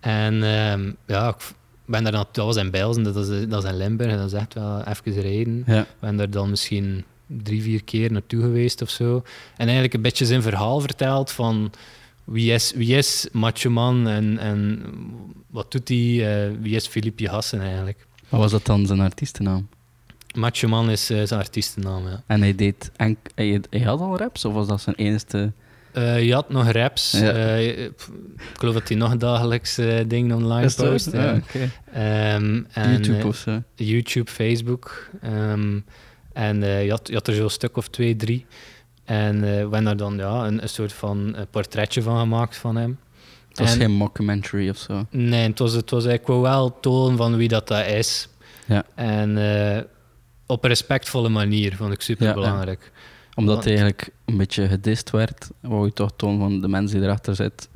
En 0.00 0.42
ehm, 0.42 0.90
ja, 1.06 1.28
ik 1.28 1.52
ben 1.86 2.02
daar 2.02 2.12
dat 2.12 2.36
was 2.36 2.56
in 2.56 2.70
Belzen, 2.70 3.02
dat 3.02 3.16
is, 3.16 3.48
dat 3.48 3.64
is 3.64 3.70
in 3.70 3.76
Limburg, 3.76 4.10
en 4.10 4.16
dat 4.18 4.26
is 4.26 4.32
echt 4.32 4.54
wel 4.54 4.82
even 4.84 5.20
rijden. 5.22 5.62
Ja. 5.66 5.80
Ik 5.80 5.86
ben 6.00 6.16
daar 6.16 6.30
dan 6.30 6.50
misschien 6.50 7.04
drie, 7.26 7.62
vier 7.62 7.84
keer 7.84 8.12
naartoe 8.12 8.40
geweest 8.40 8.82
of 8.82 8.90
zo. 8.90 9.14
En 9.56 9.64
eigenlijk 9.64 9.94
een 9.94 10.02
beetje 10.02 10.26
zijn 10.26 10.42
verhaal 10.42 10.80
verteld 10.80 11.30
van 11.32 11.72
wie 12.24 12.52
is, 12.52 12.72
wie 12.76 12.96
is 12.96 13.28
Macho 13.32 13.70
Man 13.70 14.08
en, 14.08 14.38
en 14.38 14.82
wat 15.50 15.72
doet 15.72 15.88
hij, 15.88 16.56
wie 16.60 16.74
is 16.76 16.86
Filipje 16.86 17.28
Hassen 17.28 17.60
eigenlijk. 17.60 18.06
Wat 18.28 18.40
was 18.40 18.50
dat 18.50 18.64
dan 18.66 18.86
zijn 18.86 19.00
artiestennaam? 19.00 19.68
Macho 20.34 20.68
Man 20.68 20.90
is 20.90 21.10
eh, 21.10 21.22
zijn 21.24 21.40
artiestennaam, 21.40 22.08
ja. 22.08 22.22
En 22.26 22.40
hij 22.40 22.54
deed 22.54 22.90
enk 22.96 23.18
hij, 23.34 23.60
hij 23.70 23.80
had 23.80 24.00
al 24.00 24.18
raps 24.18 24.44
of 24.44 24.52
was 24.54 24.66
dat 24.66 24.80
zijn 24.80 24.96
enige? 24.96 25.52
Eh, 25.92 26.22
je 26.24 26.34
had 26.34 26.50
nog 26.50 26.70
raps. 26.70 27.10
Ja. 27.12 27.30
Eh, 27.32 27.90
pff, 27.96 28.08
ik 28.36 28.58
geloof 28.58 28.74
dat 28.74 28.88
hij 28.88 28.96
nog 28.96 29.16
dagelijks 29.16 29.78
eh, 29.78 29.98
dingen 30.06 30.36
online 30.36 30.64
Is 30.66 30.76
dat- 30.76 30.90
post. 30.90 31.12
Ja, 31.12 31.24
ja. 31.24 31.34
oké. 31.34 31.70
Ehm, 31.92 32.62
en, 32.72 32.90
YouTube 32.92 33.18
eh, 33.18 33.26
of 33.26 33.36
zo. 33.36 33.62
YouTube, 33.74 34.30
Facebook. 34.30 35.08
ehm, 35.22 35.78
en 36.32 36.62
eh, 36.62 36.84
je, 36.84 36.90
had, 36.90 37.08
je 37.08 37.14
had 37.14 37.28
er 37.28 37.34
zo'n 37.34 37.50
stuk 37.50 37.76
of 37.76 37.88
twee, 37.88 38.16
drie. 38.16 38.46
En 39.04 39.34
eh, 39.36 39.40
we 39.40 39.48
hebben 39.56 39.84
daar 39.84 39.96
dan 39.96 40.16
ja, 40.16 40.46
een, 40.46 40.62
een 40.62 40.68
soort 40.68 40.92
van 40.92 41.34
eh, 41.36 41.42
portretje 41.50 42.02
van 42.02 42.18
gemaakt 42.18 42.56
van 42.56 42.76
hem. 42.76 42.98
Het 43.56 43.66
was 43.66 43.74
en- 43.74 43.80
geen 43.80 43.90
mockumentary 43.92 44.68
of 44.68 44.76
zo. 44.78 45.06
Nee, 45.10 45.48
het 45.48 45.58
was, 45.58 45.72
het 45.72 45.90
was 45.90 46.04
eigenlijk 46.06 46.42
wel 46.42 46.80
tonen 46.80 47.16
van 47.16 47.36
wie 47.36 47.48
dat, 47.48 47.68
dat 47.68 47.86
is. 47.86 48.28
Ja. 48.66 48.84
En 48.94 49.38
eh, 49.76 49.82
op 50.46 50.62
een 50.64 50.68
respectvolle 50.68 51.28
manier, 51.28 51.76
vond 51.76 51.92
ik 51.92 52.00
super 52.00 52.34
belangrijk. 52.34 52.92
Omdat 53.34 53.54
Want- 53.54 53.66
hij 53.66 53.76
eigenlijk 53.78 54.10
een 54.24 54.36
beetje 54.36 54.68
gedist 54.68 55.10
werd, 55.10 55.50
wou 55.60 55.84
je 55.86 55.92
toch 55.92 56.10
tonen 56.16 56.38
van 56.40 56.60
de 56.60 56.68
mens 56.68 56.92
die 56.92 57.02
erachter 57.02 57.34
zit, 57.34 57.68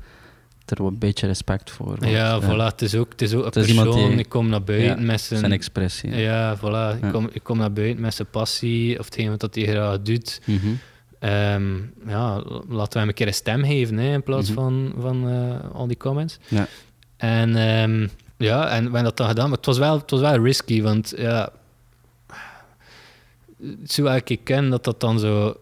er 0.66 0.80
een 0.84 0.98
beetje 0.98 1.26
respect 1.26 1.70
voor. 1.70 1.86
want, 1.86 2.04
Ja, 2.12 2.40
voilà. 2.42 2.56
Het 2.72 2.82
is 2.82 2.94
ook, 2.94 3.10
het 3.12 3.22
is 3.22 3.32
ook 3.34 3.38
een 3.40 3.44
Het 3.44 3.56
is 3.56 3.74
persoon. 3.74 4.10
die- 4.10 4.18
ik 4.18 4.28
kom 4.28 4.48
naar 4.48 4.62
buiten 4.62 4.88
Ja, 5.00 5.04
met 5.06 5.20
zijn... 5.20 5.40
Zijn 5.40 5.52
expressie. 5.52 6.16
ja, 6.16 6.56
voilà. 6.58 6.60
Ja. 6.62 6.98
Ik, 7.02 7.12
kom, 7.12 7.28
ik 7.32 7.42
kom 7.42 7.58
naar 7.58 7.72
buiten 7.72 8.00
met 8.00 8.14
zijn 8.14 8.28
passie 8.30 8.98
of 8.98 9.04
hetgeen 9.04 9.36
wat 9.38 9.54
hij 9.54 9.64
graag 9.66 10.00
doet. 10.02 10.40
Mhm. 10.44 10.58
Ehm, 11.20 11.76
ja, 12.06 12.42
laten 12.68 12.92
we 12.92 12.98
hem 12.98 13.08
een 13.08 13.14
keer 13.14 13.26
een 13.26 13.34
stem 13.34 13.64
geven 13.64 13.96
hè, 13.98 14.12
in 14.12 14.22
plaats 14.22 14.48
Mhm. 14.50 14.58
van, 14.58 14.92
van 14.98 15.28
eh, 15.28 15.74
al 15.74 15.86
die 15.86 15.96
comments. 15.96 16.38
Ja. 16.48 16.66
En 17.16 17.56
ehm, 17.56 18.08
ja, 18.36 18.62
en 18.68 18.76
we 18.76 18.82
hebben 18.82 19.02
dat 19.04 19.16
dan 19.16 19.28
gedaan, 19.28 19.48
maar 19.48 19.56
het 19.56 19.66
was 19.66 19.78
wel, 19.78 19.98
het 19.98 20.10
was 20.10 20.20
wel 20.20 20.42
risky, 20.42 20.82
want 20.82 21.12
ja, 21.16 21.52
zo 23.86 24.04
elke 24.04 24.22
keer 24.22 24.38
ken 24.44 24.70
dat 24.70 24.84
dat 24.84 25.00
dan 25.00 25.18
zo 25.18 25.56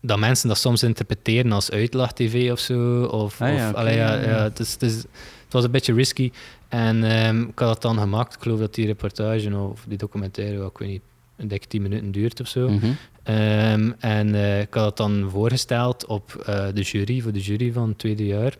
dat 0.00 0.18
mensen 0.18 0.48
dat 0.48 0.58
soms 0.58 0.82
interpreteren 0.82 1.52
als 1.52 1.70
uitlacht-tv 1.70 2.52
of 2.52 2.58
zo. 2.58 3.02
Of, 3.04 3.40
Ah 3.40 3.54
ja, 3.54 3.68
of 3.68 3.74
allee, 3.74 3.96
ja, 3.96 4.14
ja, 4.14 4.20
ja. 4.20 4.28
ja, 4.28 4.42
het, 4.42 4.58
is, 4.58 4.72
het, 4.72 4.82
is, 4.82 4.94
het 4.96 5.52
was 5.52 5.64
een 5.64 5.70
beetje 5.70 5.94
risky. 5.94 6.32
En 6.68 7.04
ehm, 7.04 7.40
ik 7.42 7.58
had 7.58 7.68
dat 7.68 7.82
dan 7.82 7.98
gemaakt. 7.98 8.34
Ik 8.34 8.42
geloof 8.42 8.58
dat 8.58 8.74
die 8.74 8.86
reportage 8.86 9.56
of 9.56 9.84
die 9.88 9.98
documentaire, 9.98 10.66
ik 10.66 10.78
weet 10.78 10.88
niet, 10.88 11.02
een 11.36 11.48
dikke 11.48 11.66
10 11.66 11.82
minuten 11.82 12.10
duurt 12.12 12.40
of 12.40 12.48
zo. 12.48 12.68
Mhm. 12.68 12.90
Ehm, 13.28 13.90
en 13.98 14.34
eh, 14.34 14.60
ik 14.60 14.74
had 14.74 14.84
dat 14.84 14.96
dan 14.96 15.30
voorgesteld 15.30 16.06
op 16.06 16.42
eh, 16.46 16.66
de 16.74 16.80
jury, 16.82 17.20
voor 17.20 17.32
de 17.32 17.40
jury 17.40 17.72
van 17.72 17.88
het 17.88 17.98
tweede 17.98 18.26
jaar. 18.26 18.56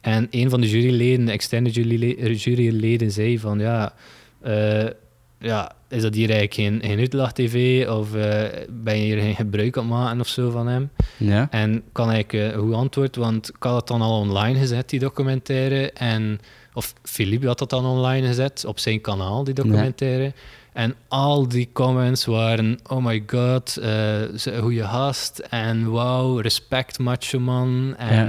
En 0.00 0.26
een 0.30 0.50
van 0.50 0.60
de 0.60 0.68
juryleden, 0.68 1.26
de 1.26 1.32
externe 1.32 1.70
juryle- 1.70 2.34
juryleden, 2.34 3.10
zei 3.10 3.38
van 3.38 3.58
ja, 3.58 3.94
eh, 4.40 4.86
ja, 5.38 5.72
is 5.88 6.02
dat 6.02 6.14
hier 6.14 6.30
eigenlijk 6.30 6.54
geen, 6.54 6.90
geen 6.90 6.98
uitlacht-tv 6.98 7.86
of 7.88 8.10
ben 8.70 8.98
je 8.98 9.04
hier 9.04 9.18
geen 9.18 9.34
gebruik 9.34 9.76
aan 9.78 9.86
maken 9.86 10.20
of 10.20 10.28
zo 10.28 10.50
van 10.50 10.66
hem? 10.66 10.90
Ja. 11.16 11.48
En 11.50 11.82
kan 11.92 12.10
eigenlijk 12.10 12.54
een 12.54 12.60
goed 12.60 12.74
antwoord, 12.74 13.16
want 13.16 13.48
ik 13.48 13.62
had 13.62 13.76
het 13.76 13.86
dan 13.86 14.00
al 14.00 14.18
online 14.18 14.58
gezet, 14.58 14.90
die 14.90 15.00
documentaire. 15.00 15.92
En, 15.92 16.40
of 16.74 16.94
Philippe 17.02 17.46
had 17.46 17.58
dat 17.58 17.70
dan 17.70 17.84
online 17.84 18.26
gezet 18.26 18.64
op 18.66 18.78
zijn 18.78 19.00
kanaal, 19.00 19.44
die 19.44 19.54
documentaire. 19.54 20.32
En 20.72 20.94
al 21.08 21.48
die 21.48 21.68
comments 21.72 22.24
waren: 22.24 22.78
oh 22.88 23.04
my 23.04 23.22
god, 23.26 23.76
eh, 23.76 23.88
ze- 24.36 24.52
een 24.52 24.62
goede 24.62 24.84
gast. 24.84 25.38
En 25.38 25.90
wauw, 25.90 26.38
respect, 26.38 26.98
macho 26.98 27.38
man. 27.40 27.94
En 27.98 28.14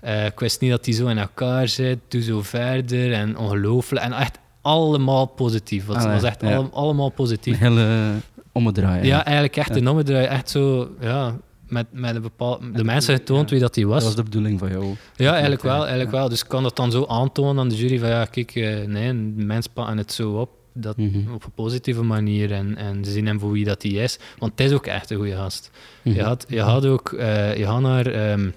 eh, 0.00 0.20
eh, 0.20 0.26
ik 0.26 0.40
wist 0.40 0.60
niet 0.60 0.70
dat 0.70 0.84
hij 0.84 0.94
zo 0.94 1.06
in 1.06 1.18
elkaar 1.18 1.68
zit. 1.68 1.98
Doe 2.08 2.22
zo 2.22 2.42
verder. 2.42 3.12
En 3.12 3.36
ongelooflijk. 3.38 4.04
En 4.04 4.12
echt 4.12 4.38
allemaal 4.62 5.26
positief. 5.26 5.86
Het 5.86 5.96
Allee, 5.96 6.12
was 6.12 6.22
echt 6.22 6.42
allemaal 6.72 7.08
positief. 7.10 7.60
Een 7.60 7.66
hele 7.66 8.10
ommedraai. 8.52 9.06
Ja, 9.06 9.24
eigenlijk 9.24 9.56
echt 9.56 9.76
een 9.76 9.88
ommedraai. 9.88 10.26
Echt 10.26 10.50
zo, 10.50 10.90
ja, 11.00 11.34
met, 11.70 11.86
met 11.90 12.14
een 12.14 12.22
bepaald... 12.22 12.60
De 12.60 12.66
Met- 12.66 12.82
mensen 12.84 13.14
getoond 13.16 13.48
ja. 13.48 13.50
wie 13.54 13.60
dat 13.64 13.74
die 13.74 13.86
was. 13.86 13.94
Dat 13.96 14.04
was 14.04 14.14
de 14.16 14.22
bedoeling 14.22 14.58
van 14.58 14.70
jou. 14.70 14.94
Ja, 15.16 15.30
eigenlijk 15.32 15.62
wel, 15.62 15.74
Ja. 15.74 15.80
eigenlijk 15.80 16.10
wel. 16.10 16.28
Dus 16.28 16.42
ik 16.42 16.48
kan 16.48 16.62
dat 16.62 16.76
dan 16.76 16.90
zo 16.90 17.06
aantonen 17.06 17.58
aan 17.62 17.68
de 17.68 17.76
jury 17.76 17.98
van, 17.98 18.08
ja, 18.08 18.24
kijk, 18.24 18.54
eh, 18.54 18.84
nee, 18.86 19.34
de 19.34 19.44
mensen 19.44 19.72
pakken 19.72 19.96
het 19.96 20.12
zo 20.12 20.30
op, 20.32 20.50
dat, 20.72 20.96
Mhm. 20.96 21.32
op 21.34 21.44
een 21.44 21.52
positieve 21.54 22.02
manier 22.02 22.52
en, 22.52 22.76
en 22.76 23.04
ze 23.04 23.10
zien 23.10 23.26
hem 23.26 23.40
voor 23.40 23.50
wie 23.52 23.64
dat 23.64 23.82
hij 23.82 23.92
is. 23.92 24.18
Want 24.38 24.52
het 24.56 24.60
is 24.70 24.72
ook 24.76 24.86
echt 24.86 25.10
een 25.10 25.16
goede 25.16 25.36
gast. 25.36 25.70
Mhm. 26.02 26.14
Je, 26.16 26.22
had, 26.22 26.44
je 26.48 26.60
had 26.60 26.86
ook, 26.86 27.12
eh, 27.12 27.56
je 27.56 27.64
had 27.66 27.80
naar, 27.80 28.06
ehm, 28.06 28.50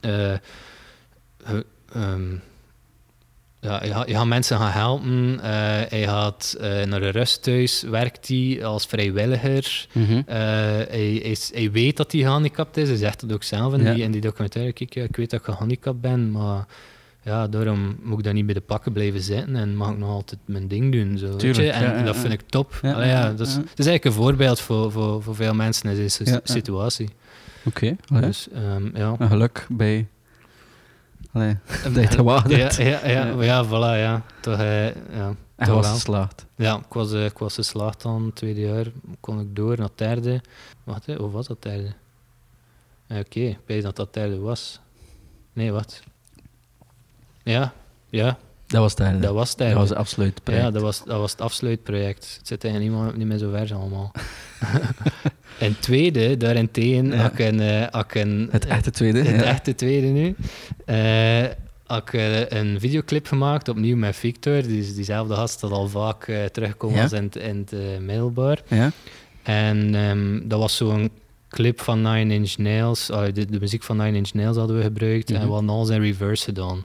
eh, 0.00 0.32
eh, 0.32 0.38
ehm, 1.92 2.34
ja, 3.84 4.04
je 4.06 4.16
had 4.16 4.26
mensen 4.26 4.58
gaan 4.58 4.70
helpen. 4.70 5.40
eh, 5.42 5.50
hij 5.88 6.04
had 6.04 6.56
eh, 6.60 6.84
naar 6.84 7.02
een 7.02 7.10
rusthuis, 7.10 7.82
werkt 7.82 8.28
hij 8.28 8.64
als 8.64 8.86
vrijwilliger. 8.86 9.86
Mhm. 9.92 10.12
Eh, 10.26 10.36
hij, 10.88 11.12
is, 11.14 11.50
hij 11.54 11.70
weet 11.70 11.96
dat 11.96 12.12
hij 12.12 12.20
gehandicapt 12.20 12.76
is. 12.76 12.88
Hij 12.88 12.96
zegt 12.96 13.20
het 13.20 13.32
ook 13.32 13.42
zelf 13.42 13.74
in, 13.74 13.82
Ja. 13.82 13.94
die, 13.94 14.02
in 14.02 14.10
die 14.10 14.20
documentaire. 14.20 14.72
Kijk, 14.72 14.94
ja, 14.94 15.02
ik 15.02 15.16
weet 15.16 15.30
dat 15.30 15.38
ik 15.40 15.44
gehandicapt 15.46 16.00
ben, 16.00 16.30
maar 16.30 16.66
ja, 17.22 17.48
daarom 17.48 17.96
moet 18.02 18.18
ik 18.18 18.24
daar 18.24 18.34
niet 18.34 18.44
bij 18.46 18.54
de 18.54 18.60
pakken 18.60 18.92
blijven 18.92 19.20
zitten 19.20 19.56
en 19.56 19.76
mag 19.76 19.90
ik 19.90 19.98
nog 19.98 20.10
altijd 20.10 20.40
mijn 20.44 20.68
ding 20.68 20.92
doen. 20.92 21.18
Zo, 21.18 21.28
weet 21.28 21.38
Tuurlijk, 21.38 21.66
je? 21.66 21.72
En 21.72 21.82
ja, 21.82 21.96
ja, 21.98 22.02
dat 22.02 22.16
vind 22.16 22.32
ik 22.32 22.40
top. 22.48 22.78
Ja, 22.82 22.92
Allee, 22.92 23.08
ja, 23.08 23.32
dat 23.32 23.46
is, 23.46 23.54
ja. 23.54 23.60
het 23.60 23.78
is 23.78 23.86
eigenlijk 23.86 24.04
een 24.04 24.22
voorbeeld 24.22 24.60
voor, 24.60 24.92
voor, 24.92 25.22
voor 25.22 25.34
veel 25.34 25.54
mensen 25.54 25.90
in 25.90 25.96
deze 25.96 26.40
situatie. 26.44 27.08
Oké. 27.64 27.96
Dus 28.20 28.48
ehm, 28.54 28.96
ja. 28.96 29.14
Een 29.18 29.28
geluk 29.28 29.66
bij... 29.70 30.06
Allee, 31.36 31.56
dat 31.92 31.94
je 31.94 32.06
gewaagd 32.06 32.50
Ja, 32.50 32.70
ja, 32.76 33.06
ja, 33.06 33.26
Ja. 33.26 33.42
ja, 33.42 33.64
voilà, 33.66 34.00
ja. 34.00 34.22
Toch, 34.40 34.58
eh, 34.58 34.84
ja, 34.94 35.34
En 35.56 35.66
toch 35.66 35.74
was 35.74 35.90
geslaagd. 35.90 36.46
Ja, 36.56 36.76
ik 36.76 36.92
was, 36.92 37.12
eh, 37.12 37.24
ik 37.24 37.38
was 37.38 37.54
geslaagd 37.54 38.02
dan, 38.02 38.30
tweede 38.34 38.60
jaar. 38.60 38.86
Kon 39.20 39.40
ik 39.40 39.56
door 39.56 39.76
naar 39.76 39.86
het 39.86 39.98
derde. 39.98 40.40
Wacht, 40.84 41.06
hè, 41.06 41.14
of 41.14 41.32
was 41.32 41.46
dat 41.46 41.62
derde? 41.62 41.92
Eh, 43.06 43.18
Oké, 43.18 43.40
ik 43.40 43.58
weet 43.66 43.82
dat 43.82 43.96
dat 43.96 44.14
derde 44.14 44.38
was. 44.38 44.80
Nee, 45.52 45.72
wat? 45.72 46.02
Ja, 47.42 47.72
ja, 48.10 48.38
Dat 48.66 48.80
was 48.80 48.94
het 48.96 49.22
dat 49.22 49.32
was 49.34 49.48
het 49.50 49.58
Dat 49.58 49.72
was 49.72 49.88
het 49.88 49.98
afsluitproject. 49.98 50.64
ja, 50.64 50.70
dat 50.70 50.82
was, 50.82 51.04
dat 51.04 51.18
was 51.18 51.30
het 51.30 51.40
afsluitproject. 51.40 52.34
Het 52.38 52.48
zit 52.48 52.64
eigenlijk 52.64 53.04
niet 53.04 53.16
niet 53.16 53.26
meer 53.26 53.38
zo 53.38 53.50
ver 53.50 53.74
allemaal. 53.74 54.12
en 55.58 55.76
tweede, 55.80 56.36
daarentegen, 56.36 57.06
Ja. 57.10 57.30
ik 57.32 57.38
een... 57.38 57.60
eh, 57.60 57.82
ik 58.00 58.14
een 58.14 58.48
Het 58.50 58.66
echte 58.66 58.90
tweede. 58.90 59.18
het 59.22 59.40
ja. 59.40 59.42
echte 59.42 59.74
tweede 59.74 60.06
nu. 60.06 60.34
Had 61.86 62.02
ik 62.02 62.12
eh, 62.12 62.48
een 62.60 62.80
videoclip 62.80 63.26
gemaakt, 63.26 63.68
opnieuw 63.68 63.96
met 63.96 64.16
Victor. 64.16 64.62
Die, 64.62 64.94
diezelfde 64.94 65.34
gast 65.34 65.60
dat 65.60 65.70
al 65.70 65.88
vaak 65.88 66.28
eh, 66.28 66.44
terugkomt 66.44 66.94
Ja. 66.94 67.02
als 67.02 67.12
in, 67.12 67.22
het- 67.22 67.36
in 67.36 67.66
het 67.70 68.00
middelbaar. 68.00 68.62
Ja? 68.68 68.90
En 69.42 69.94
ehm, 69.94 70.48
dat 70.48 70.58
was 70.60 70.76
zo'n 70.76 71.10
clip 71.48 71.80
van 71.80 72.02
Nine 72.02 72.34
Inch 72.34 72.56
Nails. 72.58 73.06
De, 73.06 73.32
de 73.50 73.58
muziek 73.60 73.82
van 73.82 73.96
Nine 73.96 74.16
Inch 74.16 74.32
Nails 74.32 74.56
hadden 74.56 74.76
we 74.76 74.82
gebruikt. 74.82 75.28
Mhm. 75.30 75.40
En 75.40 75.46
we 75.46 75.52
hadden 75.52 75.70
alles 75.70 75.88
in 75.88 76.00
reverse 76.00 76.44
gedaan. 76.44 76.84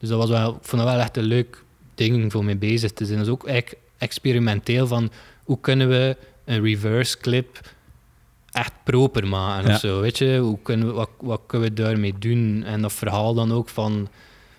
Dus 0.00 0.08
dat 0.08 0.18
was 0.18 0.28
wel, 0.28 0.50
ik 0.50 0.58
vond 0.62 0.82
dat 0.82 0.90
wel 0.92 1.00
echt 1.00 1.16
een 1.16 1.22
leuk 1.24 1.64
ding 1.94 2.32
voor 2.32 2.44
mee 2.44 2.56
bezig 2.56 2.92
te 2.92 3.04
zijn. 3.04 3.18
Dat 3.18 3.26
is 3.26 3.32
ook 3.32 3.46
eigenlijk 3.46 3.80
experimenteel 3.98 4.86
van 4.86 5.10
hoe 5.44 5.58
kunnen 5.60 5.88
we 5.88 6.16
een 6.44 6.62
reverse 6.62 7.18
clip 7.18 7.60
echt 8.50 8.72
proper 8.84 9.26
maken 9.26 9.68
Ja. 9.68 9.74
of 9.74 9.80
zo. 9.80 10.00
Weet 10.00 10.18
je, 10.18 10.38
hoe 10.38 10.58
kunnen 10.62 10.86
we, 10.86 10.92
wat, 10.92 11.10
wat 11.20 11.40
kunnen 11.46 11.68
we 11.68 11.74
daarmee 11.74 12.14
doen? 12.18 12.62
En 12.66 12.82
dat 12.82 12.92
verhaal 12.92 13.34
dan 13.34 13.52
ook 13.52 13.68
van 13.68 14.08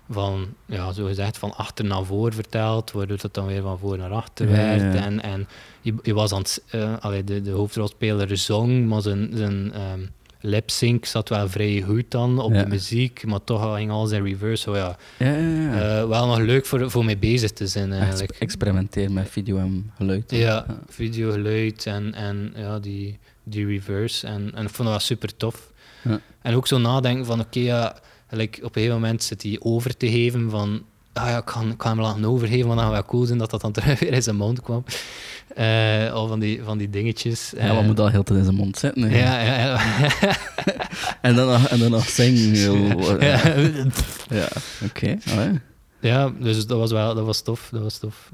van, 0.10 0.48
ja, 0.66 0.92
zo 0.92 1.06
gezegd, 1.06 1.38
van 1.38 1.56
achter 1.56 1.86
naar 1.86 2.04
voor 2.06 2.34
verteld, 2.34 2.92
waardoor 2.92 3.18
het 3.22 3.34
dan 3.34 3.46
weer 3.46 3.62
van 3.62 3.80
voor 3.80 3.98
naar 3.98 4.12
achter 4.12 4.50
Ja, 4.50 4.54
werd. 4.56 4.94
ja. 4.94 5.02
En, 5.04 5.22
en 5.22 5.48
je, 5.82 5.94
je 6.02 6.14
was 6.14 6.32
aan 6.34 6.40
het, 6.42 6.64
eh, 6.70 6.98
allee, 7.00 7.24
de, 7.24 7.42
de 7.42 7.52
hoofdrolspeler 7.52 8.38
zong, 8.38 8.88
maar 8.88 9.02
zijn, 9.02 9.30
zijn 9.34 9.74
ehm, 9.74 10.00
lip-sync 10.42 11.06
zat 11.06 11.30
wel 11.30 11.50
vrij 11.50 11.84
goed 11.88 12.04
dan 12.12 12.40
op 12.40 12.54
Ja. 12.54 12.64
de 12.64 12.70
muziek, 12.70 13.26
maar 13.26 13.44
toch 13.44 13.76
ging 13.76 13.92
alles 13.92 14.12
in 14.12 14.24
reverse. 14.24 14.64
Zo, 14.64 14.76
ja. 14.76 14.98
Ja, 15.18 15.32
ja, 15.36 15.62
ja. 15.74 16.00
Eh, 16.00 16.08
wel 16.08 16.28
nog 16.28 16.38
leuk 16.40 16.66
voor, 16.66 16.92
voor 16.92 17.06
mee 17.06 17.18
bezig 17.18 17.52
te 17.52 17.68
zijn 17.68 17.94
eigenlijk. 17.94 18.32
experimenteer 18.40 19.12
met 19.12 19.30
video 19.30 19.58
en 19.58 19.92
geluid. 19.98 20.32
Ja, 20.32 20.66
video, 20.90 21.32
geluid 21.32 21.86
en, 21.86 22.14
en 22.14 22.54
ja, 22.56 22.80
die, 22.80 23.20
die 23.44 23.66
reverse. 23.66 24.28
En, 24.28 24.52
en 24.56 24.64
ik 24.64 24.70
vond 24.70 24.78
dat 24.78 24.88
wel 24.88 25.00
super 25.00 25.38
tof. 25.38 25.72
Ja. 26.04 26.20
En 26.42 26.56
ook 26.56 26.68
zo 26.68 26.78
nadenken 26.78 27.26
van, 27.26 27.40
oké, 27.40 27.60
ja, 27.60 27.96
like, 28.30 28.58
op 28.58 28.76
een 28.76 28.82
gegeven 28.82 29.02
moment 29.02 29.24
zit 29.24 29.44
hij 29.44 29.58
over 29.60 29.98
te 29.98 30.10
geven 30.12 30.50
van, 30.50 30.84
ah 31.14 31.28
ja, 31.28 31.38
ik 31.38 31.50
ga, 31.50 31.62
ik 31.62 31.82
ga 31.82 31.90
hem 31.90 32.02
laten 32.02 32.26
overgeven, 32.26 32.68
want 32.68 32.80
dan 32.80 32.88
gaat 32.88 32.98
wel 32.98 33.06
cool 33.06 33.26
zijn 33.26 33.38
dat 33.38 33.50
dat 33.50 33.62
dan 33.62 33.72
terug 33.78 34.00
weer 34.00 34.14
in 34.14 34.24
zijn 34.24 34.36
mond 34.36 34.62
kwam. 34.62 34.84
Eh, 35.56 36.12
al 36.14 36.28
van 36.28 36.40
die, 36.40 36.62
van 36.64 36.78
die 36.78 36.90
dingetjes. 36.90 37.54
Ja, 37.58 37.68
wat 37.68 37.78
Eh, 37.82 37.86
moet 37.86 38.00
al 38.00 38.10
heel 38.10 38.24
tijd 38.24 38.40
in 38.40 38.46
zijn 38.46 38.56
mond 38.58 38.78
zitten? 38.78 39.02
hè? 39.04 39.18
ja, 39.20 39.40
ja, 39.42 39.58
ja. 39.66 39.80
En 41.22 41.36
dan 41.36 41.48
nog, 41.48 41.68
en 41.68 41.80
dan 41.80 41.92
nog 41.92 42.10
zingen. 42.10 42.56
ja. 43.20 43.42
Ja, 44.30 44.48
oké. 44.86 45.18
Ja. 46.00 46.32
Dus 46.40 46.66
dat 46.68 46.78
was 46.78 46.92
wel, 46.92 47.16
dat 47.16 47.26
was 47.26 47.42
tof, 47.42 47.70
dat 47.72 47.82
was 47.82 47.98
tof. 47.98 48.32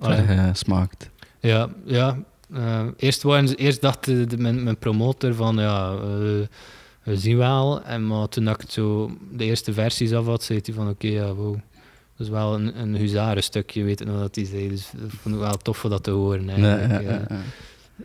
Krijg, 0.00 0.28
eh, 0.28 0.48
smaakt. 0.52 1.10
Ja, 1.40 1.68
ja. 1.84 2.16
eh, 2.54 2.80
eerst, 2.96 3.22
waren 3.22 3.54
eerst 3.54 3.80
dacht 3.80 4.04
de, 4.04 4.26
de- 4.26 4.38
mijn, 4.38 4.62
mijn 4.62 4.78
promotor 4.78 5.34
van 5.34 5.56
ja, 5.56 5.94
we 7.02 7.16
zien 7.16 7.36
wel. 7.36 7.82
En, 7.82 8.06
maar 8.06 8.28
toen 8.28 8.48
ik 8.48 8.56
zo 8.68 9.10
de 9.32 9.44
eerste 9.44 9.72
versies 9.72 10.12
af 10.12 10.26
had, 10.26 10.42
zei 10.42 10.60
hij 10.64 10.74
van 10.74 10.88
oké, 10.88 11.06
ja, 11.08 11.32
wow. 11.34 11.56
Is 12.18 12.28
wel 12.28 12.54
een, 12.54 12.80
een 12.80 12.96
huzarenstukje, 12.96 13.82
weet 13.82 14.00
ik 14.00 14.06
nog 14.06 14.18
dat 14.18 14.34
hij 14.34 14.44
zei. 14.44 14.68
Dus 14.68 14.90
dat 14.96 15.10
vond 15.10 15.34
ik 15.34 15.40
wel 15.40 15.56
tof 15.56 15.84
om 15.84 15.90
dat 15.90 16.02
te 16.02 16.10
horen. 16.10 16.48
Eigenlijk. 16.48 16.90
ja, 16.90 17.00
ja. 17.00 17.10
ja, 17.10 17.26
ja. 17.28 17.40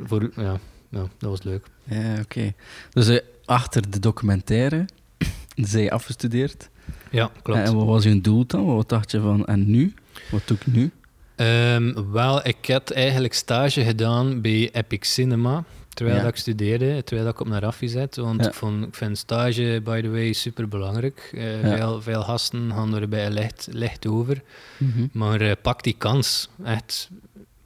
Voor, 0.05 0.31
ja, 0.35 0.59
dat 0.89 1.09
was 1.19 1.43
leuk. 1.43 1.65
Ja, 1.83 2.19
oké. 2.21 2.53
Dus 2.93 3.07
eh, 3.07 3.19
achter 3.45 3.89
de 3.89 3.99
documentaire 3.99 4.85
zij 5.55 5.91
afgestudeerd. 5.91 6.69
Ja, 7.11 7.31
klopt. 7.41 7.59
En 7.59 7.75
wat 7.75 7.85
was 7.85 8.03
je 8.03 8.21
doel 8.21 8.45
dan? 8.45 8.65
Wat 8.65 8.89
dacht 8.89 9.11
je 9.11 9.19
van, 9.19 9.45
en 9.45 9.71
nu? 9.71 9.93
Wat 10.31 10.41
doe 10.45 10.57
ik 10.57 10.67
nu? 10.67 10.91
Ehm, 11.35 12.11
wel, 12.11 12.47
ik 12.47 12.67
had 12.67 12.91
eigenlijk 12.91 13.33
stage 13.33 13.83
gedaan 13.83 14.41
bij 14.41 14.69
Epic 14.71 15.13
Cinema. 15.13 15.63
Terwijl 15.93 16.17
Ja. 16.17 16.23
dat 16.23 16.33
ik 16.33 16.39
studeerde, 16.39 17.03
terwijl 17.03 17.25
dat 17.27 17.33
ik 17.33 17.39
op 17.41 17.47
naar 17.47 17.61
Raffi 17.61 17.87
zat. 17.87 18.15
Want 18.15 18.41
Ja. 18.41 18.47
ik, 18.47 18.53
vond, 18.53 18.85
ik 18.85 18.95
vind 18.95 19.17
stage, 19.17 19.81
by 19.83 20.01
the 20.01 20.09
way, 20.09 20.33
super 20.33 20.67
belangrijk. 20.67 21.29
Ja. 21.35 21.75
veel, 21.77 22.01
veel 22.01 22.21
gasten 22.23 22.71
gaan 22.73 22.95
erbij 22.95 23.29
licht, 23.29 23.67
licht 23.71 24.07
over. 24.07 24.41
Mhm. 24.77 25.07
Maar 25.11 25.41
eh, 25.41 25.51
pak 25.61 25.83
die 25.83 25.95
kans. 25.97 26.49
Echt, 26.63 27.09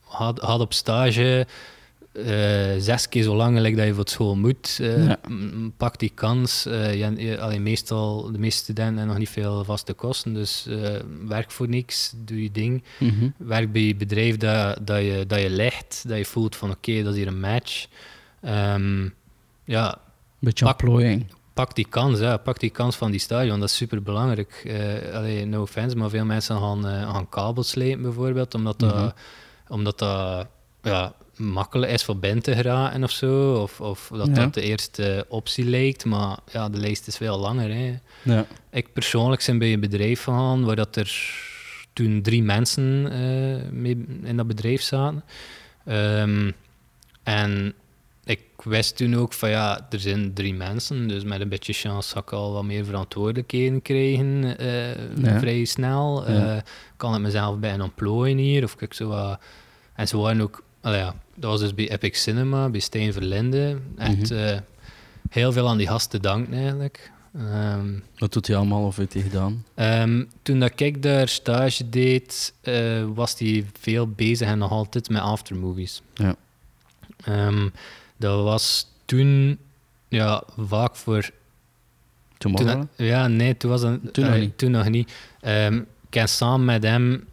had, 0.04 0.40
had 0.40 0.60
op 0.60 0.74
stage 0.74 1.48
eh, 2.14 2.26
zes 2.78 3.10
keer 3.10 3.24
zo 3.24 3.36
lang 3.36 3.62
dat 3.76 3.86
je 3.86 3.94
voor 3.94 4.08
school 4.10 4.36
moet. 4.36 4.78
Eh, 4.82 5.06
Ja. 5.06 5.20
Pak 5.78 6.00
die 6.00 6.12
kans. 6.14 6.66
Eh, 6.66 6.94
je, 7.00 7.14
je, 7.26 7.40
allee, 7.40 7.60
meestal, 7.60 8.32
de 8.32 8.38
meeste 8.40 8.64
studenten 8.64 8.94
hebben 8.96 9.08
nog 9.12 9.18
niet 9.18 9.30
veel 9.30 9.64
vaste 9.64 9.94
kosten. 9.94 10.34
Dus 10.34 10.66
eh, 10.68 10.96
werk 11.28 11.52
voor 11.52 11.70
niks, 11.70 12.14
doe 12.18 12.44
je 12.44 12.52
ding 12.52 12.84
Mhm. 13.00 13.30
werk 13.38 13.72
bij 13.72 13.82
je 13.82 13.96
bedrijf 13.96 14.38
dat, 14.38 14.78
dat, 14.88 15.00
je, 15.00 15.24
dat 15.28 15.42
je 15.42 15.50
legt, 15.50 16.04
dat 16.08 16.18
je 16.18 16.26
voelt 16.26 16.56
van 16.56 16.72
oké, 16.72 17.04
dat 17.04 17.12
is 17.14 17.18
hier 17.20 17.28
een 17.28 17.40
match. 17.40 17.86
Ehm, 18.44 19.08
ja, 19.66 19.98
Beetje 20.40 20.66
Pak- 20.66 20.74
opplooiing. 20.74 21.26
pak 21.54 21.76
die 21.76 21.88
kans, 21.90 22.20
hè. 22.20 22.40
pak 22.40 22.60
die 22.60 22.70
kans 22.70 22.96
van 22.96 23.12
die 23.12 23.20
stadion, 23.20 23.60
dat 23.60 23.70
is 23.70 23.76
super 23.76 24.04
belangrijk. 24.04 24.62
allee, 25.14 25.46
no 25.46 25.62
offense, 25.62 25.96
maar 25.98 26.10
veel 26.10 26.26
mensen 26.26 26.58
gaan, 26.60 26.88
eh, 26.88 27.12
gaan 27.14 27.30
kabels 27.30 27.70
slepen 27.70 28.02
bijvoorbeeld, 28.02 28.54
omdat 28.56 28.80
dat, 28.80 28.96
Mhm. 28.96 29.10
omdat 29.68 30.00
dat 30.00 30.48
ja, 30.82 31.14
makkelijk 31.36 31.92
is 31.92 32.04
voor 32.04 32.18
binnen 32.18 32.44
te 32.44 32.56
geraken 32.56 33.04
of 33.04 33.12
zo, 33.12 33.54
of, 33.62 33.82
of 33.82 34.10
dat 34.14 34.28
Ja. 34.28 34.34
dat 34.34 34.54
de 34.54 34.62
eerste 34.62 35.26
optie 35.30 35.66
lijkt, 35.66 36.06
maar 36.06 36.38
ja, 36.52 36.70
de 36.70 36.78
lijst 36.78 37.08
is 37.08 37.18
veel 37.18 37.38
langer. 37.38 37.70
Hè. 37.74 37.96
Ja. 38.22 38.46
Ik 38.72 38.94
persoonlijk 38.94 39.46
ben 39.46 39.58
bij 39.58 39.74
een 39.74 39.80
bedrijf 39.80 40.24
gegaan 40.24 40.66
waar 40.66 40.76
dat 40.76 40.96
er 40.96 41.42
toen 41.94 42.22
drie 42.22 42.44
mensen 42.44 43.12
eh, 43.12 43.72
mee 43.72 44.06
in 44.24 44.38
dat 44.38 44.48
bedrijf 44.48 44.82
zaten. 44.82 45.24
Ehm, 45.86 46.52
en 47.24 47.74
ik 48.26 48.40
wist 48.64 48.98
toen 48.98 49.16
ook 49.16 49.34
van 49.34 49.50
ja, 49.50 49.88
er 49.90 50.00
zijn 50.00 50.34
drie 50.34 50.54
mensen, 50.54 51.08
dus 51.08 51.24
met 51.24 51.42
een 51.42 51.50
beetje 51.50 51.74
chance 51.74 52.12
ga 52.14 52.20
ik 52.20 52.32
al 52.32 52.52
wat 52.54 52.64
meer 52.64 52.86
verantwoordelijkheden 52.86 53.82
krijgen, 53.82 54.58
eh, 54.58 55.18
Ja. 55.24 55.40
vrij 55.40 55.66
snel. 55.66 56.32
Ja. 56.32 56.56
Eh, 56.56 56.62
kan 56.98 57.16
ik 57.16 57.22
mezelf 57.22 57.58
bij 57.60 57.80
ontplooien 57.80 58.38
hier, 58.38 58.64
of 58.64 58.76
ik 58.80 58.94
zo 58.94 59.08
wat... 59.08 59.40
En 59.96 60.08
ze 60.08 60.18
waren 60.18 60.42
ook... 60.42 60.64
ja, 60.82 61.16
dat 61.36 61.50
was 61.52 61.60
dus 61.60 61.74
bij 61.74 61.92
Epic 61.92 62.22
Cinema, 62.22 62.70
bij 62.70 62.80
Stijn 62.80 63.14
Verlinde. 63.14 63.78
Echt 63.98 64.30
Mhm. 64.30 64.34
eh, 64.34 64.60
heel 65.30 65.52
veel 65.52 65.68
aan 65.70 65.78
die 65.78 65.88
gasten 65.88 66.22
te 66.22 66.28
danken 66.28 66.54
eigenlijk. 66.54 67.12
Ehm, 67.38 67.94
Wat 68.18 68.34
doet 68.34 68.48
hij 68.48 68.56
allemaal 68.56 68.86
of 68.86 68.96
heeft 68.96 69.14
hij 69.14 69.22
gedaan? 69.22 69.66
Ehm, 69.76 70.24
toen 70.42 70.60
dat 70.60 70.80
ik 70.80 71.02
daar 71.04 71.28
stage 71.28 71.90
deed, 71.90 72.54
was 73.14 73.40
hij 73.40 73.66
veel 73.80 74.08
bezig 74.08 74.48
en 74.48 74.58
nog 74.58 74.72
altijd 74.72 75.10
met 75.10 75.22
aftermovies. 75.22 76.02
Ja. 76.14 76.36
Ehm, 77.24 77.70
dat 78.24 78.44
was 78.44 78.88
toen 79.06 79.58
ja, 80.08 80.44
vaak 80.58 80.96
voor. 80.96 81.30
Toen, 82.38 82.90
ja, 82.96 83.28
nee, 83.28 83.58
toen 83.58 83.70
was 83.72 83.82
het, 83.82 84.14
Toen 84.14 84.24
nog 84.26 84.34
eh, 84.34 84.40
niet. 84.40 84.58
Toen 84.58 84.72
nog 84.72 84.90
niet. 84.90 85.14
Ehm, 85.42 85.78
ik 86.08 86.14
heb 86.14 86.28
samen 86.28 86.66
met 86.66 86.84
hem 86.84 87.28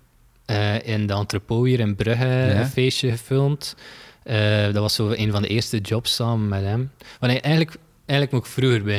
eh, 0.44 0.86
in 0.88 1.06
de 1.06 1.12
entrepot 1.14 1.66
hier 1.66 1.80
in 1.80 1.94
Brugge 1.96 2.24
Ja. 2.26 2.60
een 2.60 2.66
feestje 2.66 3.10
gefilmd. 3.10 3.74
Eh, 4.22 4.64
dat 4.64 4.74
was 4.74 4.94
zo 4.94 5.10
een 5.10 5.30
van 5.30 5.42
de 5.42 5.48
eerste 5.48 5.78
jobs 5.78 6.14
samen 6.14 6.48
met 6.48 6.62
hem. 6.62 6.90
Hij- 7.20 7.40
eigenlijk, 7.40 7.76
eigenlijk 8.06 8.30
moet 8.32 8.46
ik 8.46 8.52
vroeger 8.52 8.82
bij 8.82 8.96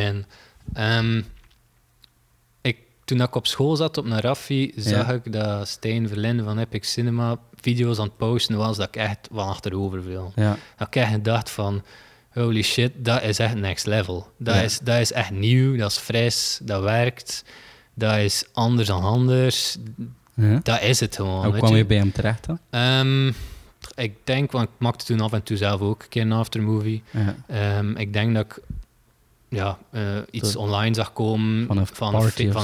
ik, 0.74 1.22
toen 3.12 3.22
ik 3.22 3.36
op 3.36 3.48
school 3.48 3.76
zat 3.76 3.98
op 3.98 4.06
Narafi, 4.06 4.72
zag 4.76 5.08
Ja. 5.08 5.14
ik 5.14 5.34
dat 5.34 5.68
Stijn 5.68 6.08
Verlinde 6.08 6.44
van 6.44 6.58
Epic 6.60 6.92
Cinema 6.92 7.38
video's 7.62 7.98
aan 8.00 8.06
het 8.06 8.18
posten 8.18 8.58
was 8.58 8.78
dat 8.78 8.88
ik 8.88 8.96
echt 8.96 9.28
van 9.32 9.48
achterover 9.48 10.02
viel. 10.04 10.32
Ja. 10.36 10.58
Dat 10.78 10.88
ik 10.88 10.96
echt 10.96 11.12
gedacht 11.12 11.50
van, 11.50 11.84
holy 12.34 12.62
shit, 12.62 12.92
dat 12.98 13.24
is 13.24 13.40
echt 13.40 13.56
next 13.56 13.86
level. 13.86 14.32
Dat, 14.38 14.56
Ja. 14.56 14.62
is, 14.62 14.80
dat 14.80 14.98
is 15.00 15.12
echt 15.12 15.32
nieuw, 15.32 15.76
dat 15.78 15.92
is 15.92 15.98
fris, 15.98 16.60
dat 16.64 16.82
werkt, 16.84 17.44
dat 17.94 18.18
is 18.18 18.44
anders 18.54 18.88
dan 18.88 19.04
anders. 19.04 19.78
ja. 20.34 20.60
Dat 20.64 20.82
is 20.82 21.00
het 21.00 21.16
gewoon. 21.16 21.46
Hoe 21.46 21.58
kwam 21.58 21.76
je? 21.76 21.86
bij 21.86 21.98
hem 21.98 22.12
terecht 22.12 22.46
dan? 22.46 22.60
Ehm, 22.70 23.28
ik 23.96 24.14
denk, 24.24 24.52
want 24.52 24.66
ik 24.66 24.76
maakte 24.78 25.06
toen 25.06 25.22
af 25.22 25.34
en 25.34 25.44
toe 25.44 25.58
zelf 25.58 25.82
ook 25.82 26.02
een 26.04 26.10
keer 26.10 26.22
een 26.22 26.32
aftermovie. 26.32 27.04
Ehm, 27.48 27.96
ik 27.96 28.14
denk 28.14 28.36
dat 28.36 28.46
ik 28.46 28.60
ja, 29.52 29.78
eh, 29.92 30.02
iets 30.32 30.56
online 30.56 30.96
zag 30.96 31.14
komen 31.14 31.66
Van 31.68 31.78
een 31.78 31.88
van, 31.88 32.16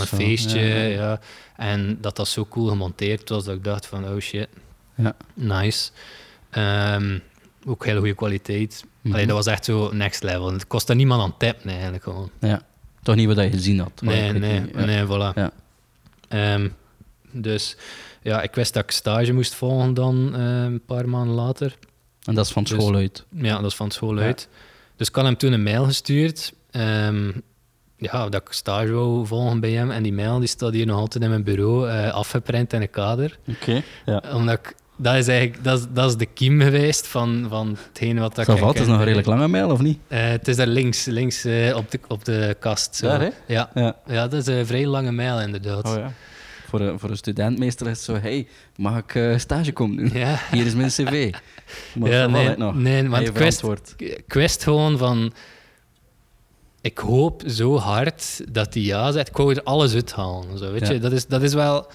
een 0.01 0.07
feestje. 0.07 0.59
Ja, 0.59 0.75
Ja, 0.75 0.83
ja. 0.83 1.19
En 1.55 1.97
dat 2.01 2.15
dat 2.15 2.27
zo 2.27 2.45
cool 2.45 2.67
gemonteerd 2.67 3.29
was 3.29 3.43
dat 3.45 3.55
ik 3.55 3.63
dacht 3.63 3.85
van, 3.85 4.05
oh 4.07 4.19
shit, 4.19 4.47
Ja. 4.95 5.15
nice. 5.33 5.89
Ehm, 6.49 7.19
ook 7.65 7.85
hele 7.85 7.99
goede 7.99 8.13
kwaliteit. 8.15 8.83
Mhm. 9.01 9.13
Allee, 9.13 9.25
dat 9.27 9.35
was 9.35 9.45
echt 9.45 9.65
zo 9.65 9.89
next 9.93 10.23
level. 10.23 10.51
Het 10.53 10.67
kostte 10.67 10.93
niemand 10.93 11.21
aan 11.21 11.37
tappen 11.37 11.69
eigenlijk 11.69 12.03
gewoon. 12.03 12.29
ja. 12.39 12.61
Toch 13.03 13.15
niet 13.15 13.27
wat 13.27 13.37
je 13.37 13.49
gezien 13.51 13.79
had? 13.79 13.91
Nee, 14.01 14.31
nee, 14.33 14.59
niet- 14.59 14.73
nee, 14.75 15.05
voilà. 15.05 15.33
Ja. 15.35 15.51
Ehm, 16.27 16.69
dus 17.31 17.75
ja, 18.21 18.41
ik 18.41 18.55
wist 18.55 18.73
dat 18.73 18.83
ik 18.83 18.91
stage 18.91 19.33
moest 19.33 19.53
volgen 19.55 19.93
dan 19.93 20.35
eh, 20.35 20.63
een 20.63 20.81
paar 20.85 21.09
maanden 21.09 21.35
later. 21.35 21.77
En 22.23 22.35
dat 22.35 22.45
is 22.45 22.51
van 22.51 22.63
Dus- 22.63 22.71
school 22.71 22.95
uit? 22.95 23.25
Ja, 23.29 23.55
dat 23.61 23.71
is 23.71 23.75
van 23.75 23.91
school 23.91 24.17
uit. 24.17 24.47
Dus 24.95 25.07
ik 25.07 25.15
had 25.15 25.23
hem 25.25 25.37
toen 25.37 25.51
een 25.53 25.63
mail 25.63 25.83
gestuurd. 25.85 26.53
Ehm, 26.71 27.31
ja, 27.97 28.29
dat 28.29 28.41
ik 28.41 28.51
stage 28.51 28.91
wou 28.91 29.27
volgen 29.27 29.59
bij 29.59 29.71
hem. 29.71 29.91
En 29.91 30.03
die 30.03 30.13
mail 30.13 30.39
die 30.39 30.47
staat 30.47 30.73
hier 30.73 30.85
nog 30.85 30.99
altijd 30.99 31.23
in 31.23 31.29
mijn 31.29 31.43
bureau, 31.43 31.89
eh, 31.89 32.13
afgeprint 32.13 32.73
in 32.73 32.81
een 32.81 32.89
kader. 32.89 33.37
Oké. 33.47 33.81
Ja. 34.05 34.23
Omdat 34.33 34.59
ik, 34.59 34.75
dat 34.95 35.15
is 35.15 35.27
eigenlijk 35.27 35.63
dat 35.63 35.79
is, 35.79 35.85
dat 35.93 36.09
is 36.09 36.17
de 36.17 36.25
kiem 36.25 36.61
geweest 36.61 37.07
van, 37.07 37.45
van 37.49 37.77
hetgene 37.87 38.19
wat 38.19 38.35
dat 38.35 38.47
ik... 38.47 38.63
het 38.63 38.79
is 38.79 38.87
nog 38.87 38.97
een 38.97 39.03
redelijk 39.03 39.27
lange 39.27 39.47
mail, 39.47 39.69
of 39.69 39.81
niet? 39.81 39.99
Eh, 40.07 40.27
het 40.27 40.47
is 40.47 40.55
daar 40.55 40.67
links, 40.67 41.05
links 41.05 41.45
eh, 41.45 41.75
op, 41.75 41.91
de, 41.91 41.99
op 42.07 42.25
de 42.25 42.55
kast. 42.59 42.95
Zo. 42.95 43.07
Daar, 43.07 43.21
hè? 43.21 43.29
Ja. 43.47 43.69
Ja. 43.73 43.95
ja, 44.05 44.27
dat 44.27 44.47
is 44.47 44.47
een 44.47 44.65
vrij 44.65 44.85
lange 44.85 45.11
mail 45.11 45.41
inderdaad. 45.41 45.87
Oh 45.87 45.95
ja. 45.95 46.11
Voor 46.67 46.79
een, 46.79 46.99
voor 46.99 47.09
een 47.09 47.17
student 47.17 47.59
meestal 47.59 47.87
is 47.87 47.93
het 47.93 48.05
zo, 48.05 48.15
hey, 48.15 48.47
mag 48.75 48.97
ik 48.97 49.39
stage 49.39 49.71
komen 49.71 49.97
doen? 49.97 50.09
Ja. 50.13 50.39
Hier 50.51 50.65
is 50.65 50.75
mijn 50.75 50.89
cv. 50.89 51.33
Maar 51.93 52.11
Ja, 52.11 52.27
nee, 52.27 52.57
nog. 52.57 52.75
nee, 52.75 53.09
want 53.09 53.31
wist 54.27 54.63
gewoon 54.63 54.97
van... 54.97 55.33
Ik 56.87 56.97
hoop 56.97 57.43
zo 57.47 57.77
hard 57.77 58.41
dat 58.51 58.73
hij 58.73 58.83
ja 58.83 59.11
zegt. 59.11 59.27
Ik 59.27 59.37
wou 59.37 59.53
er 59.53 59.63
alles 59.63 59.93
uithalen. 59.93 60.57
Zo, 60.57 60.71
weet 60.71 60.87
Ja. 60.87 60.93
je? 60.93 60.99
Dat, 60.99 61.11
is, 61.11 61.25
dat 61.27 61.41
is 61.43 61.53
wel... 61.53 61.87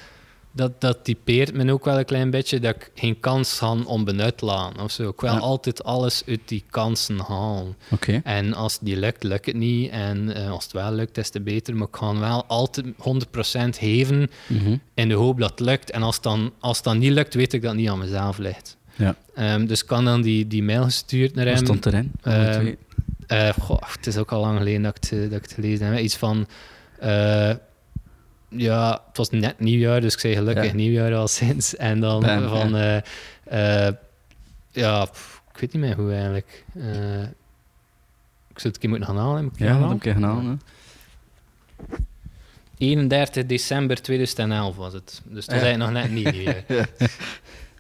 dat, 0.55 0.81
dat 0.81 0.99
typeert 1.05 1.55
me 1.55 1.73
ook 1.73 1.85
wel 1.85 1.99
een 1.99 2.05
klein 2.05 2.31
beetje, 2.31 2.61
dat 2.61 2.75
ik 2.75 2.91
geen 2.95 3.21
kans 3.21 3.59
had 3.59 3.85
om 3.85 4.05
benut 4.05 4.39
te 4.39 4.45
laten 4.45 4.83
of 4.83 4.91
zo. 4.91 5.09
Ik 5.09 5.21
wil 5.21 5.33
Ja. 5.33 5.39
altijd 5.39 5.85
alles 5.85 6.23
uit 6.27 6.41
die 6.45 6.65
kansen 6.71 7.19
halen. 7.19 7.77
En 8.25 8.55
als 8.55 8.73
het 8.73 8.83
niet 8.83 8.97
lukt, 8.97 9.23
lukt 9.23 9.47
het 9.47 9.55
niet. 9.57 9.91
En 9.91 10.35
eh, 10.35 10.51
als 10.51 10.65
het 10.65 10.73
wel 10.73 10.93
lukt, 10.93 11.19
is 11.19 11.31
het 11.33 11.45
beter. 11.45 11.77
Maar 11.77 11.89
ik 11.89 11.97
ga 11.97 12.19
wel 12.19 12.45
altijd 12.47 12.87
100% 12.97 13.77
geven 13.79 14.31
Mhm. 14.49 14.77
in 14.95 15.09
de 15.09 15.15
hoop 15.15 15.39
dat 15.39 15.51
het 15.51 15.61
lukt. 15.61 15.91
En 15.91 16.03
als 16.03 16.15
het 16.15 16.25
dan, 16.25 16.53
als 16.61 16.77
het 16.77 16.85
dan 16.87 16.99
niet 16.99 17.13
lukt, 17.13 17.35
weet 17.35 17.53
ik 17.53 17.63
dat 17.63 17.71
het 17.71 17.81
niet 17.81 17.91
aan 17.91 17.99
mezelf 17.99 18.39
ligt. 18.39 18.77
Ja. 18.97 19.17
Ehm, 19.35 19.67
dus 19.67 19.81
ik 19.81 19.87
kan 19.87 20.05
dan 20.05 20.23
die, 20.23 20.47
die 20.47 20.63
mail 20.63 20.83
gestuurd 20.85 21.35
naar 21.35 21.45
Wat 21.45 21.55
hem. 21.55 21.65
stond 21.65 21.87
erin? 21.87 22.13
Ehm, 22.23 22.75
Eh, 23.33 23.53
goh, 23.61 23.83
het 23.93 24.07
is 24.07 24.17
ook 24.17 24.33
al 24.33 24.41
lang 24.41 24.59
geleden 24.59 24.83
dat 24.83 24.97
ik 24.97 25.11
het, 25.11 25.31
dat 25.31 25.39
ik 25.39 25.45
het 25.45 25.53
gelezen 25.53 25.87
heb. 25.87 25.99
Iets 25.99 26.17
van... 26.17 26.47
eh, 26.99 27.55
ja, 28.49 29.03
het 29.09 29.17
was 29.17 29.31
net 29.31 29.61
nieuwjaar, 29.61 30.01
dus 30.01 30.15
ik 30.15 30.21
zei 30.21 30.35
gelukkig 30.35 30.65
Ja. 30.67 30.73
nieuwjaar 30.75 31.15
al 31.15 31.29
sinds. 31.39 31.77
En 31.77 32.01
dan 32.01 32.21
Bam, 32.21 32.49
van... 32.49 32.77
eh, 32.77 32.97
eh, 33.87 33.95
ja, 34.71 35.05
pff, 35.05 35.43
ik 35.55 35.61
weet 35.61 35.73
niet 35.73 35.83
meer 35.83 35.95
hoe 35.97 36.13
eigenlijk. 36.13 36.65
Eh, 36.75 37.23
ik 37.23 38.59
zou 38.59 38.73
het 38.73 38.75
een 38.75 38.79
keer 38.81 38.89
moeten 38.89 39.07
gaan 39.09 39.17
halen. 39.17 39.43
Moet 39.45 39.53
ik 39.53 39.59
het 39.59 39.69
ja, 39.69 39.75
gaan 39.75 39.81
dat 39.83 39.91
halen? 39.91 40.03
heb 40.03 40.17
ik 40.17 40.23
gedaan. 40.23 40.61
hè. 41.89 41.97
31 42.79 43.47
december 43.47 44.03
2011 44.03 44.77
was 44.77 44.93
het. 44.93 45.21
Dus 45.25 45.47
het 45.47 45.55
was 45.55 45.61
Ja. 45.61 45.67
eigenlijk 45.67 45.93
nog 45.93 46.03
net 46.03 46.11
niet 46.13 46.33
nieuwjaar. 46.35 46.89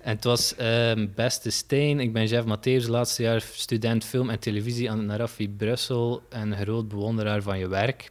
En 0.02 0.14
het 0.14 0.24
was 0.24 0.54
ehm, 0.56 1.06
Beste 1.14 1.50
Steen. 1.50 2.00
Ik 2.00 2.12
ben 2.12 2.26
Jeff 2.26 2.46
Matthäus, 2.46 2.86
laatste 2.88 3.22
jaar 3.22 3.40
student 3.40 4.04
film 4.04 4.30
en 4.30 4.38
televisie 4.38 4.90
aan 4.90 4.98
de 4.98 5.04
Narafi 5.04 5.48
Brussel 5.48 6.22
en 6.28 6.56
groot 6.56 6.88
bewonderaar 6.88 7.42
van 7.42 7.58
je 7.58 7.68
werk. 7.68 8.08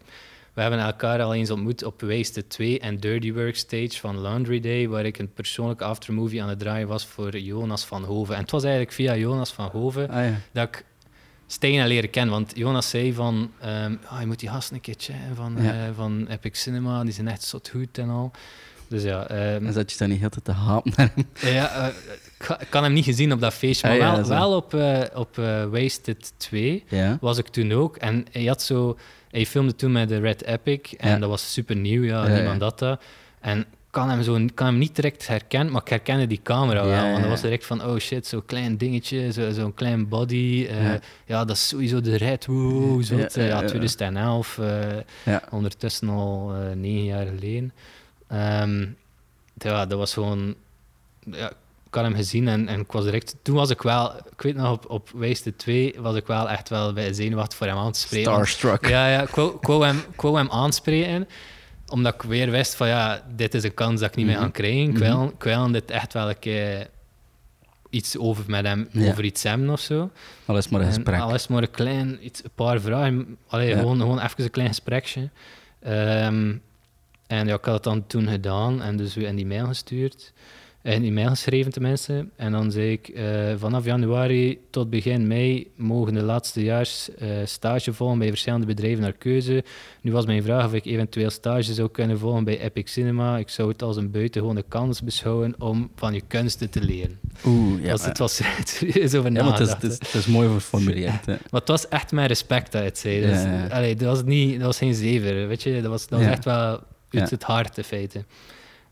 We 0.53 0.61
hebben 0.61 0.79
elkaar 0.79 1.21
al 1.21 1.33
eens 1.33 1.49
ontmoet 1.51 1.83
op 1.83 2.01
Wasted 2.01 2.49
2 2.49 2.79
en 2.79 2.97
Dirty 2.97 3.33
Work 3.33 3.55
Stage 3.55 3.99
van 3.99 4.21
Laundry 4.21 4.59
Day, 4.59 4.87
waar 4.87 5.05
ik 5.05 5.17
een 5.17 5.33
persoonlijke 5.33 5.83
aftermovie 5.83 6.43
aan 6.43 6.49
het 6.49 6.59
draaien 6.59 6.87
was 6.87 7.05
voor 7.05 7.37
Jonas 7.37 7.85
van 7.85 8.03
Hoven. 8.03 8.35
En 8.35 8.41
het 8.41 8.51
was 8.51 8.63
eigenlijk 8.63 8.93
via 8.93 9.15
Jonas 9.15 9.51
van 9.51 9.69
Hoven 9.71 10.09
Ah 10.09 10.25
ja. 10.25 10.35
dat 10.51 10.67
ik 10.67 10.85
Stijn 11.47 11.87
leren 11.87 12.09
kennen. 12.09 12.33
Want 12.33 12.51
Jonas 12.55 12.89
zei 12.89 13.13
van, 13.13 13.51
"Ah, 14.05 14.19
je 14.19 14.25
moet 14.25 14.39
die 14.39 14.49
gasten 14.49 14.75
een 14.75 14.81
keer 14.81 14.95
checken 14.97 15.35
van, 15.35 15.55
Ja. 15.61 15.71
eh, 15.73 15.89
van 15.95 16.27
Epic 16.29 16.61
Cinema, 16.61 17.03
die 17.03 17.13
zijn 17.13 17.27
echt 17.27 17.43
zot 17.43 17.69
goed 17.69 17.97
en 17.97 18.09
al. 18.09 18.31
Dus 18.91 19.03
ja, 19.03 19.27
ehm, 19.27 19.65
En 19.65 19.73
zat 19.73 19.91
je 19.91 19.97
dan 19.97 20.09
niet 20.09 20.23
altijd 20.23 20.45
te 20.45 20.51
hapen 20.51 20.93
naar 20.95 21.11
hem? 21.15 21.53
ja 21.53 21.71
eh, 21.71 21.87
ik 22.59 22.67
kan 22.69 22.83
hem 22.83 22.93
niet 22.93 23.05
gezien 23.05 23.31
op 23.33 23.39
dat 23.39 23.53
feestje, 23.53 23.87
maar 23.87 23.97
Ah, 23.97 24.03
ja, 24.03 24.15
wel, 24.15 24.25
zo. 24.25 24.29
wel 24.29 24.55
op, 24.55 24.73
eh, 24.73 25.01
op 25.13 25.37
eh, 25.37 25.65
Wasted 25.65 26.33
2 26.37 26.83
Ja. 26.87 27.17
was 27.21 27.37
ik 27.37 27.47
toen 27.47 27.71
ook. 27.71 27.95
En 27.97 28.25
hij 28.31 28.43
had 28.45 28.61
zo, 28.61 28.97
hij 29.29 29.45
filmde 29.45 29.75
toen 29.75 29.91
met 29.91 30.09
de 30.09 30.19
Red 30.19 30.43
Epic 30.45 30.79
en 30.97 31.09
Ja. 31.09 31.17
dat 31.19 31.29
was 31.29 31.53
super 31.53 31.75
nieuw, 31.75 32.03
ja, 32.03 32.27
niemand 32.27 32.61
had 32.61 32.79
dat. 32.79 33.01
En 33.41 33.65
kan 33.89 34.09
hem, 34.09 34.23
zo, 34.23 34.45
kan 34.53 34.65
hem 34.67 34.77
niet 34.77 34.95
direct 34.95 35.27
herkennen, 35.27 35.71
maar 35.73 35.81
ik 35.81 35.87
herkende 35.89 36.27
die 36.27 36.39
camera 36.43 36.85
wel. 36.85 37.09
Want 37.11 37.21
dat 37.21 37.29
was 37.29 37.41
direct 37.41 37.65
van, 37.65 37.83
oh 37.85 37.97
shit, 37.97 38.27
zo'n 38.27 38.45
klein 38.45 38.77
dingetje, 38.77 39.31
zo- 39.31 39.51
zo'n 39.51 39.73
klein 39.73 40.07
body. 40.07 40.67
Ja. 41.25 41.45
dat 41.45 41.55
is 41.55 41.67
sowieso 41.67 42.01
de 42.01 42.15
red, 42.17 42.45
wow, 42.45 43.03
zot. 43.03 43.19
Ja, 43.19 43.41
Eh, 43.41 43.47
Ja, 43.47 43.55
ja, 43.55 43.61
ja. 43.61 43.67
2011, 43.67 44.57
eh, 44.57 44.79
Ja. 45.25 45.41
ondertussen 45.49 46.09
al 46.09 46.51
negen 46.75 47.05
jaar 47.05 47.25
geleden. 47.25 47.71
Ehm, 48.31 48.85
ja, 49.57 49.85
dat 49.85 49.97
was 49.97 50.13
gewoon... 50.13 50.55
Ja, 51.31 51.49
ik 51.87 51.97
had 51.97 52.03
hem 52.03 52.15
gezien 52.15 52.47
en, 52.47 52.67
en 52.67 52.79
ik 52.79 52.91
was 52.91 53.03
direct... 53.03 53.35
Toen 53.41 53.55
was 53.55 53.69
ik 53.69 53.81
wel... 53.81 54.15
Ik 54.15 54.41
weet 54.41 54.55
nog, 54.55 54.71
op, 54.71 54.89
op 54.89 55.09
Wijste 55.15 55.55
2 55.55 55.95
was 55.99 56.15
ik 56.15 56.27
wel 56.27 56.49
echt 56.49 56.69
wel 56.69 56.93
bij 56.93 57.13
zenuwachtig 57.13 57.57
voor 57.57 57.67
hem 57.67 57.77
aan 57.77 57.91
te 57.91 57.99
spreken. 57.99 58.31
Starstruck. 58.31 58.87
ja, 58.87 59.07
ja 59.09 59.21
ik, 59.21 59.29
wou, 59.29 59.55
ik, 59.55 59.65
wou 59.67 59.85
hem, 59.85 59.97
ik 60.13 60.21
wou 60.21 60.37
hem 60.37 60.49
aanspreken, 60.51 61.27
omdat 61.87 62.13
ik 62.13 62.21
weer 62.21 62.51
wist 62.51 62.75
van 62.75 62.87
ja, 62.87 63.23
dit 63.35 63.53
is 63.53 63.63
een 63.63 63.73
kans 63.73 63.99
dat 63.99 64.09
ik 64.09 64.15
niet 64.15 64.25
meer 64.25 64.35
Mhm. 64.35 64.43
ga 64.43 64.49
krijgen. 64.51 64.81
Ik 64.81 64.93
Mhm. 64.93 64.99
wil, 64.99 65.27
ik 65.37 65.43
wil 65.43 65.71
dit 65.71 65.91
echt 65.91 66.13
wel 66.13 66.29
een 66.29 66.39
keer 66.39 66.87
iets 67.89 68.17
over 68.17 68.43
met 68.47 68.65
hem, 68.65 68.87
Ja. 68.91 69.09
over 69.09 69.23
iets 69.23 69.43
hebben 69.43 69.69
of 69.69 69.79
zo. 69.79 70.09
Al 70.45 70.57
is 70.57 70.69
maar 70.69 70.81
een 70.81 70.87
En 70.87 70.93
gesprek. 70.93 71.19
al 71.19 71.33
is 71.33 71.47
maar 71.47 71.61
een 71.61 71.71
klein, 71.71 72.25
iets, 72.25 72.43
een 72.43 72.51
paar 72.55 72.79
vragen. 72.81 73.37
Allee, 73.47 73.69
Ja. 73.69 73.77
gewoon, 73.77 73.99
gewoon 73.99 74.19
even 74.19 74.43
een 74.43 74.51
klein 74.51 74.67
gesprekje. 74.67 75.29
Ehm, 75.79 76.55
en 77.31 77.47
ja, 77.47 77.53
ik 77.53 77.65
had 77.65 77.73
het 77.73 77.83
dan 77.83 78.07
toen 78.07 78.27
gedaan 78.27 78.81
en 78.81 78.97
dus 78.97 79.17
in 79.17 79.35
die 79.35 79.45
mail 79.45 79.65
gestuurd. 79.65 80.33
In 80.83 81.01
die 81.01 81.11
mail 81.11 81.29
geschreven 81.29 81.71
tenminste. 81.71 82.27
En 82.35 82.51
dan 82.51 82.71
zei 82.71 82.91
ik, 82.91 83.07
eh, 83.07 83.53
vanaf 83.57 83.85
januari 83.85 84.59
tot 84.69 84.89
begin 84.89 85.27
mei 85.27 85.71
mogen 85.75 86.13
de 86.13 86.21
laatste 86.21 86.63
jaars 86.63 87.15
eh, 87.15 87.29
stage 87.45 87.93
volgen 87.93 88.17
bij 88.17 88.27
verschillende 88.27 88.65
bedrijven 88.65 89.01
naar 89.01 89.13
keuze. 89.13 89.63
Nu 90.01 90.11
was 90.11 90.25
mijn 90.25 90.43
vraag 90.43 90.65
of 90.65 90.73
ik 90.73 90.85
eventueel 90.85 91.29
stage 91.29 91.73
zou 91.73 91.89
kunnen 91.89 92.19
volgen 92.19 92.43
bij 92.43 92.59
Epic 92.59 92.91
Cinema. 92.91 93.37
Ik 93.37 93.49
zou 93.49 93.69
het 93.69 93.81
als 93.81 93.97
een 93.97 94.11
buitengewone 94.11 94.63
kans 94.67 95.01
beschouwen 95.01 95.55
om 95.57 95.91
van 95.95 96.13
je 96.13 96.21
kunsten 96.27 96.69
te 96.69 96.81
leren. 96.81 97.19
Oeh, 97.45 97.83
ja. 97.83 97.97
het 98.01 98.17
was 98.17 98.35
serieus 98.65 99.15
over 99.15 99.31
ja, 99.31 99.51
het 99.51 99.59
is, 99.59 99.69
het, 99.69 99.83
is, 99.83 99.93
het 99.93 100.13
is 100.13 100.25
mooi 100.25 100.49
geformuleerd. 100.49 101.25
Maar 101.25 101.37
het 101.51 101.67
was 101.67 101.87
echt 101.87 102.11
mijn 102.11 102.27
respect 102.27 102.71
dat 102.71 102.83
het 102.83 102.97
zei. 102.97 103.21
Dus, 103.21 103.41
Ja, 103.41 103.53
ja. 103.53 103.67
allee, 103.67 103.95
dat, 103.95 104.07
was 104.07 104.23
niet, 104.23 104.57
dat 104.57 104.65
was 104.65 104.77
geen 104.77 104.93
zever, 104.93 105.47
weet 105.47 105.63
je. 105.63 105.81
Dat 105.81 105.91
was, 105.91 106.07
dat 106.07 106.19
was 106.19 106.27
echt 106.27 106.45
wel 106.45 106.89
uit 107.19 107.29
Ja. 107.29 107.35
het 107.35 107.43
hart, 107.43 107.77
in 107.77 107.83
feite. 107.83 108.23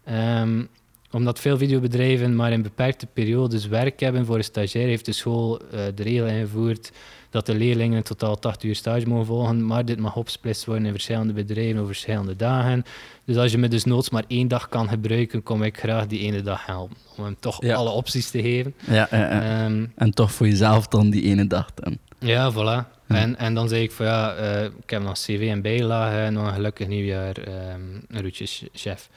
Ehm, 0.05 0.63
omdat 1.11 1.39
veel 1.39 1.57
videobedrijven 1.57 2.35
maar 2.35 2.51
in 2.51 2.61
beperkte 2.61 3.05
periodes 3.13 3.67
werk 3.67 3.99
hebben 3.99 4.25
voor 4.25 4.35
een 4.37 4.43
stagiair, 4.43 4.87
heeft 4.87 5.05
de 5.05 5.11
school 5.11 5.59
eh, 5.61 5.79
de 5.95 6.03
regel 6.03 6.25
ingevoerd 6.27 6.91
dat 7.29 7.45
de 7.45 7.55
leerlingen 7.55 7.97
in 7.97 8.03
totaal 8.03 8.39
80 8.39 8.69
uur 8.69 8.75
stage 8.75 9.07
mogen 9.07 9.25
volgen, 9.25 9.65
maar 9.65 9.85
dit 9.85 9.99
mag 9.99 10.15
opgesplitst 10.15 10.65
worden 10.65 10.85
in 10.85 10.91
verschillende 10.91 11.33
bedrijven 11.33 11.75
over 11.75 11.85
verschillende 11.87 12.35
dagen. 12.35 12.83
Dus 13.25 13.35
als 13.37 13.51
je 13.51 13.57
me 13.57 13.67
dus 13.67 13.83
noods 13.83 14.09
maar 14.09 14.23
één 14.27 14.47
dag 14.47 14.69
kan 14.69 14.89
gebruiken, 14.89 15.43
kom 15.43 15.63
ik 15.63 15.77
graag 15.79 16.07
die 16.07 16.19
ene 16.19 16.41
dag 16.41 16.65
helpen. 16.65 16.97
Om 17.17 17.23
hem 17.23 17.35
toch 17.39 17.63
Ja. 17.63 17.75
alle 17.75 17.89
opties 17.89 18.29
te 18.29 18.41
geven. 18.41 18.73
Ja, 18.87 19.07
ja, 19.11 19.17
ja. 19.17 19.63
Ehm, 19.65 19.85
En 19.95 20.11
toch 20.11 20.31
voor 20.31 20.47
jezelf 20.47 20.87
dan 20.87 21.09
die 21.09 21.23
ene 21.23 21.47
dag 21.47 21.73
dan. 21.73 21.97
Ja, 22.19 22.51
voilà. 22.53 22.87
Ja. 23.07 23.15
En, 23.15 23.37
en 23.37 23.53
dan 23.53 23.69
zei 23.69 23.83
ik 23.83 23.91
van 23.91 24.05
ja, 24.05 24.35
eh, 24.35 24.63
ik 24.63 24.89
heb 24.89 25.01
nog 25.01 25.13
CV 25.17 25.47
en 25.51 25.61
bijlagen 25.61 26.19
en 26.19 26.33
nog 26.33 26.47
een 26.47 26.53
gelukkig 26.53 26.87
nieuwjaar, 26.87 27.37
ehm 27.37 27.81
roetjes 28.09 28.63
chef. 28.73 29.09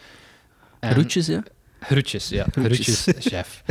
En- 0.80 0.94
Roetjes, 0.94 1.26
ja? 1.26 1.42
Groetjes, 1.80 2.28
ja. 2.28 2.46
Groetjes, 2.52 3.06
chef. 3.18 3.62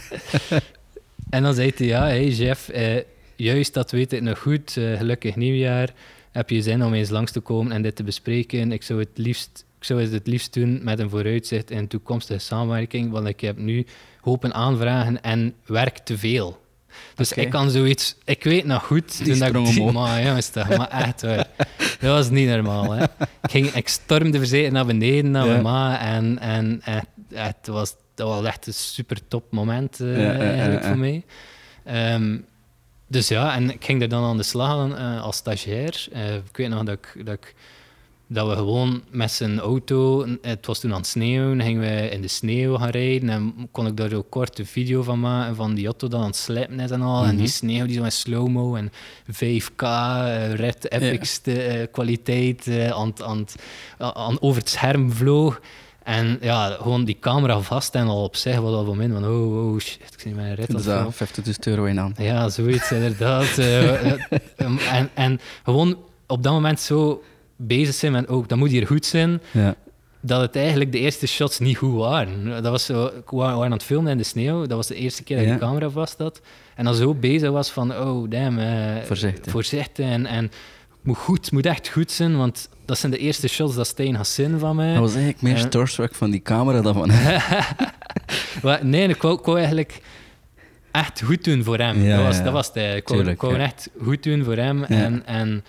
en 1.30 1.42
dan 1.42 1.54
zei 1.54 1.72
hij, 1.76 1.86
ja, 1.86 2.02
hey, 2.02 2.30
chef, 2.32 2.68
eh, 2.68 3.02
juist 3.36 3.74
dat 3.74 3.90
weet 3.90 4.12
ik 4.12 4.20
nog 4.22 4.38
goed. 4.38 4.76
eh, 4.76 4.96
gelukkig 4.96 5.36
nieuwjaar. 5.36 5.90
Heb 6.30 6.50
je 6.50 6.62
zin 6.62 6.84
om 6.84 6.94
eens 6.94 7.10
langs 7.10 7.32
te 7.32 7.40
komen 7.40 7.72
en 7.72 7.82
dit 7.82 7.96
te 7.96 8.02
bespreken? 8.02 8.72
Ik 8.72 8.82
zou 8.82 8.98
het 9.00 9.08
liefst, 9.14 9.64
ik 9.78 9.84
zou 9.84 10.00
het 10.02 10.12
het 10.12 10.26
liefst 10.26 10.54
doen 10.54 10.80
met 10.82 10.98
een 10.98 11.10
vooruitzicht 11.10 11.70
in 11.70 11.88
toekomstige 11.88 12.38
samenwerking, 12.40 13.10
want 13.10 13.26
ik 13.28 13.40
heb 13.40 13.58
nu 13.58 13.86
hopen 14.20 14.54
aanvragen 14.54 15.22
en 15.22 15.54
werk 15.66 15.98
te 15.98 16.18
veel. 16.18 16.60
Dus 17.14 17.32
ik 17.32 17.50
kan 17.50 17.70
zoiets... 17.70 18.16
Ik 18.24 18.44
weet 18.44 18.64
nog 18.64 18.84
goed, 18.84 19.16
Die 19.18 19.26
toen 19.30 19.38
dat 19.38 19.48
sprong 19.48 19.68
ik 19.68 19.74
die... 19.74 19.92
Maar 19.92 20.22
jongens, 20.24 20.48
toch, 20.48 20.68
maar 20.76 20.88
echt 20.88 21.22
hoor. 21.22 21.36
Dat 22.00 22.10
was 22.10 22.30
niet 22.30 22.48
normaal, 22.48 22.90
hè. 22.92 23.02
Ik, 23.04 23.50
ging, 23.50 23.66
ik 23.66 23.88
stormde 23.88 24.38
verzekerd 24.38 24.72
naar 24.72 24.86
beneden, 24.86 25.30
naar 25.30 25.44
Ja. 25.46 25.50
mijn 25.50 25.62
ma. 25.62 26.00
En, 26.00 26.38
en, 26.38 26.80
en 26.84 27.04
het 27.34 27.66
was, 27.66 27.94
dat 28.14 28.28
was 28.28 28.44
echt 28.44 28.66
een 28.66 28.74
super 28.74 29.28
top 29.28 29.44
moment 29.52 29.96
Ja, 29.98 30.06
ja, 30.06 30.32
eigenlijk 30.38 30.82
ja. 30.82 30.88
voor 30.88 30.98
mij. 30.98 31.24
Ehm, 31.84 32.38
dus 33.08 33.28
ja, 33.28 33.54
en 33.54 33.70
ik 33.70 33.84
ging 33.84 34.02
er 34.02 34.08
dan 34.08 34.24
aan 34.24 34.36
de 34.36 34.42
slag 34.42 34.96
eh, 34.96 35.22
als 35.22 35.36
stagiair. 35.36 36.06
Eh, 36.12 36.34
ik 36.34 36.56
weet 36.56 36.68
nog 36.68 36.84
dat, 36.84 36.98
ik, 37.14 37.26
dat, 37.26 37.34
ik, 37.34 37.54
dat 38.32 38.48
we 38.48 38.54
gewoon 38.56 39.02
met 39.10 39.30
zijn 39.30 39.58
auto, 39.60 40.26
het 40.42 40.66
was 40.66 40.78
toen 40.80 40.90
aan 40.92 40.96
het 40.96 41.06
sneeuwen, 41.06 41.62
gingen 41.62 41.80
we 41.80 42.08
in 42.10 42.20
de 42.20 42.28
sneeuw 42.28 42.76
gaan 42.76 42.88
rijden 42.90 43.28
en 43.28 43.68
kon 43.70 43.86
ik 43.86 43.96
daar 43.96 44.08
zo 44.08 44.22
kort 44.28 44.58
een 44.58 44.66
video 44.66 45.02
van 45.02 45.20
maken 45.20 45.56
van 45.56 45.74
die 45.74 45.84
auto 45.84 46.08
dat 46.08 46.20
aan 46.20 46.26
het 46.26 46.36
slippen 46.36 46.80
is 46.80 46.90
en 46.90 47.02
al. 47.02 47.22
En 47.24 47.30
die 47.30 47.38
Mhm. 47.38 47.46
sneeuw 47.46 47.86
die 47.86 47.96
zo 47.96 48.02
in 48.04 48.12
slow-mo 48.12 48.74
en 48.74 48.92
5K, 49.30 49.82
eh, 49.82 50.54
red 50.54 50.90
epicste 50.90 51.62
eh, 51.62 51.86
kwaliteit 51.92 52.66
eh, 52.66 52.90
aan, 52.90 53.12
aan, 53.24 53.46
aan, 53.98 54.40
over 54.40 54.60
het 54.60 54.70
scherm 54.70 55.12
vloog. 55.12 55.60
En 56.02 56.38
ja, 56.40 56.76
gewoon 56.80 57.04
die 57.04 57.16
camera 57.20 57.60
vast 57.60 57.94
en 57.94 58.06
al 58.06 58.22
op 58.22 58.36
zich 58.36 58.58
was 58.58 58.72
al 58.74 58.94
mij 58.94 59.08
van 59.08 59.24
oh, 59.24 59.72
oh 59.72 59.78
shit, 59.80 60.00
ik 60.12 60.20
zie 60.20 60.34
mijn 60.34 60.54
rit 60.54 60.84
dat 60.84 61.14
50.000 61.14 61.66
euro 61.66 61.84
in 61.84 62.00
aan. 62.00 62.14
ja, 62.18 62.48
zoiets 62.48 62.92
inderdaad. 62.92 63.58
En, 64.56 65.10
en 65.14 65.40
gewoon 65.64 65.98
op 66.26 66.42
dat 66.42 66.52
moment 66.52 66.80
zo 66.80 67.22
bezig 67.56 67.94
zijn 67.94 68.12
met, 68.12 68.28
ook 68.28 68.48
dat 68.48 68.58
moet 68.58 68.70
hier 68.70 68.86
goed 68.86 69.06
zijn, 69.06 69.40
Ja. 69.50 69.74
dat 70.20 70.40
het 70.40 70.56
eigenlijk 70.56 70.92
de 70.92 70.98
eerste 70.98 71.26
shots 71.26 71.58
niet 71.58 71.76
goed 71.76 71.94
waren. 71.94 72.44
Dat 72.62 72.70
was 72.72 72.84
zo, 72.84 73.04
we 73.26 73.36
waren 73.36 73.64
aan 73.64 73.72
het 73.72 73.82
filmen 73.82 74.12
in 74.12 74.18
de 74.18 74.24
sneeuw, 74.24 74.60
dat 74.66 74.76
was 74.76 74.86
de 74.86 74.94
eerste 74.94 75.22
keer 75.22 75.36
dat 75.36 75.46
Ja. 75.46 75.52
de 75.52 75.58
camera 75.58 75.90
vast 75.90 76.18
had. 76.18 76.40
En 76.76 76.84
dan 76.84 76.94
zo 76.94 77.14
bezig 77.14 77.50
was 77.50 77.70
van, 77.70 77.96
oh 77.96 78.30
damn, 78.30 78.58
eh, 78.58 79.02
Voorzichtig. 79.04 79.52
voorzichtig 79.52 80.06
en, 80.06 80.26
en 80.26 80.50
moet 81.02 81.16
goed, 81.16 81.52
moet 81.52 81.66
echt 81.66 81.88
goed 81.88 82.10
zijn, 82.10 82.36
want 82.36 82.68
dat 82.84 82.98
zijn 82.98 83.12
de 83.12 83.18
eerste 83.18 83.48
shots 83.48 83.74
dat 83.74 83.86
Stijn 83.86 84.16
gaat 84.16 84.26
zien 84.26 84.58
van 84.58 84.76
mij. 84.76 84.90
Dat 84.92 85.00
was 85.00 85.10
eigenlijk 85.14 85.42
meer 85.42 85.56
Ja. 85.56 85.66
starstruck 85.66 86.14
van 86.14 86.30
die 86.30 86.42
camera 86.42 86.80
dan 86.80 86.94
van 86.94 87.10
Maar 88.62 88.84
nee, 88.94 89.08
ik 89.08 89.22
wou, 89.22 89.38
ik 89.38 89.44
wou 89.44 89.56
eigenlijk 89.58 90.00
echt 90.90 91.22
goed 91.22 91.44
doen 91.44 91.64
voor 91.64 91.78
hem. 91.78 92.02
Ja, 92.02 92.16
dat, 92.16 92.26
was, 92.26 92.42
dat 92.44 92.52
was 92.52 92.66
het 92.66 92.76
eigenlijk. 92.76 93.08
Ik 93.08 93.12
wou, 93.14 93.20
Tuurlijk, 93.20 93.42
ik 93.42 93.48
wou 93.48 93.60
ja. 93.62 93.66
echt 93.66 93.90
goed 94.02 94.22
doen 94.22 94.44
voor 94.44 94.56
hem. 94.56 94.78
Ja. 94.80 94.86
En, 94.88 95.26
en 95.26 95.64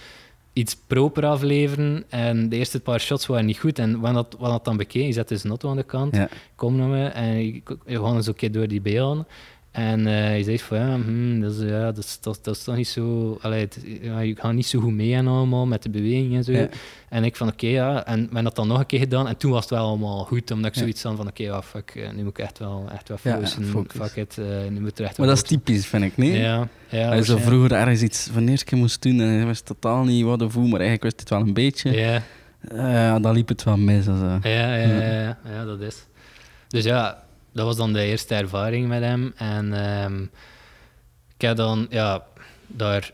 iets 0.54 0.76
proper 0.88 1.26
afleveren 1.26 2.04
en 2.10 2.49
de 2.49 2.56
eerste 2.56 2.80
paar 2.80 2.99
shots 2.99 3.26
waren 3.26 3.45
niet 3.45 3.60
goed. 3.60 3.80
En 3.80 3.91
wanneer 3.99 4.14
dat, 4.24 4.32
wanneer 4.34 4.51
dat 4.58 4.66
dan 4.66 4.78
bekeken, 4.78 5.08
je 5.08 5.14
zet 5.14 5.28
dus 5.28 5.43
een 5.43 5.49
auto 5.49 5.70
aan 5.70 5.76
de 5.76 5.84
kant, 5.84 6.16
Ja. 6.16 6.30
kom 6.56 6.76
naar 6.76 6.88
me 6.88 7.06
en 7.06 7.45
je, 7.45 7.62
je 7.86 7.99
gaat 7.99 8.16
eens 8.16 8.28
een 8.28 8.36
keer 8.36 8.51
door 8.51 8.68
die 8.68 8.82
beelden. 8.82 9.28
En 9.74 10.07
eh, 10.07 10.38
je 10.38 10.43
zegt 10.43 10.61
van 10.61 10.78
ja, 10.78 10.93
hmm, 10.95 11.41
dat, 11.41 11.51
is, 11.55 11.69
ja 11.69 11.91
dat, 11.91 11.97
is, 11.97 12.17
dat, 12.21 12.39
dat 12.41 12.55
is 12.55 12.63
toch 12.63 12.76
niet 12.76 12.88
zo. 12.88 13.38
Allee, 13.41 13.59
het, 13.59 13.80
ja, 14.01 14.19
je 14.19 14.36
gaat 14.36 14.53
niet 14.53 14.65
zo 14.65 14.80
goed 14.80 14.93
mee 14.93 15.13
en 15.13 15.28
allemaal 15.28 15.65
met 15.65 15.84
de 15.84 15.89
beweging 15.89 16.36
en 16.36 16.43
zo. 16.43 16.51
Ja. 16.51 16.67
En 17.09 17.24
ik 17.24 17.36
van 17.36 17.47
oké, 17.47 17.67
ja. 17.67 18.05
En 18.05 18.28
men 18.32 18.43
dat 18.43 18.55
dan 18.55 18.67
nog 18.67 18.80
een 18.80 18.86
keer 18.86 18.99
gedaan. 18.99 19.28
En 19.28 19.38
toen 19.38 19.51
was 19.51 19.61
het 19.61 19.69
wel 19.69 19.86
allemaal 19.88 20.24
goed, 20.24 20.51
omdat 20.51 20.69
ik 20.69 20.76
Ja. 20.76 20.82
zoiets 20.82 21.03
had 21.03 21.15
van 21.15 21.28
oké, 21.28 21.43
ja, 21.43 21.61
fuck, 21.61 21.91
eh, 21.95 22.11
nu 22.15 22.24
moet 22.24 22.38
ik 22.38 22.43
echt 22.45 22.59
wel, 22.59 22.86
echt 22.93 23.07
wel 23.07 23.17
Ja, 23.24 23.30
ja, 23.30 23.36
focussen. 23.36 23.65
focus. 23.65 24.01
fuck 24.01 24.15
it, 24.15 24.38
eh, 24.38 24.45
nu 24.69 24.80
moet 24.80 24.99
er 24.99 25.05
echt 25.05 25.17
Maar 25.17 25.28
dat 25.28 25.36
is 25.38 25.43
typisch, 25.43 25.86
vind 25.86 26.03
ik, 26.03 26.17
nee? 26.17 26.38
Ja, 26.39 26.67
ja. 26.89 27.15
Als 27.15 27.28
je 27.28 27.38
vroeger 27.39 27.71
ergens 27.71 28.01
iets 28.01 28.30
van 28.34 28.45
de 28.45 28.51
eerste 28.51 28.65
keer 28.65 28.78
moest 28.78 29.01
doen 29.01 29.19
en 29.21 29.28
je 29.32 29.45
wist 29.45 29.65
totaal 29.65 30.03
niet 30.03 30.24
wat 30.24 30.39
de 30.39 30.49
voel, 30.49 30.67
maar 30.67 30.80
eigenlijk 30.80 31.03
wist 31.03 31.19
het 31.19 31.30
wel 31.30 31.39
een 31.39 31.53
beetje. 31.53 31.91
Ja, 31.91 32.21
Ja, 32.76 33.19
dan 33.19 33.34
liep 33.34 33.47
het 33.47 33.63
wel 33.63 33.78
mis. 33.78 34.07
Eh. 34.07 34.36
ja, 34.41 34.76
ja, 34.76 34.76
ja, 34.76 35.01
ja, 35.21 35.38
ja, 35.51 35.65
dat 35.65 35.80
is. 35.82 36.05
Dus 36.67 36.84
ja, 36.84 37.24
dat 37.54 37.66
was 37.66 37.76
dan 37.76 37.93
de 37.93 38.01
eerste 38.04 38.36
ervaring 38.36 38.88
met 38.88 39.01
hem. 39.01 39.34
En 39.36 39.74
ehm, 39.74 40.22
ik 41.36 41.41
heb 41.41 41.58
dan, 41.58 41.88
ja, 41.89 42.24
daar 42.68 43.12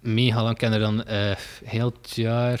mega 0.00 0.42
lang, 0.42 0.54
ik 0.54 0.60
heb 0.60 0.72
er 0.72 0.78
dan 0.78 1.04
eh, 1.04 1.30
heel 1.64 1.92
het 2.02 2.10
jaar... 2.14 2.60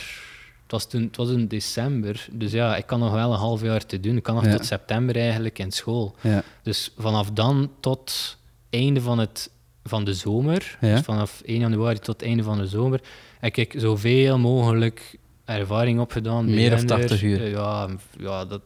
Het 0.62 0.78
was, 0.80 0.88
toen, 0.90 1.02
het 1.02 1.16
was 1.16 1.30
in 1.30 1.46
december, 1.48 2.26
dus 2.32 2.52
ja, 2.52 2.76
ik 2.76 2.86
kan 2.86 2.98
nog 2.98 3.12
wel 3.12 3.32
een 3.32 3.38
half 3.38 3.62
jaar 3.62 3.86
te 3.86 4.00
doen. 4.00 4.16
Ik 4.16 4.22
kan 4.22 4.34
nog 4.34 4.44
Ja. 4.44 4.56
tot 4.56 4.66
september 4.66 5.16
eigenlijk 5.16 5.58
in 5.58 5.70
school. 5.72 6.14
Ja. 6.20 6.42
Dus 6.62 6.92
vanaf 6.98 7.30
dan 7.30 7.70
tot 7.80 8.36
einde 8.70 9.00
van, 9.00 9.18
het, 9.18 9.50
van 9.84 10.04
de 10.04 10.14
zomer, 10.14 10.78
Ja. 10.80 10.94
dus 10.94 11.04
vanaf 11.04 11.40
1 11.44 11.58
januari 11.60 11.98
tot 11.98 12.22
einde 12.22 12.42
van 12.42 12.58
de 12.58 12.66
zomer, 12.66 13.00
heb 13.40 13.56
ik 13.56 13.74
zoveel 13.76 14.38
mogelijk 14.38 15.18
ervaring 15.58 16.00
opgedaan. 16.00 16.44
Meer 16.44 16.72
of 16.72 16.80
beginner. 16.82 16.98
80 17.08 17.22
uur? 17.22 17.42
Eh, 17.44 17.50
Ja, 17.50 17.88
ja 18.18 18.44
dat, 18.44 18.60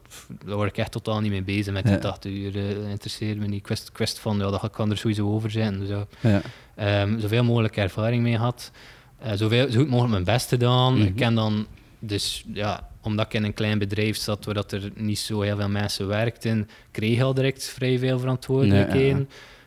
daar 0.45 0.55
word 0.55 0.69
ik 0.69 0.77
echt 0.77 0.91
totaal 0.91 1.19
niet 1.19 1.31
mee 1.31 1.43
bezig 1.43 1.73
met 1.73 1.83
Ja. 1.83 1.89
die 1.89 1.99
80 1.99 2.31
uur. 2.31 2.57
eh, 2.69 2.75
Dat 2.75 2.85
interesseert 2.89 3.37
me 3.37 3.47
niet. 3.47 3.59
Ik 3.59 3.67
wist, 3.67 3.89
ik 3.89 3.97
wist 3.97 4.19
van, 4.19 4.37
ja, 4.37 4.49
dat 4.49 4.69
kan 4.71 4.91
er 4.91 4.97
sowieso 4.97 5.27
over 5.33 5.51
zijn. 5.51 5.79
Dus 5.79 5.89
ja, 5.89 6.05
Ja. 6.19 6.41
Ehm, 6.75 7.19
zoveel 7.19 7.43
mogelijk 7.43 7.77
ervaring 7.77 8.23
mee 8.23 8.35
gehad. 8.35 8.71
Eh, 9.19 9.31
zoveel, 9.35 9.71
zo 9.71 9.79
goed 9.79 9.87
mogelijk 9.89 10.11
mijn 10.13 10.23
best 10.23 10.49
gedaan. 10.49 10.93
Mhm. 10.93 11.01
Ik 11.07 11.15
ken 11.15 11.35
dan, 11.35 11.67
dus 11.99 12.43
ja, 12.53 12.89
omdat 13.01 13.25
ik 13.25 13.33
in 13.33 13.43
een 13.43 13.53
klein 13.53 13.77
bedrijf 13.79 14.17
zat 14.17 14.45
waar 14.45 14.53
dat 14.53 14.71
er 14.71 14.91
niet 14.95 15.19
zo 15.19 15.41
heel 15.41 15.57
veel 15.57 15.69
mensen 15.69 16.07
werkten, 16.07 16.69
kreeg 16.91 17.15
ik 17.17 17.23
al 17.23 17.33
direct 17.33 17.65
vrij 17.69 17.99
veel 17.99 18.19
verantwoordelijkheden. 18.19 19.17
Ja, 19.19 19.25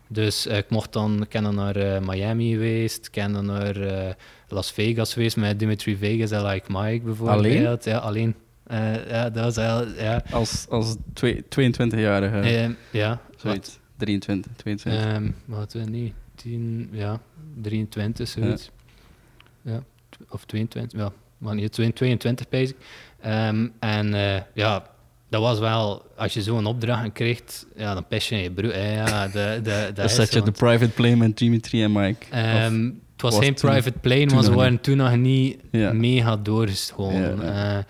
Dus 0.08 0.46
eh, 0.46 0.56
ik 0.56 0.70
mocht 0.70 0.92
dan, 0.92 1.22
ik 1.22 1.28
ben 1.28 1.42
dan 1.42 1.54
naar 1.54 1.76
eh, 1.76 2.00
Miami 2.00 2.50
geweest, 2.52 3.06
ik 3.06 3.12
ben 3.12 3.32
dan 3.32 3.46
naar 3.46 3.76
eh, 3.76 4.14
Las 4.48 4.72
Vegas 4.72 5.12
geweest 5.12 5.36
met 5.36 5.58
Dimitri 5.58 5.96
Vegas 5.96 6.30
en 6.30 6.44
Like 6.46 6.72
Mike 6.72 7.04
bijvoorbeeld. 7.04 7.38
Alleen? 7.38 7.78
Ja, 7.82 7.96
alleen. 7.98 8.34
Eh, 8.66 9.08
ja, 9.08 9.30
dat 9.30 9.44
was 9.54 9.56
heel, 9.56 10.02
ja. 10.04 10.22
Als, 10.30 10.66
als 10.68 10.96
twee- 11.12 11.42
22-jarige, 11.48 12.38
Ehm, 12.38 12.72
ja, 12.90 13.20
zoiets. 13.36 13.78
23, 13.96 14.52
22. 14.56 15.04
Ehm 15.04 15.30
wat 15.44 15.72
we 15.72 15.78
niet, 15.80 16.12
10, 16.34 16.88
ja, 16.92 17.20
23, 17.60 18.28
zoiets. 18.28 18.70
Ja. 19.62 19.82
tw- 20.08 20.32
of 20.32 20.44
22, 20.44 21.00
ja, 21.00 21.12
maar 21.38 21.54
niet 21.54 21.72
22, 21.72 22.48
pijs 22.48 22.70
ik. 22.70 22.76
Ehm, 23.20 23.68
en 23.78 24.14
eh, 24.14 24.40
ja, 24.54 24.82
dat 25.28 25.40
was 25.40 25.58
wel, 25.58 26.02
als 26.16 26.34
je 26.34 26.42
zo'n 26.42 26.66
opdracht 26.66 27.12
krijgt, 27.12 27.66
ja, 27.76 27.94
dan 27.94 28.06
pest 28.06 28.28
je 28.28 28.34
in 28.34 28.42
je 28.42 28.50
broek. 28.50 28.72
Ja, 28.72 29.28
de, 29.28 29.60
de, 29.62 29.90
Dan 29.94 30.08
zet 30.08 30.32
je 30.32 30.42
de 30.42 30.50
private 30.50 30.90
plane 30.90 31.16
met 31.16 31.38
Dimitri 31.38 31.82
en 31.82 31.92
Mike. 31.92 32.26
Ehm, 32.30 32.84
het 32.84 33.22
was 33.22 33.34
was 33.34 33.44
geen 33.44 33.54
toen- 33.54 33.70
private 33.70 33.98
plane, 34.00 34.26
maar 34.34 34.44
ze 34.44 34.54
waren 34.54 34.80
toen 34.80 34.96
nog 34.96 35.16
niet 35.16 35.58
Ja. 35.70 35.92
mega 35.92 36.36
doorgescholden. 36.36 37.40
Ja, 37.44 37.84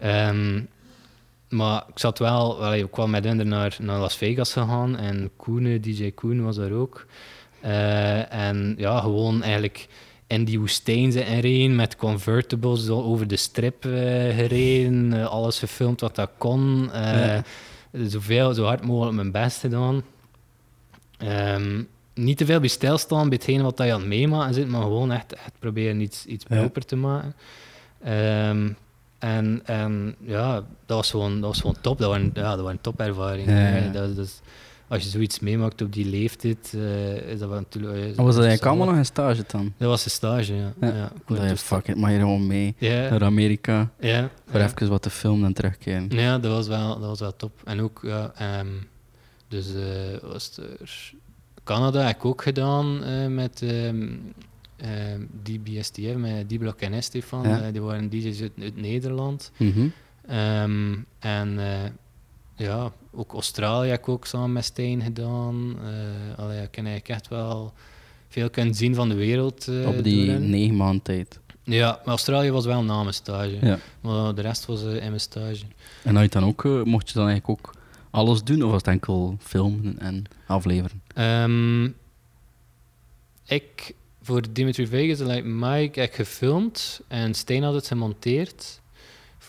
Eh, 0.00 0.28
ehm, 0.28 0.60
maar 1.48 1.84
ik 1.88 1.98
zat 1.98 2.18
wel, 2.18 2.58
wel 2.58 2.74
ik 2.74 2.90
kwam 2.90 3.10
met 3.10 3.24
hen 3.24 3.48
naar, 3.48 3.76
naar 3.80 3.98
Las 3.98 4.16
Vegas 4.16 4.52
gegaan 4.52 4.96
en 4.96 5.30
Koen, 5.36 5.78
DJ 5.80 6.10
Koen 6.10 6.44
was 6.44 6.56
daar 6.56 6.72
ook. 6.72 7.06
Eh, 7.60 8.32
en 8.32 8.74
ja, 8.78 9.00
gewoon 9.00 9.42
eigenlijk 9.42 9.88
in 10.30 10.44
die 10.44 10.58
woestijn 10.58 11.12
zijn 11.12 11.26
gereden 11.26 11.76
met 11.76 11.96
convertibles 11.96 12.88
over 12.88 13.26
de 13.26 13.36
strip 13.36 13.84
eh, 13.84 13.90
gereden, 14.36 15.12
eh, 15.12 15.26
alles 15.26 15.58
gefilmd 15.58 16.00
wat 16.00 16.14
dat 16.14 16.30
kon. 16.38 16.90
eh, 16.92 17.26
Ja. 17.26 17.42
Zoveel, 18.06 18.54
zo 18.54 18.64
hard 18.64 18.86
mogelijk 18.86 19.16
mijn 19.16 19.30
best 19.30 19.60
gedaan. 19.60 20.02
Ehm, 21.18 21.82
niet 22.14 22.36
te 22.36 22.44
veel 22.44 22.60
bij 22.60 22.68
stilstaan 22.68 23.28
bij 23.28 23.36
hetgene 23.42 23.62
wat 23.62 23.76
dat 23.76 23.86
je 23.86 23.92
aan 23.92 23.98
het 24.00 24.08
meemaken 24.08 24.54
zit, 24.54 24.68
maar 24.68 24.82
gewoon 24.82 25.12
echt, 25.12 25.32
echt 25.32 25.52
proberen 25.58 26.00
iets, 26.00 26.26
iets 26.26 26.44
Ja. 26.48 26.56
proper 26.56 26.84
te 26.84 26.96
maken. 26.96 27.34
Ehm, 28.04 28.68
en, 29.18 29.60
en 29.64 30.14
ja, 30.24 30.54
dat 30.86 30.96
was 30.96 31.10
gewoon, 31.10 31.32
dat 31.40 31.50
was 31.50 31.60
gewoon 31.60 31.76
top. 31.80 31.98
Dat 31.98 32.08
waren, 32.10 32.30
ja, 32.34 32.54
dat 32.56 32.64
waren 32.64 32.80
topervaringen. 32.80 33.56
Ja, 33.56 33.76
ja. 33.76 33.92
Dat, 33.92 34.16
dat 34.16 34.24
is- 34.26 34.40
als 34.90 35.02
je 35.02 35.08
zoiets 35.08 35.38
meemaakt 35.38 35.82
op 35.82 35.92
die 35.92 36.06
leeftijd, 36.06 36.72
eh, 36.74 37.16
is 37.16 37.38
dat 37.38 37.48
wel 37.48 37.58
natuurlijk... 37.58 38.16
Maar 38.16 38.24
was 38.24 38.34
dat 38.34 38.44
eigenlijk 38.44 38.64
allemaal 38.64 38.86
nog 38.86 38.96
een 38.96 39.04
stage 39.04 39.44
dan? 39.46 39.72
Dat 39.76 39.88
was 39.88 40.04
een 40.04 40.10
stage, 40.10 40.54
ja. 40.54 40.72
Ja. 40.80 41.12
ja. 41.26 41.48
dus- 41.48 41.60
fuck 41.60 41.88
it, 41.88 41.96
maar 41.96 42.12
je 42.12 42.18
gewoon 42.18 42.46
mee 42.46 42.74
naar 42.80 43.24
Amerika. 43.24 43.90
ja. 44.00 44.30
Voor 44.46 44.60
ja. 44.60 44.66
even 44.66 44.88
wat 44.88 45.02
te 45.02 45.10
filmen 45.10 45.46
en 45.46 45.52
terugkeren. 45.52 46.06
Ja, 46.08 46.38
dat 46.38 46.52
was 46.52 46.66
wel, 46.66 46.88
dat 46.98 47.08
was 47.08 47.20
wel 47.20 47.36
top. 47.36 47.52
En 47.64 47.80
ook, 47.80 48.00
ja, 48.02 48.32
ehm, 48.34 48.66
dus 49.48 49.74
eh, 49.74 49.82
was 50.22 50.56
er 50.56 51.12
Canada 51.64 52.06
heb 52.06 52.16
ik 52.16 52.24
ook 52.24 52.42
gedaan 52.42 52.98
met 53.34 53.62
ehm 53.62 54.06
ehm, 54.76 55.20
DBSTF, 55.42 56.16
met 56.16 56.48
D-Block 56.48 56.80
en 56.80 57.02
Stefan. 57.02 57.48
Ja. 57.48 57.70
Die 57.70 57.82
waren 57.82 58.08
DJ's 58.08 58.40
uit, 58.40 58.52
uit 58.60 58.76
Nederland. 58.76 59.50
Mhm. 59.56 59.88
Ehm, 60.26 60.96
en 61.18 61.58
eh, 61.58 61.90
ja, 62.60 62.92
ook 63.12 63.32
Australië 63.32 63.88
heb 63.88 63.98
ik 64.00 64.08
ook 64.08 64.26
samen 64.26 64.52
met 64.52 64.64
Stijn 64.64 65.02
gedaan. 65.02 65.76
Eh 65.82 66.38
allee, 66.38 66.62
ik 66.62 66.76
eigenlijk 66.76 67.08
echt 67.08 67.28
wel 67.28 67.72
veel 68.28 68.50
kunnen 68.50 68.74
zien 68.74 68.94
van 68.94 69.08
de 69.08 69.14
wereld. 69.14 69.68
eh, 69.68 69.88
Op 69.88 70.02
die 70.04 70.30
negen 70.30 70.76
maand 70.76 71.04
tijd. 71.04 71.38
Ja, 71.64 71.90
maar 71.90 72.06
Australië 72.08 72.50
was 72.50 72.64
wel 72.64 72.82
na 72.82 73.02
mijn 73.02 73.14
stage. 73.14 73.58
Ja. 73.60 73.78
Maar 74.00 74.34
de 74.34 74.40
rest 74.40 74.66
was 74.66 74.84
eh, 74.84 74.94
in 74.94 75.08
mijn 75.08 75.20
stage. 75.20 75.62
En 76.02 76.14
had 76.14 76.24
je 76.24 76.30
dan 76.40 76.44
ook, 76.44 76.64
mocht 76.84 77.08
je 77.08 77.14
dan 77.14 77.28
eigenlijk 77.28 77.48
ook 77.66 77.74
alles 78.10 78.42
doen, 78.44 78.62
of 78.62 78.70
was 78.70 78.76
het 78.80 78.86
enkel 78.90 79.36
filmen 79.40 79.98
en 79.98 80.24
afleveren? 80.46 81.02
Ehm, 81.14 81.84
ik, 83.46 83.94
voor 84.22 84.42
Dimitri 84.52 84.86
Vegas 84.86 85.20
en 85.20 85.26
like 85.26 85.46
Mike, 85.48 86.00
heb 86.00 86.14
gefilmd 86.14 87.00
en 87.08 87.34
Stijn 87.34 87.62
had 87.62 87.74
het 87.74 87.86
gemonteerd. 87.86 88.79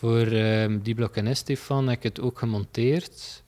Voor 0.01 0.25
ehm 0.27 0.79
die 0.83 0.95
blok 0.95 1.15
en 1.15 1.35
Stefan 1.35 1.87
heb 1.87 1.97
ik 1.97 2.03
het 2.03 2.21
ook 2.21 2.39
gemonteerd. 2.39 3.43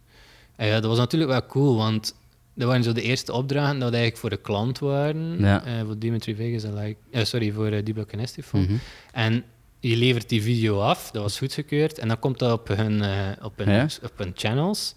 En 0.55 0.67
ja, 0.67 0.73
dat 0.79 0.89
was 0.89 0.97
natuurlijk 0.97 1.31
wel 1.31 1.45
cool, 1.45 1.75
want 1.75 2.15
dat 2.53 2.67
waren 2.67 2.83
zo 2.83 2.91
de 2.91 3.01
eerste 3.01 3.33
opdrachten 3.33 3.79
dat 3.79 3.89
eigenlijk 3.91 4.17
voor 4.17 4.29
de 4.29 4.37
klant 4.37 4.79
waren. 4.79 5.39
Ja. 5.39 5.65
Eh, 5.65 5.73
voor 5.85 5.97
Dimitri 5.97 6.35
Vegas 6.35 6.63
en 6.63 6.73
like, 6.73 6.95
eh, 7.11 7.23
sorry, 7.23 7.51
voor 7.51 7.67
eh, 7.67 7.83
die 7.85 7.93
blok 7.93 8.11
en 8.11 8.27
Stefan. 8.27 8.61
Mhm. 8.61 8.73
En 9.11 9.43
je 9.79 9.95
levert 9.95 10.29
die 10.29 10.41
video 10.41 10.79
af, 10.79 11.11
dat 11.11 11.21
was 11.21 11.37
goedgekeurd, 11.37 11.99
en 11.99 12.07
dan 12.07 12.19
komt 12.19 12.39
dat 12.39 12.51
op 12.59 12.67
hun, 12.67 13.03
op 13.41 13.57
hun, 13.57 13.69
Ja. 13.73 13.87
op 14.03 14.17
hun 14.17 14.31
channels. 14.35 14.93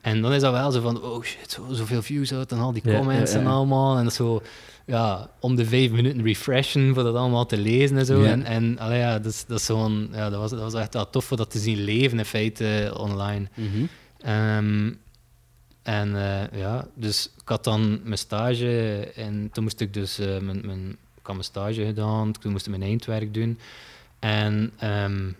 En 0.00 0.22
dan 0.22 0.32
is 0.32 0.40
dat 0.40 0.52
wel 0.52 0.70
zo 0.70 0.80
van, 0.80 1.02
oh 1.02 1.22
shit, 1.22 1.50
zo, 1.50 1.66
zoveel 1.70 2.02
views 2.02 2.32
uit 2.34 2.52
en 2.52 2.58
al 2.58 2.72
die 2.72 2.82
comments 2.82 3.32
ja, 3.32 3.38
en 3.38 3.46
allemaal. 3.46 3.98
En 3.98 4.12
zo, 4.12 4.42
ja, 4.88 5.30
om 5.40 5.56
de 5.56 5.64
vijf 5.64 5.90
minuten 5.90 6.22
refreshen 6.22 6.94
voor 6.94 7.02
dat 7.02 7.14
allemaal 7.14 7.46
te 7.46 7.56
lezen 7.56 7.96
en 7.96 8.06
zo. 8.06 8.22
Ja. 8.22 8.30
En, 8.30 8.44
en 8.44 8.78
allee, 8.78 8.98
ja, 8.98 9.18
dat 9.18 9.32
is, 9.32 9.44
dat 9.46 9.58
is 9.58 9.64
zo'n, 9.64 10.08
ja, 10.12 10.30
dat 10.30 10.40
was, 10.40 10.50
dat 10.50 10.60
was 10.60 10.74
echt 10.74 10.94
wel 10.94 11.10
tof 11.10 11.24
voor 11.24 11.36
dat 11.36 11.50
te 11.50 11.58
zien 11.58 11.84
leven 11.84 12.18
in 12.18 12.24
feite 12.24 12.84
eh, 12.84 13.00
online. 13.00 13.48
Mhm. 13.54 13.84
Ehm, 14.20 14.92
en 15.82 16.16
eh, 16.16 16.58
ja, 16.60 16.86
dus 16.94 17.30
ik 17.40 17.48
had 17.48 17.64
dan 17.64 18.00
mijn 18.04 18.18
stage 18.18 19.00
en 19.14 19.50
toen 19.52 19.62
moest 19.62 19.80
ik 19.80 19.94
dus 19.94 20.18
eh, 20.18 20.38
mijn, 20.38 20.60
mijn, 20.66 20.88
ik 20.90 21.26
had 21.26 21.34
mijn 21.34 21.44
stage 21.44 21.84
gedaan, 21.84 22.32
toen 22.32 22.52
moest 22.52 22.66
ik 22.66 22.78
mijn 22.78 22.90
eindwerk 22.90 23.34
doen. 23.34 23.58
En 24.18 24.72
ehm 24.78 25.30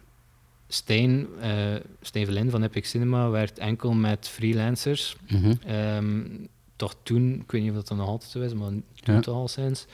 Stijn, 0.69 1.27
eh 1.41 1.75
Stijn 2.01 2.25
Verlin 2.25 2.51
van 2.51 2.63
Epic 2.63 2.89
Cinema 2.89 3.31
werd 3.31 3.59
enkel 3.59 3.93
met 3.93 4.29
freelancers. 4.29 5.17
Mhm. 5.29 5.53
Ehm, 5.67 6.21
toch 6.79 6.95
toen, 7.03 7.35
ik 7.45 7.51
weet 7.51 7.61
niet 7.63 7.71
of 7.71 7.77
dat 7.77 7.89
dan 7.89 7.97
nog 7.97 8.09
altijd 8.09 8.31
zo 8.31 8.41
is, 8.41 8.55
maar 8.55 8.69
toen 8.69 9.15
Ja. 9.15 9.21
toch 9.21 9.35
al 9.35 9.49
sinds. 9.49 9.87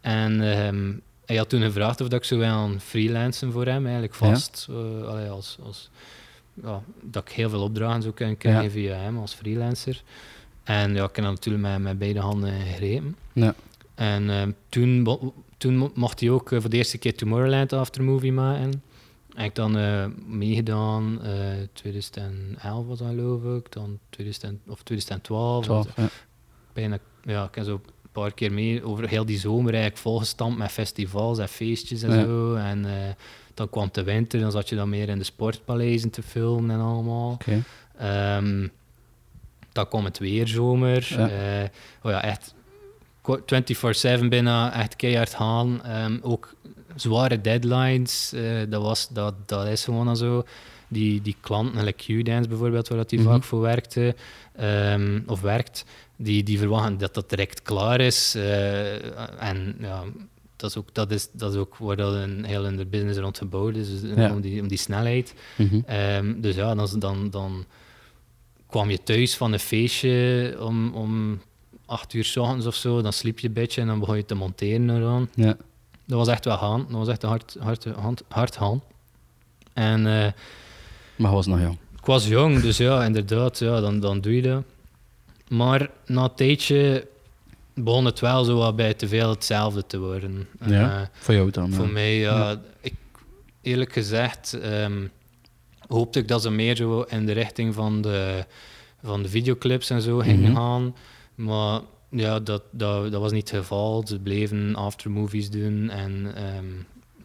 En 0.00 0.40
ehm, 0.52 0.92
hij 1.26 1.36
had 1.36 1.48
toen 1.48 1.62
gevraagd 1.62 2.00
of 2.00 2.08
dat 2.08 2.18
ik 2.20 2.24
zou 2.26 2.40
willen 2.40 2.80
freelancen 2.80 3.52
voor 3.52 3.66
hem, 3.66 3.82
eigenlijk 3.84 4.14
Ja. 4.20 4.28
vast. 4.28 4.66
eh, 4.70 5.08
allee, 5.08 5.28
als, 5.28 5.58
als, 5.62 5.90
ja, 6.62 6.82
dat 7.02 7.28
ik 7.28 7.34
heel 7.34 7.50
veel 7.50 7.62
opdrachten 7.62 8.02
zou 8.02 8.14
kunnen 8.14 8.36
krijgen 8.36 8.62
Ja. 8.64 8.70
via 8.70 8.94
hem 8.96 9.18
als 9.18 9.34
freelancer. 9.34 10.02
En 10.64 10.94
ja, 10.94 11.04
ik 11.04 11.16
heb 11.16 11.24
natuurlijk 11.24 11.64
met, 11.64 11.78
met 11.78 11.98
beide 11.98 12.20
handen 12.20 12.52
gegrepen. 12.60 13.16
Ja. 13.32 13.54
En 13.94 14.30
ehm, 14.30 14.50
toen, 14.68 15.08
toen 15.58 15.76
mo- 15.76 15.92
mocht 15.94 16.20
hij 16.20 16.30
ook 16.30 16.52
eh, 16.52 16.60
voor 16.60 16.70
de 16.70 16.76
eerste 16.76 16.98
keer 16.98 17.14
Tomorrowland 17.14 17.72
Aftermovie 17.72 18.32
maken. 18.32 18.82
Heb 19.34 19.46
ik 19.46 19.54
dan 19.54 19.78
eh, 19.78 20.04
meegedaan, 20.26 21.22
eh 21.22 21.32
2011 21.72 22.86
was 22.86 22.98
dat 22.98 23.08
geloof 23.08 23.42
ik, 23.58 23.72
dan 23.72 23.98
2000, 24.10 24.60
of 24.68 24.82
2012. 24.82 25.64
Twaalf, 25.64 25.88
ja. 25.96 26.08
Bijna, 26.72 26.98
ja, 27.22 27.44
ik 27.44 27.54
heb 27.54 27.64
zo 27.64 27.80
paar 28.12 28.32
keer 28.34 28.52
mee 28.52 28.84
over 28.84 29.08
heel 29.08 29.24
die 29.24 29.38
zomer 29.38 29.72
eigenlijk 29.72 30.02
volgestampt 30.02 30.58
met 30.58 30.70
festivals 30.70 31.38
en 31.38 31.48
feestjes 31.48 32.02
en 32.02 32.10
Ja. 32.12 32.22
zo. 32.24 32.54
En 32.54 32.84
eh, 32.84 33.10
dan 33.54 33.70
kwam 33.70 33.88
de 33.92 34.02
winter, 34.02 34.40
dan 34.40 34.50
zat 34.50 34.68
je 34.68 34.76
dan 34.76 34.88
meer 34.88 35.08
in 35.08 35.18
de 35.18 35.24
sportpaleizen 35.24 36.10
te 36.10 36.22
filmen 36.22 36.70
en 36.70 36.80
allemaal. 36.82 37.38
Ehm, 37.98 38.68
dan 39.72 39.88
kwam 39.88 40.04
het 40.04 40.18
weer 40.18 40.48
zomer. 40.48 41.06
Ja. 41.10 41.28
Eh, 41.28 41.68
oh 42.02 42.10
ja, 42.10 42.22
echt 42.22 42.54
ko- 43.20 43.40
24-7 43.46 44.28
bijna, 44.28 44.72
echt 44.74 44.96
keihard 44.96 45.34
gaan. 45.34 45.82
Ehm, 45.84 46.18
ook 46.22 46.54
zware 46.96 47.40
deadlines, 47.40 48.32
eh, 48.32 48.42
dat, 48.68 48.82
was, 48.82 49.08
dat, 49.08 49.34
dat 49.48 49.66
is 49.66 49.84
gewoon 49.84 50.08
al 50.08 50.16
zo. 50.16 50.44
Die, 50.88 51.22
die 51.22 51.36
klanten, 51.40 51.84
like 51.84 52.20
Q-Dance 52.22 52.48
bijvoorbeeld, 52.48 52.88
waar 52.88 52.98
dat 52.98 53.10
die 53.10 53.18
Mhm. 53.20 53.28
vaak 53.28 53.42
voor 53.44 53.60
werkte, 53.60 54.14
ehm, 54.56 55.20
of 55.26 55.40
werkt, 55.40 55.84
die, 56.16 56.42
die 56.42 56.58
verwachten 56.58 56.98
dat 56.98 57.14
dat 57.14 57.28
direct 57.30 57.62
klaar 57.62 58.00
is. 58.00 58.34
eh, 58.34 59.42
en 59.48 59.76
ja, 59.80 60.02
dat 60.56 60.70
is, 60.70 60.76
ook, 60.76 60.88
dat, 60.94 61.10
is, 61.10 61.28
dat 61.32 61.52
is 61.52 61.58
ook 61.58 61.76
waar 61.76 61.96
dat 61.96 62.14
een 62.14 62.44
heel 62.44 62.66
in 62.66 62.76
de 62.76 62.86
business 62.86 63.18
rond 63.18 63.38
gebouwd 63.38 63.76
is, 63.76 64.00
dus, 64.00 64.10
Ja. 64.16 64.30
om, 64.32 64.40
die, 64.40 64.60
om 64.62 64.68
die 64.68 64.78
snelheid. 64.78 65.34
Mhm. 65.56 65.80
Ehm, 65.86 66.40
dus 66.40 66.54
ja, 66.54 66.74
dan, 66.74 66.88
dan, 66.98 67.30
dan 67.30 67.64
kwam 68.66 68.90
je 68.90 69.02
thuis 69.02 69.36
van 69.36 69.52
een 69.52 69.58
feestje 69.58 70.56
om, 70.60 70.94
om 70.94 71.40
acht 71.86 72.12
uur 72.12 72.24
s 72.24 72.36
ochtends 72.36 72.66
of 72.66 72.74
zo. 72.74 73.02
Dan 73.02 73.12
sliep 73.12 73.38
je 73.38 73.46
een 73.46 73.52
beetje 73.52 73.80
en 73.80 73.86
dan 73.86 73.98
begon 73.98 74.16
je 74.16 74.24
te 74.24 74.34
monteren 74.34 74.90
eraan. 74.90 75.28
Ja. 75.34 75.56
Dat 76.12 76.20
was 76.26 76.34
echt 76.34 76.44
wel 76.44 76.56
gaan. 76.58 76.80
Dat 76.88 76.96
was 76.98 77.08
echt 77.08 77.22
hard, 77.22 77.56
hard, 77.60 77.84
hard, 77.84 78.22
hard 78.28 78.56
gaan. 78.56 78.82
En 79.72 80.06
eh, 80.06 80.32
Maar 81.16 81.32
was 81.32 81.46
nog 81.46 81.60
jong. 81.60 81.78
ik 81.98 82.04
was 82.04 82.26
jong, 82.28 82.60
dus 82.60 82.76
ja, 82.76 83.04
inderdaad, 83.04 83.58
ja, 83.58 83.80
dan, 83.80 84.00
dan 84.00 84.20
doe 84.20 84.34
je 84.36 84.42
dat. 84.42 84.62
Maar 85.48 85.90
na 86.06 86.22
een 86.24 86.34
tijdje 86.34 87.06
begon 87.74 88.04
het 88.04 88.20
wel 88.20 88.44
zo 88.44 88.56
wat 88.56 88.76
bij 88.76 88.94
te 88.94 89.08
veel 89.08 89.30
hetzelfde 89.30 89.86
te 89.86 89.98
worden. 89.98 90.48
Ja, 90.66 91.00
Eh, 91.00 91.06
Voor 91.12 91.34
jou 91.34 91.50
dan. 91.50 91.72
voor 91.72 91.86
ja. 91.86 91.90
mij, 91.92 92.14
ja, 92.18 92.60
ik, 92.80 92.94
eerlijk 93.60 93.92
gezegd, 93.92 94.52
ehm, 94.52 95.06
hoopte 95.88 96.18
ik 96.18 96.28
dat 96.28 96.42
ze 96.42 96.50
meer 96.50 96.76
zo 96.76 97.00
in 97.00 97.26
de 97.26 97.32
richting 97.32 97.74
van 97.74 98.02
de, 98.02 98.44
van 99.02 99.22
de 99.22 99.28
videoclips 99.28 99.90
en 99.90 100.02
zo 100.02 100.18
gingen 100.18 100.50
Mhm. 100.50 100.56
gaan. 100.60 100.94
Maar 101.34 101.80
ja, 102.12 102.40
dat, 102.40 102.62
dat, 102.70 103.12
dat 103.12 103.20
was 103.20 103.32
niet 103.32 103.50
het 103.50 103.58
geval. 103.58 104.06
Ze 104.06 104.18
bleven 104.18 104.74
aftermovies 104.74 105.50
doen 105.50 105.90
en 105.90 106.34
ehm 106.34 106.66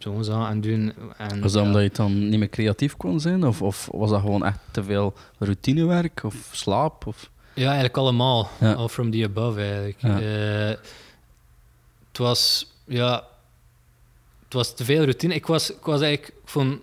zo'n 0.02 0.24
zaken 0.24 0.60
doen. 0.60 0.92
En, 1.16 1.40
Was 1.40 1.52
dat 1.52 1.62
ja, 1.62 1.68
omdat 1.68 1.82
je 1.82 1.90
dan 1.92 2.28
niet 2.28 2.38
meer 2.38 2.48
creatief 2.48 2.96
kon 2.96 3.20
zijn? 3.20 3.46
Of, 3.46 3.62
of 3.62 3.88
was 3.92 4.10
dat 4.10 4.20
gewoon 4.20 4.44
echt 4.44 4.58
te 4.70 4.84
veel 4.84 5.14
routinewerk 5.38 6.24
of 6.24 6.50
slaap? 6.52 7.06
Of... 7.06 7.30
Ja, 7.54 7.64
eigenlijk 7.64 7.96
allemaal. 7.96 8.50
Ja. 8.60 8.72
All 8.72 8.88
from 8.88 9.10
the 9.10 9.24
above, 9.24 9.60
eigenlijk. 9.60 10.00
Ja. 10.00 10.20
Eh, 10.20 10.76
het 12.08 12.18
was, 12.18 12.72
ja... 12.84 13.26
Het 14.44 14.56
was 14.56 14.74
te 14.74 14.84
veel 14.84 15.02
routine. 15.02 15.34
Ik 15.34 15.46
was, 15.46 15.70
ik 15.70 15.84
was 15.84 16.00
eigenlijk... 16.00 16.34
Vond, 16.44 16.80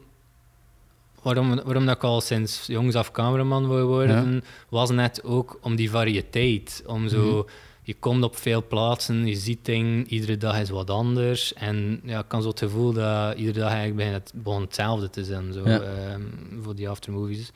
waarom, 1.22 1.56
waarom 1.56 1.86
dat 1.86 1.96
ik 1.96 2.04
al 2.04 2.22
sinds 2.22 2.66
jongs 2.66 2.96
af 2.96 3.12
cameraman 3.12 3.68
wil 3.68 3.88
worden, 3.88 4.44
was 4.70 4.90
net 4.90 5.24
ook 5.24 5.60
om 5.62 5.76
die 5.76 5.90
variëteit. 5.90 6.84
Om 6.86 7.08
zo... 7.08 7.38
Mhm. 7.38 7.52
Je 7.88 7.94
komt 8.00 8.24
op 8.24 8.36
veel 8.38 8.64
plaatsen, 8.68 9.26
je 9.28 9.36
ziet 9.36 9.66
dingen, 9.66 10.08
iedere 10.08 10.38
dag 10.38 10.60
is 10.60 10.70
wat 10.70 10.90
anders. 10.90 11.54
En 11.54 12.00
ja, 12.04 12.20
ik 12.20 12.28
kan 12.28 12.42
zo 12.42 12.48
het 12.50 12.60
gevoel 12.60 12.94
dat 12.94 13.38
iedere 13.38 13.60
dag 13.60 13.68
eigenlijk 13.70 13.98
bijna 13.98 14.14
het, 14.14 14.32
begon 14.36 14.62
hetzelfde 14.62 15.10
te 15.10 15.24
zijn, 15.24 15.54
zo, 15.54 15.70
Ja. 15.70 15.80
ehm, 15.80 16.22
voor 16.62 16.76
die 16.76 16.90
aftermovies. 16.90 17.52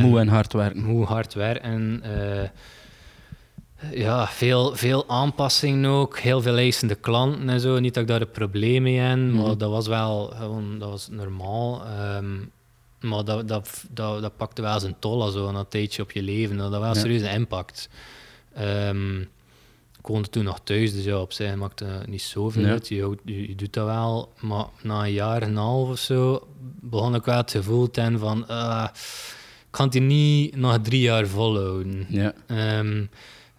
Moe 0.00 0.18
en 0.20 0.28
hard 0.28 0.52
werken. 0.52 0.82
hoe 0.84 1.04
hard 1.04 1.34
werken. 1.34 2.02
eh, 2.02 2.48
ja, 3.92 4.26
veel, 4.26 4.76
veel 4.76 5.08
aanpassingen 5.08 5.90
ook, 5.90 6.18
heel 6.18 6.42
veel 6.42 6.56
eisende 6.56 6.94
klanten 6.94 7.48
en 7.48 7.60
zo. 7.60 7.78
Niet 7.78 7.94
dat 7.94 8.02
ik 8.02 8.08
daar 8.08 8.20
een 8.20 8.30
probleem 8.30 8.82
mee 8.82 8.98
heb, 8.98 9.16
Mhm. 9.18 9.34
maar 9.36 9.56
dat 9.58 9.70
was 9.70 9.86
wel 9.86 10.32
gewoon 10.36 10.78
dat 10.78 10.90
was 10.90 11.08
normaal. 11.10 11.84
Ehm, 11.84 12.34
maar 13.00 13.24
dat, 13.24 13.48
dat, 13.48 13.84
dat, 13.90 14.22
dat 14.22 14.36
pakte 14.36 14.62
wel 14.62 14.80
zijn 14.80 14.96
tol 14.98 15.30
zo, 15.30 15.48
een 15.48 15.68
tijdje 15.68 16.02
op 16.02 16.10
je 16.10 16.22
leven. 16.22 16.56
Dat 16.56 16.70
had 16.72 16.80
wel 16.80 16.94
Ja. 16.94 17.00
serieus 17.00 17.22
een 17.22 17.30
impact. 17.34 17.88
Ehm, 18.54 19.22
ik 20.06 20.12
woonde 20.12 20.28
toen 20.28 20.44
nog 20.44 20.60
thuis, 20.64 20.92
dus 20.92 21.04
ja, 21.04 21.20
op 21.20 21.32
zich 21.32 21.54
maakte 21.54 21.84
het 21.84 22.06
niet 22.06 22.22
zoveel 22.22 22.64
uit. 22.64 22.88
Je, 22.88 23.16
je, 23.24 23.48
je 23.48 23.54
doet 23.54 23.72
dat 23.72 23.86
wel, 23.86 24.32
maar 24.40 24.64
na 24.82 25.04
een 25.04 25.12
jaar 25.12 25.42
en 25.42 25.48
een 25.48 25.56
half 25.56 25.88
of 25.88 25.98
zo 25.98 26.46
begon 26.80 27.14
ik 27.14 27.24
wel 27.24 27.36
het 27.36 27.50
gevoel 27.50 27.90
te 27.90 28.00
hebben 28.00 28.20
van... 28.20 28.46
ah, 28.48 28.88
ik 29.60 29.66
kan 29.70 29.84
het 29.84 29.94
hier 29.94 30.02
niet 30.02 30.56
nog 30.56 30.78
drie 30.82 31.00
jaar 31.00 31.26
volhouden. 31.26 32.06
Ja. 32.08 32.32
Ehm, 32.46 33.04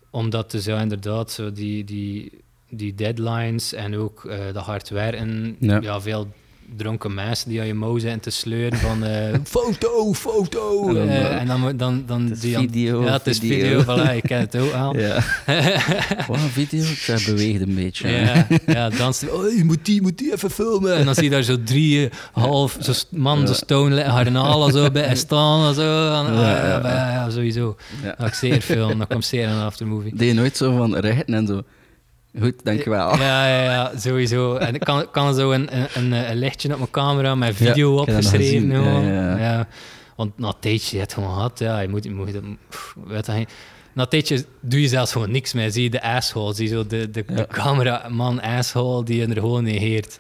omdat 0.10 0.52
dus 0.52 0.66
ja, 0.66 0.82
inderdaad, 0.82 1.32
zo 1.32 1.52
die, 1.52 1.84
die, 1.84 2.32
die 2.70 2.96
deadlines 2.96 3.74
en 3.74 3.96
ook 3.96 4.26
eh 4.26 4.40
dat 4.54 4.64
hard 4.64 4.90
werken, 4.90 5.56
Ja. 5.60 5.80
ja. 5.82 6.02
veel 6.02 6.28
dronken 6.76 7.14
mensen 7.14 7.50
die 7.50 7.60
aan 7.60 7.68
je 7.68 7.74
mouw 7.74 7.98
zijn 7.98 8.20
te 8.20 8.30
sleuren 8.30 8.78
van 8.78 9.04
eh, 9.04 9.34
foto, 9.56 10.14
foto. 10.14 10.88
En 10.90 10.96
dan, 10.96 11.08
eh, 11.08 11.26
eh, 11.26 11.40
en 11.40 11.48
dan, 11.48 11.78
dan, 11.78 12.04
dan 12.06 12.22
het 12.24 12.32
is 12.34 12.40
die 12.40 12.58
aan- 12.58 12.62
video, 12.62 13.04
Ja, 13.04 13.12
het 13.12 13.28
is 13.28 13.40
video. 13.40 13.80
video, 13.80 13.82
voilà, 13.98 14.16
ik 14.16 14.24
ken 14.24 14.40
het 14.40 14.56
ook 14.58 14.72
al. 14.84 14.98
Ja. 14.98 15.14
Wat 16.28 16.38
een 16.38 16.50
video? 16.50 16.84
Het 17.06 17.26
beweegt 17.26 17.62
een 17.62 17.76
beetje. 17.76 18.08
Ja, 18.10 18.48
ja 18.66 18.90
dansen. 18.90 19.34
Oh, 19.36 19.58
je 19.58 19.64
moet 19.64 19.86
die, 19.86 19.96
je 19.96 20.02
moet 20.02 20.18
die 20.18 20.34
even 20.34 20.52
filmen. 20.52 20.96
En 20.96 21.06
dan 21.06 21.14
zie 21.16 21.24
je 21.24 21.30
daar 21.30 21.44
zo 21.44 21.64
drie, 21.64 22.10
eh, 22.10 22.18
half, 22.32 22.78
zo 22.82 22.94
man, 23.10 23.40
Ja. 23.40 23.46
zo 23.46 23.54
stone, 23.54 24.04
garnalen 24.04 24.72
zo 24.72 24.92
bij 24.92 25.16
staan 25.16 25.68
en 25.68 25.74
zo. 25.76 25.82
En, 26.14 26.34
Ja, 26.34 26.42
ja, 26.42 26.58
ja, 26.68 26.68
ja, 26.68 26.80
ja. 26.84 27.12
ja, 27.12 27.30
sowieso. 27.30 27.76
Ja. 28.04 28.16
Dat 28.18 28.28
ik 28.28 28.34
zeer 28.34 28.62
film, 28.62 28.98
dat 28.98 29.08
komt 29.08 29.26
zeer 29.26 29.44
in 29.44 29.50
een 29.50 29.62
aftermovie. 29.66 30.16
Deed 30.16 30.28
je 30.28 30.34
nooit 30.34 30.58
zo 30.58 30.78
van 30.78 30.96
rechten 30.96 31.34
en 31.34 31.48
zo? 31.48 31.62
Goed, 32.42 32.54
dankjewel. 32.64 33.18
Ja, 33.18 33.48
ja, 33.48 33.64
ja, 33.64 33.92
sowieso. 33.98 34.56
En 34.56 34.76
ik 34.76 34.80
kan, 34.82 35.12
kan 35.12 35.36
zo 35.36 35.52
een, 35.52 35.78
een, 35.78 35.88
een, 35.94 36.12
een 36.30 36.38
lichtje 36.38 36.72
op 36.72 36.78
mijn 36.78 36.92
camera 36.92 37.36
met 37.36 37.56
video 37.56 37.94
Ja, 37.96 38.02
opgeschreven. 38.02 38.72
gewoon. 38.72 39.06
Ja, 39.06 39.38
ja. 39.38 39.68
Want 40.16 40.38
na 40.38 40.48
een 40.48 40.54
tijdje, 40.60 40.96
je 40.96 41.02
het 41.02 41.14
gewoon 41.14 41.34
gehad, 41.34 41.60
ja, 41.60 41.80
je 41.80 41.88
moet, 41.90 42.04
je 42.04 42.12
moet 42.12 42.32
pff, 42.70 42.96
weet 43.06 43.26
dat. 43.26 43.36
Na 43.94 44.04
een 44.04 44.10
tijdje 44.10 44.46
doe 44.62 44.82
je 44.82 44.88
zelfs 44.88 45.12
gewoon 45.12 45.32
niks 45.32 45.54
meer. 45.54 45.72
Zie 45.72 45.84
je 45.84 45.90
de 45.90 46.02
asshole, 46.04 46.54
zie 46.54 46.68
je 46.70 46.74
zo 46.76 46.88
de, 46.88 47.12
de, 47.12 47.24
Ja. 47.28 47.36
de 47.36 47.48
cameraman 47.48 48.42
asshole 48.42 49.04
die 49.04 49.18
je 49.20 49.26
er 49.28 49.34
gewoon 49.40 49.64
negeert. 49.64 50.18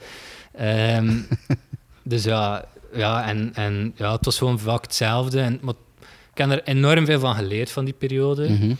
Ehm, 0.55 1.13
dus 2.03 2.23
ja, 2.23 2.65
ja, 2.93 3.27
en, 3.27 3.51
en 3.53 3.93
ja, 3.95 4.11
het 4.15 4.25
was 4.25 4.37
gewoon 4.37 4.59
vaak 4.59 4.81
hetzelfde. 4.83 5.41
En, 5.41 5.59
maar 5.61 5.73
ik 6.33 6.37
heb 6.37 6.49
er 6.51 6.63
enorm 6.63 7.05
veel 7.05 7.19
van 7.19 7.35
geleerd 7.35 7.71
van 7.71 7.85
die 7.85 7.93
periode. 7.93 8.49
Mhm. 8.49 8.73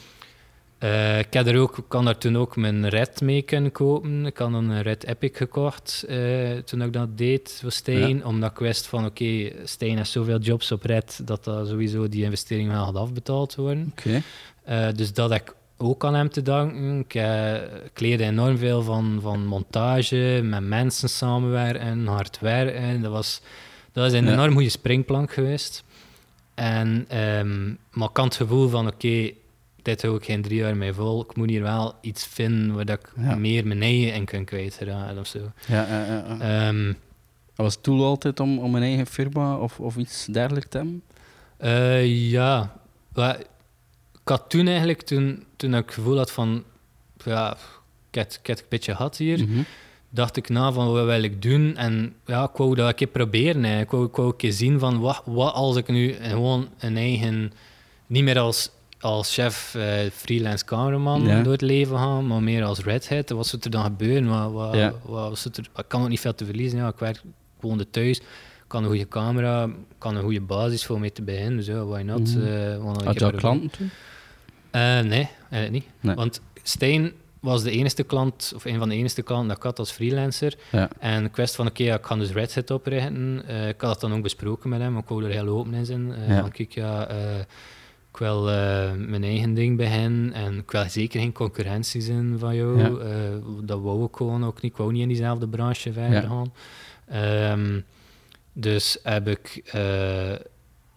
Eh, 0.77 1.19
ik, 1.19 1.33
heb 1.33 1.47
er 1.47 1.59
ook, 1.59 1.77
kan 1.87 2.05
daar 2.05 2.17
toen 2.17 2.37
ook 2.37 2.55
mijn 2.55 2.89
Red 2.89 3.21
mee 3.21 3.41
kunnen 3.41 3.71
kopen. 3.71 4.25
Ik 4.25 4.37
had 4.37 4.53
een 4.53 4.81
Red 4.81 5.03
Epic 5.05 5.31
gekocht 5.37 6.05
eh, 6.07 6.17
toen 6.65 6.81
ik 6.81 6.93
dat 6.93 7.17
deed 7.17 7.57
voor 7.61 7.71
Stijn. 7.71 8.25
Omdat 8.25 8.51
ik 8.51 8.57
wist 8.57 8.87
van 8.87 9.05
oké, 9.05 9.51
Stijn 9.63 9.97
heeft 9.97 10.09
zoveel 10.09 10.39
jobs 10.39 10.71
op 10.71 10.83
Red 10.83 11.19
dat 11.27 11.43
dat 11.43 11.67
sowieso 11.67 12.09
die 12.09 12.23
investering 12.23 12.69
wel 12.71 12.85
gaat 12.85 12.95
afbetaald 12.95 13.55
worden. 13.55 13.93
Eh, 14.63 14.87
dus 14.95 15.13
dat 15.13 15.29
heb 15.29 15.41
ik 15.41 15.55
ook 15.77 16.05
aan 16.05 16.13
hem 16.15 16.29
te 16.29 16.41
danken. 16.41 16.99
Ik, 16.99 17.13
ik 17.85 17.99
leerde 17.99 18.23
enorm 18.23 18.57
veel 18.57 18.81
van, 18.81 19.19
van 19.21 19.45
montage, 19.45 20.39
met 20.43 20.63
mensen 20.67 21.09
samenwerken, 21.09 22.07
hard 22.07 22.39
werken. 22.39 23.01
Dat 23.01 23.11
was, 23.11 23.41
dat 23.91 24.05
is 24.05 24.13
een 24.19 24.25
Ja. 24.25 24.31
enorm 24.31 24.53
goede 24.53 24.69
springplank 24.69 25.33
geweest. 25.33 25.83
En, 26.53 27.05
ehm, 27.07 27.65
maar 27.91 28.09
ik 28.09 28.17
had 28.17 28.25
het 28.25 28.35
gevoel 28.35 28.69
van, 28.69 28.87
oké, 28.87 29.31
dit 29.87 30.01
hou 30.01 30.15
ik 30.15 30.23
geen 30.25 30.41
drie 30.41 30.57
jaar 30.59 30.77
mee 30.77 30.93
vol. 30.93 31.21
Ik 31.21 31.35
moet 31.35 31.49
hier 31.49 31.61
wel 31.61 31.95
iets 32.01 32.25
vinden 32.25 32.75
waar 32.75 32.85
dat 32.85 32.99
ik 32.99 33.11
Ja. 33.23 33.35
meer 33.35 33.67
mijn 33.67 33.81
eigen 33.81 34.13
in 34.13 34.25
kan 34.25 34.45
kwijtraden 34.45 35.19
of 35.19 35.27
zo. 35.27 35.39
Ja, 35.67 35.87
ja, 35.87 36.05
ja, 36.05 36.25
ja. 36.39 36.67
Ehm, 36.67 36.93
Was 37.55 37.73
het 37.75 37.83
doel 37.83 38.05
altijd 38.05 38.39
om, 38.39 38.59
om 38.59 38.75
een 38.75 38.81
eigen 38.83 39.05
firma 39.07 39.57
of, 39.57 39.79
of 39.79 39.95
iets 39.97 40.25
dergelijks 40.25 40.69
te 40.69 40.77
hebben? 40.77 41.01
Eh, 41.57 42.29
ja, 42.31 42.75
ik 43.15 44.23
had 44.23 44.43
toen 44.49 44.67
eigenlijk, 44.67 45.01
toen, 45.01 45.43
toen 45.55 45.75
ik 45.75 45.85
het 45.85 45.93
gevoel 45.93 46.17
had 46.17 46.31
van, 46.31 46.63
ja, 47.25 47.57
ik 48.09 48.15
heb, 48.15 48.31
ik 48.31 48.47
heb 48.47 48.57
een 48.59 48.65
beetje 48.69 48.95
gehad 48.95 49.17
hier, 49.17 49.39
Mhm. 49.47 49.61
dacht 50.09 50.37
ik 50.37 50.49
na 50.49 50.71
van 50.71 50.91
wat 50.91 51.05
wil 51.05 51.23
ik 51.23 51.41
doen 51.41 51.75
en 51.77 52.13
ja, 52.25 52.43
ik 52.43 52.55
wou 52.57 52.75
dat 52.75 52.87
een 52.87 52.95
keer 52.95 53.07
proberen. 53.07 53.63
hè. 53.63 53.79
Ik 53.79 53.89
wou, 53.91 54.05
ik 54.05 54.15
wou 54.15 54.27
een 54.29 54.35
keer 54.35 54.51
zien 54.53 54.79
van 54.79 54.99
wat, 54.99 55.21
wat 55.25 55.53
als 55.53 55.75
ik 55.75 55.87
nu 55.87 56.13
gewoon 56.13 56.69
een 56.79 56.97
eigen, 56.97 57.51
niet 58.07 58.23
meer 58.23 58.39
als, 58.39 58.69
als 58.99 59.33
chef 59.33 59.75
eh, 59.75 60.09
freelance 60.13 60.65
cameraman 60.65 61.21
Ja. 61.23 61.41
door 61.43 61.51
het 61.51 61.61
leven 61.61 61.97
gaan, 61.97 62.27
maar 62.27 62.43
meer 62.43 62.63
als 62.63 62.79
redhead. 62.83 63.29
Wat 63.29 63.47
zou 63.47 63.61
er 63.65 63.69
dan 63.69 63.83
gebeuren? 63.83 64.27
Wat, 64.29 64.51
wat, 64.51 64.73
Ja. 64.75 64.93
wat 65.05 65.37
zou 65.39 65.53
er, 65.57 65.69
ik 65.81 65.85
kan 65.87 66.01
ook 66.01 66.09
niet 66.09 66.19
veel 66.19 66.35
te 66.35 66.45
verliezen. 66.45 66.79
Ja, 66.79 66.87
ik 66.87 66.99
werk 66.99 67.21
gewoon 67.61 67.85
thuis. 67.91 68.21
Kan 68.67 68.83
een 68.83 68.89
goede 68.89 69.07
camera, 69.07 69.63
ik 69.63 69.71
kan 69.97 70.15
een 70.15 70.23
goede 70.23 70.41
basis 70.41 70.85
voor 70.85 70.99
mee 70.99 71.11
te 71.11 71.21
beginnen. 71.21 71.55
Dus 71.57 71.65
ja, 71.65 71.85
why 71.85 72.01
not? 72.01 72.35
Mhm. 72.35 72.45
eh, 72.45 73.05
Had 73.05 73.19
je 73.19 73.25
al 73.25 73.31
klanten 73.31 73.69
toen? 73.69 73.89
Eh, 74.71 74.81
nee, 74.99 75.29
eigenlijk 75.49 75.71
niet. 75.71 75.85
Nee. 75.99 76.15
Want 76.15 76.41
Stijn 76.63 77.11
was 77.39 77.63
de 77.63 77.71
enige 77.71 78.03
klant, 78.03 78.51
of 78.55 78.65
een 78.65 78.77
van 78.79 78.89
de 78.89 78.95
enige 78.95 79.21
klanten 79.21 79.47
dat 79.47 79.57
ik 79.57 79.63
had 79.63 79.79
als 79.79 79.91
freelancer. 79.91 80.53
Ja. 80.71 80.89
En 80.99 81.25
ik 81.25 81.35
wist 81.35 81.55
van, 81.55 81.67
oké, 81.67 81.83
ja, 81.83 81.95
ik 81.95 82.05
ga 82.05 82.15
dus 82.15 82.31
Red 82.31 82.55
Hat 82.55 82.71
oprichten. 82.71 83.43
Ik 83.67 83.81
had 83.81 83.91
het 83.91 83.99
dan 83.99 84.13
ook 84.13 84.21
besproken 84.21 84.69
met 84.69 84.79
hem, 84.79 84.97
ik 84.97 85.07
wou 85.07 85.23
er 85.25 85.31
heel 85.31 85.47
open 85.47 85.73
in 85.73 85.85
zijn. 85.85 86.13
Ja. 86.27 86.39
Van, 86.41 86.51
kijk, 86.51 86.71
ja, 86.73 87.07
ik 88.17 88.23
wil 88.23 88.49
eh, 88.49 88.91
mijn 88.93 89.23
eigen 89.23 89.53
ding 89.53 89.77
beginnen 89.77 90.33
en 90.33 90.57
ik 90.57 90.71
wil 90.71 90.89
zeker 90.89 91.19
geen 91.19 91.31
concurrentie 91.31 92.01
zijn 92.01 92.39
van 92.39 92.55
jou. 92.55 92.79
Ja. 92.79 92.87
Eh, 92.87 93.35
dat 93.63 93.81
wou 93.81 94.03
ik 94.05 94.15
gewoon 94.15 94.45
ook 94.45 94.61
niet. 94.61 94.71
Ik 94.71 94.77
wou 94.77 94.91
niet 94.91 95.01
in 95.01 95.07
diezelfde 95.07 95.47
branche 95.47 95.93
verder 95.93 96.21
Ja. 96.21 96.27
gaan. 96.27 96.53
Ehm, 97.07 97.79
dus 98.53 98.97
heb 99.03 99.27
ik 99.27 99.61
eh, 99.65 100.35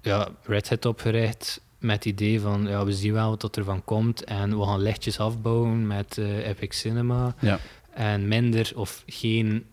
ja, 0.02 0.28
Red 0.42 0.68
Hat 0.68 0.84
opgericht 0.84 1.60
met 1.78 1.94
het 1.94 2.04
idee 2.04 2.40
van 2.40 2.66
ja, 2.66 2.84
we 2.84 2.92
zien 2.92 3.12
wel 3.12 3.30
wat 3.30 3.56
er 3.56 3.64
van 3.64 3.84
komt 3.84 4.24
en 4.24 4.58
we 4.58 4.64
gaan 4.64 4.80
lichtjes 4.82 5.18
afbouwen 5.20 5.86
met 5.86 6.18
Epic 6.44 6.78
Cinema 6.78 7.34
Ja. 7.40 7.58
en 7.94 8.28
minder 8.28 8.72
of 8.74 9.02
geen 9.06 9.64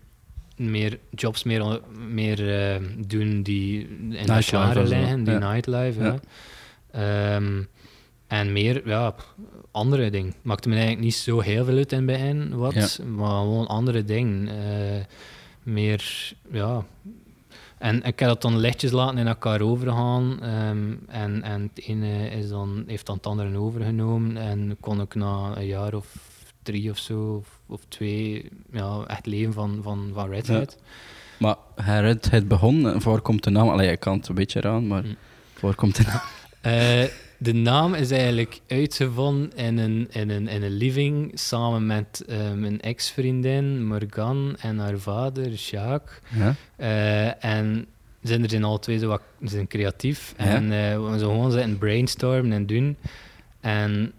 meer 0.55 0.99
jobs 1.09 1.43
meer, 1.43 1.81
meer 2.09 2.37
doen 3.07 3.41
die 3.41 3.87
in 3.87 4.09
de 4.25 4.41
jaren 4.51 4.87
liggen, 4.87 5.23
die 5.23 5.33
ja. 5.33 5.51
nightlife. 5.51 6.19
Ehm, 6.91 7.61
en 8.27 8.51
meer, 8.53 8.87
ja, 8.87 9.15
andere 9.71 10.09
dingen. 10.09 10.33
Maakte 10.41 10.69
me 10.69 10.75
eigenlijk 10.75 11.03
niet 11.05 11.15
zo 11.15 11.39
heel 11.39 11.65
veel 11.65 11.77
uit 11.77 11.91
in 11.91 11.97
het 11.97 12.05
begin, 12.07 12.55
wat, 12.55 12.73
Ja. 12.97 13.05
maar 13.05 13.29
gewoon 13.39 13.67
andere 13.67 14.03
dingen. 14.03 14.47
Eh, 14.47 15.03
meer, 15.63 16.31
ja. 16.51 16.85
En 17.77 17.95
ik 18.03 18.19
heb 18.19 18.29
dat 18.29 18.41
dan 18.41 18.57
lichtjes 18.57 18.91
laten 18.91 19.17
in 19.17 19.27
elkaar 19.27 19.61
overgaan. 19.61 20.41
ehm, 20.41 20.93
en, 21.07 21.43
en 21.43 21.61
het 21.73 21.85
ene 21.85 22.29
is 22.29 22.49
dan, 22.49 22.83
heeft 22.87 23.05
dan 23.05 23.15
het 23.15 23.25
andere 23.27 23.57
overgenomen. 23.57 24.37
En 24.37 24.77
kon 24.79 25.01
ik 25.01 25.15
na 25.15 25.51
een 25.57 25.65
jaar 25.65 25.93
of 25.93 26.13
drie 26.63 26.89
of 26.91 26.97
zo, 26.97 27.35
of, 27.35 27.59
of 27.65 27.81
twee, 27.87 28.49
ja, 28.71 29.03
echt 29.07 29.25
leven 29.25 29.53
van, 29.53 29.79
van, 29.83 30.09
van 30.13 30.29
Red 30.29 30.47
Ja. 30.47 30.53
Hat. 30.57 30.77
Maar 31.39 31.55
Red 31.75 32.31
het 32.31 32.47
begon, 32.47 32.87
en 32.89 33.01
voor 33.01 33.21
komt 33.21 33.43
de 33.43 33.49
naam? 33.49 33.69
Allee, 33.69 33.91
ik 33.91 33.99
kan 33.99 34.17
het 34.17 34.27
een 34.27 34.35
beetje 34.35 34.59
eraan, 34.59 34.87
maar 34.87 35.03
Hm. 35.03 35.13
voor 35.53 35.75
komt 35.75 35.95
de 35.95 36.03
naam? 36.03 36.21
Eh, 36.67 37.03
de 37.37 37.53
naam 37.53 37.93
is 37.93 38.11
eigenlijk 38.11 38.59
uitgevonden 38.67 39.51
in 39.55 39.77
een, 39.77 40.07
in 40.11 40.29
een, 40.29 40.47
in 40.47 40.63
een 40.63 40.71
living 40.71 41.31
samen 41.33 41.85
met 41.85 42.23
eh, 42.27 42.51
mijn 42.53 42.81
ex-vriendin 42.81 43.85
Morgan 43.87 44.55
en 44.59 44.77
haar 44.77 44.97
vader 44.97 45.51
Jacques. 45.51 46.19
Ja? 46.35 46.55
Eh, 46.75 47.45
en 47.45 47.85
zijn 48.21 48.43
er 48.43 48.49
zijn 48.49 48.63
alle 48.63 48.79
twee 48.79 48.99
zo 48.99 49.07
wat 49.07 49.21
ze 49.41 49.47
zijn 49.47 49.67
creatief. 49.67 50.33
Ja. 50.37 50.45
En 50.45 50.69
we 51.11 51.19
zo 51.19 51.29
gewoon 51.29 51.51
zitten 51.51 51.77
brainstormen 51.77 52.51
en 52.51 52.65
doen. 52.65 52.97
En 53.61 54.13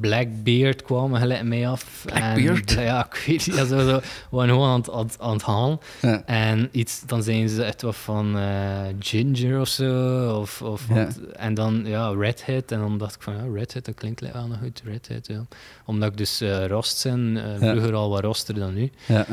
Blackbeard 0.00 0.82
kwam 0.82 1.14
gelijk 1.14 1.42
mee 1.42 1.68
af. 1.68 2.04
Blackbeard? 2.04 2.76
En, 2.76 2.82
ja, 2.90 3.04
ik 3.04 3.22
weet 3.26 3.46
niet. 3.46 3.56
Ja, 3.56 3.64
zo, 3.64 3.78
zo, 3.78 3.96
we 3.96 4.02
waren 4.30 4.48
gewoon 4.50 4.68
aan 4.70 4.78
het, 4.80 4.90
aan, 4.90 5.06
het- 5.06 5.16
aan 5.20 5.32
het 5.32 5.42
halen. 5.42 5.80
Ja. 6.00 6.22
En 6.26 6.68
iets, 6.72 7.02
dan 7.06 7.22
zijn 7.22 7.48
ze 7.48 7.62
echt 7.64 7.82
wat 7.82 7.96
van 7.96 8.38
eh, 8.38 8.44
Ginger 9.00 9.60
of 9.60 9.68
zo. 9.68 10.30
Of, 10.40 10.62
of 10.62 10.82
Ja. 10.94 11.08
en 11.36 11.54
dan 11.54 11.82
ja, 11.84 12.08
Red 12.18 12.44
Hat. 12.46 12.72
En 12.72 12.78
dan 12.78 12.98
dacht 12.98 13.14
ik 13.14 13.22
van 13.22 13.34
ja, 13.34 13.42
Red 13.54 13.74
Hat, 13.74 13.84
dat 13.84 13.94
klinkt 13.94 14.20
wel 14.32 14.46
nog 14.46 14.58
goed. 14.62 14.82
Red 14.84 15.08
Hat, 15.12 15.26
ja. 15.26 15.46
Omdat 15.84 16.10
ik 16.10 16.16
dus 16.16 16.40
eh 16.40 16.66
rost 16.66 17.02
ben. 17.04 17.36
eh, 17.60 17.68
vroeger 17.70 17.94
al 17.94 18.10
wat 18.10 18.20
roster 18.22 18.54
dan 18.54 18.74
nu. 18.74 18.90
Ja, 19.06 19.26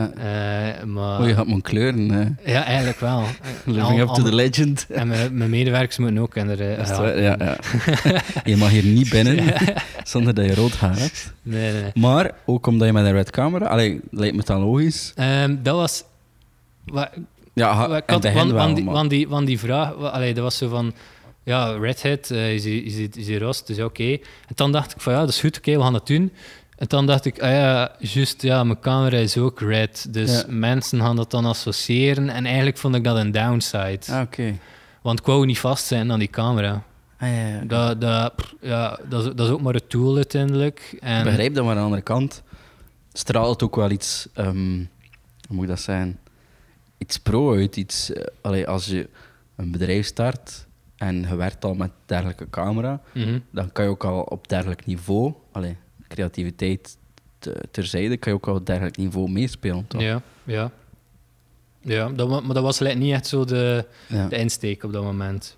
maar, 0.86 1.20
Oh, 1.22 1.28
je 1.28 1.34
gaat 1.34 1.48
mijn 1.48 1.62
kleuren. 1.62 2.40
ja, 2.46 2.64
eigenlijk 2.64 3.00
wel. 3.00 3.24
living 3.66 4.00
up 4.02 4.08
to 4.08 4.24
the 4.24 4.36
legend. 4.36 4.86
En 4.96 5.08
mijn, 5.08 5.38
mijn 5.38 5.50
medewerkers 5.50 5.98
moeten 5.98 6.18
ook 6.20 6.36
ja. 6.90 6.98
waar? 6.98 7.22
Ja, 7.22 7.36
ja. 7.40 7.58
je 8.44 8.58
mag 8.58 8.70
hier 8.70 8.84
niet 8.84 9.10
binnen 9.10 9.54
zonder 10.04 10.34
dat 10.34 10.46
je 10.46 10.55
rood 10.56 10.76
haar 10.78 10.98
hebt. 11.00 11.34
Nee, 11.42 11.72
nee. 11.74 11.92
Maar 11.94 12.32
ook 12.46 12.68
omdat 12.68 12.88
je 12.88 12.94
met 12.94 13.06
een 13.06 13.12
red 13.12 13.30
camera, 13.30 13.66
allee, 13.68 14.00
lijkt 14.12 14.36
me 14.36 14.44
dan 14.44 14.62
logisch. 14.62 15.12
Ehm, 15.16 15.56
dat 15.64 15.76
was... 15.76 16.04
Wa, 16.86 17.12
Ja, 17.54 17.88
wa- 17.88 17.98
ik 17.98 18.04
had, 18.10 18.24
want, 18.24 18.52
wel, 18.52 18.54
want 18.54 18.76
die, 18.76 18.86
want, 18.86 19.10
die, 19.10 19.28
want 19.28 19.48
die 19.48 19.60
vraag... 19.60 19.94
wa- 19.96 20.10
Allee, 20.10 20.34
dat 20.34 20.44
was 20.44 20.58
zo 20.58 20.68
van... 20.70 20.94
Ja, 21.44 21.72
Red 21.78 22.04
Hat, 22.04 22.30
eh, 22.32 22.54
is, 22.54 22.66
is, 22.66 22.96
die, 22.96 23.10
is 23.16 23.26
die 23.26 23.40
rost, 23.40 23.68
dus 23.68 23.76
ja, 23.78 23.86
oké. 23.86 24.12
En 24.12 24.20
dan 24.56 24.72
dacht 24.72 24.92
ik 24.96 25.02
van 25.02 25.14
ja, 25.14 25.20
dat 25.20 25.30
is 25.30 25.40
goed, 25.40 25.58
oké, 25.58 25.76
we 25.76 25.82
gaan 25.82 25.94
dat 25.94 26.08
doen. 26.08 26.32
En 26.78 26.88
dan 26.88 27.06
dacht 27.06 27.26
ik, 27.26 27.42
ah 27.42 27.50
ja, 27.52 27.92
juist, 28.00 28.42
ja, 28.42 28.64
mijn 28.64 28.80
camera 28.80 29.18
is 29.18 29.38
ook 29.38 29.60
red. 29.62 30.08
Dus 30.14 30.32
Ja. 30.32 30.44
mensen 30.48 31.00
gaan 31.00 31.16
dat 31.16 31.32
dan 31.32 31.46
associëren. 31.46 32.30
En 32.30 32.46
eigenlijk 32.46 32.78
vond 32.78 32.96
ik 32.96 33.04
dat 33.04 33.18
een 33.18 33.32
downside. 33.32 34.00
Ah, 34.10 34.22
oké. 34.22 34.58
Want 35.02 35.20
ik 35.20 35.26
wou 35.26 35.46
niet 35.46 35.60
vast 35.60 35.86
zijn 35.86 36.12
aan 36.12 36.20
die 36.20 36.30
camera. 36.30 36.84
Ah, 37.26 37.32
ja, 37.36 37.48
ja. 37.48 37.64
Dat, 37.66 38.02
dat, 38.02 38.36
pff, 38.36 38.54
ja, 38.62 39.00
dat, 39.10 39.26
is, 39.26 39.34
dat 39.36 39.48
is 39.48 39.54
ook 39.54 39.62
maar 39.62 39.76
een 39.76 39.88
tool 39.88 40.16
uiteindelijk. 40.16 40.98
En, 41.00 41.18
Ik 41.18 41.24
begrijp 41.24 41.54
dat, 41.56 41.64
maar 41.64 41.72
aan 41.74 41.78
de 41.80 41.84
andere 41.84 42.02
kant 42.02 42.44
straalt 43.14 43.64
ook 43.64 43.76
wel 43.76 43.90
iets, 43.92 44.28
ehm, 44.34 44.78
hoe 45.48 45.56
moet 45.56 45.64
ik 45.64 45.70
dat 45.70 45.80
zijn, 45.80 46.20
iets 46.98 47.18
pro 47.20 47.56
uit. 47.56 47.76
Iets, 47.76 48.14
eh, 48.14 48.24
allee, 48.42 48.68
als 48.68 48.86
je 48.86 49.10
een 49.56 49.72
bedrijf 49.72 50.06
start 50.06 50.66
en 50.96 51.22
je 51.22 51.36
werkt 51.36 51.66
al 51.66 51.74
met 51.74 51.92
dergelijke 52.06 52.50
camera, 52.50 53.02
Mhm. 53.14 53.40
dan 53.52 53.72
kan 53.72 53.84
je 53.86 53.90
ook 53.92 54.04
al 54.04 54.22
op 54.22 54.48
dergelijk 54.48 54.86
niveau, 54.86 55.34
allee, 55.52 55.76
creativiteit 56.08 56.98
te- 57.40 57.64
terzijde, 57.72 58.18
kan 58.18 58.32
je 58.32 58.38
ook 58.38 58.48
al 58.48 58.56
op 58.56 58.66
dergelijk 58.66 58.98
niveau 58.98 59.30
meespelen. 59.32 59.88
Toch? 59.88 60.02
Ja, 60.02 60.22
ja. 60.44 60.72
Ja, 61.82 62.10
dat, 62.10 62.30
maar 62.44 62.54
dat 62.54 62.64
was 62.64 62.80
niet 62.80 63.14
echt 63.14 63.28
zo 63.28 63.46
de, 63.46 63.86
Ja. 64.08 64.28
de 64.28 64.38
insteek 64.38 64.84
op 64.84 64.92
dat 64.94 65.04
moment. 65.04 65.58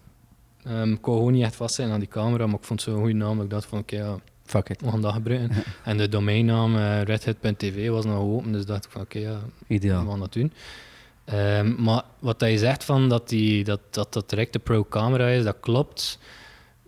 Ehm, 0.68 0.92
ik 0.92 1.06
wou 1.06 1.18
gewoon 1.18 1.34
niet 1.34 1.44
echt 1.44 1.56
vast 1.56 1.76
zijn 1.76 1.90
aan 1.92 2.00
die 2.00 2.08
camera, 2.08 2.46
maar 2.46 2.56
ik 2.60 2.64
vond 2.66 2.82
het 2.82 2.90
zo'n 2.90 3.00
goede 3.00 3.14
naam 3.16 3.36
dat 3.36 3.44
ik 3.46 3.50
dacht 3.52 3.66
van, 3.66 3.80
oké, 3.80 3.96
ja, 3.96 4.16
Fuck 4.46 4.70
it. 4.70 4.82
we 4.82 4.90
gaan 4.90 5.02
dat 5.02 5.14
gebruiken. 5.14 5.56
Ja. 5.56 5.62
En 5.84 5.98
de 5.98 6.10
domeinnaam 6.10 6.76
eh 6.78 7.02
redhat.tv 7.02 7.90
was 7.90 8.06
nog 8.06 8.20
open, 8.20 8.52
dus 8.52 8.66
dacht 8.66 8.86
ik 8.86 8.92
van, 8.92 9.02
oké, 9.02 9.20
ja, 9.20 9.40
we 9.68 9.74
Ideaal. 9.74 10.06
gaan 10.10 10.20
dat 10.20 10.34
doen. 10.34 10.52
Ehm, 11.26 11.84
maar 11.84 12.04
wat 12.20 12.42
je 12.42 12.58
zegt 12.58 12.84
van 12.84 13.10
dat 13.10 13.30
die, 13.30 13.64
dat, 13.64 13.80
dat, 13.90 14.14
dat 14.14 14.30
direct 14.30 14.54
de 14.54 14.60
pro-camera 14.60 15.28
is, 15.28 15.44
dat 15.44 15.58
klopt. 15.60 16.20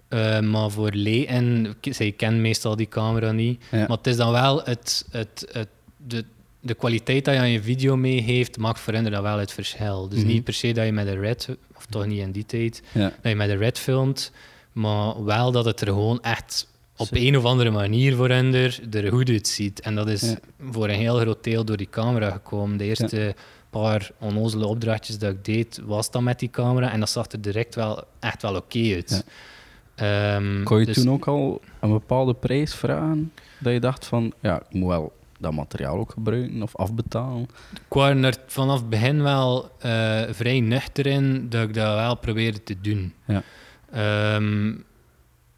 Eh, 0.08 0.40
maar 0.40 0.70
voor 0.70 0.90
en 1.28 1.76
zij 1.82 2.12
kennen 2.12 2.42
meestal 2.42 2.76
die 2.76 2.88
camera 2.88 3.32
niet. 3.32 3.64
Ja. 3.72 3.78
Maar 3.88 3.98
het 3.98 4.08
is 4.08 4.16
dan 4.16 4.32
wel 4.32 4.64
het, 4.64 5.06
het, 5.12 5.48
het, 5.52 5.68
de, 6.08 6.26
de 6.60 6.74
kwaliteit 6.74 7.26
dat 7.26 7.34
je 7.34 7.40
aan 7.40 7.50
je 7.50 7.62
video 7.64 7.96
meegeeft, 7.98 8.58
maakt 8.58 8.80
voor 8.80 8.94
hen 8.94 9.12
dan 9.12 9.22
wel 9.22 9.38
het 9.38 9.52
verschil. 9.52 10.10
Dus 10.10 10.20
Mhm. 10.20 10.28
niet 10.28 10.44
per 10.44 10.54
se 10.54 10.72
dat 10.72 10.86
je 10.86 10.92
met 10.92 11.08
een 11.08 11.20
red, 11.20 11.50
toch 11.90 12.06
niet 12.06 12.20
in 12.20 12.32
die 12.32 12.46
tijd, 12.46 12.84
dat 12.94 13.12
je 13.24 13.36
met 13.36 13.50
een 13.50 13.58
red 13.58 13.80
filmt, 13.80 14.32
maar 14.72 15.24
wel 15.24 15.52
dat 15.52 15.66
het 15.66 15.82
er 15.82 15.88
gewoon 15.88 16.22
echt 16.22 16.68
op 16.98 17.08
Zo. 17.08 17.16
een 17.16 17.38
of 17.38 17.44
andere 17.46 17.70
manier 17.70 18.16
voor 18.16 18.30
hen 18.30 18.54
er, 18.54 18.80
er 18.92 19.10
goed 19.12 19.30
uitziet. 19.30 19.80
En 19.80 19.96
dat 19.96 20.08
is 20.08 20.36
voor 20.72 20.90
een 20.90 20.96
heel 21.00 21.18
groot 21.18 21.44
deel 21.44 21.66
door 21.66 21.78
die 21.78 21.90
camera 21.90 22.30
gekomen. 22.32 22.78
De 22.78 22.84
eerste 22.84 23.36
paar 23.70 24.12
onnozele 24.20 24.66
opdrachtjes 24.66 25.18
dat 25.18 25.32
ik 25.32 25.46
deed, 25.46 25.82
was 25.86 26.12
dan 26.12 26.24
met 26.24 26.40
die 26.40 26.50
camera. 26.50 26.92
En 26.92 27.00
dat 27.00 27.10
zag 27.10 27.32
er 27.32 27.42
direct 27.42 27.76
wel 27.76 28.04
echt 28.20 28.42
wel 28.42 28.56
oké 28.56 28.94
uit. 28.94 29.24
Ehm, 29.96 30.64
Kon 30.64 30.80
je 30.80 30.86
dus- 30.86 30.96
toen 30.96 31.10
ook 31.12 31.28
al 31.28 31.62
een 31.80 31.92
bepaalde 31.92 32.34
prijs 32.34 32.76
vragen? 32.76 33.32
Dat 33.60 33.74
je 33.74 33.80
dacht 33.80 34.06
van, 34.06 34.34
ja, 34.42 34.56
ik 34.70 34.74
moet 34.74 34.88
wel 34.90 35.14
dat 35.40 35.54
materiaal 35.54 35.98
ook 35.98 36.12
gebruiken 36.12 36.62
of 36.62 36.76
afbetalen. 36.76 37.42
Ik 37.74 37.80
was 37.90 38.10
er 38.10 38.36
vanaf 38.48 38.80
het 38.80 38.90
begin 38.90 39.22
wel 39.22 39.72
eh, 39.80 40.22
vrij 40.30 40.60
nuchter 40.60 41.06
in 41.06 41.50
dat 41.50 41.68
ik 41.68 41.74
dat 41.74 41.96
wel 41.96 42.18
probeerde 42.18 42.64
te 42.64 42.76
doen. 42.82 43.14
Ja. 43.28 43.44
Ehm, 43.92 44.74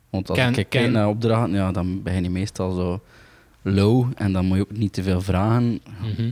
Want 0.09 0.29
als 0.29 0.37
Ken- 0.37 0.47
ik 0.49 0.53
kijk 0.55 0.69
ken- 0.69 0.91
naar 0.91 1.07
opdrachten, 1.07 1.53
ja, 1.53 1.71
dan 1.71 2.03
begin 2.03 2.23
je 2.23 2.29
meestal 2.29 2.71
zo 2.71 3.01
low 3.61 4.11
en 4.15 4.33
dan 4.33 4.45
moet 4.45 4.57
je 4.57 4.63
ook 4.63 4.77
niet 4.77 4.93
te 4.93 5.03
veel 5.03 5.21
vragen. 5.21 5.81
mhm, 6.01 6.31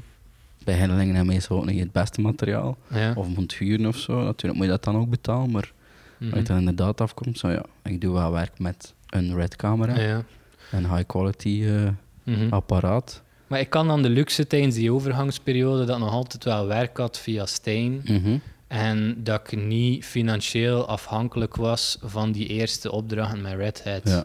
Beginnelingen 0.63 1.15
hebben 1.15 1.33
meestal 1.33 1.57
ook 1.57 1.65
niet 1.65 1.79
het 1.79 1.91
beste 1.91 2.21
materiaal. 2.21 2.77
ja, 2.87 3.13
Of 3.15 3.27
moet 3.27 3.53
huren 3.53 3.85
of 3.85 3.97
zo. 3.97 4.23
Natuurlijk 4.23 4.53
moet 4.59 4.65
je 4.65 4.71
dat 4.71 4.83
dan 4.83 4.97
ook 4.97 5.09
betalen, 5.09 5.51
maar 5.51 5.71
mhm. 6.17 6.29
als 6.31 6.39
je 6.39 6.45
dan 6.47 6.57
inderdaad 6.57 7.01
afkomt, 7.01 7.37
zo 7.37 7.49
ja, 7.49 7.63
ik 7.83 8.01
doe 8.01 8.13
wel 8.13 8.31
werk 8.31 8.59
met 8.59 8.93
een 9.09 9.35
red 9.35 9.55
camera, 9.55 9.99
ja. 9.99 10.23
een 10.71 10.89
high 10.95 11.05
quality 11.07 11.63
eh, 11.65 11.89
mhm. 12.35 12.49
apparaat. 12.53 13.23
Maar 13.49 13.59
ik 13.59 13.69
kan 13.69 13.87
dan 13.87 14.01
de 14.01 14.09
luxe 14.09 14.47
tijdens 14.47 14.75
die 14.75 14.91
overgangsperiode 14.91 15.85
dat 15.85 15.99
nog 15.99 16.11
altijd 16.11 16.43
wel 16.43 16.67
werk 16.67 16.97
had 16.97 17.17
via 17.19 17.45
Stijn. 17.45 18.01
Mhm. 18.05 18.37
En 18.67 19.15
dat 19.23 19.51
ik 19.51 19.61
niet 19.65 20.05
financieel 20.05 20.87
afhankelijk 20.87 21.55
was 21.55 21.97
van 22.03 22.31
die 22.31 22.47
eerste 22.47 22.91
opdrachten 22.91 23.41
met 23.41 23.53
Red 23.53 23.83
Hat. 23.83 24.01
Ja. 24.03 24.23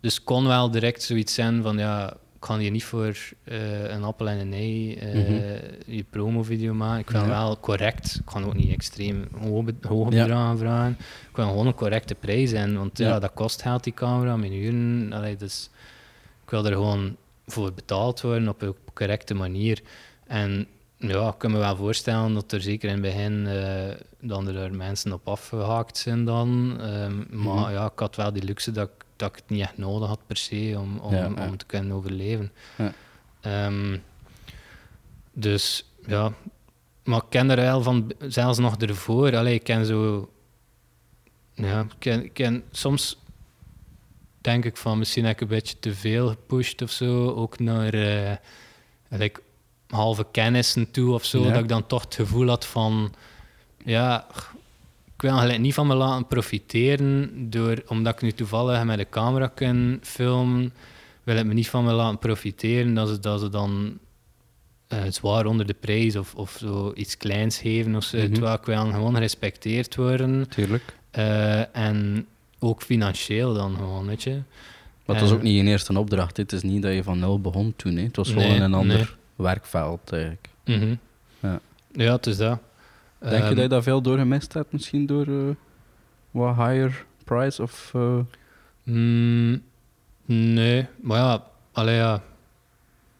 Dus 0.00 0.24
kon 0.24 0.46
wel 0.46 0.70
direct 0.70 1.02
zoiets 1.02 1.34
zijn 1.34 1.62
van 1.62 1.78
ja, 1.78 2.10
ik 2.12 2.44
kan 2.44 2.58
hier 2.58 2.70
niet 2.70 2.84
voor 2.84 3.16
eh, 3.44 3.90
een 3.90 4.02
appel 4.04 4.28
en 4.28 4.38
een 4.38 4.52
ei 4.52 4.94
eh, 4.94 5.14
Mhm. 5.14 5.32
je 5.86 6.04
promovideo 6.10 6.74
maken. 6.74 7.00
Ik 7.00 7.10
wil 7.10 7.20
Ja. 7.20 7.26
wel 7.28 7.58
correct, 7.60 8.14
ik 8.14 8.24
kan 8.24 8.44
ook 8.44 8.54
niet 8.54 8.72
extreem 8.72 9.28
hoge, 9.86 10.10
Ja. 10.14 10.22
bedragen 10.22 10.58
vragen. 10.58 10.96
Ik 11.30 11.36
wil 11.36 11.46
gewoon 11.46 11.66
een 11.66 11.74
correcte 11.74 12.14
prijs 12.14 12.52
in, 12.52 12.76
want 12.76 12.98
ja, 12.98 13.08
Ja. 13.08 13.18
dat 13.18 13.30
kost 13.34 13.62
geld 13.62 13.84
die 13.84 13.94
camera, 13.94 14.36
mijn 14.36 14.52
uren. 14.52 15.12
Allee, 15.12 15.36
dus 15.36 15.70
ik 16.44 16.50
wil 16.50 16.66
er 16.66 16.72
gewoon 16.72 17.16
voor 17.48 17.72
betaald 17.72 18.20
worden 18.20 18.48
op 18.48 18.62
een 18.62 18.74
correcte 18.94 19.34
manier. 19.34 19.82
En 20.26 20.66
ja, 20.96 21.28
ik 21.28 21.38
kan 21.38 21.50
me 21.50 21.58
wel 21.58 21.76
voorstellen 21.76 22.34
dat 22.34 22.52
er 22.52 22.60
zeker 22.62 22.88
in 22.88 22.94
het 22.94 23.02
begin 23.14 23.46
eh, 23.46 23.94
dan 24.20 24.48
er 24.48 24.74
mensen 24.74 25.12
op 25.12 25.28
afgehaakt 25.28 25.96
zijn 25.98 26.24
dan. 26.24 26.76
Ehm, 26.80 27.16
maar 27.42 27.54
Mhm. 27.64 27.72
ja, 27.72 27.86
ik 27.92 27.98
had 27.98 28.16
wel 28.16 28.32
die 28.32 28.42
luxe 28.44 28.70
dat, 28.72 28.88
ik- 28.88 29.04
dat 29.16 29.28
ik 29.28 29.34
het 29.36 29.48
niet 29.50 29.60
echt 29.60 29.78
nodig 29.78 30.08
had 30.08 30.20
per 30.26 30.36
se 30.36 30.74
om, 30.78 30.98
om, 30.98 31.14
Ja, 31.14 31.30
ja. 31.36 31.48
om 31.48 31.56
te 31.56 31.66
kunnen 31.66 31.92
overleven. 31.96 32.52
Ja. 32.76 32.92
Ehm, 33.40 33.98
dus 35.32 35.84
ja, 36.06 36.32
maar 37.04 37.18
ik 37.18 37.28
ken 37.30 37.50
er 37.50 37.56
wel 37.56 37.82
van, 37.82 38.12
zelfs 38.28 38.58
nog 38.58 38.76
ervoor. 38.76 39.36
Allee, 39.36 39.54
ik 39.54 39.62
ken 39.64 39.86
zo. 39.86 40.30
Ja, 41.54 41.80
ik 41.80 41.90
ken, 41.98 42.24
ik 42.24 42.32
ken, 42.34 42.62
soms 42.70 43.18
denk 44.50 44.64
ik 44.64 44.76
van 44.76 44.98
misschien 44.98 45.24
heb 45.24 45.34
ik 45.34 45.40
een 45.40 45.48
beetje 45.48 45.78
te 45.78 45.94
veel 45.94 46.28
gepusht 46.28 46.82
of 46.82 46.90
zo. 46.90 47.28
Ook 47.30 47.58
naar 47.58 47.94
eh, 47.94 48.36
like, 49.08 49.40
halve 49.88 50.26
kennissen 50.30 50.90
toe 50.90 51.14
of 51.14 51.24
zo. 51.24 51.44
Ja. 51.44 51.52
Dat 51.52 51.62
ik 51.62 51.68
dan 51.68 51.86
toch 51.86 52.02
het 52.02 52.14
gevoel 52.14 52.48
had 52.48 52.66
van... 52.66 53.14
Ja, 53.84 54.26
ik 55.14 55.22
wil 55.22 55.30
eigenlijk 55.30 55.60
niet 55.60 55.74
van 55.74 55.86
me 55.86 55.94
laten 55.94 56.26
profiteren. 56.26 57.30
Door, 57.50 57.82
omdat 57.86 58.14
ik 58.14 58.22
nu 58.22 58.32
toevallig 58.32 58.84
met 58.84 58.98
de 58.98 59.08
camera 59.10 59.46
kan 59.46 59.98
filmen, 60.02 60.72
wil 61.22 61.36
ik 61.36 61.44
me 61.44 61.54
niet 61.54 61.68
van 61.68 61.84
me 61.84 61.92
laten 61.92 62.18
profiteren. 62.18 62.94
Dat 62.94 63.08
ze, 63.08 63.20
dat 63.20 63.40
ze 63.40 63.48
dan 63.48 63.98
eh, 64.88 64.98
zwaar 65.08 65.46
onder 65.46 65.66
de 65.66 65.74
prijs 65.74 66.16
of, 66.16 66.34
of 66.34 66.56
zo 66.58 66.92
iets 66.94 67.16
kleins 67.16 67.58
geven. 67.58 67.94
Of 67.96 68.04
zo. 68.04 68.16
Mhm. 68.16 68.32
Terwijl 68.32 68.54
ik 68.54 68.64
wil 68.64 68.90
gewoon 68.90 69.14
gerespecteerd 69.14 69.96
worden. 69.96 70.48
Tuurlijk. 70.48 70.96
Eh, 71.10 71.76
en 71.76 72.26
ook 72.58 72.82
financieel 72.82 73.54
dan 73.54 73.76
gewoon, 73.76 74.06
weet 74.06 74.22
je. 74.22 74.30
Maar 75.04 75.16
het 75.16 75.20
was 75.20 75.30
En- 75.30 75.36
ook 75.36 75.42
niet 75.42 75.56
je 75.56 75.70
eerste 75.70 75.98
opdracht. 75.98 76.36
Het 76.36 76.52
is 76.52 76.62
niet 76.62 76.82
dat 76.82 76.92
je 76.94 77.02
van 77.02 77.18
nul 77.18 77.40
begon 77.40 77.72
toen. 77.76 77.96
Hè. 77.96 78.02
Het 78.02 78.16
was 78.16 78.28
gewoon 78.28 78.48
Nee, 78.48 78.60
een 78.60 78.74
ander 78.74 78.96
nee. 78.96 79.06
werkveld 79.36 80.12
eigenlijk. 80.12 80.48
Mhm. 80.64 80.94
Ja. 81.40 81.60
ja, 81.92 82.12
het 82.12 82.26
is 82.26 82.36
dat. 82.36 82.58
Denk 83.18 83.32
je 83.32 83.38
Ehm, 83.38 83.54
dat 83.54 83.62
je 83.62 83.68
dat 83.68 83.82
veel 83.82 84.00
doorgemist 84.02 84.52
hebt? 84.52 84.72
Misschien 84.72 85.06
door 85.06 85.26
eh, 85.26 85.54
wat 86.30 86.56
higher 86.56 87.04
price? 87.24 87.62
Of, 87.62 87.90
eh, 87.94 88.18
Mm, 88.82 89.62
nee, 90.24 90.86
maar 91.00 91.18
ja, 91.18 91.44
allee, 91.72 91.96
ja. 91.96 92.14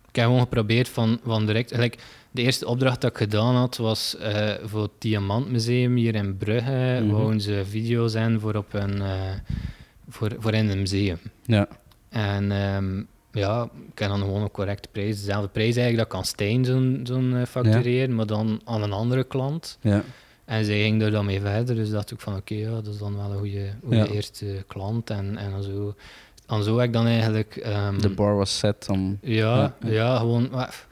Ik 0.09 0.15
heb 0.17 0.25
gewoon 0.25 0.41
geprobeerd 0.41 0.89
van, 0.89 1.21
van 1.25 1.47
direct... 1.47 1.77
Like, 1.77 1.99
de 2.39 2.45
eerste 2.45 2.67
opdracht 2.67 3.01
dat 3.01 3.11
ik 3.11 3.17
gedaan 3.17 3.55
had, 3.55 3.77
was 3.77 4.17
eh, 4.17 4.51
voor 4.65 4.83
het 4.83 4.91
Diamantmuseum 4.99 5.97
hier 5.97 6.15
in 6.15 6.37
Brugge. 6.37 6.99
Mhm. 7.03 7.11
Wouden 7.11 7.41
ze 7.41 7.63
video's 7.69 8.15
in 8.15 8.41
voor, 8.41 8.55
op 8.55 8.73
een, 8.75 9.03
eh, 9.03 9.11
voor, 10.09 10.31
voor 10.39 10.53
in 10.55 10.69
een 10.69 10.79
museum. 10.79 11.19
ja. 11.45 11.69
En 12.09 12.53
ehm, 12.53 13.03
ja, 13.33 13.69
ik 13.93 13.99
heb 13.99 14.09
dan 14.09 14.19
gewoon 14.21 14.43
een 14.43 14.51
correcte 14.51 14.89
prijs. 14.93 15.17
Dezelfde 15.19 15.49
prijs 15.49 15.77
eigenlijk 15.77 15.97
dat 15.97 16.07
ik 16.07 16.15
aan 16.15 16.25
Stijn 16.25 16.65
zo'n 16.65 17.01
zo'n 17.03 17.37
eh, 17.37 17.45
factureren, 17.47 18.15
maar 18.15 18.27
dan 18.27 18.61
aan 18.65 18.83
een 18.83 18.93
andere 18.93 19.25
klant. 19.25 19.79
ja. 19.81 20.03
En 20.45 20.65
zij 20.65 20.83
ging 20.83 21.03
er 21.03 21.11
dan 21.11 21.27
mee 21.27 21.41
verder, 21.41 21.75
dus 21.75 21.91
dacht 21.91 22.11
ik 22.11 22.21
van 22.21 22.37
oké, 22.37 22.55
ja, 22.55 22.71
dat 22.71 22.87
is 22.87 22.99
dan 22.99 23.17
wel 23.17 23.31
een 23.31 23.39
goede, 23.39 23.71
goede 23.83 23.97
Ja. 23.97 24.07
eerste 24.07 24.65
klant. 24.67 25.11
En, 25.11 25.37
en 25.37 25.63
zo, 25.63 25.95
en 26.47 26.63
zo 26.63 26.77
heb 26.79 26.87
ik 26.87 26.93
dan 26.93 27.07
eigenlijk... 27.07 27.57
ehm, 27.57 27.99
De 28.01 28.09
bar 28.09 28.37
was 28.37 28.59
set 28.59 28.87
om... 28.91 29.19
ja, 29.23 29.57
Ja, 29.57 29.75
ja, 29.81 29.91
ja. 29.93 30.17
gewoon... 30.17 30.49
maar- 30.51 30.87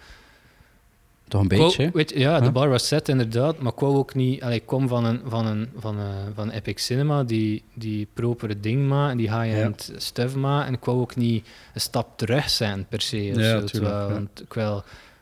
Toch 1.29 1.41
een 1.41 1.49
beetje? 1.49 1.91
weet 1.93 2.13
ja, 2.19 2.41
de 2.41 2.51
bar 2.51 2.69
was 2.69 2.87
set 2.87 3.09
inderdaad, 3.09 3.59
maar 3.59 3.73
ik 3.73 3.79
wou 3.79 3.97
ook 3.97 4.15
niet... 4.15 4.43
allee, 4.43 4.57
ik 4.57 4.67
kom 4.67 4.89
van, 4.89 5.05
een, 5.05 5.21
van, 5.27 5.47
een, 5.47 5.69
van, 5.77 5.99
een, 5.99 6.35
van 6.35 6.51
Epic 6.51 6.85
Cinema, 6.85 7.25
die, 7.25 7.63
die 7.75 8.09
propere 8.13 8.61
ding 8.61 8.89
maken, 8.89 9.17
die 9.17 9.39
high-end 9.41 9.93
stuff 9.97 10.35
maken. 10.35 10.67
En 10.67 10.73
ik 10.75 10.85
wou 10.85 10.99
ook 11.01 11.17
niet 11.17 11.47
een 11.75 11.81
stap 11.81 12.19
terug 12.19 12.51
zijn, 12.51 12.87
per 12.89 13.01
se. 13.01 13.31
Of 13.35 13.41
Ja, 13.41 13.61
zo, 13.61 13.67
tuurlijk, 13.67 13.95
ja. 13.95 14.09
want 14.09 14.41
ik 14.49 14.55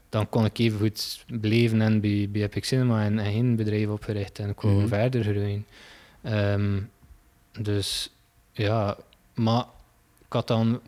dan 0.09 0.29
kon 0.29 0.45
ik 0.45 0.59
even 0.59 0.79
goed 0.79 1.25
blijven 1.41 1.81
en 1.81 2.01
bij, 2.01 2.29
bij 2.33 2.43
Epic 2.43 2.67
Cinema 2.69 3.05
en, 3.05 3.19
en 3.19 3.33
geen 3.33 3.57
bedrijf 3.57 3.89
opgericht. 3.89 4.39
En 4.39 4.49
ik 4.49 4.61
wou 4.61 4.75
Mhm. 4.75 4.87
verder 4.89 5.23
groeien. 5.23 5.67
Ehm, 6.23 6.81
dus 7.61 8.11
ja, 8.53 8.97
maar 9.35 9.65
ik 10.27 10.33
had 10.33 10.47
dan 10.47 10.81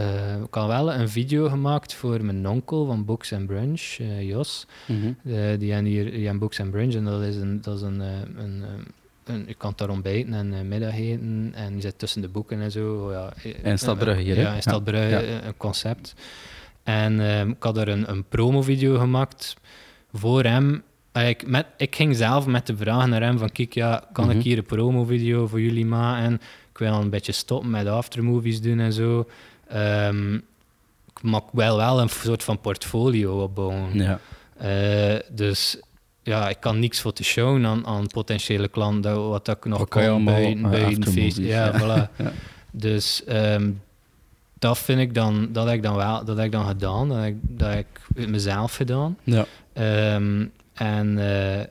eh, 0.00 0.42
ik 0.42 0.54
had 0.54 0.66
wel 0.66 0.92
een 0.92 1.08
video 1.08 1.48
gemaakt 1.48 1.94
voor 1.94 2.24
mijn 2.24 2.48
onkel 2.48 2.86
van 2.86 3.04
Books 3.04 3.32
and 3.32 3.46
Brunch, 3.46 3.96
eh, 4.00 4.22
Jos. 4.28 4.66
Mhm. 4.86 5.06
Eh, 5.06 5.58
die 5.58 5.72
hebben 5.72 5.90
hier 5.90 6.04
die 6.04 6.20
hebben 6.22 6.38
Books 6.38 6.60
and 6.60 6.70
Brunch 6.70 6.94
en 6.94 7.04
dat 7.04 7.22
is 7.22 7.36
een, 7.36 7.60
dat 7.60 7.76
is 7.76 7.82
een, 7.82 8.00
een, 8.00 8.64
een, 9.24 9.44
je 9.46 9.54
kan 9.54 9.72
daar 9.76 9.88
ontbijten 9.90 10.34
en 10.34 10.68
middag 10.68 10.94
eten 10.94 11.52
en 11.54 11.74
je 11.74 11.80
zit 11.80 11.98
tussen 11.98 12.22
de 12.22 12.28
boeken 12.28 12.60
en 12.60 12.70
zo. 12.70 12.94
Oh 13.04 13.12
ja, 13.12 13.32
In 13.62 13.78
Stadbrugge 13.78 14.22
hier? 14.22 14.36
Ja, 14.38 14.54
in 14.54 14.62
Ja. 15.10 15.20
eh, 15.20 15.46
een 15.46 15.56
concept. 15.56 16.14
En 16.82 17.20
ik 17.48 17.62
had 17.62 17.76
er 17.76 17.88
een, 17.88 18.10
een 18.10 18.24
promo-video 18.24 18.98
gemaakt 18.98 19.56
voor 20.12 20.42
hem. 20.44 20.82
Ik, 21.12 21.46
met, 21.46 21.66
ik 21.76 21.94
ging 21.96 22.16
zelf 22.16 22.46
met 22.46 22.66
de 22.66 22.76
vraag 22.76 23.06
naar 23.06 23.22
hem 23.22 23.38
van, 23.38 23.50
kijk, 23.52 23.74
ja, 23.74 24.08
kan 24.12 24.26
Mhm. 24.26 24.36
ik 24.36 24.42
hier 24.42 24.58
een 24.58 24.64
promo-video 24.64 25.46
voor 25.46 25.60
jullie 25.60 25.86
maken? 25.86 26.32
Ik 26.70 26.78
wil 26.78 26.92
een 26.94 27.10
beetje 27.10 27.32
stoppen 27.32 27.70
met 27.70 27.86
aftermovies 27.86 28.60
doen 28.60 28.78
en 28.80 28.92
zo. 28.92 29.28
Ehm, 29.68 30.34
ik 31.14 31.22
mag 31.22 31.42
wel 31.52 31.76
wel 31.76 32.00
een 32.00 32.08
soort 32.08 32.42
van 32.44 32.60
portfolio 32.60 33.42
opbouwen. 33.42 33.88
Ja. 33.92 34.18
Eh, 34.56 35.18
dus 35.32 35.80
ja, 36.22 36.48
ik 36.48 36.60
kan 36.60 36.78
niks 36.78 37.00
voor 37.00 37.12
te 37.12 37.24
showen 37.24 37.66
aan, 37.66 37.86
aan 37.86 38.06
potentiële 38.06 38.68
klanten, 38.68 39.02
dat- 39.02 39.28
wat 39.28 39.48
ik 39.48 39.64
nog 39.64 39.88
kan 39.88 40.02
kan 40.04 40.24
buiten, 40.24 40.64
eh, 40.64 40.70
buiten 40.70 40.86
aftermovies, 40.86 41.34
feest. 41.34 41.36
Ja, 41.48 41.64
ja. 41.66 41.80
voilà. 41.80 42.10
Ja. 42.24 42.32
Dus 42.70 43.24
ehm, 43.24 43.70
dat 44.58 44.78
vind 44.78 45.00
ik 45.00 45.14
dan, 45.14 45.48
dat 45.52 45.66
heb 45.66 45.74
ik 45.74 45.82
dan 45.82 45.96
wel, 45.96 46.24
dat 46.24 46.36
heb 46.36 46.46
ik 46.46 46.52
dan 46.52 46.66
gedaan, 46.66 47.08
dat 47.08 47.16
heb 47.18 47.26
ik, 47.26 47.36
dat 47.42 47.68
heb 47.68 47.78
ik 47.78 48.00
met 48.14 48.28
mezelf 48.28 48.74
gedaan. 48.76 49.18
Ja. 49.24 49.44
Ehm, 49.72 50.46
en 50.74 51.18
eh, 51.18 51.64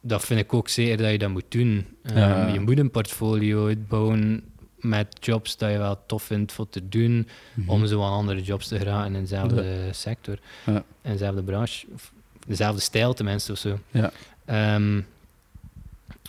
dat 0.00 0.24
vind 0.24 0.40
ik 0.40 0.54
ook 0.54 0.68
zeker 0.68 0.96
dat 0.96 1.10
je 1.10 1.18
dat 1.18 1.30
moet 1.30 1.44
doen. 1.48 1.86
Ja. 2.14 2.46
Je 2.46 2.60
moet 2.60 2.78
een 2.78 2.90
portfolio 2.90 3.66
uitbouwen 3.66 4.42
met 4.88 5.06
jobs 5.20 5.56
dat 5.56 5.70
je 5.70 5.78
wel 5.78 5.98
tof 6.06 6.22
vindt 6.22 6.52
voor 6.52 6.68
te 6.68 6.88
doen, 6.88 7.28
Mhm. 7.54 7.70
om 7.70 7.86
zo 7.86 8.02
aan 8.02 8.12
andere 8.12 8.42
jobs 8.42 8.68
te 8.68 8.78
geraken 8.78 9.14
in 9.14 9.20
dezelfde 9.20 9.88
sector, 9.90 10.38
Ja. 10.66 10.84
in 11.02 11.12
dezelfde 11.12 11.42
branche, 11.42 11.86
of 11.94 12.12
dezelfde 12.46 12.80
stijl 12.80 13.14
tenminste 13.14 13.52
of 13.52 13.58
zo. 13.58 13.78
Ja. 13.90 14.10
Ehm, 14.44 15.00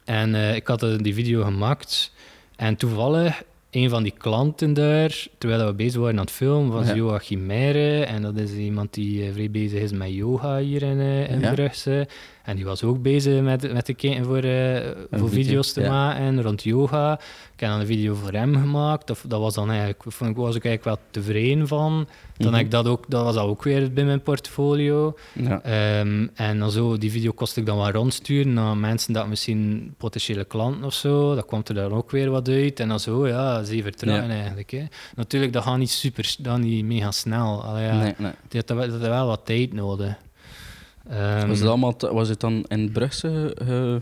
en 0.06 0.36
eh, 0.36 0.56
ik 0.56 0.68
had 0.68 0.86
die 0.98 1.14
video 1.14 1.44
gemaakt 1.44 2.12
en 2.56 2.76
toevallig 2.76 3.44
een 3.72 3.90
van 3.90 4.04
die 4.04 4.14
klanten 4.18 4.74
daar, 4.74 5.26
terwijl 5.38 5.66
we 5.66 5.74
bezig 5.74 6.00
waren 6.02 6.16
aan 6.20 6.26
het 6.26 6.32
filmen, 6.34 6.72
was 6.72 6.88
Ja. 6.88 6.96
Joachim 6.96 7.46
Meijeren. 7.46 8.08
En 8.08 8.22
dat 8.22 8.38
is 8.38 8.52
iemand 8.52 8.94
die 8.94 9.26
eh, 9.28 9.34
vrij 9.34 9.52
bezig 9.52 9.82
is 9.82 9.92
met 9.92 10.10
yoga 10.14 10.58
hier 10.58 10.82
in, 10.84 11.00
eh 11.00 11.30
in 11.30 11.40
Ja. 11.40 11.50
En 12.48 12.56
die 12.56 12.66
was 12.66 12.84
ook 12.84 13.02
bezig 13.02 13.42
met, 13.42 13.74
met 13.74 13.86
te 13.86 13.94
kijken 13.94 14.26
voor, 14.26 14.38
eh, 14.38 14.82
voor 15.12 15.30
video, 15.30 15.44
video's 15.44 15.72
te 15.74 15.82
ja. 15.82 15.90
maken 15.90 16.42
rond 16.42 16.64
yoga. 16.64 17.14
Ik 17.54 17.60
heb 17.60 17.70
dan 17.70 17.80
een 17.80 17.86
video 17.86 18.14
voor 18.14 18.32
hem 18.32 18.56
gemaakt. 18.56 19.08
Dat, 19.08 19.24
dat 19.28 19.40
was 19.40 19.54
dan 19.54 19.70
eigenlijk, 19.70 20.04
vond 20.08 20.30
ik, 20.30 20.36
was 20.36 20.56
ik 20.56 20.66
eigenlijk 20.66 20.84
wel 20.84 21.08
tevreden 21.24 21.68
van. 21.68 22.08
Dan 22.38 22.48
Mhm. 22.48 22.56
heb 22.56 22.66
ik 22.66 22.72
dat 22.72 22.88
ook, 22.88 23.06
dat 23.08 23.24
was 23.24 23.36
dat 23.36 23.44
ook 23.44 23.64
weer 23.64 23.94
bij 23.94 24.04
mijn 24.06 24.22
portfolio. 24.22 25.18
Ja. 25.34 25.62
Ehm, 25.62 26.28
en 26.36 26.60
dan 26.60 26.72
zo, 26.72 26.98
die 26.98 27.12
video 27.12 27.32
kost 27.32 27.58
ik 27.58 27.66
dan 27.66 27.78
wel 27.78 27.92
rondsturen 27.92 28.54
naar 28.54 28.78
mensen 28.78 29.14
dat 29.14 29.28
misschien 29.28 29.94
potentiële 29.98 30.46
klanten 30.46 30.84
of 30.84 30.94
zo. 30.94 31.36
Dat 31.36 31.46
kwam 31.46 31.62
er 31.66 31.74
dan 31.74 31.92
ook 31.94 32.12
weer 32.12 32.30
wat 32.30 32.50
uit. 32.50 32.80
En 32.80 32.88
dan 32.88 33.00
zo, 33.00 33.28
ja, 33.28 33.64
ze 33.64 33.82
vertrouwen 33.82 34.28
Ja. 34.30 34.34
eigenlijk. 34.40 34.72
Hè. 34.72 34.84
Natuurlijk, 35.16 35.54
dat 35.54 35.64
gaat 35.64 35.78
niet 35.78 35.90
super, 35.92 36.36
dat 36.40 36.58
niet 36.60 36.86
mega 36.86 37.12
snel. 37.12 37.64
Allee, 37.64 37.86
ja, 37.86 37.98
Nee, 38.02 38.14
nee. 38.18 38.32
dat, 38.48 38.68
dat, 38.68 38.78
dat 38.78 38.90
heeft 38.90 39.02
wel 39.08 39.28
wat 39.28 39.42
tijd 39.46 39.74
nodig. 39.74 40.14
Ehm, 41.10 41.48
Was 41.48 41.60
het, 41.60 41.68
allemaal 41.68 41.96
te- 41.96 42.14
was 42.14 42.30
het 42.30 42.40
dan 42.40 42.66
in 42.68 42.92
Brugse 42.92 43.56
eh, 43.68 43.96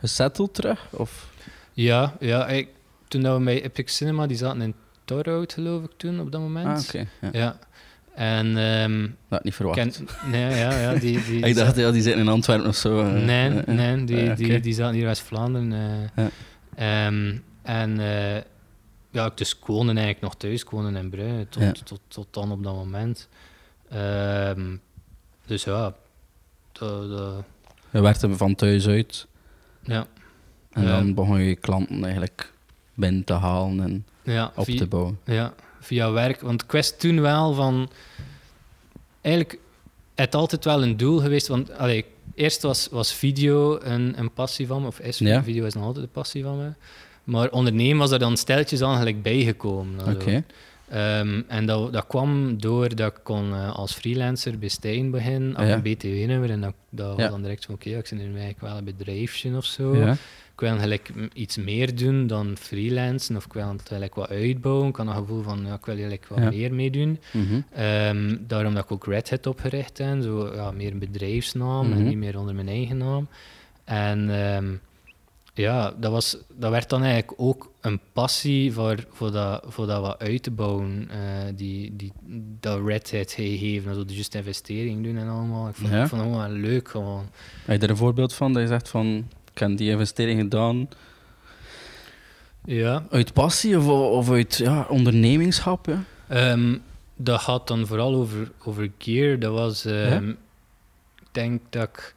gesetteld 0.00 0.54
terug? 0.54 0.86
Of? 0.90 1.28
Ja, 1.72 2.16
ja 2.20 2.46
ik, 2.48 2.68
toen 3.08 3.22
dat 3.22 3.38
we 3.38 3.44
bij 3.44 3.62
Epic 3.62 3.96
Cinema, 3.96 4.26
die 4.26 4.36
zaten 4.36 4.60
in 4.62 4.74
Torhout, 5.04 5.52
geloof 5.52 5.84
ik, 5.84 5.90
toen, 5.96 6.20
op 6.20 6.32
dat 6.32 6.40
moment. 6.40 6.66
Ah, 6.66 6.84
oké. 6.88 7.06
Ja. 7.20 7.28
Ja. 7.32 7.58
En... 8.14 8.56
ehm, 8.56 9.08
Dat 9.28 9.44
niet 9.44 9.54
verwacht. 9.54 9.78
ken, 9.78 9.92
nee, 10.30 10.56
ja, 10.56 10.78
ja, 10.80 10.94
die... 10.94 11.24
die 11.24 11.40
ik 11.48 11.54
dacht, 11.54 11.76
ja, 11.76 11.90
die 11.90 12.02
zitten 12.02 12.20
in 12.22 12.28
Antwerpen 12.28 12.68
of 12.68 12.76
zo. 12.76 13.02
Nee, 13.02 13.50
nee 13.50 14.04
die, 14.04 14.30
Ah, 14.30 14.36
die, 14.36 14.60
die 14.60 14.74
zaten 14.74 14.92
hier 14.92 15.02
in 15.02 15.08
West-Vlaanderen. 15.08 15.72
eh. 15.72 16.24
Ja. 16.24 16.30
Ehm, 17.06 17.36
en 17.62 18.00
eh, 18.00 18.42
ja, 19.10 19.26
ik 19.26 19.36
dus 19.36 19.54
ik 19.56 19.64
woonde 19.66 19.92
eigenlijk 19.92 20.20
nog 20.20 20.34
thuis, 20.36 20.62
ik 20.62 20.70
woonde 20.70 20.98
in 20.98 21.10
Brugge, 21.10 21.46
tot, 21.50 21.62
Ja. 21.62 21.72
tot, 21.84 22.00
tot 22.08 22.26
dan 22.30 22.52
op 22.52 22.62
dat 22.64 22.74
moment. 22.74 23.28
Ehm, 23.90 24.76
dus 25.46 25.64
ja, 25.64 25.94
dat- 26.78 27.10
dat- 27.10 27.44
Je 27.90 28.00
werkte 28.00 28.36
van 28.36 28.54
thuis 28.54 28.86
uit 28.88 29.26
ja, 29.82 30.06
en 30.72 30.82
Ja. 30.82 30.88
dan 30.88 31.14
begon 31.14 31.40
je 31.40 31.54
klanten 31.56 32.02
eigenlijk 32.04 32.52
binnen 32.94 33.24
te 33.24 33.32
halen 33.32 33.80
en 33.80 34.06
ja, 34.22 34.52
op 34.56 34.64
via, 34.64 34.76
te 34.78 34.86
bouwen. 34.86 35.18
ja, 35.24 35.54
via 35.80 36.10
werk. 36.10 36.40
Want 36.40 36.62
ik 36.62 36.70
wist 36.72 37.00
toen 37.00 37.20
wel 37.20 37.54
van... 37.54 37.90
Eigenlijk, 39.20 39.58
het 40.14 40.34
altijd 40.34 40.64
wel 40.64 40.82
een 40.82 40.96
doel 40.96 41.18
geweest, 41.18 41.48
want 41.48 41.70
allee, 41.78 42.04
eerst 42.34 42.62
was, 42.62 42.88
was 42.90 43.12
video 43.14 43.80
een, 43.80 44.18
een 44.18 44.32
passie 44.32 44.66
van 44.66 44.80
me, 44.82 44.86
of 44.86 44.98
is 45.00 45.18
Ja. 45.18 45.42
video 45.42 45.64
is 45.64 45.74
nog 45.74 45.84
altijd 45.84 46.04
een 46.04 46.10
passie 46.10 46.42
van 46.42 46.56
me. 46.58 46.70
Maar 47.24 47.50
ondernemen 47.50 47.98
was 47.98 48.10
er 48.10 48.18
dan 48.18 48.36
steltjes 48.36 48.82
aan 48.82 48.96
gelijk 48.98 49.22
bijgekomen. 49.22 50.14
Oké. 50.14 50.44
Ehm, 50.90 51.42
en 51.48 51.66
dat, 51.66 51.92
dat 51.92 52.06
kwam 52.06 52.60
door 52.60 52.94
dat 52.94 53.12
ik 53.16 53.20
kon 53.22 53.52
eh, 53.52 53.74
als 53.76 53.92
freelancer 53.92 54.58
bij 54.58 54.68
Stijn 54.68 55.10
beginnen, 55.10 55.66
Ja. 55.66 55.74
een 55.74 55.82
BTW-nummer. 55.82 56.50
En 56.50 56.60
dat, 56.60 56.74
dat 56.90 57.16
Ja. 57.16 57.22
was 57.22 57.30
dan 57.30 57.42
direct 57.42 57.64
van, 57.64 57.74
oké, 57.74 57.88
ik 57.90 58.06
zit 58.06 58.18
nu 58.18 58.24
eigenlijk 58.24 58.60
wel 58.60 58.76
een 58.76 58.84
bedrijfje 58.84 59.56
of 59.56 59.64
zo. 59.64 59.96
Ja. 59.96 60.12
Ik 60.52 60.64
wil 60.68 60.78
gelijk 60.78 61.10
iets 61.32 61.56
meer 61.56 61.96
doen 61.96 62.26
dan 62.26 62.56
freelancen, 62.56 63.36
of 63.36 63.44
ik 63.44 63.52
wil 63.52 63.68
het 63.68 63.88
gelijk 63.88 64.14
wat 64.14 64.28
uitbouwen. 64.28 64.88
Ik 64.88 64.96
had 64.96 65.06
een 65.06 65.12
gevoel 65.14 65.42
van, 65.42 65.62
ja, 65.66 65.74
ik 65.74 65.84
wil 65.86 65.96
gelijk 65.96 66.26
wat 66.28 66.50
meer 66.50 66.74
meedoen. 66.74 67.18
Mhm. 67.32 67.60
Ehm, 67.72 68.36
daarom 68.46 68.74
dat 68.74 68.84
ik 68.84 68.92
ook 68.92 69.06
Red 69.06 69.30
Hat 69.30 69.46
opgericht 69.46 69.98
heb, 69.98 70.22
zo 70.22 70.54
ja, 70.54 70.70
meer 70.70 70.92
een 70.92 70.98
bedrijfsnaam 70.98 71.88
Mhm. 71.88 71.98
en 71.98 72.04
niet 72.08 72.16
meer 72.16 72.38
onder 72.38 72.54
mijn 72.54 72.68
eigen 72.68 72.96
naam. 72.96 73.28
En 73.84 74.30
ehm, 74.30 74.66
ja, 75.58 75.94
dat, 75.98 76.12
was, 76.12 76.36
dat 76.54 76.70
werd 76.70 76.88
dan 76.88 77.02
eigenlijk 77.02 77.40
ook 77.40 77.72
een 77.80 78.00
passie 78.12 78.72
voor, 78.72 78.96
voor, 79.10 79.30
dat, 79.32 79.64
voor 79.68 79.86
dat 79.86 80.00
wat 80.00 80.18
uit 80.18 80.42
te 80.42 80.50
bouwen. 80.50 81.08
eh, 81.10 81.18
die, 81.54 81.96
die, 81.96 82.12
dat 82.60 82.80
Red 82.86 83.10
Hat 83.12 83.32
gegeven, 83.32 83.94
zo 83.94 84.04
de 84.04 84.14
juiste 84.14 84.38
investering 84.38 85.04
doen 85.04 85.16
en 85.16 85.28
allemaal. 85.28 85.68
Ik 85.68 85.74
vond, 85.74 85.90
Ja? 85.90 86.02
ik 86.02 86.08
vond 86.08 86.22
het 86.22 86.30
gewoon 86.30 86.52
leuk 86.52 86.88
gewoon. 86.88 87.28
Heb 87.64 87.76
je 87.80 87.84
er 87.86 87.90
een 87.90 87.96
voorbeeld 87.96 88.34
van 88.34 88.52
dat 88.52 88.62
je 88.62 88.68
zegt 88.68 88.88
van, 88.88 89.28
ik 89.52 89.58
heb 89.58 89.76
die 89.76 89.90
investering 89.90 90.40
gedaan 90.40 90.88
Ja, 92.64 93.04
uit 93.10 93.32
passie 93.32 93.78
of, 93.78 93.86
of 93.88 94.30
uit 94.30 94.56
ja, 94.56 94.86
ondernemingschap? 94.88 95.86
Ja? 95.86 96.02
Ehm, 96.28 96.76
dat 97.16 97.40
gaat 97.40 97.68
dan 97.68 97.86
vooral 97.86 98.14
over, 98.14 98.50
over 98.64 98.90
gear. 98.98 99.38
Dat 99.38 99.52
was, 99.52 99.84
ehm, 99.84 100.28
ik 100.28 100.36
denk 101.32 101.62
dat 101.70 101.88
ik 101.88 102.14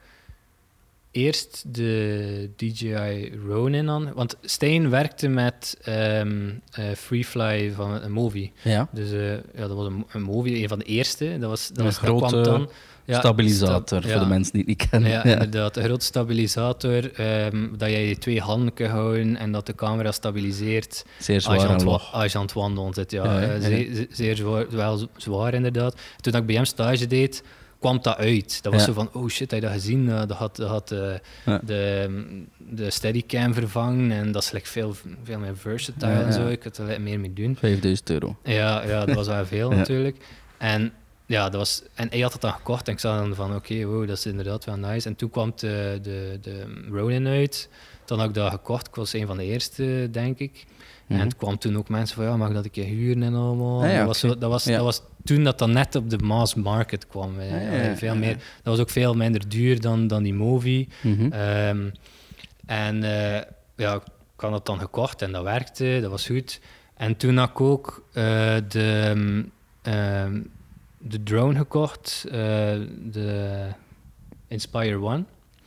eerst 1.12 1.64
de 1.68 2.50
DJI 2.56 3.32
Ronin 3.48 3.90
aan, 3.90 4.14
want 4.14 4.36
Stijn 4.42 4.90
werkte 4.90 5.28
met 5.28 5.78
ehm 5.84 6.50
eh, 6.72 6.86
Freefly 6.98 7.72
van 7.76 8.02
een 8.02 8.12
movie. 8.12 8.52
ja. 8.62 8.88
Dus 8.92 9.12
eh, 9.12 9.32
ja, 9.34 9.40
dat 9.68 9.72
was 9.74 9.86
een, 9.86 10.06
een 10.12 10.22
movie, 10.22 10.62
een 10.62 10.68
van 10.68 10.80
de 10.80 10.86
eerste. 10.86 11.38
Dat 11.40 11.50
was, 11.50 11.68
dat 11.68 11.78
Een 11.78 11.84
was 11.84 11.98
grote 11.98 12.26
kwam 12.28 12.44
dan. 12.44 12.70
Ja, 13.06 13.20
Stabilisator, 13.20 14.02
sta- 14.02 14.10
voor 14.12 14.20
de 14.20 14.26
mensen 14.26 14.52
die 14.54 14.62
het 14.62 14.70
niet 14.70 14.90
kennen. 14.90 15.10
Ja, 15.12 15.24
inderdaad. 15.34 15.78
Een 15.78 15.84
groot 15.84 16.04
stabilisator, 16.04 17.14
ehm, 17.14 17.68
dat 17.78 17.90
je 17.90 17.98
je 17.98 18.18
twee 18.18 18.40
handen 18.42 18.74
kan 18.74 18.88
houden 18.90 19.36
en 19.38 19.52
dat 19.52 19.66
de 19.66 19.76
camera 19.76 20.12
stabiliseert 20.12 21.06
Zeer 21.20 21.36
als 21.36 21.62
je, 21.64 21.80
zwaar 21.80 22.00
als 22.12 22.32
je 22.32 22.38
aan 22.38 22.44
het 22.44 22.54
wandelen 22.54 22.94
zit. 22.94 23.12
Ja, 23.12 23.42
Eh. 23.42 23.62
Zeer, 23.62 23.96
ze- 23.96 24.08
zeer 24.12 24.36
zwaar, 24.36 24.66
wel 24.70 25.08
zwaar 25.18 25.54
inderdaad. 25.54 25.96
Toen 26.22 26.36
ik 26.36 26.46
bij 26.46 26.56
hem 26.56 26.66
stage 26.66 27.08
deed, 27.08 27.44
kwam 27.82 28.00
dat 28.02 28.18
uit. 28.18 28.64
Dat 28.64 28.72
was 28.74 28.82
Ja. 28.82 28.88
zo 28.88 28.94
van, 28.94 29.10
oh 29.14 29.28
shit, 29.30 29.52
heb 29.52 29.60
je 29.62 29.66
dat 29.66 29.76
gezien? 29.76 30.10
Eh, 30.10 30.18
dat 30.20 30.32
had, 30.32 30.56
dat 30.56 30.70
had 30.70 30.92
eh, 30.92 31.14
Ja. 31.46 31.60
de, 31.64 32.10
de 32.58 32.90
Steadicam 32.90 33.54
vervangen 33.54 34.12
en 34.12 34.32
dat 34.32 34.44
is 34.44 34.52
like, 34.52 34.68
veel, 34.68 34.96
veel 35.24 35.40
meer 35.40 35.58
versatile 35.58 36.12
Ja, 36.12 36.22
en 36.26 36.34
zo. 36.34 36.48
Ik 36.48 36.64
had 36.64 36.78
er 36.78 37.02
meer 37.02 37.20
mee 37.20 37.34
doen. 37.34 37.56
5000 37.56 38.10
euro. 38.10 38.36
Ja, 38.44 38.84
ja 38.88 39.06
dat 39.06 39.16
was 39.16 39.28
wel 39.28 39.46
veel 39.46 39.70
natuurlijk. 39.82 40.18
En, 40.58 40.94
ja, 41.26 41.44
dat 41.50 41.56
was, 41.60 41.84
en 41.94 42.08
hij 42.10 42.20
had 42.20 42.32
het 42.34 42.42
dan 42.42 42.52
gekocht 42.52 42.88
en 42.88 42.94
ik 42.94 43.00
zag 43.00 43.18
dan 43.20 43.36
van, 43.36 43.56
oké, 43.56 43.86
wow, 43.86 44.08
dat 44.08 44.18
is 44.18 44.26
inderdaad 44.26 44.66
wel 44.66 44.78
nice. 44.78 45.08
En 45.08 45.16
toen 45.16 45.30
kwam 45.30 45.54
de, 45.56 46.00
de, 46.02 46.38
de 46.42 46.84
Ronin 46.92 47.28
uit. 47.28 47.70
Dan 48.06 48.20
had 48.20 48.28
ik 48.30 48.34
dat 48.36 48.52
gekocht. 48.52 48.88
Ik 48.88 48.96
was 48.96 49.14
een 49.14 49.28
van 49.28 49.38
de 49.38 49.44
eerste, 49.44 50.08
denk 50.12 50.40
ik. 50.40 50.66
Mhm. 51.12 51.20
En 51.20 51.26
het 51.28 51.38
kwam 51.38 51.58
toen 51.58 51.78
ook 51.78 51.90
mensen 51.90 52.16
van, 52.16 52.26
ja, 52.26 52.38
mag 52.38 52.48
ik 52.48 52.54
dat 52.54 52.66
een 52.66 52.72
keer 52.72 52.86
huren 52.86 53.24
en 53.24 53.34
allemaal. 53.34 53.84
Ah, 53.84 53.92
ja, 53.92 53.98
dat, 53.98 54.08
was 54.08 54.22
dat, 54.22 54.50
was, 54.50 54.64
Ja. 54.64 54.76
dat 54.76 54.84
was 54.84 55.02
toen 55.24 55.44
dat 55.44 55.60
dat 55.60 55.70
net 55.70 55.96
op 55.96 56.10
de 56.10 56.18
mass 56.18 56.56
market 56.56 57.08
kwam. 57.08 57.40
Ah, 57.40 57.50
ja, 57.50 57.96
veel 57.96 58.16
meer, 58.16 58.34
dat 58.34 58.44
was 58.64 58.80
ook 58.80 58.90
veel 58.90 59.14
minder 59.14 59.50
duur 59.50 59.82
dan, 59.82 60.08
dan 60.08 60.24
die 60.24 60.34
movie. 60.34 60.88
Mhm. 61.02 61.32
Ehm, 61.32 61.90
en 62.66 63.04
eh, 63.04 63.42
ja, 63.76 63.96
ik 63.96 64.02
had 64.48 64.52
het 64.52 64.66
dan 64.66 64.80
gekocht 64.80 65.22
en 65.22 65.32
dat 65.32 65.44
werkte, 65.44 65.98
dat 66.02 66.12
was 66.12 66.26
goed. 66.26 66.60
En 66.94 67.18
toen 67.18 67.38
had 67.38 67.50
ik 67.50 67.62
ook 67.62 68.04
eh, 68.14 68.56
de, 68.68 69.14
ehm, 69.82 70.42
de 70.98 71.24
drone 71.24 71.58
gekocht, 71.58 72.26
eh, 72.28 72.34
de 73.12 73.68
Inspire 74.48 75.02
One. 75.02 75.24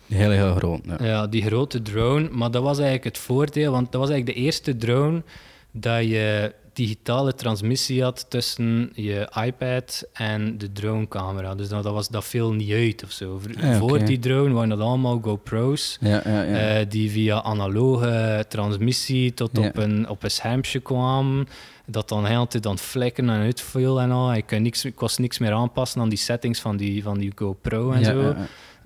Heel, 0.09 0.31
heel 0.31 0.55
groot. 0.55 0.81
Ja. 0.85 1.07
Ja, 1.07 1.27
die 1.27 1.43
grote 1.43 1.83
drone. 1.83 2.29
Maar 2.33 2.51
dat 2.51 2.63
was 2.63 2.77
eigenlijk 2.77 3.05
het 3.05 3.19
voordeel, 3.19 3.73
want 3.73 3.93
dat 3.93 4.01
was 4.01 4.11
eigenlijk 4.11 4.39
de 4.39 4.45
eerste 4.45 4.77
drone 4.77 5.23
dat 5.71 6.05
je 6.05 6.55
digitale 6.73 7.35
transmissie 7.35 8.03
had 8.03 8.27
tussen 8.29 8.91
je 8.95 9.29
iPad 9.45 10.05
en 10.13 10.59
de 10.59 10.73
dronecamera. 10.73 11.55
Dus 11.55 11.69
dat, 11.69 11.83
dat 11.83 11.93
was 11.93 12.09
dat 12.09 12.25
viel 12.25 12.53
niet 12.53 12.73
uit 12.73 13.05
of 13.05 13.11
zo. 13.11 13.39
Voor, 13.39 13.51
Ah, 13.63 13.79
voor 13.79 14.05
die 14.05 14.19
drone 14.19 14.55
waren 14.55 14.69
dat 14.69 14.81
allemaal 14.81 15.21
GoPro's. 15.23 15.99
Ja, 16.01 16.23
ja, 16.25 16.45
eh, 16.45 16.87
die 16.89 17.11
via 17.11 17.43
analoge 17.43 18.45
transmissie 18.49 19.35
tot 19.35 19.59
op, 19.59 19.77
een, 19.77 20.09
op 20.09 20.23
een 20.23 20.31
schermpje 20.31 20.81
kwamen. 20.81 21.49
Dat 21.87 22.09
dan 22.09 22.25
heel 22.27 22.43
de 22.43 22.49
tijd 22.49 22.67
aan 22.67 22.73
het 22.73 22.81
vlekken 22.81 23.31
en 23.31 23.41
uitviel 23.41 24.01
en 24.01 24.11
al. 24.11 24.35
Ik, 24.35 24.47
kon 24.47 24.63
niks, 24.63 24.85
ik 24.85 25.01
was 25.01 25.19
niks 25.19 25.39
meer 25.39 25.53
aanpassen 25.53 26.01
aan 26.01 26.09
die 26.09 26.19
settings 26.19 26.61
van 26.61 26.77
die, 26.77 27.03
van 27.03 27.19
die 27.19 27.33
GoPro 27.35 27.91
en 27.93 28.01
ja, 28.01 28.05
zo. 28.05 28.35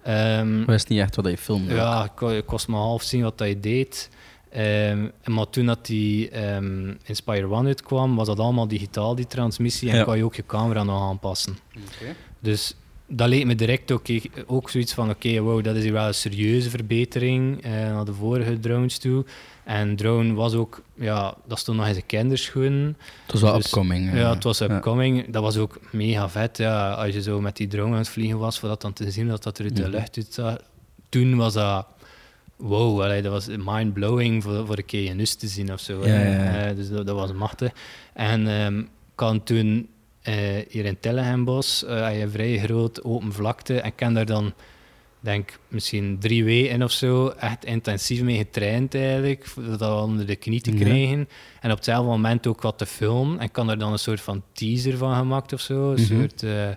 Ja. 0.04 0.38
Ehm, 0.38 0.60
Ik 0.60 0.66
wist 0.66 0.88
niet 0.88 0.98
echt 1.00 1.16
wat 1.16 1.26
je 1.26 1.38
filmde. 1.38 1.74
ja, 1.74 2.10
ik, 2.20 2.46
kost 2.46 2.68
maar 2.68 2.80
half 2.80 3.02
zien 3.02 3.22
wat 3.22 3.38
dat 3.38 3.48
je 3.48 3.60
deed. 3.60 4.10
Ehm, 4.50 5.08
maar 5.24 5.50
toen 5.50 5.66
dat 5.66 5.86
die 5.86 6.30
ehm, 6.30 6.94
Inspire 7.04 7.46
One 7.50 7.68
uitkwam, 7.68 8.16
was 8.16 8.26
dat 8.26 8.38
allemaal 8.38 8.68
digitaal, 8.68 9.14
die 9.14 9.26
transmissie. 9.26 9.90
En 9.90 9.96
Ja. 9.96 10.04
kon 10.04 10.16
je 10.16 10.24
ook 10.24 10.34
je 10.34 10.46
camera 10.46 10.82
nog 10.82 11.02
aanpassen. 11.02 11.58
Dus 12.40 12.74
dat 13.08 13.28
leek 13.28 13.44
me 13.44 13.54
direct 13.54 13.92
ook, 13.92 14.06
ook 14.46 14.70
zoiets 14.70 14.94
van: 14.94 15.10
oké, 15.10 15.40
wow, 15.40 15.64
dat 15.64 15.76
is 15.76 15.82
hier 15.82 15.92
wel 15.92 16.06
een 16.06 16.14
serieuze 16.14 16.70
verbetering 16.70 17.62
eh, 17.62 17.70
naar 17.70 18.04
de 18.04 18.14
vorige 18.14 18.60
drones 18.60 18.98
toe. 18.98 19.24
En 19.64 19.96
drone 19.96 20.34
was 20.34 20.54
ook, 20.54 20.82
ja, 20.94 21.34
dat 21.46 21.58
stond 21.58 21.78
nog 21.78 21.86
eens 21.86 21.96
een 21.96 22.06
kinderschoen. 22.06 22.96
Het 23.22 23.32
was 23.32 23.40
wel 23.40 23.56
Dus- 23.56 23.66
upcoming. 23.66 24.12
Ja, 24.12 24.18
eh. 24.18 24.30
het 24.30 24.44
was 24.44 24.60
upcoming. 24.60 25.30
Dat 25.30 25.42
was 25.42 25.56
ook 25.56 25.80
mega 25.90 26.28
vet. 26.28 26.56
Ja, 26.56 26.92
als 26.92 27.14
je 27.14 27.22
zo 27.22 27.40
met 27.40 27.56
die 27.56 27.66
drone 27.66 27.92
aan 27.92 27.98
het 27.98 28.08
vliegen 28.08 28.38
was, 28.38 28.58
voor 28.58 28.68
dat 28.68 28.80
dan 28.80 28.92
te 28.92 29.10
zien 29.10 29.28
dat 29.28 29.42
dat 29.42 29.58
er 29.58 29.64
uit 29.64 29.76
de 29.76 29.88
lucht 29.88 30.16
uitzag. 30.16 30.56
Toen 31.08 31.36
was 31.36 31.52
dat... 31.52 31.86
Wow, 32.56 33.00
allee, 33.02 33.22
dat 33.22 33.32
was 33.32 33.46
mind-blowing 33.46 34.42
voor, 34.42 34.66
voor 34.66 34.76
een 34.76 34.84
keer 34.84 35.02
je 35.02 35.14
nus 35.14 35.34
te 35.34 35.46
zien 35.46 35.72
of 35.72 35.80
zo. 35.80 36.06
Ja, 36.06 36.20
ja, 36.20 36.24
ja. 36.24 36.66
Eh, 36.66 36.76
dus 36.76 36.88
dat, 36.88 37.06
dat 37.06 37.16
was 37.16 37.32
machtig. 37.32 37.72
En 38.12 38.48
ehm 38.48 38.82
kan 39.14 39.42
toen 39.42 39.88
eh, 40.32 40.64
hier 40.68 40.84
in 40.84 41.00
Tellegembos, 41.00 41.84
eh 41.84 42.02
had 42.02 42.14
je 42.14 42.20
een 42.20 42.30
vrij 42.30 42.58
groot 42.58 43.04
open 43.04 43.32
vlakte 43.32 43.80
en 43.80 43.94
kan 43.94 44.14
daar 44.14 44.26
dan 44.26 44.52
denk 45.20 45.58
misschien 45.68 46.16
drie 46.20 46.44
weken 46.44 46.82
of 46.82 46.90
zo 46.90 47.28
echt 47.28 47.64
intensief 47.64 48.22
mee 48.22 48.36
getraind 48.36 48.94
eigenlijk, 48.94 49.46
dat 49.78 50.02
onder 50.02 50.26
de 50.26 50.36
knie 50.36 50.60
te 50.60 50.70
Ja. 50.72 50.76
krijgen. 50.78 51.28
En 51.60 51.70
op 51.70 51.76
hetzelfde 51.76 52.08
moment 52.10 52.46
ook 52.46 52.62
wat 52.62 52.78
te 52.78 52.86
filmen. 52.86 53.38
En 53.38 53.50
kan 53.50 53.70
er 53.70 53.78
dan 53.78 53.92
een 53.92 53.98
soort 53.98 54.20
van 54.20 54.42
teaser 54.52 54.96
van 54.96 55.14
gemaakt 55.16 55.52
of 55.52 55.60
zo. 55.60 55.90
Een 55.92 56.00
Mhm. 56.02 56.04
soort 56.20 56.42
eh, 56.42 56.68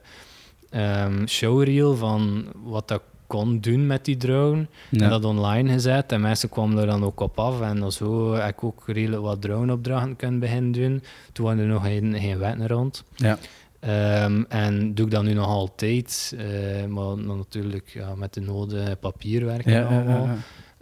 ehm, 0.70 1.28
showreel 1.28 1.96
van 1.96 2.46
wat 2.64 2.88
dat 2.88 3.02
kon 3.32 3.60
doen 3.60 3.88
met 3.88 4.06
die 4.06 4.18
drone. 4.18 4.66
Ja. 4.90 5.04
En 5.04 5.10
dat 5.10 5.26
online 5.26 5.72
gezet. 5.72 6.12
En 6.12 6.22
mensen 6.22 6.50
kwamen 6.50 6.78
er 6.78 6.86
dan 6.86 7.04
ook 7.04 7.20
op 7.20 7.40
af. 7.40 7.62
En 7.62 7.92
zo 7.92 8.34
heb 8.34 8.50
ik 8.50 8.64
ook 8.64 8.84
redelijk 8.86 9.22
wat 9.22 9.42
drone-opdrachten 9.42 10.16
kunnen 10.16 10.40
beginnen 10.40 10.72
doen. 10.72 11.04
Toen 11.32 11.46
waren 11.46 11.60
er 11.60 11.68
nog 11.68 11.84
geen, 11.84 12.20
geen 12.20 12.38
wetten 12.38 12.68
rond. 12.68 13.04
Ja. 13.16 13.38
Ehm, 13.80 14.44
en 14.50 14.94
doe 14.94 15.06
ik 15.06 15.12
dat 15.12 15.24
nu 15.24 15.34
nog 15.34 15.48
altijd. 15.48 16.36
eh, 16.38 16.86
maar 16.86 17.18
natuurlijk 17.18 17.90
ja, 17.90 18.16
met 18.16 18.34
de 18.34 18.42
nodige 18.42 18.98
papierwerk 19.00 19.66
en 19.66 19.74
ja, 19.74 19.84
allemaal. 19.84 20.30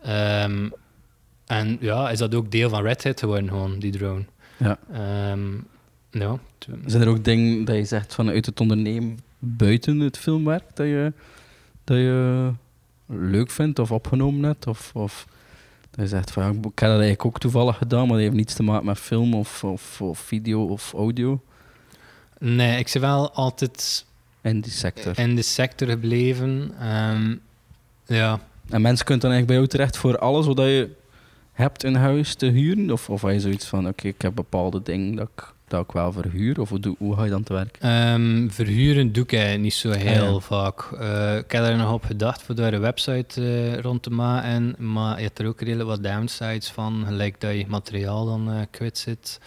Ehm, 0.02 0.70
en 1.46 1.78
ja, 1.80 2.10
is 2.10 2.18
dat 2.18 2.36
ook 2.36 2.52
deel 2.52 2.70
van 2.70 2.84
Red 2.84 3.04
Hat 3.04 3.20
geworden, 3.20 3.50
gewoon, 3.50 3.80
die 3.80 3.92
drone. 3.92 4.26
Ja. 4.58 4.80
Ehm, 4.94 5.50
ja, 6.12 6.40
Zijn 6.86 7.02
er 7.02 7.10
ook 7.10 7.24
dingen 7.24 7.66
dat 7.66 7.76
je 7.76 7.86
zegt 7.86 8.14
vanuit 8.14 8.46
het 8.46 8.60
ondernemen 8.60 9.18
buiten 9.40 10.00
het 10.00 10.18
filmwerk 10.18 10.64
dat 10.74 10.86
je, 10.86 11.14
dat 11.90 11.98
je 11.98 12.52
leuk 13.06 13.52
vindt 13.52 13.80
of 13.80 13.92
opgenomen 13.92 14.44
hebt? 14.44 14.68
Of, 14.68 14.92
of 14.94 15.28
dat 15.92 16.00
je 16.00 16.08
zegt 16.08 16.32
van 16.32 16.44
ja, 16.44 16.50
ik 16.50 16.56
heb 16.64 16.74
dat 16.76 16.90
eigenlijk 16.90 17.26
ook 17.26 17.40
toevallig 17.40 17.78
gedaan, 17.78 18.00
maar 18.00 18.16
dat 18.16 18.20
heeft 18.20 18.34
niets 18.34 18.54
te 18.54 18.64
maken 18.64 18.86
met 18.86 19.00
film 19.00 19.34
of, 19.34 19.64
of, 19.64 20.02
of 20.02 20.20
video 20.20 20.66
of 20.66 20.94
audio 20.94 21.42
nee, 22.40 22.80
ik 22.80 22.90
ben 22.94 23.02
wel 23.02 23.32
altijd 23.32 24.06
in 24.42 24.62
die 24.62 24.72
sector. 24.72 25.20
in 25.20 25.36
de 25.36 25.42
sector 25.42 25.88
gebleven. 25.88 26.72
Ehm, 26.80 27.36
ja, 28.06 28.40
En 28.70 28.82
mensen 28.82 29.06
kunnen 29.06 29.24
dan 29.24 29.32
eigenlijk 29.32 29.46
bij 29.46 29.56
jou 29.56 29.68
terecht 29.68 29.98
voor 29.98 30.18
alles 30.18 30.46
wat 30.46 30.58
je 30.58 30.90
hebt 31.52 31.84
in 31.84 31.96
huis 31.96 32.36
te 32.36 32.46
huren? 32.46 32.92
Of, 32.92 33.10
of 33.10 33.22
heb 33.22 33.32
je 33.32 33.40
zoiets 33.40 33.66
van, 33.66 33.88
oké, 33.88 34.08
ik 34.08 34.22
heb 34.22 34.36
bepaalde 34.36 34.82
dingen 34.82 35.16
dat 35.16 35.30
ik, 35.36 35.54
dat 35.70 35.84
ik 35.84 35.92
wel 35.92 36.12
verhuur? 36.12 36.60
Of 36.62 36.70
hoe, 36.70 36.80
doe- 36.80 36.96
hoe 36.98 37.16
ga 37.16 37.24
je 37.24 37.30
dan 37.30 37.44
te 37.44 37.54
werk? 37.54 37.78
Ehm, 37.80 38.50
verhuren 38.50 39.12
doe 39.12 39.26
ik 39.28 39.60
niet 39.60 39.74
zo 39.74 39.92
heel 39.92 40.26
Ah, 40.26 40.32
ja. 40.34 40.40
vaak. 40.40 40.82
Eh, 41.00 41.38
ik 41.38 41.52
heb 41.52 41.64
er 41.64 41.78
nog 41.78 41.94
op 41.94 42.04
gedacht 42.06 42.42
voor 42.44 42.56
daar 42.56 42.74
een 42.74 42.82
website 42.82 43.42
eh, 43.42 43.80
rond 43.80 44.04
te 44.04 44.10
maken, 44.10 44.76
maar 44.78 45.18
je 45.18 45.24
hebt 45.24 45.40
er 45.40 45.48
ook 45.48 45.62
redelijk 45.62 45.90
wat 45.90 46.04
downsides 46.04 46.70
van, 46.72 47.04
gelijk 47.08 47.42
dat 47.42 47.52
je 47.52 47.66
materiaal 47.68 48.26
dan 48.26 48.52
eh 48.52 48.62
kwijt 48.72 48.98
zit 48.98 49.40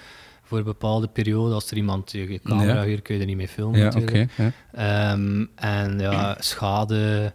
voor 0.42 0.58
een 0.58 0.64
bepaalde 0.64 1.08
periode. 1.08 1.54
Als 1.54 1.70
er 1.70 1.76
iemand 1.76 2.12
je, 2.12 2.40
camera 2.44 2.74
Ja. 2.74 2.84
hier 2.84 3.02
kun 3.02 3.14
je 3.14 3.20
er 3.20 3.26
niet 3.26 3.36
mee 3.36 3.48
filmen 3.48 3.78
Ja, 3.78 3.84
natuurlijk. 3.84 4.30
ja. 4.36 4.52
Ehm, 4.72 5.44
en 5.54 5.98
ja, 5.98 6.36
schade. 6.40 7.32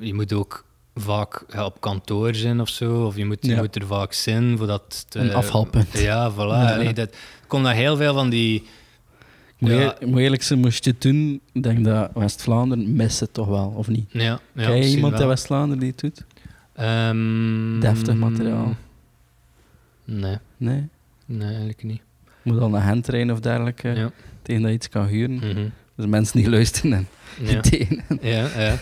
je 0.00 0.14
moet 0.14 0.32
ook 0.32 0.64
vaak 0.94 1.44
ja, 1.52 1.64
op 1.64 1.80
kantoor 1.80 2.34
zijn 2.34 2.60
of 2.60 2.68
zo. 2.68 3.06
Of 3.06 3.16
je 3.16 3.24
moet, 3.24 3.38
je 3.40 3.50
Ja. 3.50 3.60
moet 3.60 3.76
er 3.76 3.86
vaak 3.86 4.12
zijn 4.12 4.58
voordat... 4.58 5.04
het, 5.06 5.14
Een 5.22 5.28
eh, 5.30 5.34
afhaalpunt. 5.36 5.98
Ja, 5.98 6.32
voilà. 6.32 6.36
Ja. 6.36 6.72
Allee, 6.74 6.92
dat 6.92 7.16
komt 7.46 7.64
daar 7.64 7.74
heel 7.74 7.96
veel 7.96 8.14
van 8.14 8.28
die... 8.30 8.62
Moet, 9.58 9.70
Ja. 9.70 9.96
je, 10.00 10.06
moet 10.06 10.18
eerlijk 10.20 10.42
zijn, 10.42 10.58
moest 10.60 10.84
je 10.84 10.90
het 10.90 11.00
doen, 11.02 11.40
ik 11.52 11.62
denk 11.62 11.84
dat 11.84 12.10
West-Vlaanderen 12.14 12.96
mist 12.96 13.20
het 13.20 13.34
toch 13.34 13.46
wel, 13.48 13.72
of 13.76 13.88
niet? 13.88 14.04
Ja, 14.08 14.40
ja, 14.54 14.66
Ken 14.66 14.76
je 14.76 14.88
iemand 14.88 15.20
in 15.20 15.26
West-Vlaanderen 15.26 15.78
die 15.78 15.90
het 15.90 16.00
doet? 16.00 16.24
Ehm, 16.74 17.80
Deftig 17.80 18.14
materiaal? 18.14 18.74
Nee, 20.04 20.36
Nee? 20.56 20.88
nee, 21.26 21.48
eigenlijk 21.48 21.82
niet. 21.82 22.00
Moet 22.42 22.60
al 22.60 22.68
naar 22.68 22.82
hand 22.82 23.04
trainen 23.04 23.34
of 23.34 23.40
dergelijke, 23.40 23.88
Ja. 23.88 24.10
tegen 24.42 24.60
dat 24.62 24.70
je 24.70 24.76
iets 24.76 24.88
kan 24.88 25.06
huren. 25.06 25.34
Mhm. 25.36 25.68
Dus 25.96 26.06
mensen 26.06 26.36
die 26.38 26.50
luisteren 26.50 26.92
en 26.92 27.06
Ja. 27.46 27.60
Ja, 28.30 28.48
ja. 28.62 28.78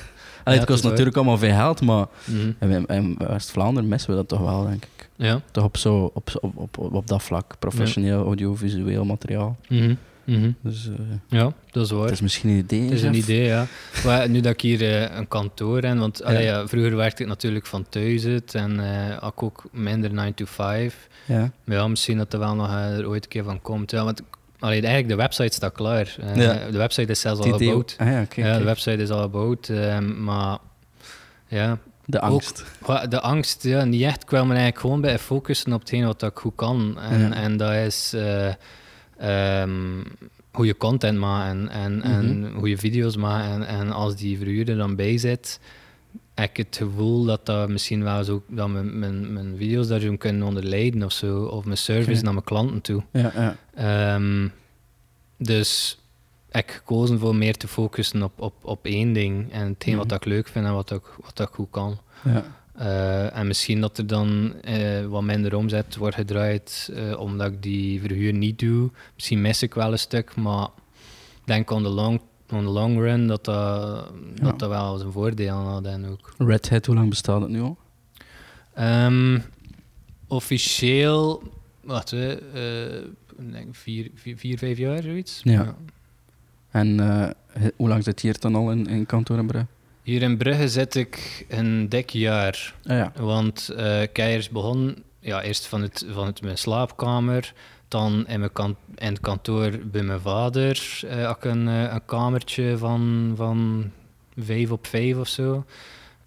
Allee, 0.50 0.58
het 0.60 0.68
kost 0.68 0.84
natuurlijk 0.84 1.16
allemaal 1.16 1.38
veel 1.38 1.54
geld, 1.54 1.80
maar 1.80 2.06
Mhm. 2.24 2.72
in, 2.72 2.86
in 2.86 3.16
West-Vlaanderen 3.18 3.88
missen 3.88 4.10
we 4.10 4.16
dat 4.16 4.28
toch 4.28 4.40
wel, 4.40 4.64
denk 4.64 4.84
ik. 4.84 5.08
Ja. 5.16 5.40
Toch 5.50 5.64
op, 5.64 5.76
zo, 5.76 6.10
op, 6.14 6.30
op, 6.40 6.78
op, 6.78 6.94
op 6.94 7.06
dat 7.06 7.22
vlak, 7.22 7.54
professioneel 7.58 8.24
audiovisueel 8.24 9.04
materiaal. 9.04 9.56
Mhm. 9.68 9.94
Mhm. 10.24 10.50
Dus 10.62 10.88
eh, 10.88 11.38
Ja, 11.38 11.52
dat 11.70 11.84
is 11.84 11.90
waar. 11.90 12.02
het 12.02 12.10
is 12.12 12.20
misschien 12.20 12.50
een 12.50 12.56
idee. 12.58 12.82
Het 12.82 12.92
is 12.92 13.02
een 13.02 13.14
idee, 13.14 13.44
ja. 13.46 13.66
Maar 14.04 14.28
nu 14.28 14.40
dat 14.40 14.52
ik 14.52 14.60
hier 14.60 14.80
eh, 14.82 15.16
een 15.18 15.28
kantoor 15.28 15.82
heb, 15.82 15.98
want 15.98 16.24
allee, 16.24 16.44
Ja. 16.44 16.66
vroeger 16.68 16.96
werkte 16.96 17.22
ik 17.22 17.28
natuurlijk 17.28 17.66
van 17.66 17.86
thuis 17.88 18.24
uit 18.24 18.54
en 18.54 18.80
eh 18.80 19.18
had 19.18 19.32
ik 19.32 19.42
ook 19.42 19.64
minder 19.72 20.12
9 20.12 20.34
to 20.34 20.44
5. 20.44 21.08
Ja. 21.26 21.50
Maar 21.64 21.76
ja, 21.76 21.88
misschien 21.88 22.16
dat 22.18 22.32
er 22.32 22.38
wel 22.38 22.54
nog 22.54 22.70
ooit 23.04 23.22
een 23.24 23.30
keer 23.30 23.44
van 23.44 23.62
komt. 23.62 23.90
Ja, 23.90 24.04
want 24.04 24.22
allee, 24.60 24.80
eigenlijk 24.80 25.08
de 25.08 25.14
website 25.16 25.54
staat 25.54 25.72
klaar. 25.72 26.16
Eh, 26.20 26.36
Ja. 26.36 26.70
De 26.70 26.78
website 26.78 27.10
is 27.10 27.20
zelfs 27.20 27.40
al 27.40 27.58
gebouwd. 27.58 27.94
Ah, 27.98 28.06
ja, 28.36 28.58
de 28.58 28.64
website 28.64 29.02
is 29.02 29.10
al 29.10 29.22
gebouwd, 29.22 29.68
eh, 29.68 29.98
maar 29.98 30.58
ja, 31.48 31.78
De 32.04 32.20
angst. 32.20 32.64
Wa- 32.78 33.06
De 33.06 33.20
angst, 33.20 33.62
ja, 33.62 33.84
niet 33.84 34.02
echt. 34.02 34.22
Ik 34.22 34.30
wil 34.30 34.42
me 34.44 34.48
eigenlijk 34.50 34.80
gewoon 34.80 35.00
bij 35.00 35.18
focussen 35.18 35.72
op 35.72 35.80
hetgeen 35.80 36.04
wat 36.04 36.22
ik 36.22 36.30
goed 36.38 36.54
kan. 36.56 36.98
En, 37.00 37.32
en 37.32 37.56
dat 37.56 37.72
is 37.72 38.12
eh 38.14 38.52
ehm, 39.18 40.02
goede 40.52 40.76
content 40.76 41.18
maken 41.18 41.68
en, 41.68 41.96
Mhm. 41.96 42.06
en 42.06 42.52
goede 42.58 42.76
video's 42.76 43.16
maken. 43.16 43.50
En, 43.50 43.66
en 43.78 43.90
als 43.92 44.16
die 44.16 44.38
verhuur 44.38 44.68
er 44.68 44.76
dan 44.76 44.96
bij 44.96 45.18
zit, 45.18 45.60
heb 46.40 46.50
ik 46.50 46.56
het 46.56 46.76
gevoel 46.76 47.24
dat 47.24 47.46
dat 47.46 47.68
misschien 47.68 48.02
wel 48.02 48.24
zo, 48.24 48.42
dat 48.48 48.68
mijn, 48.68 48.98
mijn, 48.98 49.32
mijn 49.32 49.56
video's 49.56 49.86
daar 49.88 50.00
zo 50.00 50.16
kunnen 50.16 50.42
onderleiden 50.42 51.02
of 51.02 51.12
zo. 51.12 51.44
Of 51.44 51.64
mijn 51.64 51.76
service 51.78 52.22
naar 52.22 52.32
mijn 52.32 52.44
klanten 52.44 52.80
toe. 52.80 53.02
Ja, 53.12 53.32
ja. 53.34 53.56
Ehm, 53.74 54.48
dus 55.38 55.98
heb 56.50 56.64
ik 56.64 56.70
gekozen 56.70 57.18
voor 57.18 57.36
meer 57.36 57.56
te 57.56 57.68
focussen 57.68 58.22
op, 58.22 58.40
op, 58.40 58.54
op 58.62 58.84
één 58.86 59.12
ding. 59.12 59.52
En 59.52 59.68
hetgeen 59.68 59.96
Mhm. 59.96 60.08
wat 60.08 60.16
ik 60.16 60.24
leuk 60.24 60.48
vind 60.48 60.64
en 60.66 60.74
wat 60.74 60.90
ik, 60.90 61.02
wat 61.20 61.40
ik 61.48 61.54
goed 61.54 61.70
kan. 61.70 61.98
ja. 62.24 62.44
Eh, 62.74 63.36
en 63.36 63.46
misschien 63.46 63.80
dat 63.80 63.98
er 63.98 64.06
dan 64.06 64.54
eh, 64.62 65.06
wat 65.06 65.22
minder 65.22 65.56
omzet 65.56 65.96
wordt 65.96 66.14
gedraaid 66.16 66.90
eh, 66.94 67.20
omdat 67.20 67.46
ik 67.52 67.62
die 67.62 68.00
verhuur 68.00 68.32
niet 68.32 68.58
doe. 68.58 68.90
Misschien 69.14 69.40
mis 69.40 69.62
ik 69.62 69.74
wel 69.74 69.92
een 69.92 69.98
stuk, 69.98 70.36
maar 70.36 70.64
ik 71.40 71.42
denk 71.44 71.70
on 71.70 71.82
the 71.82 71.88
long, 71.88 72.20
on 72.52 72.64
the 72.64 72.70
long 72.70 72.98
run 72.98 73.26
dat 73.26 73.44
dat, 73.44 74.10
Ja. 74.34 74.44
dat, 74.44 74.58
dat 74.58 74.68
wel 74.68 74.96
zijn 74.98 75.12
voordeel 75.12 75.54
had 75.56 75.84
en 75.84 76.06
ook. 76.06 76.34
Red 76.38 76.70
Hat, 76.70 76.86
hoe 76.86 76.94
lang 76.94 77.08
bestaat 77.08 77.40
het 77.40 77.50
nu 77.50 77.60
al? 77.60 77.76
Ehm, 78.74 79.38
officieel, 80.28 81.42
wacht, 81.80 82.10
hè, 82.10 82.32
eh, 82.34 83.06
vier, 83.70 84.10
vier, 84.14 84.36
vier, 84.36 84.58
vijf 84.58 84.78
jaar 84.78 85.02
zoiets. 85.02 85.40
Ja. 85.44 85.74
En 86.70 87.00
eh, 87.00 87.30
hoe 87.76 87.88
lang 87.88 88.04
zit 88.04 88.20
hier 88.20 88.38
dan 88.40 88.54
al 88.54 88.70
in, 88.70 88.86
in 88.86 89.06
kantoor 89.06 89.38
in 89.38 89.46
Brugge? 89.46 89.66
Hier 90.02 90.22
in 90.22 90.36
Brugge 90.36 90.68
zit 90.68 90.94
ik 90.94 91.46
een 91.48 91.88
dik 91.88 92.10
jaar. 92.10 92.74
Ah, 92.84 92.96
ja. 92.96 93.12
Want 93.16 93.70
eerst 94.12 94.50
begonnen, 94.50 95.02
ja, 95.20 95.42
eerst 95.42 95.66
van, 95.66 95.82
het, 95.82 96.06
van 96.10 96.26
het, 96.26 96.42
mijn 96.42 96.58
slaapkamer, 96.58 97.52
dan 97.90 98.26
in, 98.26 98.38
mijn 98.38 98.52
kan, 98.52 98.76
in 98.94 99.08
het 99.08 99.20
kantoor 99.20 99.78
bij 99.84 100.02
mijn 100.02 100.20
vader 100.20 101.00
eh 101.08 101.26
had 101.26 101.36
ik 101.36 101.44
een, 101.44 101.68
eh, 101.68 101.92
een 101.92 102.04
kamertje 102.04 102.78
van, 102.78 103.32
van 103.36 103.90
vijf 104.36 104.70
op 104.70 104.86
vijf 104.86 105.16
of 105.16 105.28
zo. 105.28 105.64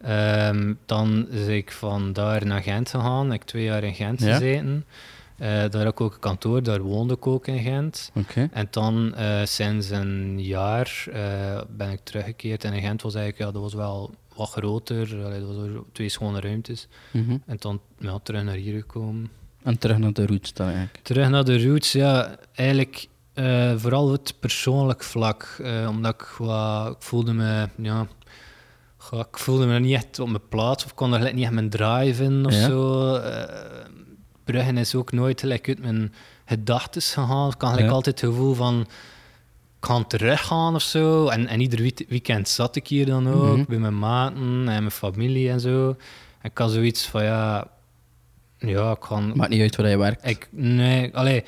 Ehm, 0.01 0.73
dan 0.85 1.27
ben 1.29 1.49
ik 1.49 1.71
van 1.71 2.13
daar 2.13 2.45
naar 2.45 2.61
Gent 2.61 2.89
gegaan. 2.89 3.25
Ik 3.25 3.31
heb 3.31 3.41
twee 3.41 3.63
jaar 3.63 3.83
in 3.83 3.93
Gent 3.93 4.19
Ja? 4.21 4.33
gezeten. 4.33 4.85
Eh, 5.37 5.47
daar 5.49 5.83
had 5.83 5.91
ik 5.91 6.01
ook 6.01 6.13
een 6.13 6.19
kantoor, 6.19 6.63
daar 6.63 6.81
woonde 6.81 7.13
ik 7.13 7.27
ook 7.27 7.47
in 7.47 7.59
Gent. 7.59 8.11
En 8.51 8.67
dan 8.69 9.15
sinds 9.43 9.89
een 9.89 10.43
jaar 10.43 11.05
ben 11.69 11.91
ik 11.91 11.99
teruggekeerd. 12.03 12.63
En 12.63 12.73
in 12.73 12.81
Gent 12.81 13.01
was 13.01 13.15
eigenlijk, 13.15 13.45
ja, 13.45 13.51
dat 13.51 13.61
was 13.61 13.73
wel 13.73 14.13
wat 14.35 14.49
groter. 14.49 15.23
Allee, 15.23 15.39
dat 15.39 15.55
was 15.55 15.67
twee 15.91 16.09
schone 16.09 16.39
ruimtes. 16.39 16.87
Mhm. 17.11 17.37
En 17.45 17.55
dan 17.59 17.81
ja, 17.99 18.19
terug 18.23 18.43
naar 18.43 18.55
hier 18.55 18.79
gekomen. 18.79 19.29
En 19.63 19.77
terug 19.77 19.97
naar 19.97 20.13
de 20.13 20.25
roots 20.25 20.53
dan 20.53 20.65
eigenlijk. 20.67 20.99
Terug 21.03 21.29
naar 21.29 21.43
de 21.43 21.63
roots, 21.67 21.91
ja, 21.91 22.35
eigenlijk 22.55 23.07
eh, 23.33 23.73
vooral 23.77 24.11
het 24.11 24.33
persoonlijk 24.39 25.03
vlak. 25.03 25.55
eh, 25.63 25.87
omdat 25.89 26.13
ik, 26.13 26.21
ik 26.95 26.95
voelde 27.03 27.33
me, 27.33 27.67
ja, 27.75 28.07
ik 29.11 29.37
voelde 29.37 29.65
me 29.65 29.79
niet 29.79 29.95
echt 29.95 30.19
op 30.19 30.27
mijn 30.29 30.47
plaats 30.49 30.83
of 30.83 30.89
ik 30.89 30.95
kon 30.95 31.13
er 31.13 31.33
niet 31.33 31.43
echt 31.43 31.53
mijn 31.53 31.69
drive 31.69 32.23
in 32.23 32.45
of 32.45 32.53
Ja. 32.53 32.65
zo. 32.67 33.13
Eh, 33.15 33.43
Bruggen 34.43 34.77
is 34.77 34.95
ook 34.95 35.11
nooit 35.11 35.39
gelijk 35.39 35.67
uit 35.67 35.79
mijn 35.79 36.13
gedachten 36.45 37.01
gegaan. 37.01 37.47
Ik 37.51 37.61
had 37.61 37.69
gelijk 37.69 37.87
Ja. 37.87 37.93
altijd 37.93 38.21
het 38.21 38.29
gevoel 38.29 38.53
van 38.53 38.79
ik 39.79 39.85
ga 39.89 40.03
teruggaan 40.03 40.75
of 40.75 40.81
zo. 40.81 41.27
En, 41.27 41.47
en 41.47 41.59
ieder 41.59 41.81
week- 41.81 42.05
weekend 42.09 42.49
zat 42.49 42.75
ik 42.75 42.87
hier 42.87 43.05
dan 43.05 43.27
ook 43.33 43.57
Mhm. 43.57 43.63
bij 43.67 43.77
mijn 43.77 43.99
maten 43.99 44.37
en 44.41 44.63
mijn 44.65 44.91
familie 44.91 45.49
en 45.49 45.59
zo. 45.59 45.89
En 46.41 46.49
ik 46.51 46.57
had 46.57 46.71
zoiets 46.71 47.05
van 47.07 47.23
ja, 47.23 47.67
ja, 48.65 48.91
ik 48.91 49.03
ga, 49.03 49.19
Maakt 49.19 49.49
niet 49.49 49.61
uit 49.61 49.75
waar 49.75 49.89
je 49.89 49.97
werkt. 49.97 50.27
ik, 50.29 50.47
nee, 50.51 51.15
allee, 51.15 51.43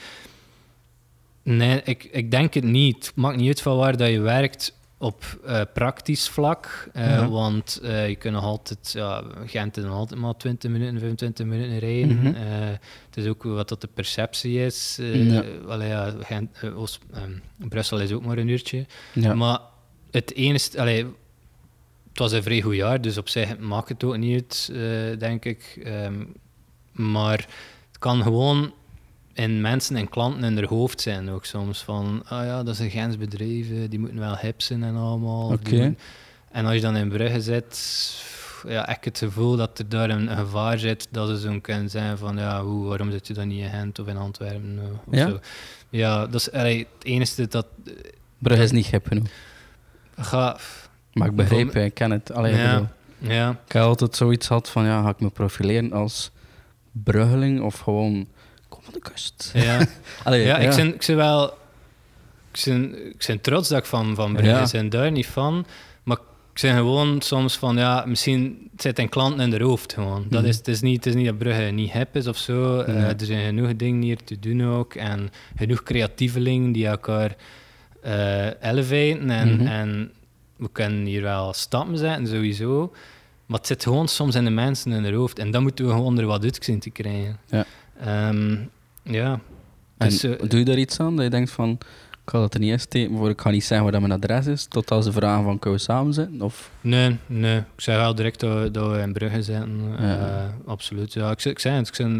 nee 1.43 1.81
ik, 1.83 2.03
ik 2.03 2.31
denk 2.31 2.53
het 2.53 2.63
niet. 2.63 3.05
Het 3.05 3.15
maakt 3.15 3.37
niet 3.37 3.47
uit 3.47 3.61
van 3.61 3.77
waar 3.77 3.97
dat 3.97 4.09
je 4.09 4.19
werkt 4.19 4.73
op 4.97 5.39
eh, 5.45 5.61
praktisch 5.73 6.29
vlak. 6.29 6.87
eh, 6.93 7.05
Ja. 7.05 7.29
Want 7.29 7.79
eh, 7.83 8.09
je 8.09 8.15
kunt 8.15 8.33
nog 8.33 8.43
altijd, 8.43 8.91
ja, 8.91 9.23
Gent 9.45 9.77
is 9.77 9.83
nog 9.83 9.93
altijd 9.93 10.19
maar 10.19 10.37
20 10.37 10.71
minuten, 10.71 10.99
25 10.99 11.45
minuten 11.45 11.79
rijden. 11.79 12.15
Mhm. 12.17 12.33
Het 13.05 13.17
is 13.17 13.25
ook 13.27 13.43
wat 13.43 13.69
dat 13.69 13.81
de 13.81 13.89
perceptie 13.93 14.59
is. 14.65 14.99
Ja. 15.01 15.43
allee, 15.67 15.87
ja, 15.87 16.13
Gent, 16.19 16.57
eh, 16.61 16.79
Oost- 16.79 16.99
ehm, 17.13 17.31
Brussel 17.69 17.99
is 17.99 18.11
ook 18.11 18.25
maar 18.25 18.37
een 18.37 18.47
uurtje. 18.47 18.85
Maar 19.35 19.59
het 20.11 20.33
enige, 20.33 20.79
allee, 20.79 21.03
het 22.09 22.19
was 22.19 22.31
een 22.31 22.43
vrij 22.43 22.61
goed 22.61 22.75
jaar, 22.75 23.01
dus 23.01 23.17
op 23.17 23.29
zich 23.29 23.57
maakt 23.57 23.89
het 23.89 24.03
ook 24.03 24.17
niet 24.17 24.69
uit, 24.73 25.19
denk 25.19 25.45
ik. 25.45 25.79
Ehm, 25.83 26.23
maar 26.95 27.37
het 27.87 27.99
kan 27.99 28.21
gewoon 28.23 28.73
in 29.33 29.61
mensen 29.61 29.95
en 29.95 30.09
klanten 30.09 30.43
in 30.43 30.55
hun 30.55 30.65
hoofd 30.65 31.01
zijn 31.01 31.29
ook 31.29 31.45
soms. 31.45 31.83
Van, 31.83 32.21
ah 32.27 32.45
ja, 32.45 32.63
dat 32.63 32.73
is 32.73 32.79
een 32.79 32.89
Gens 32.89 33.15
eh, 33.17 33.89
die 33.89 33.99
moeten 33.99 34.19
wel 34.19 34.37
hip 34.37 34.61
zijn 34.61 34.83
en 34.83 34.95
allemaal. 34.95 35.49
moeten- 35.49 35.97
En 36.51 36.65
als 36.65 36.73
je 36.75 36.81
dan 36.81 36.95
in 36.95 37.09
Brugge 37.09 37.41
zit, 37.41 37.79
ja, 38.67 38.87
ik 38.89 39.03
het 39.03 39.17
gevoel 39.17 39.55
dat 39.55 39.79
er 39.79 39.89
daar 39.89 40.09
een, 40.09 40.31
een 40.31 40.37
gevaar 40.37 40.79
zit 40.79 41.07
dat 41.11 41.27
ze 41.29 41.39
zo 41.39 41.59
kunnen 41.59 41.89
zijn 41.89 42.17
van, 42.17 42.37
ja, 42.37 42.63
hoe, 42.63 42.85
waarom 42.85 43.11
zit 43.11 43.27
je 43.27 43.33
dan 43.33 43.47
niet 43.47 43.63
in 43.63 43.69
Gent 43.69 43.99
of 43.99 44.07
in 44.07 44.17
Antwerpen? 44.17 44.79
eh, 44.83 44.89
Of 45.07 45.15
Ja? 45.15 45.29
Zo. 45.29 45.39
Ja, 45.89 46.25
dat 46.27 46.33
is 46.41 46.51
allee, 46.51 46.87
het 46.97 47.05
enige 47.05 47.47
dat... 47.47 47.67
Brugge 48.37 48.63
is 48.63 48.71
niet 48.71 48.85
hip 48.87 49.07
genoeg. 49.07 49.27
Ga, 50.17 50.57
Maar 51.13 51.27
ik 51.27 51.47
Voor- 51.47 51.75
ik 51.77 51.93
ken 51.93 52.11
het. 52.11 52.31
Allee, 52.31 52.55
Ja. 52.55 52.91
ja, 53.17 53.49
Ik 53.65 53.71
heb 53.71 53.83
altijd 53.83 54.15
zoiets 54.15 54.47
gehad 54.47 54.69
van, 54.69 54.85
ja, 54.85 55.01
ga 55.01 55.09
ik 55.09 55.19
me 55.19 55.29
profileren 55.29 55.93
als 55.93 56.31
Bruggeling 57.03 57.61
of 57.61 57.79
gewoon, 57.79 58.27
kom 58.69 58.83
van 58.83 58.93
de 58.93 58.99
kust. 58.99 59.51
ja. 59.53 59.79
Allee, 60.23 60.45
ja, 60.45 60.57
ik 60.57 60.75
ben, 60.75 60.87
ik 60.93 61.03
ben 61.07 61.15
wel... 61.15 61.53
Ik 62.53 62.61
ben, 62.65 63.05
ik 63.09 63.23
ben 63.27 63.41
trots 63.41 63.69
dat 63.69 63.77
ik 63.77 63.85
van, 63.85 64.15
van 64.15 64.33
Brugge 64.33 64.71
ben 64.77 64.89
daar 64.89 65.11
niet 65.11 65.27
van. 65.27 65.65
Maar 66.03 66.17
ik 66.53 66.61
ben 66.61 66.75
gewoon 66.75 67.21
soms 67.21 67.57
van, 67.57 67.77
ja, 67.77 68.03
misschien 68.07 68.69
zit 68.77 68.99
een 68.99 69.09
klant 69.09 69.39
in 69.39 69.49
de 69.49 69.63
hoofd 69.63 69.93
gewoon. 69.93 70.25
Dat 70.29 70.41
Mhm. 70.41 70.49
is, 70.49 70.57
het, 70.57 70.67
is 70.67 70.81
niet, 70.81 70.95
het 70.95 71.05
is 71.05 71.13
niet 71.15 71.25
dat 71.25 71.37
Brugge 71.37 71.61
niet 71.61 71.91
hip 71.91 72.15
is 72.15 72.27
of 72.27 72.37
zo. 72.37 72.79
Eh, 72.79 73.09
er 73.09 73.15
zijn 73.25 73.45
genoeg 73.45 73.75
dingen 73.75 74.01
hier 74.01 74.23
te 74.23 74.39
doen 74.39 74.63
ook. 74.65 74.93
En 74.93 75.29
genoeg 75.55 75.83
creatievelingen 75.83 76.71
die 76.71 76.87
elkaar 76.87 77.35
eh 78.01 78.45
elevaten. 78.61 79.29
En, 79.29 79.55
Mhm. 79.55 79.67
en 79.67 80.11
we 80.55 80.69
kunnen 80.71 81.05
hier 81.05 81.21
wel 81.21 81.53
stappen 81.53 81.97
zetten, 81.97 82.27
sowieso. 82.27 82.93
Maar 83.45 83.57
het 83.57 83.67
zit 83.67 83.83
gewoon 83.83 84.07
soms 84.07 84.35
in 84.35 84.43
de 84.43 84.49
mensen 84.49 84.91
in 84.91 85.03
hun 85.03 85.13
hoofd. 85.13 85.39
En 85.39 85.51
dan 85.51 85.61
moeten 85.63 85.85
we 85.85 85.91
gewoon 85.91 86.17
er 86.19 86.25
wat 86.25 86.43
uit 86.43 86.57
zien 86.61 86.79
te 86.79 86.89
krijgen. 86.89 87.37
Ja. 87.49 87.65
Ehm, 87.99 88.55
ja. 89.03 89.39
En 89.97 90.09
Dus, 90.09 90.23
eh, 90.23 90.31
doe 90.49 90.59
je 90.59 90.65
daar 90.65 90.77
iets 90.77 90.99
aan? 90.99 91.15
Dat 91.15 91.23
je 91.25 91.29
denkt 91.31 91.51
van, 91.51 91.69
ik 92.11 92.31
ga 92.31 92.39
dat 92.39 92.53
er 92.53 92.59
niet 92.59 92.71
in 92.71 92.79
steken, 92.79 93.17
voor 93.17 93.29
ik 93.29 93.41
ga 93.41 93.49
niet 93.49 93.63
zeggen 93.63 93.83
waar 93.83 93.91
dat 93.99 94.01
mijn 94.09 94.21
adres 94.21 94.45
is, 94.45 94.65
tot 94.65 94.91
als 94.91 95.05
ze 95.05 95.11
vragen 95.11 95.43
van, 95.43 95.59
kunnen 95.59 95.79
we 95.79 95.85
samen 95.85 96.13
zitten? 96.13 96.41
Of, 96.41 96.71
Nee, 96.81 97.17
nee. 97.25 97.57
Ik 97.57 97.63
zei 97.81 97.97
wel 97.97 98.15
direct 98.15 98.39
dat 98.39 98.61
we, 98.61 98.71
dat 98.71 98.91
we 98.91 98.97
in 98.99 99.13
Brugge 99.13 99.43
zitten. 99.43 99.81
Ja. 99.99 100.17
Eh, 100.57 100.67
absoluut. 100.69 101.13
Ja, 101.13 101.31
ik, 101.31 101.39
zei- 101.39 101.53
ik 101.53 101.59
zei 101.59 101.75
het, 101.75 101.87
ik, 101.87 101.95
zijn, 101.95 102.19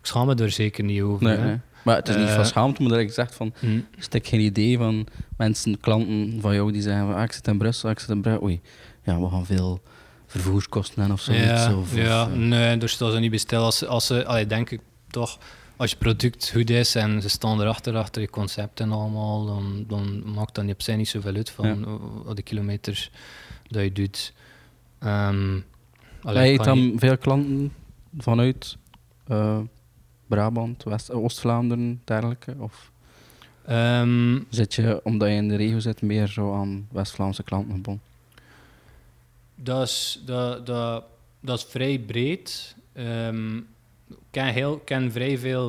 ik 0.00 0.06
schaam 0.06 0.26
me 0.26 0.34
er 0.34 0.50
zeker 0.50 0.84
niet 0.84 1.02
over. 1.02 1.24
nee. 1.38 1.58
Maar 1.82 1.96
het 1.96 2.08
is 2.08 2.16
niet 2.16 2.28
Eh, 2.28 2.34
van 2.34 2.46
schaamte, 2.46 2.82
maar 2.82 2.90
dat 2.90 3.00
ik 3.00 3.12
zeg 3.12 3.34
van, 3.34 3.52
Hm. 3.58 3.78
stek 3.98 4.26
geen 4.26 4.40
idee 4.40 4.76
van 4.78 5.06
mensen, 5.36 5.80
klanten 5.80 6.38
van 6.40 6.54
jou 6.54 6.72
die 6.72 6.82
zeggen, 6.82 7.06
van, 7.06 7.14
ah, 7.14 7.22
ik 7.22 7.32
zit 7.32 7.46
in 7.48 7.58
Brussel, 7.58 7.90
ik 7.90 7.98
zit 7.98 8.08
in 8.08 8.20
Brugge, 8.20 8.42
oei, 8.42 8.60
ja, 9.04 9.20
we 9.20 9.28
gaan 9.28 9.46
veel 9.46 9.80
vervoerskosten 10.40 11.12
of 11.12 11.20
zoiets. 11.20 11.44
Ja, 11.44 11.76
of, 11.76 11.94
ja 11.94 12.22
eh, 12.26 12.32
nee, 12.32 12.76
daar 12.76 12.88
staan 12.88 13.10
ze 13.12 13.18
niet 13.18 13.30
bij 13.30 13.38
stil. 13.38 13.62
Als, 13.62 13.86
als 13.86 14.06
ze, 14.06 14.24
allee, 14.26 14.46
denk 14.46 14.70
ik 14.70 14.80
toch, 15.10 15.38
als 15.76 15.90
je 15.90 15.96
product 15.96 16.50
goed 16.50 16.70
is 16.70 16.94
en 16.94 17.22
ze 17.22 17.28
staan 17.28 17.60
erachter, 17.60 17.96
achter 17.96 18.20
je 18.22 18.30
concept 18.30 18.80
en 18.80 18.92
allemaal, 18.92 19.46
dan, 19.46 19.84
dan 19.88 20.32
maakt 20.34 20.54
dat 20.54 20.68
op 20.68 20.82
zich 20.82 20.96
niet 20.96 21.08
zoveel 21.08 21.34
uit 21.34 21.50
van 21.50 21.66
Ja. 22.26 22.34
de 22.34 22.42
kilometers 22.42 23.10
dat 23.68 23.82
je 23.82 23.92
doet. 23.92 24.32
Ehm 24.98 25.58
allee, 26.22 26.56
kan 26.56 26.64
dan 26.66 26.78
niet- 26.78 26.98
veel 27.00 27.18
klanten 27.18 27.72
vanuit 28.18 28.76
eh, 29.26 29.58
Brabant, 30.26 30.82
West- 30.82 31.10
Oost-Vlaanderen, 31.12 32.00
dergelijke? 32.04 32.54
Of 32.58 32.90
Ehm, 33.66 34.38
zit 34.48 34.74
je, 34.74 35.00
omdat 35.04 35.28
je 35.28 35.34
in 35.34 35.48
de 35.48 35.56
regio 35.56 35.78
zit, 35.78 36.02
meer 36.02 36.26
zo 36.26 36.54
aan 36.54 36.86
West-Vlaamse 36.92 37.42
klanten 37.42 37.74
gebonden? 37.74 38.02
Dat 39.56 39.88
is, 39.88 40.22
dat, 40.24 40.66
dat, 40.66 41.04
dat 41.40 41.58
is 41.58 41.64
vrij 41.64 41.98
breed. 41.98 42.76
Ehm, 42.92 43.56
ik 43.56 44.16
ken, 44.30 44.46
heel, 44.46 44.78
ken 44.78 45.12
vrij 45.12 45.38
veel 45.38 45.68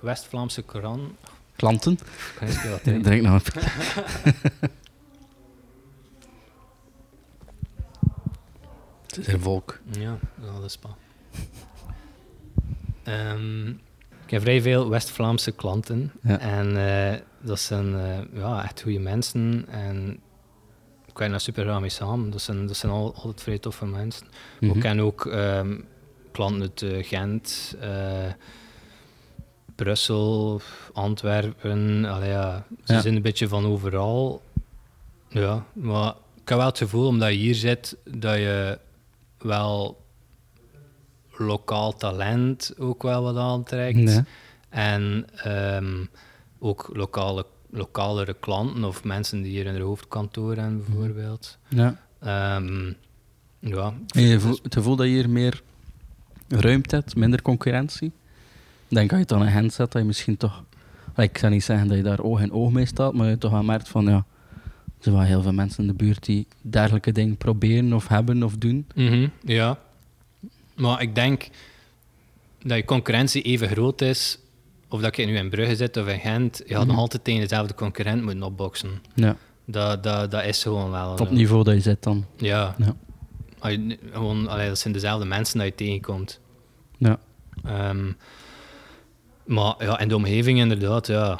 West-Vlaamse 0.00 0.62
kranten. 0.62 1.16
Klanten? 1.56 1.98
Ik 2.40 2.48
Ja. 2.48 2.78
Drink 3.02 3.24
een 3.24 3.40
Het 9.06 9.26
is 9.26 9.26
er 9.26 9.40
volk. 9.40 9.80
Ja, 9.90 10.18
dat 10.40 10.64
is 10.64 10.76
pa. 10.76 10.96
Ehm, 13.02 13.68
ik 14.24 14.30
heb 14.30 14.42
vrij 14.42 14.62
veel 14.62 14.88
West-Vlaamse 14.88 15.52
klanten. 15.52 16.12
Ja. 16.22 16.38
En 16.38 16.76
eh, 16.86 17.20
dat 17.40 17.60
zijn 17.60 17.94
eh, 17.94 18.18
ja, 18.32 18.64
echt 18.64 18.82
goede 18.82 18.98
mensen. 18.98 19.64
En 19.68 20.20
ik 21.14 21.20
werk 21.20 21.30
daar 21.30 21.40
super 21.40 21.64
graag 21.64 21.80
mee 21.80 21.88
samen. 21.90 22.30
Dat 22.30 22.40
zijn, 22.42 22.66
dat 22.66 22.76
zijn 22.76 22.92
al, 22.92 23.14
altijd 23.14 23.42
vrij 23.42 23.58
toffe 23.58 23.86
mensen. 23.86 24.26
Mhm. 24.60 24.74
Ik 24.74 24.80
ken 24.80 25.00
ook 25.00 25.26
ehm, 25.26 25.78
klanten 26.32 26.60
uit 26.60 26.82
eh, 26.82 27.04
Gent, 27.06 27.74
eh, 27.80 28.32
Brussel, 29.74 30.60
Antwerpen. 30.92 32.04
Allee, 32.04 32.28
ja, 32.30 32.66
ze 32.84 32.92
Ja. 32.92 33.00
zijn 33.00 33.16
een 33.16 33.22
beetje 33.22 33.48
van 33.48 33.66
overal. 33.66 34.42
Ja, 35.28 35.64
maar 35.72 36.14
ik 36.42 36.48
heb 36.48 36.58
wel 36.58 36.66
het 36.66 36.78
gevoel, 36.78 37.06
omdat 37.06 37.28
je 37.28 37.34
hier 37.36 37.54
zit, 37.54 37.96
dat 38.04 38.34
je 38.36 38.78
wel 39.38 40.02
lokaal 41.36 41.92
talent 41.96 42.74
ook 42.78 43.02
wel 43.02 43.22
wat 43.22 43.36
aantrekt. 43.36 44.22
En 44.68 45.26
ehm, 45.36 46.04
ook 46.58 46.90
lokale, 46.92 47.46
lokalere 47.74 48.36
klanten 48.40 48.84
of 48.84 49.04
mensen 49.04 49.42
die 49.42 49.50
hier 49.50 49.66
in 49.66 49.72
hun 49.72 49.82
hoofdkantoor 49.82 50.56
hebben, 50.56 50.84
bijvoorbeeld. 50.86 51.58
Ja. 51.68 52.00
Ehm, 52.20 52.92
ja, 53.58 53.94
En 54.08 54.22
je 54.22 54.40
voelt, 54.40 54.60
het 54.62 54.74
gevoel 54.74 54.96
dat 54.96 55.06
je 55.06 55.12
hier 55.12 55.30
meer 55.30 55.62
ruimte 56.48 56.94
hebt, 56.94 57.16
minder 57.16 57.42
concurrentie. 57.42 58.12
Denk 58.88 59.10
als 59.10 59.18
je 59.18 59.24
het 59.26 59.32
aan 59.32 59.46
een 59.46 59.52
hand 59.52 59.72
zet, 59.72 59.92
dat 59.92 60.00
je 60.00 60.06
misschien 60.06 60.36
toch... 60.36 60.62
Ik 61.16 61.38
zou 61.38 61.52
niet 61.52 61.64
zeggen 61.64 61.88
dat 61.88 61.96
je 61.96 62.02
daar 62.02 62.20
oog 62.20 62.40
in 62.40 62.52
oog 62.52 62.72
mee 62.72 62.86
staat, 62.86 63.14
maar 63.14 63.28
je 63.28 63.38
toch 63.38 63.50
wel 63.50 63.62
merkt 63.62 63.88
van, 63.88 64.04
ja... 64.04 64.24
Er 64.98 65.10
zijn 65.10 65.14
wel 65.14 65.24
heel 65.24 65.42
veel 65.42 65.52
mensen 65.52 65.80
in 65.80 65.86
de 65.86 66.04
buurt 66.04 66.24
die 66.24 66.46
dergelijke 66.60 67.12
dingen 67.12 67.36
proberen 67.36 67.92
of 67.92 68.08
hebben 68.08 68.42
of 68.42 68.56
doen. 68.56 68.86
Mhm, 68.94 69.28
ja. 69.40 69.78
Maar 70.74 71.02
ik 71.02 71.14
denk 71.14 71.48
dat 72.62 72.76
je 72.76 72.84
concurrentie 72.84 73.42
even 73.42 73.68
groot 73.68 74.00
is, 74.00 74.38
of 74.94 75.00
dat 75.00 75.16
je 75.16 75.24
nu 75.26 75.36
in 75.36 75.50
Brugge 75.50 75.76
zit 75.76 75.96
of 75.96 76.06
in 76.06 76.18
Gent, 76.20 76.62
je 76.66 76.74
had 76.74 76.82
nog 76.82 76.92
Mhm. 76.92 77.00
altijd 77.00 77.24
tegen 77.24 77.40
dezelfde 77.40 77.74
concurrent 77.74 78.22
moeten 78.22 78.42
opboksen. 78.42 78.90
Ja. 79.14 79.36
Dat, 79.66 80.02
dat, 80.02 80.30
dat 80.30 80.44
is 80.44 80.62
gewoon 80.62 80.90
wel. 80.90 81.10
Op 81.12 81.18
het 81.18 81.30
niveau 81.30 81.64
dat 81.64 81.74
je 81.74 81.80
zit 81.80 82.02
dan. 82.02 82.24
Ja. 82.36 82.74
Ja. 82.78 82.94
Je- 83.70 83.98
gewoon, 84.12 84.48
allee, 84.48 84.68
dat 84.68 84.78
zijn 84.78 84.92
dezelfde 84.92 85.26
mensen 85.26 85.58
dat 85.58 85.66
je 85.66 85.74
tegenkomt. 85.74 86.40
Ja. 86.98 87.18
Ehm, 87.64 88.12
maar 89.44 89.74
ja, 89.78 89.98
in 89.98 90.08
de 90.08 90.16
omgeving 90.16 90.58
inderdaad, 90.58 91.06
ja. 91.06 91.38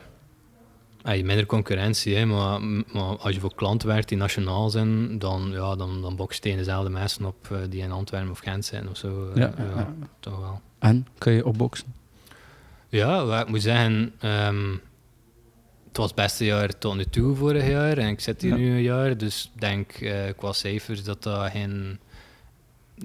Je 1.12 1.24
minder 1.24 1.46
concurrentie, 1.46 2.16
hè, 2.16 2.24
maar, 2.24 2.60
maar 2.92 3.16
als 3.18 3.34
je 3.34 3.40
voor 3.40 3.54
klanten 3.54 3.88
werkt 3.88 4.08
die 4.08 4.18
nationaal 4.18 4.70
zijn, 4.70 5.18
dan, 5.18 5.48
ja, 5.52 5.76
dan, 5.76 6.02
dan 6.02 6.16
bokst 6.16 6.36
je 6.36 6.42
tegen 6.42 6.58
dezelfde 6.58 6.90
mensen 6.90 7.24
op 7.24 7.50
eh, 7.50 7.58
die 7.68 7.82
in 7.82 7.90
Antwerpen 7.92 8.30
of 8.30 8.38
Gent 8.38 8.64
zijn 8.64 8.88
of 8.88 8.96
zo. 8.96 9.28
eh, 9.30 9.36
Ja, 9.36 9.52
ja, 9.58 9.64
ja. 9.76 9.94
toch 10.20 10.38
wel. 10.38 10.60
En, 10.78 11.06
kun 11.18 11.32
je 11.32 11.46
opboksen? 11.46 11.94
Ja, 12.96 13.26
wel, 13.26 13.40
ik 13.40 13.48
moet 13.48 13.62
zeggen, 13.62 14.12
ehm, 14.20 14.70
het 15.88 15.96
was 15.96 16.06
het 16.06 16.14
beste 16.14 16.44
jaar 16.44 16.78
tot 16.78 16.96
nu 16.96 17.04
toe 17.04 17.34
vorig 17.36 17.68
jaar 17.68 17.98
en 17.98 18.08
ik 18.08 18.20
zit 18.20 18.40
hier 18.42 18.50
Ja. 18.50 18.56
nu 18.56 18.70
een 18.70 18.82
jaar, 18.82 19.16
dus 19.16 19.50
ik 19.54 19.60
denk 19.60 19.90
eh, 19.92 20.14
qua 20.36 20.52
cijfers 20.52 21.04
dat 21.04 21.22
dat 21.22 21.50
geen, 21.50 21.98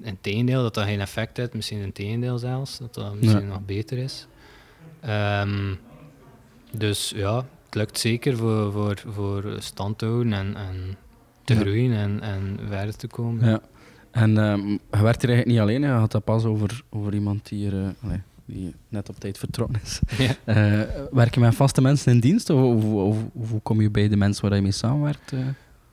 in 0.02 0.18
tegendeel, 0.20 0.62
dat 0.62 0.74
dat 0.74 0.84
geen 0.84 1.00
effect 1.00 1.36
heeft, 1.36 1.54
misschien 1.54 1.80
in 1.80 1.92
tegendeel 1.92 2.38
zelfs, 2.38 2.78
dat 2.78 2.94
dat 2.94 3.14
misschien 3.14 3.46
nog 3.48 3.64
beter 3.64 3.98
is. 3.98 4.26
Ehm, 5.00 5.74
dus 6.76 7.12
ja, 7.16 7.36
het 7.64 7.74
lukt 7.74 7.98
zeker 7.98 8.36
voor, 8.36 8.72
voor, 8.72 9.02
voor 9.06 9.56
stand 9.58 9.98
te 9.98 10.04
houden 10.06 10.32
en, 10.32 10.56
en 10.56 10.96
te 11.44 11.54
Ja. 11.54 11.60
groeien 11.60 11.92
en, 11.92 12.20
en 12.20 12.58
verder 12.68 12.96
te 12.96 13.06
komen. 13.06 13.48
Ja. 13.48 13.60
En 14.10 14.38
ehm, 14.38 14.68
je 14.68 14.78
werkt 15.02 15.20
hier 15.22 15.30
eigenlijk 15.30 15.46
niet 15.46 15.58
alleen, 15.58 15.80
je 15.82 15.86
had 15.88 16.10
dat 16.12 16.24
pas 16.24 16.44
over, 16.44 16.82
over 16.90 17.14
iemand 17.14 17.48
die, 17.48 17.58
hier, 17.58 17.84
eh, 17.84 18.10
die 18.50 18.74
net 18.88 19.08
op 19.08 19.20
tijd 19.20 19.38
vertrokken 19.38 19.80
is. 19.84 20.00
Ja. 20.18 20.34
Eh, 20.44 20.80
werk 21.10 21.34
je 21.34 21.40
met 21.40 21.54
vaste 21.54 21.82
mensen 21.82 22.12
in 22.12 22.20
dienst 22.20 22.50
of, 22.50 22.82
hoe 23.32 23.60
kom 23.62 23.80
je 23.80 23.90
bij 23.90 24.08
de 24.08 24.16
mensen 24.16 24.42
waar 24.48 24.56
je 24.56 24.62
mee 24.62 24.72
samenwerkt? 24.72 25.32
eh? 25.32 25.38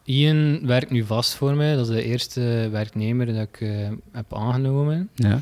Ian 0.04 0.66
werkt 0.68 0.92
nu 0.92 1.04
vast 1.04 1.34
voor 1.36 1.56
mij, 1.56 1.76
dat 1.76 1.88
is 1.90 1.96
de 1.96 2.04
eerste 2.04 2.68
werknemer 2.72 3.26
dat 3.26 3.36
ik 3.48 3.62
eh, 3.62 3.90
heb 4.12 4.34
aangenomen. 4.36 5.10
Ja. 5.14 5.40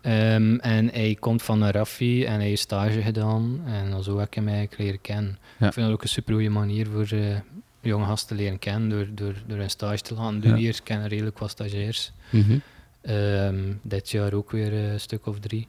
Ehm, 0.00 0.54
en 0.56 0.88
hij 0.92 1.16
komt 1.20 1.42
van 1.42 1.62
een 1.62 1.70
Raffi 1.70 2.24
en 2.24 2.34
hij 2.34 2.48
heeft 2.48 2.60
stage 2.62 3.02
gedaan. 3.02 3.60
En 3.66 4.02
zo 4.02 4.18
heb 4.18 4.26
ik 4.26 4.34
hem 4.34 4.48
eigenlijk 4.48 4.78
leren 4.78 5.00
kennen. 5.00 5.38
Ja. 5.58 5.66
Ik 5.66 5.72
vind 5.72 5.86
dat 5.86 5.94
ook 5.94 6.02
een 6.02 6.08
super 6.08 6.34
goede 6.34 6.48
manier 6.48 6.86
voor 6.86 7.08
eh, 7.12 7.36
jonge 7.80 8.04
gasten 8.04 8.36
te 8.36 8.42
leren 8.42 8.58
kennen. 8.58 8.88
Door, 8.88 9.06
door, 9.14 9.34
door 9.46 9.58
een 9.58 9.70
stage 9.70 10.02
te 10.02 10.14
laten 10.14 10.40
doen. 10.40 10.50
Ja. 10.50 10.56
Hier 10.56 10.68
ik 10.74 10.80
ken 10.84 11.08
redelijk 11.08 11.38
wat 11.38 11.50
stagiairs. 11.50 12.12
Mhm. 12.30 12.58
Ehm, 13.00 13.72
dit 13.82 14.10
jaar 14.10 14.32
ook 14.32 14.50
weer 14.50 14.72
een 14.72 15.00
stuk 15.00 15.26
of 15.26 15.38
drie. 15.40 15.68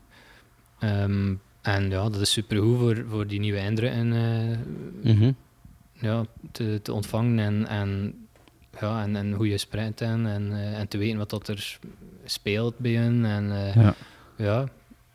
Ehm, 0.79 1.33
en 1.61 1.89
ja, 1.89 2.09
dat 2.09 2.21
is 2.21 2.31
super 2.31 2.57
goed 2.61 2.77
voor, 2.77 3.05
voor 3.09 3.27
die 3.27 3.39
nieuwe 3.39 3.59
indrukken 3.59 4.13
eh, 4.13 5.13
Mhm. 5.13 5.31
ja, 5.93 6.25
te, 6.51 6.79
te 6.83 6.93
ontvangen. 6.93 7.39
En, 7.39 7.67
en, 7.67 8.13
ja, 8.79 9.01
en, 9.03 9.15
en 9.15 9.31
hoe 9.33 9.47
je 9.49 9.57
sprint 9.57 10.01
en, 10.01 10.25
en, 10.27 10.51
eh, 10.51 10.79
en 10.79 10.87
te 10.87 10.97
weten 10.97 11.17
wat 11.17 11.29
dat 11.29 11.47
er 11.47 11.79
speelt 12.25 12.77
bij 12.77 12.91
hen. 12.91 13.25
En, 13.25 13.51
eh, 13.51 13.75
Ja. 13.75 13.95
ja, 14.35 14.65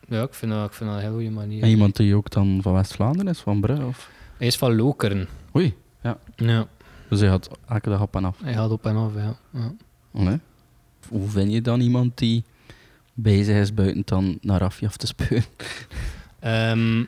ja 0.09 0.23
ik, 0.23 0.35
vind 0.35 0.53
dat, 0.53 0.67
ik 0.69 0.73
vind 0.75 0.91
dat 0.91 0.99
een 0.99 1.05
heel 1.05 1.15
goede 1.15 1.31
manier. 1.31 1.63
En 1.63 1.69
iemand 1.69 1.97
die 1.97 2.15
ook 2.15 2.31
dan 2.31 2.59
van 2.63 2.73
West-Vlaanderen 2.73 3.33
is, 3.33 3.39
van 3.41 3.61
Brugge? 3.61 3.85
Of? 3.85 4.11
Hij 4.39 4.47
is 4.47 4.57
van 4.57 4.77
Lokeren. 4.77 5.29
Oei, 5.57 5.75
Ja, 6.37 6.67
dus 7.09 7.21
hij 7.21 7.29
gaat 7.29 7.51
elke 7.69 7.89
dag 7.89 8.01
op 8.03 8.17
en 8.17 8.25
af. 8.25 8.39
hij 8.43 8.53
gaat 8.55 8.71
op 8.71 8.87
en 8.87 8.97
af, 8.97 9.15
ja. 9.15 9.37
ja. 9.51 9.73
Nee. 10.11 10.39
Hoe 11.09 11.29
vind 11.29 11.53
je 11.53 11.61
dan 11.61 11.81
iemand 11.81 12.19
die 12.19 12.45
bezig 13.15 13.57
is 13.57 13.75
buiten 13.75 14.03
dan 14.05 14.39
naar 14.41 14.61
Raffi 14.61 14.87
af 14.87 14.97
te 14.97 15.07
speuren? 15.07 15.45
Ehm, 16.41 17.05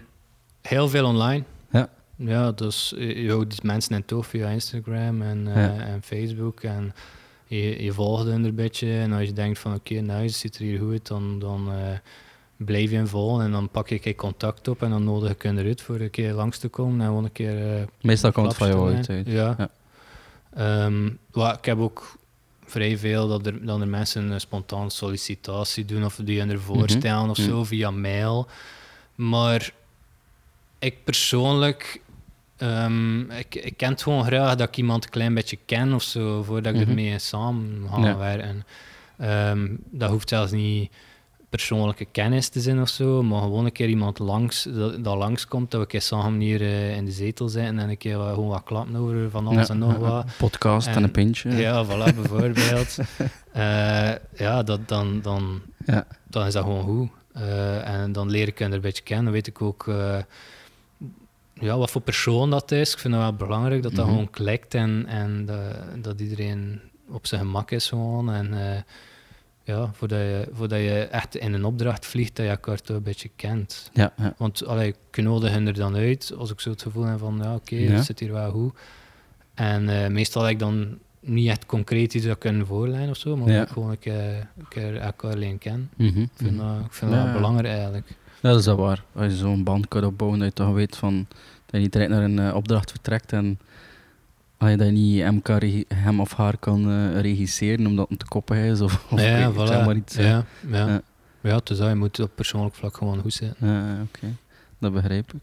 heel 0.62 0.88
veel 0.88 1.06
online. 1.06 1.44
Ja. 1.70 1.88
Ja, 2.16 2.52
dus 2.52 2.94
je 2.98 3.22
je 3.22 3.30
houdt 3.30 3.50
die 3.50 3.60
mensen 3.62 3.94
in 3.94 4.04
tof 4.04 4.26
via 4.26 4.48
Instagram 4.48 5.22
en, 5.22 5.46
eh, 5.48 5.54
Ja. 5.54 5.78
en 5.84 6.02
Facebook. 6.02 6.60
En 6.60 6.94
je, 7.46 7.82
je 7.82 7.92
volgt 7.92 8.24
hen 8.24 8.42
er 8.42 8.48
een 8.48 8.54
beetje. 8.54 8.98
En 8.98 9.12
als 9.12 9.22
je 9.26 9.32
denkt 9.32 9.58
van 9.58 9.74
oké, 9.74 9.94
nice, 9.94 10.38
ziet 10.38 10.56
er 10.56 10.62
hier 10.62 10.78
goed 10.78 10.90
uit, 10.90 11.06
dan, 11.06 11.38
dan 11.38 11.68
eh, 11.72 11.98
blijf 12.56 12.90
je 12.90 12.96
hem 12.96 13.06
volgen. 13.06 13.44
En 13.44 13.50
dan 13.50 13.68
pak 13.68 13.88
je 13.88 14.14
contact 14.14 14.68
op 14.68 14.82
en 14.82 14.90
dan 14.90 15.04
nodig 15.04 15.30
ik 15.30 15.42
hen 15.42 15.58
eruit 15.58 15.82
voor 15.82 16.00
een 16.00 16.10
keer 16.10 16.32
langs 16.32 16.58
te 16.58 16.68
komen. 16.68 17.00
En 17.00 17.06
gewoon 17.06 17.24
een 17.24 17.32
keer 17.32 17.76
eh, 17.76 17.82
Meestal 18.00 18.32
komt 18.32 18.46
het 18.46 18.56
van 18.56 18.68
jou 18.68 18.94
uit. 18.94 19.26
Ja. 19.26 19.54
Ja. 19.58 19.68
Ehm, 20.54 21.10
wel, 21.32 21.52
ik 21.52 21.64
heb 21.64 21.78
ook 21.78 22.18
vrij 22.66 22.98
veel 22.98 23.28
dat 23.28 23.46
er, 23.46 23.64
dat 23.66 23.80
er 23.80 23.88
mensen 23.88 24.30
een 24.30 24.40
spontaan 24.40 24.90
sollicitatie 24.90 25.84
doen 25.84 26.04
of 26.04 26.20
die 26.24 26.38
hun 26.38 26.50
ervoor 26.50 26.76
Mhm. 26.82 26.88
stellen 26.88 27.30
of 27.30 27.38
Mhm. 27.38 27.48
zo 27.48 27.64
via 27.64 27.90
mail. 27.90 28.48
Maar 29.14 29.70
ik 30.78 31.04
persoonlijk, 31.04 32.00
ehm, 32.56 33.30
ik, 33.30 33.54
ik 33.54 33.76
ken 33.76 33.90
het 33.90 34.02
gewoon 34.02 34.24
graag 34.24 34.54
dat 34.54 34.68
ik 34.68 34.76
iemand 34.76 35.04
een 35.04 35.10
klein 35.10 35.34
beetje 35.34 35.58
ken 35.66 35.92
of 35.92 36.02
zo, 36.02 36.42
voordat 36.42 36.74
ik 36.74 36.80
Mhm. 36.80 36.88
ermee 36.88 37.18
samen 37.18 37.88
ga 37.92 38.00
Ja. 38.00 38.16
werken. 38.16 38.64
Ehm, 39.18 39.68
dat 39.90 40.10
hoeft 40.10 40.28
zelfs 40.28 40.52
niet 40.52 40.90
persoonlijke 41.56 42.04
kennis 42.12 42.48
te 42.48 42.60
zijn 42.60 42.80
of 42.80 42.88
zo, 42.88 43.22
maar 43.22 43.40
gewoon 43.42 43.64
een 43.64 43.72
keer 43.72 43.88
iemand 43.88 44.18
langs, 44.18 44.62
dat, 44.62 45.04
dat 45.04 45.16
langskomt, 45.16 45.70
dat 45.70 45.80
we 45.80 45.86
een 45.86 45.86
keer 45.92 46.02
samen 46.02 46.40
hier 46.40 46.60
eh, 46.60 46.96
in 46.96 47.04
de 47.04 47.10
zetel 47.10 47.48
zitten 47.48 47.78
en 47.78 47.88
een 47.88 47.96
keer 47.96 48.16
wat, 48.18 48.34
gewoon 48.34 48.48
wat 48.48 48.62
klappen 48.64 48.96
over 48.96 49.30
van 49.30 49.46
alles 49.46 49.66
Ja, 49.66 49.72
en 49.74 49.78
nog 49.78 49.96
wat. 49.96 50.26
Podcast 50.38 50.86
en, 50.86 50.94
En- 50.94 51.02
een 51.02 51.10
pintje. 51.10 51.50
Ja, 51.50 51.84
voilà, 51.86 52.14
bijvoorbeeld. 52.20 52.96
Eh, 53.52 54.12
ja, 54.36 54.62
dat, 54.62 54.88
dan, 54.88 55.20
dan, 55.22 55.60
Ja. 55.86 56.06
dan 56.24 56.46
is 56.46 56.52
dat 56.52 56.62
gewoon 56.62 56.82
goed. 56.82 57.08
Eh, 57.32 57.88
en 58.02 58.12
dan 58.12 58.30
leer 58.30 58.46
ik 58.48 58.58
hen 58.58 58.68
er 58.68 58.74
een 58.74 58.80
beetje 58.80 59.02
kennen. 59.02 59.24
Dan 59.24 59.34
weet 59.34 59.46
ik 59.46 59.62
ook 59.62 59.84
ja, 61.60 61.78
wat 61.78 61.90
voor 61.90 62.00
persoon 62.00 62.50
dat 62.50 62.70
is. 62.72 62.92
Ik 62.92 62.98
vind 62.98 63.14
het 63.14 63.22
wel 63.22 63.32
belangrijk 63.32 63.82
dat 63.82 63.94
dat 63.94 64.04
Mhm. 64.04 64.14
gewoon 64.14 64.30
klikt 64.30 64.74
en, 64.74 65.06
en 65.06 65.46
dat, 65.46 66.02
dat 66.02 66.20
iedereen 66.20 66.80
op 67.10 67.26
zijn 67.26 67.40
gemak 67.40 67.70
is 67.70 67.88
gewoon. 67.88 68.32
En 68.32 68.54
ja, 69.66 69.90
voordat 69.92 70.18
je, 70.18 70.48
voordat 70.52 70.78
je 70.78 70.98
echt 71.10 71.36
in 71.36 71.52
een 71.52 71.64
opdracht 71.64 72.06
vliegt, 72.06 72.36
dat 72.36 72.44
je 72.44 72.50
elkaar 72.50 72.80
toch 72.80 72.96
een 72.96 73.02
beetje 73.02 73.30
kent. 73.36 73.90
Ja, 73.92 74.12
ja. 74.16 74.34
Want 74.38 74.66
allee, 74.66 74.94
ik 75.10 75.22
nodig 75.22 75.50
hen 75.50 75.66
er 75.66 75.74
dan 75.74 75.94
uit 75.94 76.32
als 76.38 76.50
ik 76.50 76.60
zo 76.60 76.70
het 76.70 76.82
gevoel 76.82 77.04
heb 77.04 77.18
van, 77.18 77.40
ja, 77.42 77.54
oké, 77.54 77.76
Ja. 77.76 77.90
het 77.90 78.04
zit 78.04 78.18
hier 78.20 78.32
wel 78.32 78.50
goed. 78.50 78.74
En 79.54 79.88
eh, 79.88 80.08
meestal 80.10 80.42
heb 80.42 80.50
ik 80.52 80.58
dan 80.58 80.98
niet 81.20 81.48
echt 81.48 81.66
concreet 81.66 82.14
iets 82.14 82.26
dat 82.26 82.38
kunnen 82.38 82.66
voorleiden 82.66 83.10
of 83.10 83.16
zo, 83.16 83.36
maar 83.36 83.48
Ja. 83.50 83.66
gewoon 83.66 83.90
een 83.90 83.98
keer, 83.98 84.48
een 84.58 84.68
keer 84.68 84.96
elkaar 84.96 85.36
leren 85.36 85.58
kennen. 85.58 85.90
Mhm, 85.96 86.20
Ik 86.20 86.28
vind, 86.34 86.56
mhm. 86.56 86.66
dat, 86.76 86.84
ik 86.86 86.92
vind 86.92 87.10
dat 87.10 87.22
wel 87.24 87.32
belangrijk 87.32 87.74
eigenlijk. 87.74 88.06
Ja, 88.42 88.50
dat 88.50 88.58
is 88.60 88.66
wel 88.66 88.76
waar. 88.76 89.04
Als 89.14 89.32
je 89.32 89.38
zo'n 89.38 89.64
band 89.64 89.88
kunt 89.88 90.04
opbouwen, 90.04 90.38
dat 90.38 90.48
je 90.48 90.54
toch 90.54 90.72
weet 90.74 90.96
van, 90.96 91.26
dat 91.28 91.70
je 91.74 91.78
niet 91.78 91.92
direct 91.92 92.10
naar 92.10 92.22
een 92.22 92.38
eh, 92.38 92.54
opdracht 92.54 92.90
vertrekt 92.90 93.32
en 93.32 93.58
Dat 94.58 94.68
je 94.78 94.84
niet 94.84 95.20
hem, 95.22 95.42
kan 95.42 95.84
hem 95.94 96.20
of 96.20 96.32
haar 96.32 96.56
kan 96.58 96.90
eh, 96.90 97.20
regisseren 97.20 97.86
omdat 97.86 98.08
het 98.08 98.18
te 98.18 98.26
koppig 98.26 98.56
is 98.58 98.80
of, 98.80 99.06
of 99.10 99.20
ja, 99.20 99.52
voilà. 99.54 99.66
zeg 99.66 99.84
maar 99.86 99.96
iets. 99.96 100.16
eh. 100.16 100.24
ja, 100.24 100.44
ja. 100.70 100.86
Ja. 100.86 101.02
ja. 101.40 101.60
dus 101.64 101.78
dat, 101.78 101.88
je 101.88 101.94
moet 101.94 102.20
op 102.20 102.30
persoonlijk 102.34 102.74
vlak 102.74 102.96
gewoon 102.96 103.20
goed 103.20 103.32
zijn. 103.34 103.54
Ja, 103.58 104.02
oké. 104.02 104.26
Dat 104.78 104.92
begrijp 104.92 105.32
ik. 105.32 105.40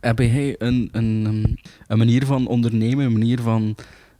Heb 0.00 0.18
jij 0.18 0.54
een, 0.58 0.88
een, 0.92 1.58
een- 1.88 1.98
manier 1.98 2.26
van 2.26 2.46
ondernemen, 2.46 3.04
een 3.06 3.12
manier 3.12 3.40
van, 3.40 3.74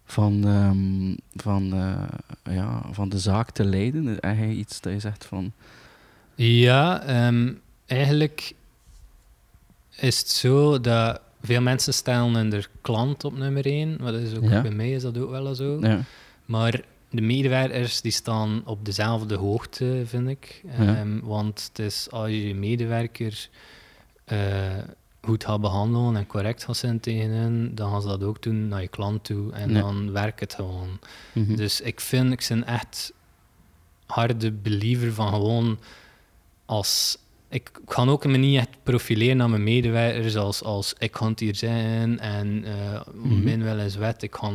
van, 0.04 0.44
ehm, 0.46 1.14
van, 1.42 1.72
eh, 1.74 2.54
ja, 2.54 2.82
van 2.90 3.08
de 3.08 3.18
zaak 3.18 3.50
te 3.50 3.64
leiden? 3.64 4.06
Heb 4.06 4.22
jij 4.38 4.50
iets 4.50 4.80
dat 4.80 4.92
je 4.92 5.00
zegt 5.00 5.24
van... 5.24 5.52
Ja, 6.34 7.02
ehm, 7.02 7.52
eigenlijk 7.86 8.52
is 9.96 10.18
het 10.18 10.28
zo 10.28 10.80
dat 10.80 11.20
veel 11.44 11.60
mensen 11.60 11.94
stellen 11.94 12.34
hun 12.34 12.64
klant 12.80 13.24
op 13.24 13.36
nummer 13.36 13.66
1. 13.66 13.96
Maar 14.00 14.12
dat 14.12 14.20
is 14.20 14.36
ook 14.36 14.42
Ja. 14.48 14.62
bij 14.62 14.70
mij 14.70 14.90
is 14.92 15.02
dat 15.02 15.18
ook 15.18 15.30
wel 15.30 15.54
zo. 15.54 15.78
Ja, 15.80 16.00
Maar 16.44 16.80
de 17.10 17.20
medewerkers 17.20 18.00
die 18.00 18.12
staan 18.12 18.62
op 18.64 18.84
dezelfde 18.84 19.34
hoogte, 19.36 20.02
vind 20.04 20.28
ik. 20.28 20.62
Ja. 20.78 20.96
Ehm, 20.96 21.20
want 21.22 21.64
het 21.68 21.78
is 21.78 22.10
als 22.10 22.28
je 22.28 22.48
je 22.48 22.54
medewerker 22.54 23.48
eh, 24.24 24.38
goed 25.22 25.44
gaat 25.44 25.60
behandelen 25.60 26.16
en 26.16 26.26
correct 26.26 26.64
gaat 26.64 26.76
zijn 26.76 27.00
tegen 27.00 27.30
hen, 27.30 27.74
dan 27.74 27.90
gaan 27.90 28.02
ze 28.02 28.08
dat 28.08 28.22
ook 28.22 28.42
doen 28.42 28.68
naar 28.68 28.80
je 28.80 28.88
klant 28.88 29.24
toe. 29.24 29.52
En 29.52 29.70
Ja. 29.70 29.80
dan 29.80 30.12
werkt 30.12 30.40
het 30.40 30.54
gewoon. 30.54 30.98
mhm. 31.32 31.56
Dus 31.56 31.80
ik 31.80 32.00
vind, 32.00 32.32
ik 32.32 32.46
ben 32.48 32.66
echt 32.66 33.12
harde 34.06 34.52
believer 34.52 35.12
van 35.12 35.28
gewoon 35.28 35.78
als. 36.64 37.18
Ik 37.54 37.70
kan 37.86 38.08
ook 38.08 38.26
me 38.26 38.36
niet 38.36 38.58
echt 38.58 38.68
profileren 38.82 39.36
naar 39.36 39.50
mijn 39.50 39.62
medewerkers 39.64 40.36
als, 40.36 40.62
als 40.62 40.94
ik 40.98 41.16
ga 41.16 41.28
het 41.28 41.40
hier 41.40 41.54
zijn 41.54 42.18
en 42.20 42.64
eh 42.64 43.00
Mhm. 43.12 43.42
min 43.44 43.62
wel 43.62 43.78
eens 43.78 43.96
wet. 43.96 44.22
Ik 44.22 44.34
ga 44.34 44.50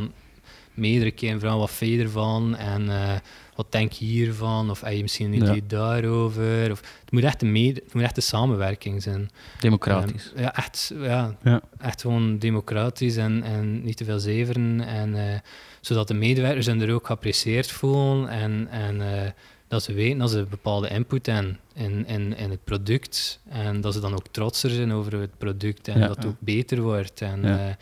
meerdere 0.73 1.11
keren 1.11 1.39
vragen 1.39 1.57
wat 1.59 1.71
vind 1.71 1.91
je 1.91 2.01
ervan 2.03 2.55
en 2.55 2.89
eh, 2.89 3.15
wat 3.55 3.71
denk 3.71 3.91
je 3.91 4.05
hiervan 4.05 4.69
of 4.69 4.81
heb 4.81 4.93
je 4.93 5.01
misschien 5.01 5.33
een 5.33 5.43
Ja. 5.45 5.45
idee 5.49 5.65
daarover. 5.67 6.71
Of, 6.71 6.79
het, 6.79 7.11
moet 7.11 7.23
echt 7.23 7.41
een 7.41 7.51
mede, 7.51 7.81
het 7.83 7.93
moet 7.93 8.03
echt 8.03 8.17
een 8.17 8.23
samenwerking 8.23 9.01
zijn. 9.03 9.29
Democratisch. 9.59 10.31
Ehm, 10.35 10.41
ja, 10.43 10.55
echt, 10.55 10.93
ja, 10.99 11.35
Ja. 11.43 11.61
echt 11.79 12.01
gewoon 12.01 12.37
democratisch 12.37 13.15
en, 13.17 13.43
en 13.43 13.83
niet 13.83 13.97
te 13.97 14.03
veel 14.05 14.19
zeveren. 14.19 14.81
En, 14.81 15.15
eh, 15.33 15.39
zodat 15.81 16.07
de 16.07 16.13
medewerkers 16.13 16.65
zich 16.65 16.81
er 16.81 16.93
ook 16.93 17.05
geapprecieerd 17.05 17.71
voelen 17.71 18.29
en, 18.29 18.67
en 18.71 19.01
eh, 19.01 19.29
dat 19.67 19.83
ze 19.83 19.93
weten 19.93 20.17
dat 20.17 20.29
ze 20.31 20.45
bepaalde 20.49 20.89
input 20.89 21.25
hebben 21.25 21.59
in, 21.79 22.05
in, 22.07 22.35
in 22.37 22.49
het 22.49 22.63
product. 22.63 23.39
En 23.49 23.81
dat 23.81 23.93
ze 23.93 23.99
dan 23.99 24.13
ook 24.13 24.27
trotser 24.31 24.69
zijn 24.69 24.91
over 24.93 25.19
het 25.19 25.37
product 25.37 25.87
en 25.87 25.99
Ja, 25.99 26.07
dat 26.07 26.15
het 26.15 26.25
ook 26.25 26.39
beter 26.39 26.81
wordt. 26.81 27.21
En, 27.21 27.41
Ja. 27.41 27.57
ja. 27.67 27.77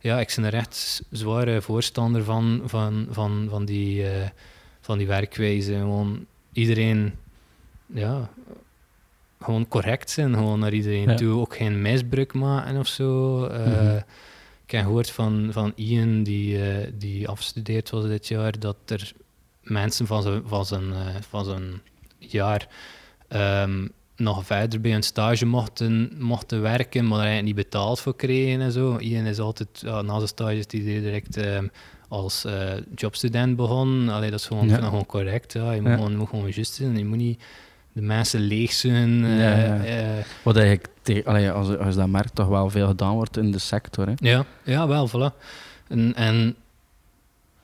ja, 0.00 0.20
ik 0.20 0.32
ben 0.36 0.44
er 0.44 0.54
echt 0.54 1.02
zware 1.10 1.62
voorstander 1.62 2.24
van, 2.24 2.62
van, 2.64 3.06
van, 3.10 3.46
van, 3.50 3.64
die, 3.64 4.08
eh, 4.10 4.28
van 4.80 4.98
die 4.98 5.06
werkwijze. 5.06 5.72
Gewoon 5.72 6.26
iedereen, 6.52 7.12
ja, 7.86 8.30
gewoon 9.40 9.68
correct 9.68 10.10
zijn, 10.10 10.34
gewoon 10.34 10.58
naar 10.58 10.72
iedereen 10.72 11.08
Ja. 11.08 11.14
toe. 11.14 11.40
Ook 11.40 11.56
geen 11.56 11.82
misbruik 11.82 12.32
maken 12.34 12.76
of 12.76 12.86
zo. 12.86 13.44
Eh, 13.46 13.66
Mhm. 13.66 14.00
Ik 14.64 14.72
heb 14.72 14.84
gehoord 14.84 15.10
van, 15.10 15.48
van 15.52 15.72
Ian, 15.76 16.22
die, 16.22 16.62
eh, 16.70 16.90
die 16.94 17.28
afgestudeerd 17.28 17.90
was 17.90 18.04
dit 18.06 18.28
jaar, 18.28 18.58
dat 18.58 18.76
er 18.86 19.12
mensen 19.62 20.06
van 20.06 20.22
zijn, 20.22 20.42
van 20.46 20.66
zijn, 20.66 20.92
eh, 20.92 20.98
van 21.28 21.44
zijn 21.44 21.80
jaar 22.18 22.68
ehm, 23.28 23.86
nog 24.16 24.46
verder 24.46 24.80
bij 24.80 24.94
een 24.94 25.02
stage 25.02 25.46
mochten, 25.46 26.10
mochten 26.18 26.62
werken, 26.62 27.02
maar 27.06 27.18
daar 27.18 27.26
eigenlijk 27.26 27.56
niet 27.56 27.64
betaald 27.70 28.00
voor 28.00 28.16
kregen 28.16 28.60
en 28.60 28.72
zo. 28.72 28.96
Ian 28.98 29.24
is 29.24 29.38
altijd, 29.38 29.68
ja, 29.74 30.02
na 30.02 30.14
zijn 30.16 30.28
stage 30.28 30.56
is 30.56 30.64
hij 30.70 30.80
direct 30.80 31.36
ehm, 31.36 31.66
als 32.08 32.44
eh, 32.44 32.72
jobstudent 32.94 33.56
begonnen. 33.56 34.08
Allee, 34.14 34.30
dat 34.30 34.40
is 34.40 34.46
gewoon, 34.46 34.68
Ja. 34.68 34.76
gewoon 34.76 35.06
correct. 35.06 35.52
Ja. 35.52 35.72
Je 35.72 35.80
moet, 35.80 35.90
Ja. 35.90 35.94
gewoon, 35.96 36.10
je 36.10 36.16
moet 36.16 36.28
gewoon 36.28 36.50
juist 36.50 36.74
zijn. 36.74 36.98
Je 36.98 37.04
moet 37.04 37.16
niet 37.16 37.42
de 37.92 38.02
mensen 38.02 38.40
leeg 38.40 38.72
zijn. 38.72 39.24
Eh, 39.24 40.18
eh, 40.18 40.24
Wat 40.42 40.56
eigenlijk, 40.56 40.88
te- 41.02 41.22
allee, 41.24 41.50
als, 41.50 41.68
je- 41.68 41.78
als 41.78 41.94
dat 41.94 42.08
merkt, 42.08 42.34
toch 42.34 42.48
wel 42.48 42.70
veel 42.70 42.86
gedaan 42.86 43.14
wordt 43.14 43.36
in 43.36 43.50
de 43.50 43.58
sector. 43.58 44.06
Hè? 44.06 44.12
Ja, 44.16 44.44
ja 44.64 44.86
wel, 44.88 45.08
voilà. 45.08 45.36
En, 45.88 46.14
en 46.14 46.56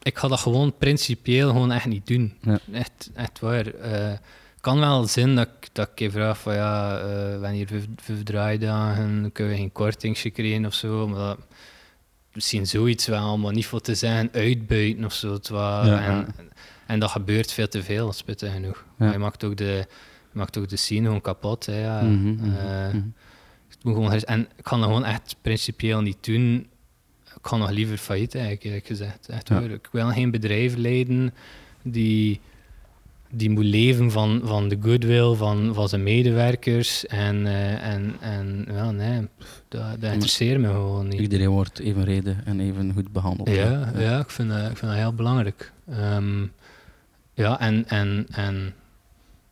ik 0.02 0.18
ga 0.18 0.28
dat 0.28 0.38
gewoon 0.40 0.74
principieel 0.78 1.50
gewoon 1.50 1.72
echt 1.72 1.86
niet 1.86 2.06
doen. 2.06 2.34
Ja. 2.40 2.58
Echt, 2.72 3.10
echt 3.14 3.40
waar. 3.40 3.64
Kan 4.62 4.78
wel 4.78 5.04
zijn 5.04 5.34
dat 5.34 5.46
ik, 5.46 5.68
dat 5.72 5.88
ik 5.92 5.98
je 5.98 6.10
vraag 6.10 6.38
van 6.38 6.54
ja, 6.54 7.00
we 7.02 7.08
hebben 7.30 7.50
hier 7.50 7.66
vijf, 7.66 7.84
vijf 7.96 8.22
draaidagen, 8.22 9.32
kunnen 9.32 9.52
we 9.52 9.58
geen 9.58 9.72
kortingsje 9.72 10.30
krijgen 10.30 10.66
of 10.66 10.74
zo. 10.74 11.08
Maar 11.08 11.18
dat, 11.18 11.38
misschien 12.32 12.66
zoiets 12.66 13.06
wel, 13.06 13.38
maar 13.38 13.52
niet 13.52 13.66
voor 13.66 13.80
te 13.80 13.94
zeggen 13.94 14.28
uitbuiten 14.32 15.04
of 15.04 15.12
zo. 15.12 15.38
Ja, 15.42 15.82
en, 15.82 16.14
ja. 16.14 16.26
en 16.86 16.98
dat 16.98 17.10
gebeurt 17.10 17.52
veel 17.52 17.68
te 17.68 17.82
veel, 17.82 18.12
spittig 18.12 18.52
genoeg. 18.52 18.76
Ja. 18.76 19.04
Maar 19.04 19.12
Je 19.12 19.18
maakt 19.18 19.44
ook 19.44 19.56
de, 19.56 19.86
maakt 20.32 20.58
ook 20.58 20.68
de 20.68 20.76
scene 20.76 21.04
gewoon 21.04 21.20
kapot. 21.20 21.66
Hè, 21.66 21.80
ja. 21.80 22.02
Mhm, 22.02 22.32
mhm, 22.34 22.56
Eh, 22.56 22.88
mhm. 22.88 23.02
het 23.68 23.84
moet 23.84 23.94
gewoon, 23.94 24.12
en 24.12 24.40
ik 24.56 24.64
kan 24.64 24.78
dat 24.78 24.88
gewoon 24.88 25.04
echt 25.04 25.36
principieel 25.40 26.00
niet 26.00 26.24
doen. 26.24 26.70
Ik 27.24 27.42
kan 27.42 27.58
nog 27.58 27.70
liever 27.70 27.96
failliet 27.96 28.34
eigenlijk, 28.34 28.64
eerlijk 28.64 28.86
gezegd. 28.86 29.28
Echt. 29.28 29.50
Ik 29.50 29.88
wil 29.92 30.08
geen 30.08 30.30
bedrijf 30.30 30.76
leiden 30.76 31.34
die, 31.82 32.40
die 33.34 33.50
moet 33.50 33.64
leven 33.64 34.10
van, 34.10 34.40
van 34.44 34.68
de 34.68 34.78
goodwill 34.82 35.34
van, 35.34 35.74
van 35.74 35.88
zijn 35.88 36.02
medewerkers. 36.02 37.06
En, 37.06 37.46
eh, 37.46 37.86
en, 37.86 38.16
en 38.20 38.66
ja, 38.70 38.90
nee, 38.90 39.28
dat, 39.68 40.00
dat 40.00 40.12
interesseert 40.12 40.60
me 40.60 40.66
gewoon 40.68 41.08
niet. 41.08 41.20
Iedereen 41.20 41.48
wordt 41.48 41.78
evenredig 41.78 42.36
en 42.44 42.60
even 42.60 42.92
goed 42.92 43.12
behandeld. 43.12 43.48
Ja, 43.48 43.92
ja 43.98 44.18
ik, 44.18 44.30
vind 44.30 44.48
dat, 44.48 44.70
ik 44.70 44.76
vind 44.76 44.90
dat 44.92 45.00
heel 45.00 45.14
belangrijk. 45.14 45.72
Ehm, 45.88 46.46
ja, 47.34 47.60
en, 47.60 47.88
en, 47.88 48.26
en 48.30 48.74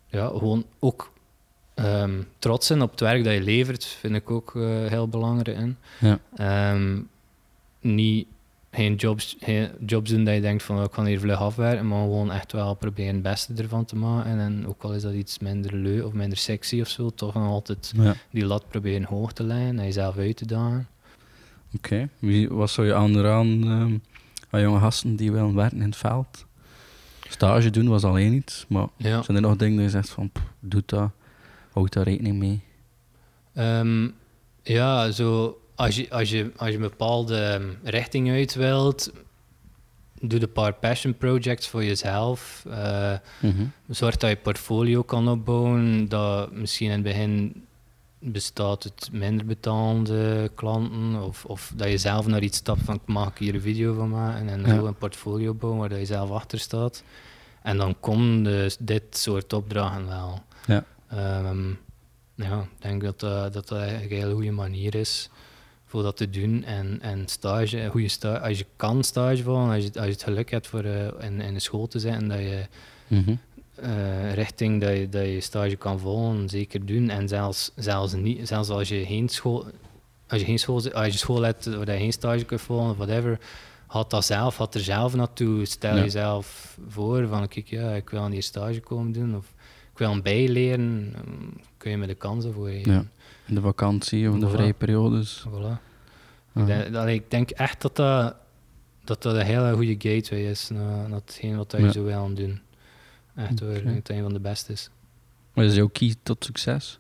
ja, 0.07 0.27
gewoon 0.27 0.65
ook 0.79 1.13
ehm, 1.75 2.23
trots 2.39 2.67
zijn 2.67 2.83
op 2.83 2.91
het 2.91 3.01
werk 3.01 3.25
dat 3.25 3.33
je 3.33 3.43
levert, 3.43 3.85
vind 3.85 4.15
ik 4.15 4.31
ook 4.31 4.57
eh, 4.57 4.63
heel 4.87 5.09
belangrijk. 5.09 5.59
In. 5.59 5.77
Ja. 5.99 6.19
Ehm, 6.37 7.01
niet 7.81 8.27
geen 8.71 8.95
jobs, 8.95 9.37
geen 9.41 9.71
jobs 9.87 10.11
doen 10.11 10.25
dat 10.25 10.35
je 10.35 10.41
denkt 10.41 10.63
van 10.63 10.77
oh, 10.79 10.83
ik 10.85 10.91
kan 10.91 11.07
hier 11.07 11.21
vlug 11.21 11.39
afwerken, 11.39 11.89
maar 11.89 11.99
gewoon 12.03 12.33
echt 12.33 12.53
wel 12.53 12.75
proberen 12.75 13.15
het 13.15 13.23
beste 13.23 13.53
ervan 13.57 13.85
te 13.85 13.97
maken. 13.97 14.39
En 14.39 14.67
ook 14.67 14.83
al 14.83 14.95
is 14.95 15.03
dat 15.03 15.13
iets 15.13 15.39
minder 15.39 15.75
leuk 15.75 16.05
of 16.07 16.13
minder 16.13 16.39
sexy 16.39 16.81
of 16.81 16.89
zo, 16.89 17.11
toch 17.11 17.35
nog 17.35 17.47
altijd 17.47 17.93
Ja. 17.97 18.15
die 18.31 18.47
lat 18.47 18.69
proberen 18.69 19.05
hoog 19.05 19.33
te 19.33 19.43
leggen 19.43 19.79
en 19.79 19.85
jezelf 19.85 20.17
uit 20.17 20.37
te 20.37 20.47
dagen. 20.47 20.89
Oké. 21.77 22.09
Wie- 22.19 22.49
Wat 22.49 22.71
zou 22.71 22.87
je 22.87 22.95
aanraden 22.95 23.63
ehm 23.65 23.97
aan 24.51 24.61
jonge 24.61 24.79
gasten 24.81 25.17
die 25.17 25.33
willen 25.33 25.55
werken 25.55 25.77
in 25.81 25.85
het 25.87 25.97
veld? 25.97 26.47
Stage 27.29 27.71
doen 27.71 27.89
was 27.89 28.05
alleen 28.05 28.33
iets, 28.33 28.65
maar 28.69 28.87
Ja. 28.97 29.23
zijn 29.23 29.37
er 29.37 29.43
nog 29.43 29.57
dingen 29.57 29.75
dat 29.77 29.85
je 29.85 29.91
zegt 29.91 30.09
van, 30.11 30.31
doe 30.61 30.83
dat, 30.87 31.11
houd 31.73 31.93
daar 31.93 32.05
rekening 32.05 32.39
mee? 32.39 32.61
Ehm, 33.55 34.09
ja, 34.63 35.11
zo 35.11 35.59
als 35.85 35.97
je, 35.97 36.11
als 36.11 36.31
je, 36.31 36.51
als 36.57 36.69
je 36.69 36.75
een 36.75 36.81
bepaalde 36.81 37.37
ehm, 37.37 37.69
richting 37.83 38.31
uit 38.31 38.55
wilt, 38.55 39.13
doe 40.21 40.41
een 40.43 40.53
paar 40.53 40.73
passion 40.75 41.15
projects 41.17 41.69
voor 41.69 41.85
jezelf. 41.85 42.65
Eh, 42.71 43.13
Mhm. 43.41 43.65
zorg 43.89 44.17
dat 44.17 44.31
je 44.31 44.37
portfolio 44.37 45.03
kan 45.03 45.29
opbouwen, 45.29 46.09
dat 46.09 46.53
misschien 46.53 46.87
in 46.87 46.93
het 46.93 47.03
begin 47.03 47.65
bestaat 48.19 48.85
uit 48.85 49.09
minder 49.13 49.47
betalende 49.47 50.51
klanten, 50.55 51.23
of, 51.23 51.45
of 51.45 51.73
dat 51.77 51.89
je 51.89 51.99
zelf 51.99 52.27
naar 52.27 52.43
iets 52.43 52.57
stapt 52.59 52.81
van 52.85 53.01
mag 53.05 53.29
ik 53.31 53.39
hier 53.39 53.55
een 53.55 53.61
video 53.61 53.95
van 53.95 54.09
maken 54.11 54.49
en 54.49 54.61
Ja. 54.61 54.75
zo 54.75 54.87
een 54.87 54.95
portfolio 54.95 55.55
bouwen 55.55 55.81
waar 55.81 55.89
dat 55.89 55.99
je 55.99 56.05
zelf 56.07 56.31
achter 56.31 56.59
staat. 56.59 57.03
En 57.63 57.77
dan 57.77 57.97
komen 58.01 58.43
dus 58.43 58.77
dit 58.81 59.03
soort 59.11 59.53
opdrachten 59.53 60.07
wel. 60.07 60.43
Ja. 60.67 60.85
Ehm, 61.09 61.69
ja, 62.35 62.61
ik 62.61 62.69
denk 62.83 63.03
dat 63.03 63.21
dat, 63.21 63.53
dat, 63.53 63.69
dat 63.69 63.79
eigenlijk 63.79 64.11
een 64.11 64.17
hele 64.19 64.33
goede 64.35 64.51
manier 64.51 64.95
is 64.95 65.31
voor 65.91 66.03
dat 66.03 66.17
te 66.17 66.31
doen. 66.31 66.65
En, 66.65 66.99
en 67.01 67.23
stage, 67.29 67.81
een 67.81 67.91
goede 67.91 68.09
sta 68.09 68.35
als 68.37 68.59
je 68.59 68.67
kan 68.77 69.05
stage 69.05 69.43
volgen, 69.43 69.75
als 69.75 69.85
je, 69.85 69.91
als 69.95 70.05
je 70.05 70.13
het 70.13 70.23
geluk 70.23 70.51
hebt 70.51 70.67
voor 70.67 70.85
eh, 70.85 71.07
in, 71.21 71.41
in 71.41 71.55
de 71.55 71.61
school 71.61 71.87
te 71.87 71.99
zijn 71.99 72.29
dat 72.29 72.39
je 72.39 72.67
Mhm. 73.09 73.35
eh, 73.75 74.35
richting 74.35 74.81
dat 74.81 74.97
je, 74.97 75.09
dat 75.09 75.25
je 75.27 75.41
stage 75.41 75.77
kan 75.77 75.99
volgen, 75.99 76.49
zeker 76.49 76.87
doen. 76.87 77.09
En 77.09 77.29
zelfs, 77.29 77.73
zelfs, 77.77 78.13
niet, 78.13 78.49
zelfs 78.49 78.69
als 78.69 78.89
je 78.89 79.05
geen 79.07 79.29
school, 79.29 79.65
als 80.29 80.41
je 80.41 80.47
geen 80.47 80.59
school, 80.59 80.93
als 80.93 81.07
je 81.13 81.19
school 81.19 81.43
hebt 81.43 81.65
waar 81.65 81.93
je 81.93 81.99
geen 81.99 82.13
stage 82.13 82.45
kunt 82.45 82.61
volgen 82.61 82.91
of 82.91 82.97
whatever, 82.97 83.39
had 83.87 84.11
dat 84.11 84.25
zelf, 84.25 84.57
had 84.57 84.75
er 84.75 84.81
zelf 84.81 85.15
naartoe. 85.15 85.65
Stel 85.65 85.97
Ja. 85.97 86.03
jezelf 86.03 86.79
voor 86.89 87.27
van 87.29 87.49
kijk, 87.49 87.67
ja, 87.69 87.91
ik 87.95 88.11
wil 88.11 88.21
aan 88.21 88.31
die 88.31 88.41
stage 88.41 88.81
komen 88.81 89.13
doen 89.13 89.37
of 89.37 89.47
ik 89.93 89.99
wil 89.99 90.11
een 90.11 90.23
bijleren, 90.23 91.15
kun 91.77 91.91
je 91.91 91.97
met 91.97 92.09
de 92.09 92.15
kansen 92.15 92.53
voor 92.53 92.71
je. 92.71 92.91
Ja. 92.91 93.05
In 93.51 93.57
de 93.57 93.61
vakantie 93.63 94.29
of 94.29 94.35
in 94.35 94.41
de 94.41 94.47
Voilà. 94.47 94.51
vrije 94.51 94.73
periodes. 94.73 95.45
Voilà. 95.49 95.53
Ah. 96.53 96.61
Ik, 96.63 96.67
denk, 96.67 96.95
allee, 96.95 97.15
ik 97.15 97.31
denk 97.31 97.51
echt 97.51 97.81
dat 97.83 97.97
dat, 97.97 98.37
dat, 99.05 99.23
dat 99.23 99.35
een 99.35 99.45
hele 99.45 99.73
goede 99.75 99.95
gateway 99.99 100.51
is 100.51 100.69
naar, 100.69 101.09
naar 101.09 101.19
hetgeen 101.19 101.57
wat 101.57 101.73
je 101.73 101.79
Ja. 101.83 101.93
zo 101.93 102.05
wil 102.05 102.35
doen. 102.35 102.61
Echt 103.35 103.61
hoor, 103.61 103.71
ik 103.71 103.77
Oké. 103.77 103.85
denk 103.85 104.07
dat 104.07 104.17
een 104.17 104.23
van 104.23 104.33
de 104.33 104.41
beste 104.41 104.73
is. 104.73 104.91
Wat 105.53 105.65
is 105.65 105.75
jouw 105.75 105.89
key 105.89 106.15
tot 106.23 106.45
succes? 106.45 106.99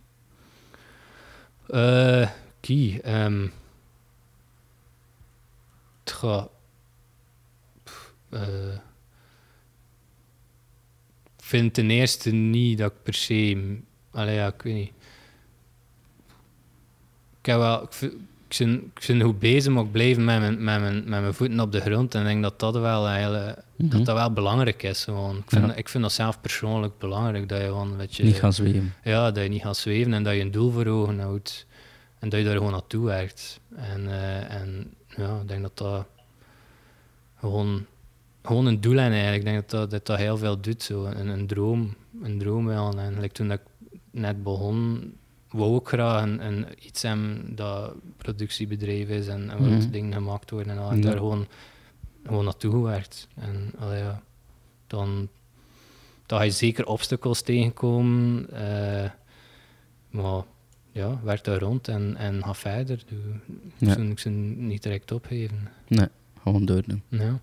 Eh, 1.66 2.30
key. 2.60 3.00
ehm 3.02 3.46
tja, 6.02 6.48
eh, 8.28 8.72
ik 11.36 11.44
vind 11.46 11.74
ten 11.74 11.90
eerste 11.90 12.30
niet 12.30 12.78
dat 12.78 12.90
ik 12.92 13.02
per 13.02 13.14
se... 13.14 13.78
Allee, 14.10 14.34
ja, 14.34 14.46
ik 14.46 14.62
weet 14.62 14.74
niet. 14.74 14.92
Ik, 17.42 17.54
wel, 17.54 17.82
ik, 17.82 17.92
vind, 17.92 18.12
ik, 18.48 18.58
ben, 18.58 18.72
ik 18.94 19.06
ben 19.06 19.20
goed 19.22 19.38
bezig, 19.38 19.72
maar 19.72 19.84
ik 19.84 19.90
blijf 19.92 20.16
met 20.16 20.24
mijn, 20.26 20.64
met, 20.64 20.80
mijn, 20.80 20.94
met 20.94 21.20
mijn 21.20 21.34
voeten 21.34 21.60
op 21.60 21.72
de 21.72 21.80
grond. 21.80 22.14
En 22.14 22.20
ik 22.20 22.26
denk 22.26 22.42
dat 22.42 22.58
dat 22.60 22.74
wel, 22.78 23.08
eigenlijk, 23.08 23.58
Mhm. 23.76 23.90
dat 23.96 24.04
dat 24.06 24.16
wel 24.16 24.32
belangrijk 24.32 24.82
is. 24.82 25.04
Gewoon. 25.04 25.36
Ik, 25.36 25.42
vind, 25.46 25.66
Ja. 25.66 25.74
ik 25.74 25.88
vind 25.88 26.02
dat 26.02 26.12
zelf 26.12 26.40
persoonlijk 26.40 26.98
belangrijk. 26.98 27.48
Dat 27.48 27.58
je, 27.60 27.64
gewoon, 27.66 27.96
weet 27.96 28.16
je, 28.16 28.22
Niet 28.24 28.36
gaan 28.38 28.52
zweven. 28.52 28.94
ja, 29.04 29.30
dat 29.30 29.42
je 29.42 29.48
niet 29.48 29.62
gaat 29.62 29.76
zweven 29.76 30.12
en 30.14 30.22
dat 30.22 30.34
je 30.34 30.40
een 30.40 30.50
doel 30.50 30.70
voor 30.70 30.86
ogen 30.86 31.18
houdt. 31.18 31.66
En 32.18 32.28
dat 32.28 32.38
je 32.38 32.44
daar 32.44 32.56
gewoon 32.56 32.70
naartoe 32.72 33.04
werkt. 33.06 33.60
En, 33.76 34.08
eh, 34.08 34.54
en 34.60 34.94
ja, 35.16 35.38
ik 35.42 35.48
denk 35.48 35.62
dat 35.62 35.78
dat 35.78 36.06
gewoon, 37.38 37.86
gewoon 38.42 38.66
een 38.66 38.80
doel 38.80 38.92
is 38.92 38.98
eigenlijk. 38.98 39.36
Ik 39.36 39.44
denk 39.44 39.56
dat 39.60 39.70
dat, 39.70 39.90
dat, 39.90 40.06
dat 40.06 40.18
heel 40.18 40.36
veel 40.36 40.60
doet. 40.60 40.82
Zo. 40.82 41.04
Een, 41.04 41.28
een 41.28 41.46
droom. 41.46 41.94
Een 42.22 42.38
droom 42.38 42.66
wel. 42.66 42.98
En 42.98 43.14
like, 43.20 43.34
toen 43.34 43.48
dat 43.48 43.58
ik 43.90 43.98
net 44.10 44.42
begon, 44.42 45.12
wou 45.50 45.76
ik 45.76 45.86
graag 45.88 46.22
een, 46.22 46.46
een, 46.46 46.66
iets 46.86 47.02
hebben 47.02 47.54
dat 47.54 47.94
productiebedrijf 48.16 49.08
is 49.08 49.26
en, 49.26 49.50
en 49.50 49.58
waar 49.58 49.70
Mhm. 49.78 49.90
dingen 49.90 50.12
gemaakt 50.12 50.50
worden. 50.50 50.72
En 50.72 50.78
al. 50.78 50.92
Ik 50.92 50.96
Ja. 50.96 51.08
daar 51.08 51.16
gewoon, 51.18 51.46
gewoon 52.24 52.44
naartoe 52.44 52.70
gewerkt. 52.72 53.28
En 53.34 53.72
allee, 53.78 53.98
ja, 54.02 54.22
dan, 54.86 55.28
dan 56.26 56.38
ga 56.38 56.44
je 56.44 56.50
zeker 56.50 56.86
obstacles 56.86 57.42
tegenkomen. 57.42 58.46
eh, 58.52 59.10
maar 60.10 60.42
ja, 60.92 61.20
werk 61.22 61.44
daar 61.44 61.58
rond 61.60 61.88
en, 61.88 62.16
en 62.16 62.42
ga 62.44 62.54
verder. 62.54 63.02
Doe, 63.08 63.18
Ja. 63.78 63.86
Ik 63.88 63.92
zou- 63.92 64.10
Ik 64.10 64.18
zou 64.18 64.34
niet 64.34 64.82
direct 64.82 65.12
opgeven. 65.12 65.68
Gewoon 66.42 66.64
doordoen. 66.64 67.02
Ja, 67.08 67.38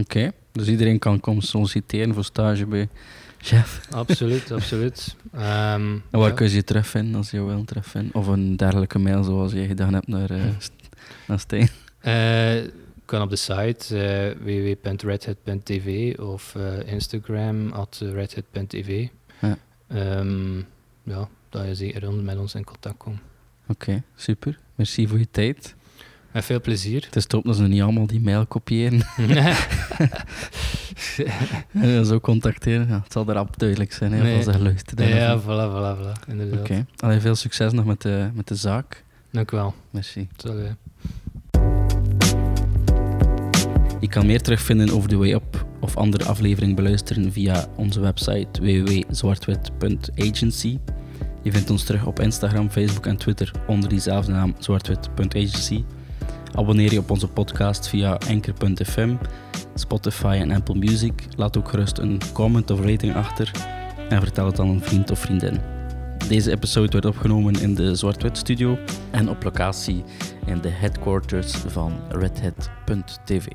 Oké, 0.00 0.32
dus 0.52 0.68
iedereen 0.68 0.98
kan 0.98 1.20
komen 1.20 1.42
solliciteren 1.42 2.14
voor 2.14 2.24
stage 2.24 2.66
bij 2.66 2.88
chef. 3.46 3.80
absoluut, 3.90 4.52
absoluut. 4.52 5.16
Ehm, 5.32 5.92
En 6.10 6.18
waar 6.18 6.28
ja. 6.28 6.34
kun 6.34 6.48
je 6.48 6.54
je 6.54 6.64
terugvinden 6.64 7.14
als 7.14 7.30
je 7.30 7.42
wil 7.42 7.64
terugvinden? 7.64 8.14
Of 8.14 8.26
een 8.26 8.56
dergelijke 8.56 8.98
mail 8.98 9.22
zoals 9.24 9.52
je 9.52 9.66
gedaan 9.66 9.94
hebt 9.94 10.06
naar, 10.08 10.30
eh 10.30 10.40
St- 10.58 10.72
naar 11.26 11.40
Stijn. 11.40 11.68
Eh, 12.00 12.70
kan 13.04 13.22
op 13.22 13.30
de 13.30 13.36
site 13.36 13.98
eh 13.98 14.36
www.redhead.tv 14.44 16.18
of 16.18 16.54
eh, 16.54 16.92
Instagram 16.92 17.72
at 17.72 17.98
redhead.tv. 18.02 19.08
Ja. 19.40 19.58
Ehm, 19.88 20.56
ja, 21.02 21.28
dat 21.50 21.66
je 21.66 21.74
zeker 21.74 22.04
rond 22.04 22.22
met 22.24 22.38
ons 22.38 22.54
in 22.54 22.64
contact 22.64 22.96
komt. 22.96 23.18
Oké, 23.68 24.02
super. 24.16 24.58
Merci 24.74 25.08
voor 25.08 25.18
je 25.18 25.28
tijd. 25.30 25.74
Met 26.36 26.44
veel 26.44 26.60
plezier. 26.60 27.04
Het 27.04 27.16
is 27.16 27.26
top 27.26 27.44
dat 27.44 27.56
ze 27.56 27.62
niet 27.62 27.82
allemaal 27.82 28.06
die 28.06 28.20
mail 28.20 28.46
kopiëren 28.46 29.00
en 31.72 32.06
zo 32.10 32.20
contacteren. 32.20 32.88
Ja, 32.88 33.00
het 33.02 33.12
zal 33.12 33.30
erop 33.30 33.58
duidelijk 33.58 33.92
zijn 33.92 34.12
hè, 34.12 34.22
Nee. 34.22 34.36
als 34.36 34.44
ze 34.44 34.58
luisteren. 34.62 35.08
ja, 35.08 35.40
voilà, 35.40 35.44
voilà, 35.44 35.96
voilà. 36.00 36.12
Inderdaad. 36.28 36.60
Oké, 36.60 36.86
veel 37.20 37.34
succes 37.34 37.72
nog 37.72 37.84
met 37.84 38.02
de, 38.02 38.28
met 38.34 38.48
de 38.48 38.54
zaak. 38.54 39.04
Dank 39.30 39.50
u 39.50 39.56
wel. 39.56 39.74
Merci. 39.90 40.28
Salut. 40.36 40.70
Je 44.00 44.08
kan 44.08 44.26
meer 44.26 44.42
terugvinden 44.42 44.90
over 44.90 45.08
The 45.08 45.16
Way 45.16 45.32
Up 45.32 45.66
of 45.80 45.96
andere 45.96 46.24
afleveringen 46.24 46.74
beluisteren 46.74 47.32
via 47.32 47.66
onze 47.76 48.00
website 48.00 48.60
www.zwartwit.agency. 48.60 50.78
Je 51.42 51.52
vindt 51.52 51.70
ons 51.70 51.84
terug 51.84 52.06
op 52.06 52.20
Instagram, 52.20 52.70
Facebook 52.70 53.06
en 53.06 53.16
Twitter 53.16 53.50
onder 53.66 53.88
diezelfde 53.88 54.32
naam 54.32 54.54
zwartwit.agency. 54.58 55.84
Abonneer 56.56 56.92
je 56.92 56.98
op 56.98 57.10
onze 57.10 57.28
podcast 57.28 57.88
via 57.88 58.18
anchor.fm, 58.28 59.14
Spotify 59.74 60.38
en 60.40 60.50
Apple 60.50 60.74
Music. 60.74 61.12
Laat 61.36 61.56
ook 61.56 61.68
gerust 61.68 61.98
een 61.98 62.20
comment 62.32 62.70
of 62.70 62.80
rating 62.80 63.14
achter 63.14 63.50
en 64.08 64.20
vertel 64.20 64.46
het 64.46 64.58
aan 64.58 64.68
een 64.68 64.82
vriend 64.82 65.10
of 65.10 65.18
vriendin. 65.18 65.60
Deze 66.28 66.50
episode 66.50 66.92
werd 66.92 67.04
opgenomen 67.04 67.60
in 67.60 67.74
de 67.74 67.94
Zwart-Wit 67.94 68.38
Studio 68.38 68.78
en 69.10 69.28
op 69.28 69.42
locatie 69.42 70.04
in 70.46 70.60
de 70.60 70.68
headquarters 70.68 71.52
van 71.52 71.92
redhead.tv. 72.08 73.46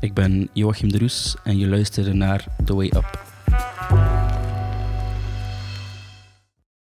Ik 0.00 0.14
ben 0.14 0.48
Joachim 0.52 0.92
de 0.92 0.98
Roes 0.98 1.36
en 1.44 1.58
je 1.58 1.68
luisterde 1.68 2.12
naar 2.12 2.46
The 2.64 2.74
Way 2.74 2.86
Up. 2.86 3.24